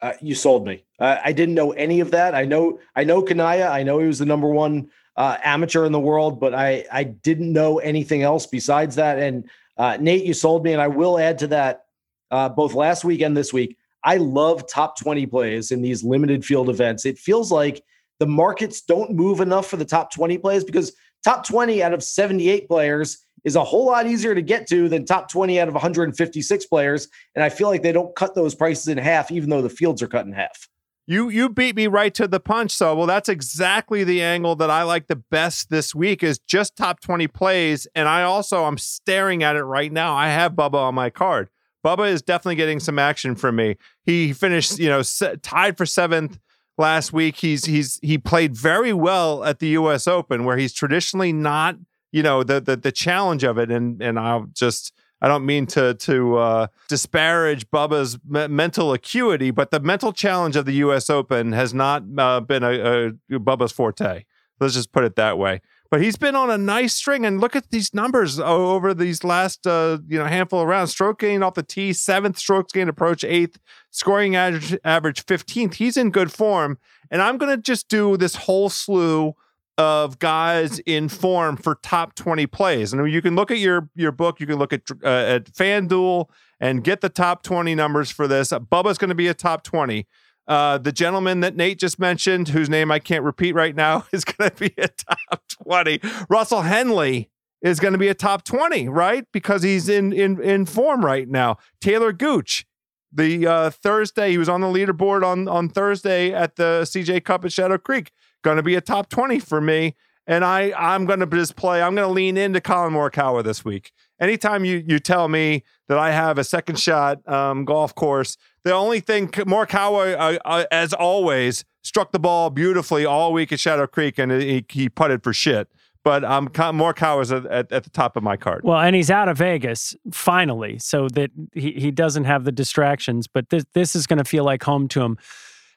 Uh, 0.01 0.13
you 0.21 0.35
sold 0.35 0.65
me. 0.67 0.83
Uh, 0.99 1.17
I 1.23 1.31
didn't 1.31 1.55
know 1.55 1.71
any 1.71 2.01
of 2.01 2.11
that. 2.11 2.35
I 2.35 2.43
know, 2.43 2.79
I 2.95 3.05
know 3.05 3.21
Kanaya. 3.21 3.69
I 3.69 3.83
know 3.83 3.99
he 3.99 4.07
was 4.07 4.19
the 4.19 4.25
number 4.25 4.49
one 4.49 4.89
uh, 5.15 5.37
amateur 5.43 5.85
in 5.85 5.93
the 5.93 5.99
world, 5.99 6.41
but 6.41 6.53
I, 6.53 6.85
I 6.91 7.05
didn't 7.05 7.53
know 7.53 7.79
anything 7.79 8.21
else 8.21 8.45
besides 8.45 8.95
that. 8.95 9.17
And 9.17 9.49
uh, 9.77 9.97
Nate, 10.01 10.25
you 10.25 10.33
sold 10.33 10.65
me, 10.65 10.73
and 10.73 10.81
I 10.81 10.89
will 10.89 11.17
add 11.17 11.39
to 11.39 11.47
that. 11.47 11.85
Uh, 12.31 12.49
both 12.49 12.73
last 12.73 13.05
week 13.05 13.21
and 13.21 13.37
this 13.37 13.53
week, 13.53 13.77
I 14.03 14.17
love 14.17 14.67
top 14.67 14.99
20 14.99 15.25
plays 15.27 15.71
in 15.71 15.81
these 15.81 16.03
limited 16.03 16.43
field 16.43 16.69
events. 16.69 17.05
It 17.05 17.17
feels 17.17 17.51
like 17.51 17.83
the 18.19 18.27
markets 18.27 18.81
don't 18.81 19.11
move 19.11 19.39
enough 19.39 19.67
for 19.67 19.77
the 19.77 19.85
top 19.85 20.13
20 20.13 20.37
plays 20.37 20.63
because 20.63 20.93
top 21.23 21.45
20 21.45 21.81
out 21.81 21.93
of 21.93 22.03
78 22.03 22.67
players 22.67 23.25
is 23.43 23.55
a 23.55 23.63
whole 23.63 23.85
lot 23.85 24.07
easier 24.07 24.35
to 24.35 24.41
get 24.41 24.67
to 24.67 24.87
than 24.87 25.05
top 25.05 25.29
20 25.29 25.59
out 25.59 25.67
of 25.67 25.73
156 25.73 26.65
players. 26.67 27.07
And 27.35 27.43
I 27.43 27.49
feel 27.49 27.67
like 27.67 27.83
they 27.83 27.91
don't 27.91 28.15
cut 28.15 28.35
those 28.35 28.55
prices 28.55 28.87
in 28.87 28.97
half, 28.97 29.31
even 29.31 29.49
though 29.49 29.61
the 29.61 29.69
fields 29.69 30.01
are 30.01 30.07
cut 30.07 30.25
in 30.25 30.31
half. 30.31 30.67
You 31.05 31.27
you 31.27 31.49
beat 31.49 31.75
me 31.75 31.87
right 31.87 32.13
to 32.13 32.29
the 32.29 32.39
punch. 32.39 32.71
So 32.71 32.95
well, 32.95 33.07
that's 33.07 33.27
exactly 33.27 34.05
the 34.05 34.21
angle 34.21 34.55
that 34.55 34.69
I 34.69 34.83
like 34.83 35.07
the 35.07 35.17
best 35.17 35.69
this 35.69 35.93
week 35.93 36.23
is 36.23 36.39
just 36.39 36.77
top 36.77 37.01
20 37.01 37.27
plays. 37.27 37.87
And 37.93 38.07
I 38.07 38.23
also 38.23 38.63
I'm 38.63 38.77
staring 38.77 39.43
at 39.43 39.57
it 39.57 39.63
right 39.63 39.91
now. 39.91 40.15
I 40.15 40.29
have 40.29 40.53
Bubba 40.53 40.75
on 40.75 40.95
my 40.95 41.09
card. 41.09 41.49
Bubba 41.83 42.09
is 42.09 42.21
definitely 42.21 42.55
getting 42.55 42.79
some 42.79 42.97
action 42.97 43.35
from 43.35 43.55
me. 43.55 43.75
He 44.03 44.33
finished, 44.33 44.79
you 44.79 44.89
know, 44.89 45.01
tied 45.41 45.77
for 45.77 45.85
seventh 45.85 46.39
last 46.77 47.13
week. 47.13 47.37
He's 47.37 47.65
he's 47.65 47.99
he 48.01 48.17
played 48.17 48.55
very 48.55 48.93
well 48.93 49.43
at 49.43 49.59
the 49.59 49.67
U.S. 49.69 50.07
Open, 50.07 50.45
where 50.45 50.57
he's 50.57 50.73
traditionally 50.73 51.33
not, 51.33 51.77
you 52.11 52.23
know, 52.23 52.43
the 52.43 52.61
the 52.61 52.75
the 52.75 52.91
challenge 52.91 53.43
of 53.43 53.57
it. 53.57 53.69
And 53.69 54.01
and 54.01 54.17
I'll 54.17 54.47
just 54.53 54.93
I 55.21 55.27
don't 55.27 55.45
mean 55.45 55.65
to 55.67 55.93
to 55.93 56.37
uh, 56.37 56.67
disparage 56.87 57.69
Bubba's 57.69 58.17
me- 58.25 58.47
mental 58.47 58.93
acuity, 58.93 59.51
but 59.51 59.71
the 59.71 59.79
mental 59.79 60.13
challenge 60.13 60.55
of 60.55 60.65
the 60.65 60.73
U.S. 60.75 61.09
Open 61.09 61.51
has 61.51 61.73
not 61.73 62.03
uh, 62.17 62.39
been 62.39 62.63
a, 62.63 63.07
a 63.07 63.39
Bubba's 63.39 63.71
forte. 63.71 64.23
Let's 64.59 64.73
just 64.73 64.93
put 64.93 65.03
it 65.03 65.15
that 65.17 65.37
way 65.37 65.61
but 65.93 66.01
he's 66.01 66.17
been 66.17 66.35
on 66.35 66.49
a 66.49 66.57
nice 66.57 66.95
string. 66.95 67.23
And 67.23 67.39
look 67.39 67.55
at 67.55 67.69
these 67.69 67.93
numbers 67.93 68.39
over 68.39 68.95
these 68.95 69.23
last 69.23 69.67
uh, 69.67 69.99
you 70.07 70.17
know 70.17 70.25
handful 70.25 70.61
of 70.61 70.67
rounds. 70.67 70.89
Stroke 70.89 71.19
gain 71.19 71.43
off 71.43 71.53
the 71.53 71.61
tee, 71.61 71.93
seventh 71.93 72.39
strokes 72.39 72.73
gain 72.73 72.89
approach, 72.89 73.23
eighth 73.23 73.59
scoring 73.91 74.35
average, 74.35 74.75
average 74.83 75.23
15th. 75.27 75.75
He's 75.75 75.95
in 75.95 76.09
good 76.09 76.31
form. 76.31 76.79
And 77.11 77.21
I'm 77.21 77.37
going 77.37 77.55
to 77.55 77.61
just 77.61 77.89
do 77.89 78.17
this 78.17 78.33
whole 78.33 78.71
slew 78.71 79.35
of 79.77 80.17
guys 80.17 80.79
in 80.79 81.09
form 81.09 81.57
for 81.57 81.75
top 81.83 82.15
20 82.15 82.47
plays. 82.47 82.91
And 82.91 83.11
you 83.11 83.21
can 83.21 83.35
look 83.35 83.51
at 83.51 83.59
your 83.59 83.87
your 83.93 84.11
book, 84.11 84.39
you 84.39 84.47
can 84.47 84.57
look 84.57 84.73
at 84.73 84.81
uh, 85.03 85.07
at 85.07 85.45
FanDuel 85.53 86.25
and 86.59 86.83
get 86.83 87.01
the 87.01 87.09
top 87.09 87.43
20 87.43 87.75
numbers 87.75 88.09
for 88.09 88.27
this. 88.27 88.49
Bubba's 88.49 88.97
going 88.97 89.09
to 89.09 89.15
be 89.15 89.27
a 89.27 89.35
top 89.35 89.63
20. 89.63 90.07
Uh, 90.45 90.77
the 90.77 90.91
gentleman 90.91 91.39
that 91.39 91.55
Nate 91.55 91.79
just 91.79 91.99
mentioned, 91.99 92.49
whose 92.49 92.69
name 92.69 92.91
I 92.91 92.99
can't 92.99 93.23
repeat 93.23 93.55
right 93.55 93.75
now, 93.75 94.05
is 94.11 94.25
going 94.25 94.49
to 94.49 94.55
be 94.57 94.73
a 94.77 94.87
top 94.87 95.42
20. 95.63 95.99
Russell 96.29 96.61
Henley 96.61 97.29
is 97.61 97.79
going 97.79 97.93
to 97.93 97.97
be 97.97 98.09
a 98.09 98.13
top 98.13 98.43
20, 98.43 98.89
right? 98.89 99.25
Because 99.31 99.63
he's 99.63 99.89
in 99.89 100.13
in 100.13 100.41
in 100.41 100.65
form 100.65 101.03
right 101.03 101.27
now. 101.27 101.57
Talor 101.81 102.17
Gooch, 102.17 102.65
the 103.11 103.47
uh, 103.47 103.69
Thursday, 103.69 104.31
he 104.31 104.37
was 104.37 104.49
on 104.49 104.61
the 104.61 104.67
leaderboard 104.67 105.25
on 105.25 105.47
on 105.47 105.69
Thursday 105.69 106.33
at 106.33 106.55
the 106.55 106.81
CJ 106.83 107.23
Cup 107.23 107.45
at 107.45 107.51
Shadow 107.51 107.77
Creek. 107.77 108.11
Going 108.43 108.57
to 108.57 108.63
be 108.63 108.75
a 108.75 108.81
top 108.81 109.09
20 109.09 109.39
for 109.39 109.61
me. 109.61 109.95
And 110.25 110.45
I 110.45 110.73
I'm 110.77 111.05
going 111.05 111.19
to 111.19 111.25
just 111.25 111.55
play. 111.55 111.81
I'm 111.81 111.95
going 111.95 112.07
to 112.07 112.13
lean 112.13 112.37
into 112.37 112.61
Collin 112.61 112.93
Morikawa 112.93 113.43
this 113.43 113.65
week. 113.65 113.91
Anytime 114.21 114.63
you 114.63 114.83
you 114.85 114.99
tell 114.99 115.27
me 115.27 115.63
that 115.89 115.97
I 115.97 116.11
have 116.11 116.37
a 116.37 116.43
second 116.45 116.79
shot 116.79 117.27
um, 117.27 117.65
golf 117.65 117.93
course 117.93 118.37
the 118.63 118.73
only 118.73 118.99
thing, 118.99 119.27
Morikawa, 119.27 120.15
uh, 120.15 120.39
uh, 120.45 120.65
as 120.71 120.93
always, 120.93 121.65
struck 121.83 122.11
the 122.11 122.19
ball 122.19 122.49
beautifully 122.49 123.05
all 123.05 123.33
week 123.33 123.51
at 123.51 123.59
Shadow 123.59 123.87
Creek, 123.87 124.17
and 124.17 124.31
he, 124.31 124.65
he 124.69 124.89
putted 124.89 125.23
for 125.23 125.33
shit. 125.33 125.69
But 126.03 126.25
um, 126.25 126.49
Morikawa 126.49 127.21
is 127.21 127.31
at, 127.31 127.45
at, 127.45 127.71
at 127.71 127.83
the 127.85 127.89
top 127.89 128.17
of 128.17 128.23
my 128.23 128.35
card. 128.35 128.61
Well, 128.63 128.79
and 128.79 128.93
he's 128.95 129.09
out 129.09 129.29
of 129.29 129.37
Vegas 129.37 129.95
finally, 130.11 130.77
so 130.79 131.07
that 131.09 131.31
he, 131.53 131.71
he 131.71 131.91
doesn't 131.91 132.25
have 132.25 132.43
the 132.43 132.51
distractions. 132.51 133.27
But 133.27 133.49
this 133.49 133.63
this 133.73 133.95
is 133.95 134.05
going 134.05 134.17
to 134.17 134.25
feel 134.25 134.43
like 134.43 134.63
home 134.63 134.87
to 134.89 135.01
him. 135.01 135.17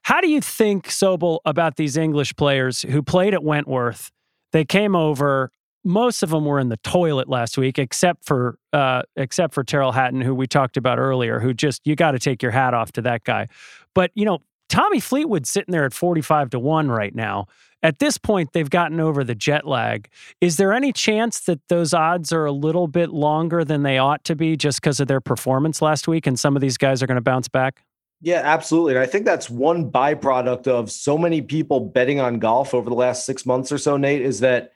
How 0.03 0.20
do 0.20 0.28
you 0.28 0.41
think, 0.41 0.89
Sobel, 0.89 1.41
about 1.45 1.77
these 1.77 1.97
English 1.97 2.35
players 2.37 2.83
who 2.83 3.03
played 3.03 3.35
at 3.35 3.45
Wentworth? 3.45 4.11
They 4.53 4.65
came 4.65 4.97
over 4.97 5.51
most 5.87 6.24
of 6.24 6.31
them 6.31 6.45
were 6.45 6.59
in 6.59 6.69
the 6.69 6.77
toilet 6.78 7.28
last 7.28 7.57
week, 7.57 7.78
except 7.78 8.24
for 8.24 8.59
uh, 8.73 9.03
except 9.15 9.55
for 9.55 9.62
Tyrrell 9.62 9.93
Hatton, 9.93 10.20
who 10.20 10.35
we 10.35 10.49
talked 10.49 10.77
about 10.77 10.99
earlier, 10.99 11.39
who 11.39 11.55
just 11.55 11.87
you 11.87 11.95
got 11.95 12.11
to 12.11 12.19
take 12.19 12.43
your 12.43 12.51
hat 12.51 12.74
off 12.74 12.91
to 12.93 13.03
that 13.03 13.23
guy. 13.23 13.47
But 13.95 14.11
you 14.15 14.24
know, 14.24 14.41
Tommy 14.69 15.01
Fleetwood 15.01 15.47
sitting 15.47 15.73
there 15.73 15.85
at 15.85 15.95
forty 15.95 16.21
five 16.21 16.51
to 16.51 16.59
one 16.59 16.91
right 16.91 17.15
now. 17.15 17.47
At 17.83 17.99
this 18.01 18.19
point, 18.19 18.53
they've 18.53 18.69
gotten 18.69 18.99
over 18.99 19.23
the 19.23 19.35
jet 19.35 19.67
lag. 19.67 20.09
Is 20.41 20.57
there 20.57 20.73
any 20.73 20.93
chance 20.93 21.41
that 21.41 21.61
those 21.69 21.95
odds 21.95 22.33
are 22.33 22.45
a 22.45 22.51
little 22.51 22.89
bit 22.89 23.11
longer 23.11 23.65
than 23.65 23.85
they 23.85 23.99
ought 23.99 24.25
to 24.25 24.35
be 24.35 24.57
just 24.57 24.81
because 24.81 24.99
of 24.99 25.07
their 25.07 25.21
performance 25.21 25.81
last 25.81 26.09
week, 26.09 26.27
and 26.27 26.39
some 26.39 26.57
of 26.57 26.63
these 26.63 26.77
guys 26.77 27.03
are 27.03 27.07
going 27.07 27.17
to 27.17 27.21
bounce 27.21 27.49
back? 27.49 27.85
Yeah, 28.23 28.41
absolutely. 28.43 28.95
And 28.95 29.03
I 29.03 29.07
think 29.07 29.25
that's 29.25 29.49
one 29.49 29.91
byproduct 29.91 30.67
of 30.67 30.91
so 30.91 31.17
many 31.17 31.43
people 31.43 31.81
betting 31.81 32.19
on 32.19 32.39
golf 32.41 32.75
over 32.75 32.91
the 32.91 32.97
last 32.97 33.25
six 33.25 33.47
months 33.47 33.71
or 33.71 33.79
so, 33.79 33.97
Nate, 33.97 34.23
is 34.23 34.41
that 34.41 34.73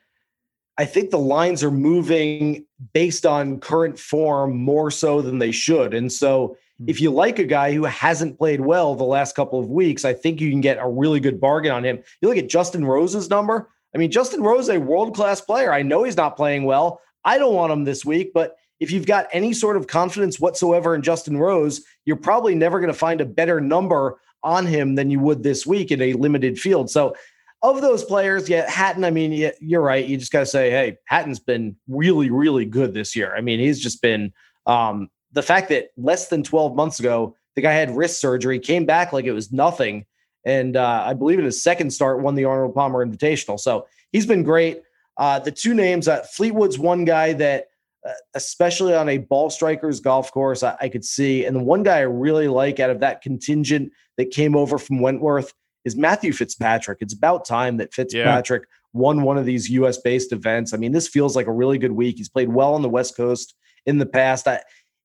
I 0.78 0.84
think 0.84 1.10
the 1.10 1.18
lines 1.18 1.64
are 1.64 1.70
moving 1.70 2.64
based 2.92 3.26
on 3.26 3.58
current 3.58 3.98
form 3.98 4.56
more 4.56 4.90
so 4.90 5.20
than 5.20 5.38
they 5.38 5.52
should. 5.52 5.94
And 5.94 6.12
so. 6.12 6.56
If 6.86 7.00
you 7.00 7.10
like 7.10 7.38
a 7.38 7.44
guy 7.44 7.72
who 7.72 7.84
hasn't 7.84 8.38
played 8.38 8.60
well 8.60 8.94
the 8.94 9.04
last 9.04 9.36
couple 9.36 9.60
of 9.60 9.68
weeks, 9.68 10.04
I 10.04 10.14
think 10.14 10.40
you 10.40 10.50
can 10.50 10.60
get 10.60 10.78
a 10.78 10.88
really 10.88 11.20
good 11.20 11.40
bargain 11.40 11.72
on 11.72 11.84
him. 11.84 12.02
You 12.20 12.28
look 12.28 12.38
at 12.38 12.48
Justin 12.48 12.84
Rose's 12.84 13.28
number. 13.28 13.68
I 13.94 13.98
mean, 13.98 14.10
Justin 14.10 14.42
Rose 14.42 14.68
a 14.68 14.78
world 14.78 15.14
class 15.14 15.40
player. 15.40 15.72
I 15.72 15.82
know 15.82 16.04
he's 16.04 16.16
not 16.16 16.36
playing 16.36 16.64
well. 16.64 17.00
I 17.24 17.38
don't 17.38 17.54
want 17.54 17.72
him 17.72 17.84
this 17.84 18.04
week, 18.04 18.32
but 18.32 18.56
if 18.78 18.90
you've 18.90 19.06
got 19.06 19.26
any 19.32 19.52
sort 19.52 19.76
of 19.76 19.86
confidence 19.88 20.40
whatsoever 20.40 20.94
in 20.94 21.02
Justin 21.02 21.36
Rose, 21.36 21.82
you're 22.06 22.16
probably 22.16 22.54
never 22.54 22.80
going 22.80 22.92
to 22.92 22.98
find 22.98 23.20
a 23.20 23.26
better 23.26 23.60
number 23.60 24.18
on 24.42 24.64
him 24.64 24.94
than 24.94 25.10
you 25.10 25.20
would 25.20 25.42
this 25.42 25.66
week 25.66 25.90
in 25.90 26.00
a 26.00 26.14
limited 26.14 26.58
field. 26.58 26.90
So 26.90 27.14
of 27.62 27.82
those 27.82 28.04
players, 28.04 28.48
yeah, 28.48 28.68
Hatton, 28.70 29.04
I 29.04 29.10
mean, 29.10 29.52
you're 29.60 29.82
right. 29.82 30.06
You 30.06 30.16
just 30.16 30.32
got 30.32 30.40
to 30.40 30.46
say, 30.46 30.70
hey, 30.70 30.96
Hatton's 31.04 31.40
been 31.40 31.76
really, 31.88 32.30
really 32.30 32.64
good 32.64 32.94
this 32.94 33.14
year. 33.14 33.34
I 33.36 33.42
mean, 33.42 33.60
he's 33.60 33.78
just 33.78 34.00
been 34.00 34.32
um, 34.64 35.10
the 35.32 35.42
fact 35.42 35.68
that 35.68 35.90
less 35.96 36.28
than 36.28 36.42
12 36.42 36.74
months 36.74 37.00
ago, 37.00 37.36
the 37.56 37.62
guy 37.62 37.72
had 37.72 37.96
wrist 37.96 38.20
surgery, 38.20 38.58
came 38.58 38.86
back 38.86 39.12
like 39.12 39.24
it 39.24 39.32
was 39.32 39.52
nothing. 39.52 40.06
And 40.44 40.76
uh, 40.76 41.04
I 41.06 41.14
believe 41.14 41.38
in 41.38 41.44
his 41.44 41.62
second 41.62 41.90
start, 41.90 42.20
won 42.20 42.34
the 42.34 42.44
Arnold 42.44 42.74
Palmer 42.74 43.04
Invitational. 43.04 43.58
So 43.58 43.86
he's 44.12 44.26
been 44.26 44.42
great. 44.42 44.82
Uh, 45.16 45.38
the 45.38 45.52
two 45.52 45.74
names, 45.74 46.08
uh, 46.08 46.24
Fleetwood's 46.32 46.78
one 46.78 47.04
guy 47.04 47.34
that, 47.34 47.66
uh, 48.08 48.12
especially 48.34 48.94
on 48.94 49.08
a 49.10 49.18
ball 49.18 49.50
strikers 49.50 50.00
golf 50.00 50.32
course, 50.32 50.62
I, 50.62 50.76
I 50.80 50.88
could 50.88 51.04
see. 51.04 51.44
And 51.44 51.54
the 51.54 51.62
one 51.62 51.82
guy 51.82 51.98
I 51.98 52.02
really 52.02 52.48
like 52.48 52.80
out 52.80 52.90
of 52.90 53.00
that 53.00 53.20
contingent 53.20 53.92
that 54.16 54.30
came 54.30 54.56
over 54.56 54.78
from 54.78 55.00
Wentworth 55.00 55.52
is 55.84 55.96
Matthew 55.96 56.32
Fitzpatrick. 56.32 56.98
It's 57.00 57.14
about 57.14 57.44
time 57.44 57.76
that 57.78 57.92
Fitzpatrick 57.92 58.62
yeah. 58.62 59.00
won 59.00 59.22
one 59.22 59.36
of 59.36 59.44
these 59.44 59.68
US 59.70 59.98
based 59.98 60.32
events. 60.32 60.72
I 60.72 60.78
mean, 60.78 60.92
this 60.92 61.08
feels 61.08 61.36
like 61.36 61.46
a 61.46 61.52
really 61.52 61.78
good 61.78 61.92
week. 61.92 62.16
He's 62.16 62.28
played 62.28 62.48
well 62.48 62.74
on 62.74 62.82
the 62.82 62.88
West 62.88 63.16
Coast 63.16 63.54
in 63.86 63.98
the 63.98 64.06
past. 64.06 64.46
I, 64.48 64.60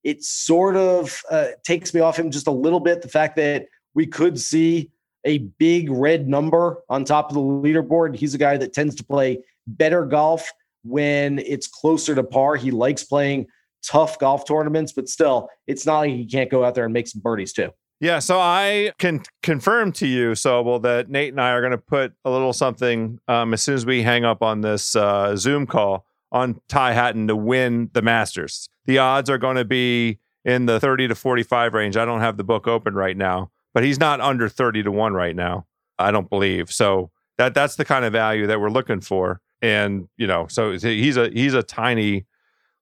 it 0.06 0.24
sort 0.24 0.78
of 0.78 1.20
uh, 1.32 1.48
takes 1.64 1.94
me 1.94 2.00
off 2.00 2.18
him 2.18 2.30
just 2.30 2.48
a 2.48 2.52
little 2.52 2.80
bit. 2.80 3.02
The 3.02 3.10
fact 3.10 3.36
that 3.38 3.68
we 3.96 4.06
could 4.06 4.40
see 4.40 4.92
a 5.26 5.40
big 5.40 5.90
red 5.90 6.28
number 6.28 6.84
on 6.88 7.04
top 7.04 7.30
of 7.30 7.34
the 7.34 7.42
leaderboard. 7.42 8.16
He's 8.16 8.36
a 8.36 8.38
guy 8.38 8.56
that 8.58 8.72
tends 8.72 8.94
to 8.96 9.04
play 9.04 9.44
better 9.66 10.06
golf 10.06 10.48
when 10.84 11.40
it's 11.40 11.68
closer 11.68 12.14
to 12.14 12.24
par. 12.24 12.56
He 12.56 12.70
likes 12.70 13.04
playing 13.04 13.48
tough 13.84 14.20
golf 14.20 14.46
tournaments, 14.46 14.92
but 14.94 15.10
still, 15.10 15.50
it's 15.66 15.88
not 15.88 16.02
like 16.02 16.12
he 16.12 16.26
can't 16.26 16.52
go 16.52 16.64
out 16.64 16.76
there 16.76 16.86
and 16.86 16.94
make 16.94 17.08
some 17.08 17.22
birdies 17.22 17.52
too. 17.52 17.72
Yeah, 18.00 18.20
so 18.20 18.40
I 18.40 18.92
can 19.00 19.24
confirm 19.42 19.92
to 19.94 20.06
you, 20.06 20.32
Sobel, 20.32 20.82
that 20.84 21.10
Nate 21.10 21.34
and 21.34 21.42
I 21.42 21.52
are 21.52 21.62
going 21.62 21.72
to 21.72 21.78
put 21.80 22.14
a 22.26 22.30
little 22.30 22.54
something 22.54 23.20
um, 23.28 23.54
as 23.54 23.64
soon 23.64 23.74
as 23.74 23.86
we 23.86 24.04
hang 24.04 24.24
up 24.24 24.44
on 24.44 24.62
this 24.62 24.96
uh, 24.96 25.36
Zoom 25.36 25.66
call 25.66 26.06
on 26.36 26.60
Ty 26.68 26.92
Hatton 26.92 27.28
to 27.28 27.36
win 27.36 27.90
the 27.94 28.02
Masters. 28.02 28.70
The 28.86 28.98
odds 28.98 29.30
are 29.30 29.38
going 29.38 29.56
to 29.56 29.64
be 29.64 30.20
in 30.44 30.66
the 30.66 30.82
30 30.82 31.08
to 31.08 31.16
45 31.16 31.74
range. 31.74 31.96
I 31.96 32.04
don't 32.04 32.20
have 32.20 32.36
the 32.36 32.44
book 32.44 32.68
open 32.68 32.94
right 32.94 33.16
now, 33.16 33.52
but 33.74 33.84
he's 33.84 34.00
not 34.00 34.20
under 34.20 34.50
30 34.50 34.84
to 34.84 34.92
1 34.92 35.14
right 35.14 35.36
now, 35.36 35.66
I 35.98 36.12
don't 36.12 36.30
believe. 36.30 36.72
So 36.72 37.10
that 37.38 37.54
that's 37.54 37.78
the 37.78 37.86
kind 37.86 38.04
of 38.04 38.12
value 38.12 38.48
that 38.48 38.60
we're 38.60 38.70
looking 38.70 39.00
for. 39.00 39.40
And, 39.62 40.10
you 40.18 40.28
know, 40.28 40.48
so 40.48 40.74
he's 40.74 41.16
a 41.16 41.30
he's 41.30 41.54
a 41.54 41.64
tiny 41.64 42.26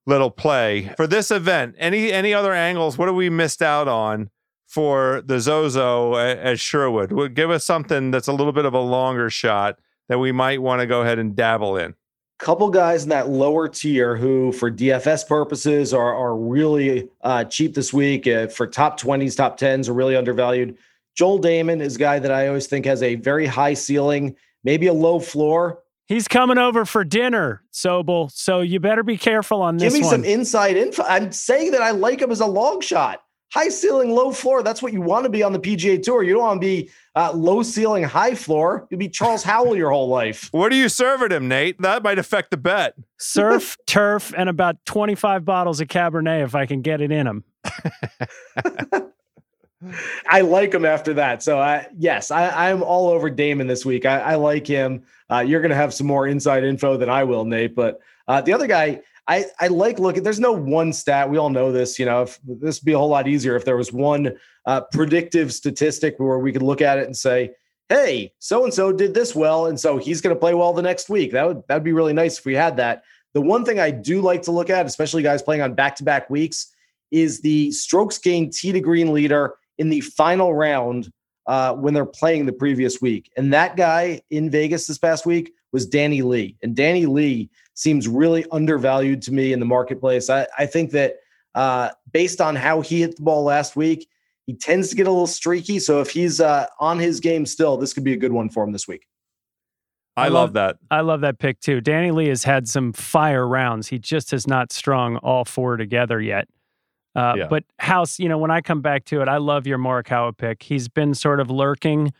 little 0.07 0.31
play 0.31 0.91
for 0.97 1.05
this 1.05 1.29
event. 1.29 1.75
Any 1.77 2.11
any 2.11 2.33
other 2.33 2.53
angles? 2.53 2.97
What 2.97 3.07
have 3.07 3.15
we 3.15 3.29
missed 3.29 3.61
out 3.61 3.87
on? 3.87 4.31
for 4.65 5.21
the 5.23 5.39
Zozo 5.39 6.15
at 6.15 6.59
Sherwood? 6.59 7.11
Would 7.11 7.35
give 7.35 7.51
us 7.51 7.63
something 7.63 8.09
that's 8.09 8.27
a 8.27 8.33
little 8.33 8.51
bit 8.51 8.65
of 8.65 8.73
a 8.73 8.79
longer 8.79 9.29
shot 9.29 9.77
that 10.09 10.17
we 10.17 10.31
might 10.31 10.63
want 10.63 10.79
to 10.81 10.87
go 10.87 11.03
ahead 11.03 11.19
and 11.19 11.35
dabble 11.35 11.77
in. 11.77 11.93
Couple 12.43 12.69
guys 12.69 13.03
in 13.03 13.09
that 13.09 13.29
lower 13.29 13.69
tier 13.69 14.17
who, 14.17 14.51
for 14.51 14.69
DFS 14.69 15.25
purposes, 15.25 15.93
are 15.93 16.13
are 16.13 16.35
really 16.35 17.07
uh, 17.21 17.45
cheap 17.45 17.73
this 17.73 17.93
week. 17.93 18.27
Uh, 18.27 18.47
for 18.47 18.67
top 18.67 18.97
twenties, 18.97 19.37
top 19.37 19.55
tens, 19.55 19.87
are 19.87 19.93
really 19.93 20.17
undervalued. 20.17 20.77
Joel 21.15 21.39
Dahmen 21.39 21.79
is 21.79 21.95
a 21.95 21.99
guy 21.99 22.19
that 22.19 22.31
I 22.31 22.49
always 22.49 22.67
think 22.67 22.85
has 22.85 23.01
a 23.01 23.15
very 23.15 23.45
high 23.45 23.75
ceiling, 23.75 24.35
maybe 24.65 24.87
a 24.87 24.93
low 24.93 25.21
floor. 25.21 25.79
He's 26.07 26.27
coming 26.27 26.57
over 26.57 26.83
for 26.83 27.05
dinner, 27.05 27.63
Sobel. 27.71 28.29
So 28.29 28.59
you 28.59 28.81
better 28.81 29.03
be 29.03 29.17
careful 29.17 29.61
on 29.61 29.77
this. 29.77 29.93
Give 29.93 30.01
me 30.01 30.05
one. 30.05 30.11
some 30.11 30.25
inside 30.25 30.75
info. 30.75 31.03
I'm 31.03 31.31
saying 31.31 31.71
that 31.71 31.81
I 31.81 31.91
like 31.91 32.21
him 32.21 32.29
as 32.29 32.41
a 32.41 32.45
long 32.45 32.81
shot 32.81 33.23
high 33.53 33.69
ceiling, 33.69 34.09
low 34.09 34.31
floor. 34.31 34.63
That's 34.63 34.81
what 34.81 34.93
you 34.93 35.01
want 35.01 35.25
to 35.25 35.29
be 35.29 35.43
on 35.43 35.53
the 35.53 35.59
PGA 35.59 36.01
Tour. 36.01 36.23
You 36.23 36.33
don't 36.33 36.41
want 36.41 36.59
to 36.59 36.65
be 36.67 36.89
uh, 37.15 37.31
low 37.33 37.61
ceiling, 37.61 38.03
high 38.03 38.33
floor. 38.33 38.87
You'll 38.89 38.99
be 38.99 39.09
Charles 39.09 39.43
Howell 39.49 39.75
your 39.77 39.91
whole 39.91 40.07
life. 40.07 40.49
What 40.51 40.71
are 40.71 40.75
you 40.75 40.89
serving 40.89 41.31
him, 41.31 41.47
Nate? 41.47 41.79
That 41.79 42.01
might 42.03 42.17
affect 42.17 42.49
the 42.49 42.57
bet. 42.57 42.95
Surf, 43.17 43.77
turf, 43.85 44.33
and 44.35 44.49
about 44.49 44.83
25 44.85 45.45
bottles 45.45 45.79
of 45.81 45.87
Cabernet 45.87 46.43
if 46.43 46.55
I 46.55 46.65
can 46.65 46.81
get 46.81 46.99
it 46.99 47.11
in 47.11 47.27
him. 47.27 47.43
I 50.27 50.41
like 50.41 50.73
him 50.73 50.85
after 50.85 51.13
that. 51.15 51.43
So, 51.43 51.59
I, 51.59 51.87
yes, 51.97 52.31
I, 52.31 52.69
am 52.69 52.81
all 52.81 53.09
over 53.09 53.29
Dahmen 53.29 53.67
this 53.67 53.85
week. 53.85 54.05
I, 54.05 54.19
I 54.19 54.35
like 54.35 54.65
him. 54.65 55.03
Uh, 55.29 55.39
you're 55.39 55.59
going 55.59 55.71
to 55.71 55.75
have 55.75 55.93
some 55.93 56.07
more 56.07 56.25
inside 56.25 56.63
info 56.63 56.95
than 56.95 57.09
I 57.09 57.25
will, 57.25 57.43
Nate. 57.43 57.75
But 57.75 57.99
uh, 58.27 58.41
the 58.41 58.53
other 58.53 58.67
guy, 58.67 59.01
I, 59.27 59.45
I 59.59 59.67
like 59.67 59.99
looking. 59.99 60.23
There's 60.23 60.39
no 60.39 60.51
one 60.51 60.91
stat. 60.91 61.29
We 61.29 61.37
all 61.37 61.49
know 61.49 61.71
this. 61.71 61.97
You 61.97 62.05
know, 62.05 62.23
if, 62.23 62.39
this 62.43 62.81
would 62.81 62.85
be 62.85 62.93
a 62.93 62.97
whole 62.97 63.09
lot 63.09 63.27
easier 63.27 63.55
if 63.55 63.65
there 63.65 63.77
was 63.77 63.93
one 63.93 64.33
uh, 64.65 64.81
predictive 64.91 65.53
statistic 65.53 66.15
where 66.17 66.39
we 66.39 66.51
could 66.51 66.61
look 66.61 66.81
at 66.81 66.97
it 66.97 67.05
and 67.05 67.15
say, 67.15 67.51
"Hey, 67.89 68.33
so 68.39 68.63
and 68.63 68.73
so 68.73 68.91
did 68.91 69.13
this 69.13 69.33
well, 69.33 69.67
and 69.67 69.79
so 69.79 69.97
he's 69.97 70.21
going 70.21 70.35
to 70.35 70.39
play 70.39 70.53
well 70.53 70.73
the 70.73 70.81
next 70.81 71.09
week." 71.09 71.31
That 71.31 71.47
would 71.47 71.63
that'd 71.67 71.83
be 71.83 71.93
really 71.93 72.13
nice 72.13 72.37
if 72.37 72.45
we 72.45 72.53
had 72.53 72.77
that. 72.77 73.03
The 73.33 73.41
one 73.41 73.65
thing 73.65 73.79
I 73.79 73.91
do 73.91 74.21
like 74.21 74.41
to 74.43 74.51
look 74.51 74.69
at, 74.69 74.85
especially 74.85 75.23
guys 75.23 75.41
playing 75.41 75.61
on 75.61 75.73
back-to-back 75.73 76.29
weeks, 76.29 76.71
is 77.11 77.41
the 77.41 77.71
strokes 77.71 78.17
gained 78.17 78.53
tee 78.53 78.71
to 78.71 78.79
green 78.79 79.13
leader 79.13 79.55
in 79.77 79.89
the 79.89 80.01
final 80.01 80.53
round 80.53 81.11
uh, 81.47 81.73
when 81.73 81.93
they're 81.93 82.05
playing 82.05 82.45
the 82.45 82.53
previous 82.53 83.01
week. 83.01 83.31
And 83.37 83.51
that 83.53 83.75
guy 83.75 84.21
in 84.29 84.49
Vegas 84.49 84.85
this 84.87 84.97
past 84.97 85.25
week 85.25 85.53
was 85.73 85.85
Danny 85.85 86.21
Lee. 86.21 86.55
And 86.63 86.75
Danny 86.75 87.05
Lee 87.05 87.49
seems 87.73 88.07
really 88.07 88.45
undervalued 88.51 89.21
to 89.23 89.33
me 89.33 89.51
in 89.51 89.59
the 89.59 89.65
marketplace. 89.65 90.29
I, 90.29 90.47
I 90.57 90.67
think 90.67 90.91
that 90.91 91.17
uh, 91.55 91.89
based 92.11 92.39
on 92.39 92.55
how 92.55 92.81
he 92.81 93.01
hit 93.01 93.17
the 93.17 93.23
ball 93.23 93.43
last 93.43 93.75
week, 93.75 94.07
he 94.45 94.53
tends 94.53 94.89
to 94.89 94.95
get 94.95 95.07
a 95.07 95.11
little 95.11 95.27
streaky. 95.27 95.79
So 95.79 95.99
if 95.99 96.11
he's 96.11 96.39
uh, 96.39 96.67
on 96.79 96.99
his 96.99 97.19
game 97.19 97.45
still, 97.45 97.77
this 97.77 97.93
could 97.93 98.03
be 98.03 98.13
a 98.13 98.17
good 98.17 98.31
one 98.31 98.49
for 98.49 98.63
him 98.63 98.71
this 98.71 98.87
week. 98.87 99.07
I, 100.15 100.25
I 100.25 100.27
love, 100.27 100.33
love, 100.33 100.53
that. 100.53 100.77
I 100.91 101.01
love 101.01 101.21
that 101.21 101.39
pick 101.39 101.59
too. 101.59 101.81
Danny 101.81 102.11
Lee 102.11 102.27
has 102.27 102.43
had 102.43 102.67
some 102.67 102.93
fire 102.93 103.47
rounds. 103.47 103.87
He 103.87 103.97
just 103.97 104.31
has 104.31 104.45
not 104.45 104.71
strung 104.71 105.17
all 105.17 105.43
four 105.43 105.75
together 105.75 106.21
yet. 106.21 106.47
Uh, 107.15 107.33
yeah. 107.37 107.47
But 107.47 107.63
House, 107.79 108.19
you 108.19 108.29
know, 108.29 108.37
when 108.37 108.51
I 108.51 108.61
come 108.61 108.81
back 108.81 109.05
to 109.05 109.21
it, 109.21 109.27
I 109.27 109.37
love 109.37 109.65
your 109.65 109.77
Morikawa 109.77 110.35
pick. 110.37 110.63
He's 110.63 110.87
been 110.87 111.13
sort 111.13 111.39
of 111.39 111.49
lurking 111.49 112.11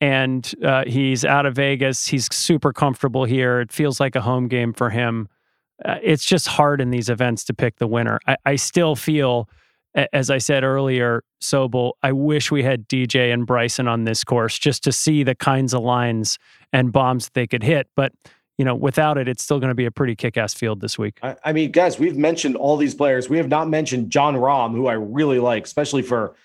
and 0.00 0.54
uh, 0.64 0.84
he's 0.86 1.24
out 1.24 1.46
of 1.46 1.54
Vegas. 1.54 2.06
He's 2.06 2.32
super 2.34 2.72
comfortable 2.72 3.24
here. 3.24 3.60
It 3.60 3.72
feels 3.72 4.00
like 4.00 4.16
a 4.16 4.20
home 4.20 4.48
game 4.48 4.72
for 4.72 4.90
him. 4.90 5.28
Uh, 5.84 5.96
it's 6.02 6.24
just 6.24 6.46
hard 6.46 6.80
in 6.80 6.90
these 6.90 7.08
events 7.08 7.44
to 7.44 7.54
pick 7.54 7.76
the 7.76 7.86
winner. 7.86 8.20
I, 8.26 8.36
I 8.44 8.56
still 8.56 8.96
feel, 8.96 9.48
as 10.12 10.30
I 10.30 10.38
said 10.38 10.62
earlier, 10.62 11.22
Sobel, 11.40 11.92
I 12.02 12.12
wish 12.12 12.50
we 12.50 12.62
had 12.62 12.88
DJ 12.88 13.32
and 13.32 13.46
Bryson 13.46 13.88
on 13.88 14.04
this 14.04 14.24
course 14.24 14.58
just 14.58 14.84
to 14.84 14.92
see 14.92 15.22
the 15.22 15.34
kinds 15.34 15.74
of 15.74 15.82
lines 15.82 16.38
and 16.72 16.92
bombs 16.92 17.26
that 17.26 17.34
they 17.34 17.46
could 17.46 17.62
hit. 17.62 17.88
But 17.96 18.12
you 18.58 18.64
know, 18.64 18.74
without 18.74 19.18
it, 19.18 19.26
it's 19.26 19.42
still 19.42 19.58
going 19.58 19.70
to 19.70 19.74
be 19.74 19.84
a 19.84 19.90
pretty 19.90 20.14
kick-ass 20.14 20.54
field 20.54 20.80
this 20.80 20.96
week. 20.96 21.18
I, 21.22 21.34
I 21.44 21.52
mean, 21.52 21.72
guys, 21.72 21.98
we've 21.98 22.16
mentioned 22.16 22.54
all 22.56 22.76
these 22.76 22.94
players. 22.94 23.28
We 23.28 23.36
have 23.38 23.48
not 23.48 23.68
mentioned 23.68 24.10
Jon 24.10 24.36
Rahm, 24.36 24.72
who 24.72 24.86
I 24.86 24.92
really 24.92 25.40
like, 25.40 25.64
especially 25.64 26.02
for 26.02 26.36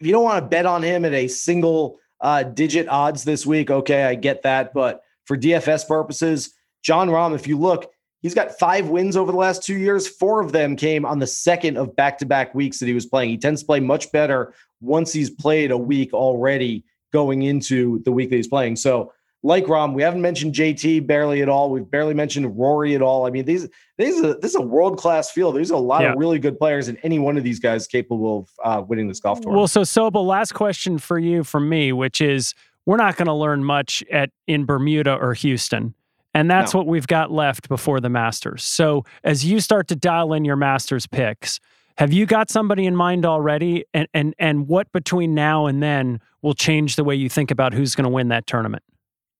if 0.00 0.06
you 0.06 0.12
don't 0.12 0.24
want 0.24 0.42
to 0.42 0.48
bet 0.48 0.64
on 0.64 0.82
him 0.82 1.04
at 1.04 1.12
a 1.12 1.28
single 1.28 1.98
uh, 2.22 2.44
digit 2.44 2.88
odds 2.88 3.24
this 3.24 3.44
week. 3.44 3.70
Okay, 3.70 4.04
I 4.04 4.14
get 4.14 4.42
that. 4.42 4.72
But 4.72 5.02
for 5.26 5.36
DFS 5.36 5.86
purposes, 5.86 6.54
Jon 6.82 7.08
Rahm, 7.08 7.34
if 7.34 7.46
you 7.46 7.58
look, 7.58 7.90
he's 8.22 8.34
got 8.34 8.58
five 8.58 8.88
wins 8.88 9.16
over 9.16 9.30
the 9.30 9.38
last 9.38 9.62
two 9.62 9.76
years. 9.76 10.08
Four 10.08 10.40
of 10.40 10.52
them 10.52 10.76
came 10.76 11.04
on 11.04 11.18
the 11.18 11.26
second 11.26 11.76
of 11.76 11.94
back 11.96 12.18
to 12.18 12.26
back 12.26 12.54
weeks 12.54 12.78
that 12.78 12.86
he 12.86 12.94
was 12.94 13.06
playing. 13.06 13.30
He 13.30 13.38
tends 13.38 13.60
to 13.60 13.66
play 13.66 13.80
much 13.80 14.10
better 14.12 14.54
once 14.80 15.12
he's 15.12 15.30
played 15.30 15.70
a 15.70 15.78
week 15.78 16.14
already 16.14 16.84
going 17.12 17.42
into 17.42 18.02
the 18.04 18.12
week 18.12 18.30
that 18.30 18.36
he's 18.36 18.48
playing. 18.48 18.76
So 18.76 19.12
like 19.42 19.64
Rahm, 19.64 19.94
we 19.94 20.02
haven't 20.02 20.22
mentioned 20.22 20.54
JT 20.54 21.06
barely 21.06 21.42
at 21.42 21.48
all. 21.48 21.70
We've 21.70 21.88
barely 21.90 22.14
mentioned 22.14 22.56
Rory 22.56 22.94
at 22.94 23.02
all. 23.02 23.26
I 23.26 23.30
mean, 23.30 23.44
these 23.44 23.68
these 23.98 24.22
are, 24.22 24.34
this 24.34 24.52
is 24.52 24.56
a 24.56 24.62
world 24.62 24.98
class 24.98 25.30
field. 25.30 25.56
There's 25.56 25.70
a 25.70 25.76
lot 25.76 26.02
yeah. 26.02 26.12
of 26.12 26.18
really 26.18 26.38
good 26.38 26.58
players, 26.58 26.88
and 26.88 26.98
any 27.02 27.18
one 27.18 27.36
of 27.36 27.44
these 27.44 27.58
guys 27.58 27.86
capable 27.86 28.38
of 28.38 28.48
uh, 28.64 28.82
winning 28.82 29.08
this 29.08 29.20
golf 29.20 29.40
tournament. 29.40 29.58
Well, 29.58 29.68
so 29.68 29.82
Sobel, 29.82 30.24
last 30.24 30.54
question 30.54 30.98
for 30.98 31.18
you 31.18 31.42
from 31.42 31.68
me, 31.68 31.92
which 31.92 32.20
is 32.20 32.54
we're 32.86 32.96
not 32.96 33.16
going 33.16 33.26
to 33.26 33.34
learn 33.34 33.64
much 33.64 34.04
at 34.12 34.30
in 34.46 34.64
Bermuda 34.64 35.14
or 35.14 35.34
Houston. 35.34 35.94
And 36.34 36.50
that's 36.50 36.72
no. 36.72 36.80
what 36.80 36.86
we've 36.86 37.06
got 37.06 37.30
left 37.30 37.68
before 37.68 38.00
the 38.00 38.08
Masters. 38.08 38.64
So 38.64 39.04
as 39.22 39.44
you 39.44 39.60
start 39.60 39.88
to 39.88 39.96
dial 39.96 40.32
in 40.32 40.46
your 40.46 40.56
Masters 40.56 41.06
picks, 41.06 41.60
have 41.98 42.10
you 42.10 42.24
got 42.24 42.48
somebody 42.48 42.86
in 42.86 42.96
mind 42.96 43.26
already? 43.26 43.84
And 43.92 44.08
and 44.14 44.34
and 44.38 44.68
what 44.68 44.90
between 44.92 45.34
now 45.34 45.66
and 45.66 45.82
then 45.82 46.20
will 46.40 46.54
change 46.54 46.96
the 46.96 47.04
way 47.04 47.14
you 47.14 47.28
think 47.28 47.50
about 47.50 47.74
who's 47.74 47.94
going 47.94 48.04
to 48.04 48.10
win 48.10 48.28
that 48.28 48.46
tournament? 48.46 48.82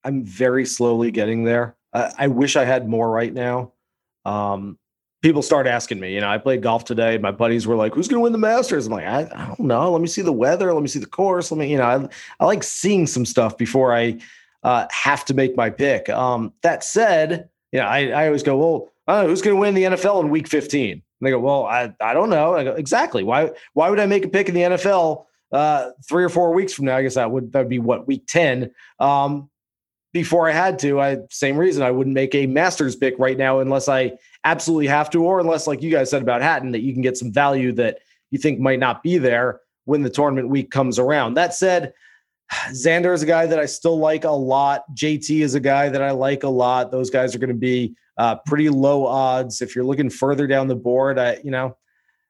I'm 0.05 0.25
very 0.25 0.65
slowly 0.65 1.11
getting 1.11 1.45
there. 1.45 1.77
I, 1.93 2.13
I 2.19 2.27
wish 2.29 2.57
I 2.57 2.65
had 2.65 2.89
more 2.89 3.11
right 3.11 3.33
now. 3.33 3.73
Um, 4.25 4.79
people 5.23 5.41
start 5.41 5.67
asking 5.67 6.01
me, 6.01 6.15
you 6.15 6.21
know, 6.21 6.29
I 6.29 6.39
played 6.39 6.63
golf 6.63 6.85
today. 6.85 7.17
My 7.17 7.31
buddies 7.31 7.67
were 7.67 7.77
like, 7.77 7.95
who's 7.95 8.09
going 8.09 8.19
to 8.19 8.23
win 8.23 8.33
the 8.33 8.39
Masters? 8.39 8.87
I'm 8.87 8.93
like, 8.93 9.07
I, 9.07 9.21
I, 9.35 9.47
don't 9.47 9.61
know. 9.61 9.91
Let 9.91 10.03
me 10.03 10.09
see 10.09 10.23
the 10.23 10.33
weather. 10.33 10.73
Let 10.75 10.83
me 10.83 10.89
see 10.89 10.99
the 10.99 11.07
course. 11.07 11.51
Let 11.51 11.59
me, 11.59 11.71
you 11.71 11.79
know, 11.79 11.85
I, 11.85 12.09
I 12.41 12.47
like 12.47 12.65
seeing 12.65 13.07
some 13.07 13.25
stuff 13.25 13.57
before 13.57 13.95
I 13.95 14.19
uh, 14.65 14.87
have 14.91 15.25
to 15.27 15.35
make 15.35 15.57
my 15.57 15.71
pick. 15.71 16.09
Um, 16.09 16.53
that 16.63 16.85
said, 16.85 17.49
you 17.71 17.79
know, 17.79 17.87
I, 17.87 18.09
I 18.09 18.27
always 18.27 18.43
go, 18.43 18.57
well, 18.57 19.27
who's 19.27 19.43
going 19.43 19.57
to 19.57 19.61
win 19.61 19.75
the 19.75 19.85
NFL 19.85 20.23
in 20.23 20.31
week 20.31 20.49
15? 20.49 20.91
And 20.93 21.03
they 21.21 21.31
go, 21.31 21.39
well, 21.39 21.67
I, 21.67 21.95
I 22.01 22.15
don't 22.15 22.31
know. 22.31 22.55
I 22.55 22.65
go, 22.65 22.73
exactly. 22.73 23.23
Why, 23.23 23.51
why 23.75 23.91
would 23.91 24.01
I 24.01 24.07
make 24.07 24.25
a 24.25 24.29
pick 24.29 24.49
in 24.49 24.55
the 24.55 24.63
NFL 24.63 25.25
uh, 25.53 25.91
three 26.09 26.25
or 26.25 26.29
four 26.29 26.53
weeks 26.53 26.73
from 26.73 26.87
now? 26.87 26.97
I 26.97 27.03
guess 27.03 27.15
that 27.15 27.31
would, 27.31 27.53
that 27.53 27.61
would 27.61 27.69
be 27.69 27.79
what 27.79 28.09
week 28.09 28.27
10. 28.27 28.73
Um, 28.99 29.51
before 30.13 30.49
I 30.49 30.53
had 30.53 30.79
to. 30.81 31.01
I 31.01 31.19
same 31.31 31.57
reason 31.57 31.83
I 31.83 31.91
wouldn't 31.91 32.15
make 32.15 32.35
a 32.35 32.47
Masters 32.47 32.97
pick 32.97 33.19
right 33.19 33.39
now 33.39 33.61
unless 33.61 33.89
I 33.89 34.13
absolutely 34.45 34.89
have 34.89 35.11
to, 35.11 35.25
or 35.25 35.41
unless, 35.41 35.67
like 35.67 35.83
you 35.83 35.91
guys 35.91 36.11
said 36.11 36.23
about 36.23 36.43
Hatton, 36.43 36.73
that 36.73 36.83
you 36.83 36.93
can 36.93 37.03
get 37.03 37.17
some 37.17 37.33
value 37.33 37.73
that 37.73 37.99
you 38.31 38.39
think 38.39 38.61
might 38.61 38.79
not 38.79 39.03
be 39.03 39.19
there 39.19 39.61
when 39.85 40.03
the 40.03 40.11
tournament 40.11 40.49
week 40.49 40.71
comes 40.71 40.99
around. 40.99 41.35
That 41.35 41.55
said, 41.55 41.93
Xander 42.71 43.15
is 43.15 43.23
a 43.23 43.27
guy 43.27 43.47
that 43.47 43.59
I 43.59 43.67
still 43.67 43.99
like 43.99 44.25
a 44.25 44.31
lot. 44.31 44.85
JT 44.95 45.41
is 45.41 45.55
a 45.55 45.61
guy 45.61 45.89
that 45.89 46.03
I 46.03 46.11
like 46.11 46.43
a 46.43 46.49
lot. 46.49 46.91
Those 46.91 47.11
guys 47.11 47.35
are 47.35 47.39
going 47.39 47.49
to 47.49 47.55
be 47.55 47.95
uh, 48.19 48.37
pretty 48.47 48.69
low 48.69 49.07
odds. 49.07 49.63
If 49.63 49.75
you're 49.75 49.85
looking 49.85 50.11
further 50.11 50.47
down 50.47 50.69
the 50.69 50.77
board, 50.77 51.19
I, 51.19 51.41
you 51.43 51.51
know, 51.51 51.77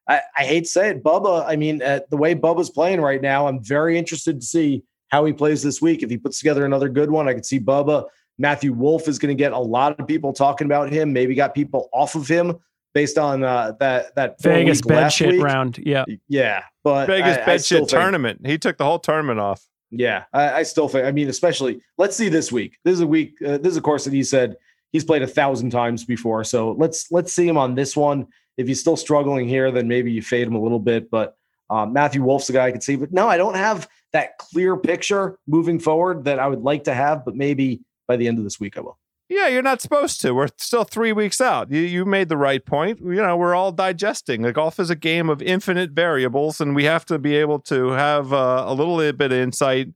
I, 0.07 0.21
I 0.37 0.43
hate 0.43 0.61
to 0.61 0.69
say 0.69 0.89
it, 0.89 1.03
Bubba. 1.03 1.45
I 1.47 1.55
mean, 1.55 1.81
uh, 1.81 2.01
the 2.09 2.17
way 2.17 2.35
Bubba's 2.35 2.69
playing 2.69 3.01
right 3.01 3.21
now, 3.21 3.47
I'm 3.47 3.63
very 3.63 3.97
interested 3.97 4.39
to 4.39 4.45
see 4.45 4.83
how 5.13 5.23
he 5.25 5.31
plays 5.31 5.61
this 5.61 5.79
week. 5.79 6.01
If 6.01 6.09
he 6.09 6.17
puts 6.17 6.39
together 6.39 6.65
another 6.65 6.89
good 6.89 7.11
one, 7.11 7.29
I 7.29 7.35
could 7.35 7.45
see 7.45 7.59
Bubba. 7.59 8.05
Matthew 8.39 8.73
Wolff 8.73 9.07
is 9.07 9.19
going 9.19 9.29
to 9.29 9.39
get 9.39 9.51
a 9.51 9.59
lot 9.59 9.99
of 9.99 10.07
people 10.07 10.33
talking 10.33 10.65
about 10.65 10.91
him. 10.91 11.13
Maybe 11.13 11.35
got 11.35 11.53
people 11.53 11.87
off 11.93 12.15
of 12.15 12.27
him 12.27 12.57
based 12.95 13.19
on 13.19 13.43
uh, 13.43 13.73
that 13.79 14.15
that 14.15 14.41
Vegas 14.41 14.81
bed 14.81 15.09
shit 15.09 15.33
week. 15.33 15.43
round. 15.43 15.77
Yeah, 15.77 16.05
yeah, 16.27 16.63
but 16.83 17.05
Vegas 17.05 17.37
I, 17.37 17.45
bed 17.45 17.63
shit 17.63 17.87
tournament. 17.87 18.41
He 18.43 18.57
took 18.57 18.79
the 18.79 18.85
whole 18.85 18.97
tournament 18.97 19.39
off. 19.39 19.63
Yeah, 19.91 20.23
I, 20.33 20.51
I, 20.53 20.63
still 20.63 20.87
think. 20.87 21.05
I 21.05 21.11
mean, 21.11 21.29
especially 21.29 21.79
let's 21.99 22.15
see 22.15 22.27
this 22.27 22.51
week. 22.51 22.79
This 22.83 22.93
is 22.93 23.01
a 23.01 23.07
week. 23.07 23.35
Uh, 23.39 23.59
this 23.59 23.69
is 23.69 23.77
a 23.77 23.81
course 23.81 24.05
that 24.05 24.13
he 24.13 24.23
said 24.23 24.57
he's 24.91 25.05
played 25.05 25.21
a 25.21 25.27
thousand 25.27 25.69
times 25.69 26.03
before. 26.03 26.43
So 26.43 26.71
let's 26.71 27.11
let's 27.11 27.31
see 27.31 27.47
him 27.47 27.57
on 27.57 27.75
this 27.75 27.95
one. 27.95 28.25
If 28.57 28.67
he's 28.67 28.79
still 28.79 28.97
struggling 28.97 29.47
here, 29.47 29.69
then 29.71 29.87
maybe 29.87 30.11
you 30.11 30.23
fade 30.23 30.47
him 30.47 30.55
a 30.55 30.61
little 30.61 30.79
bit. 30.79 31.11
But 31.11 31.37
um, 31.69 31.93
Matthew 31.93 32.23
Wolff's 32.23 32.47
the 32.47 32.53
guy 32.53 32.65
I 32.65 32.71
could 32.71 32.81
see. 32.81 32.95
But 32.95 33.11
no, 33.11 33.27
I 33.27 33.37
don't 33.37 33.55
have 33.55 33.87
that 34.13 34.37
clear 34.37 34.77
picture 34.77 35.37
moving 35.47 35.79
forward 35.79 36.23
that 36.25 36.39
I 36.39 36.47
would 36.47 36.61
like 36.61 36.85
to 36.85 36.93
have. 36.93 37.25
But 37.25 37.35
maybe 37.35 37.81
by 38.07 38.15
the 38.15 38.27
end 38.27 38.37
of 38.37 38.43
this 38.43 38.59
week, 38.59 38.77
I 38.77 38.81
will. 38.81 38.97
Yeah, 39.29 39.47
you're 39.47 39.63
not 39.63 39.81
supposed 39.81 40.21
to. 40.21 40.33
We're 40.33 40.49
still 40.57 40.83
three 40.83 41.11
weeks 41.11 41.41
out. 41.41 41.71
You 41.71 41.81
you 41.81 42.05
made 42.05 42.29
the 42.29 42.37
right 42.37 42.63
point. 42.63 42.99
You 42.99 43.15
know, 43.15 43.35
we're 43.35 43.55
all 43.55 43.71
digesting. 43.71 44.43
Like 44.43 44.55
golf 44.55 44.79
is 44.79 44.89
a 44.89 44.95
game 44.95 45.29
of 45.29 45.41
infinite 45.41 45.91
variables, 45.91 46.61
and 46.61 46.75
we 46.75 46.83
have 46.83 47.05
to 47.05 47.17
be 47.17 47.35
able 47.37 47.59
to 47.61 47.89
have 47.91 48.31
uh, 48.31 48.65
a 48.67 48.73
little 48.73 48.97
bit 48.97 49.31
of 49.31 49.37
insight 49.37 49.89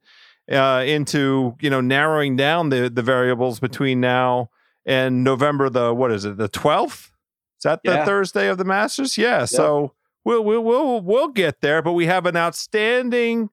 uh, 0.51 0.83
into 0.85 1.55
you 1.61 1.69
know 1.69 1.81
narrowing 1.81 2.35
down 2.35 2.69
the 2.69 2.89
the 2.89 3.03
variables 3.03 3.59
between 3.59 3.99
now 3.99 4.49
and 4.85 5.23
November 5.23 5.69
the 5.69 5.93
what 5.93 6.11
is 6.11 6.25
it 6.25 6.37
the 6.37 6.47
twelfth? 6.47 7.11
Is 7.59 7.63
that 7.63 7.81
the 7.83 7.91
yeah. 7.91 8.05
Thursday 8.05 8.47
of 8.47 8.57
the 8.57 8.65
Masters? 8.65 9.17
Yeah. 9.17 9.39
Yep. 9.39 9.49
So 9.49 9.93
we'll 10.23 10.43
we'll 10.43 10.63
we'll 10.63 11.01
we'll 11.01 11.27
get 11.27 11.61
there, 11.61 11.81
but 11.81 11.93
we 11.93 12.05
have 12.05 12.25
an 12.25 12.37
outstanding 12.37 13.49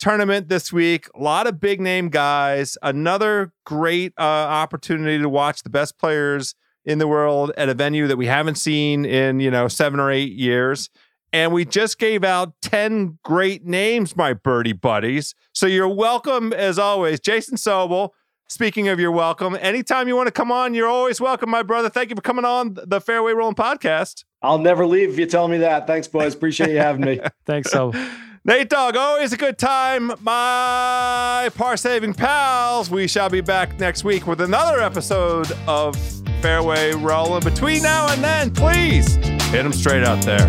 tournament 0.00 0.48
this 0.48 0.72
week. 0.72 1.08
A 1.14 1.22
lot 1.22 1.46
of 1.46 1.60
big 1.60 1.80
name 1.80 2.08
guys. 2.08 2.76
Another 2.82 3.52
great 3.64 4.12
uh, 4.18 4.22
opportunity 4.22 5.18
to 5.18 5.28
watch 5.28 5.62
the 5.62 5.70
best 5.70 5.98
players 5.98 6.54
in 6.84 6.98
the 6.98 7.06
world 7.06 7.52
at 7.56 7.68
a 7.68 7.74
venue 7.74 8.06
that 8.08 8.16
we 8.16 8.26
haven't 8.26 8.56
seen 8.56 9.04
in 9.04 9.38
you 9.38 9.50
know 9.50 9.68
seven 9.68 10.00
or 10.00 10.10
eight 10.10 10.32
years. 10.32 10.88
And 11.32 11.52
we 11.52 11.64
just 11.64 12.00
gave 12.00 12.24
out 12.24 12.54
10 12.62 13.20
great 13.22 13.64
names, 13.64 14.16
my 14.16 14.32
birdie 14.32 14.72
buddies. 14.72 15.36
So 15.52 15.66
you're 15.66 15.88
welcome 15.88 16.52
as 16.52 16.76
always. 16.76 17.20
Jason 17.20 17.56
Sobel, 17.56 18.10
speaking 18.48 18.88
of 18.88 18.98
your 18.98 19.12
welcome, 19.12 19.56
anytime 19.60 20.08
you 20.08 20.16
want 20.16 20.26
to 20.26 20.32
come 20.32 20.50
on, 20.50 20.74
you're 20.74 20.88
always 20.88 21.20
welcome, 21.20 21.48
my 21.48 21.62
brother. 21.62 21.88
Thank 21.88 22.10
you 22.10 22.16
for 22.16 22.22
coming 22.22 22.44
on 22.44 22.76
the 22.84 23.00
Fairway 23.00 23.32
Rolling 23.32 23.54
podcast. 23.54 24.24
I'll 24.42 24.58
never 24.58 24.84
leave 24.84 25.10
if 25.10 25.20
you 25.20 25.26
tell 25.26 25.46
me 25.46 25.58
that. 25.58 25.86
Thanks, 25.86 26.08
boys. 26.08 26.34
Appreciate 26.34 26.70
you 26.70 26.78
having 26.78 27.02
me. 27.02 27.20
Thanks, 27.46 27.70
so. 27.70 27.92
Nate 28.42 28.70
Dog, 28.70 28.96
always 28.96 29.34
a 29.34 29.36
good 29.36 29.58
time. 29.58 30.12
My 30.22 31.50
par 31.54 31.76
saving 31.76 32.14
pals. 32.14 32.88
We 32.88 33.06
shall 33.06 33.28
be 33.28 33.42
back 33.42 33.78
next 33.78 34.02
week 34.02 34.26
with 34.26 34.40
another 34.40 34.80
episode 34.80 35.52
of 35.66 35.94
Fairway 36.40 36.92
Rolling. 36.92 37.42
Between 37.42 37.82
now 37.82 38.10
and 38.10 38.24
then, 38.24 38.50
please 38.50 39.16
hit 39.16 39.62
them 39.62 39.74
straight 39.74 40.04
out 40.04 40.22
there. 40.22 40.48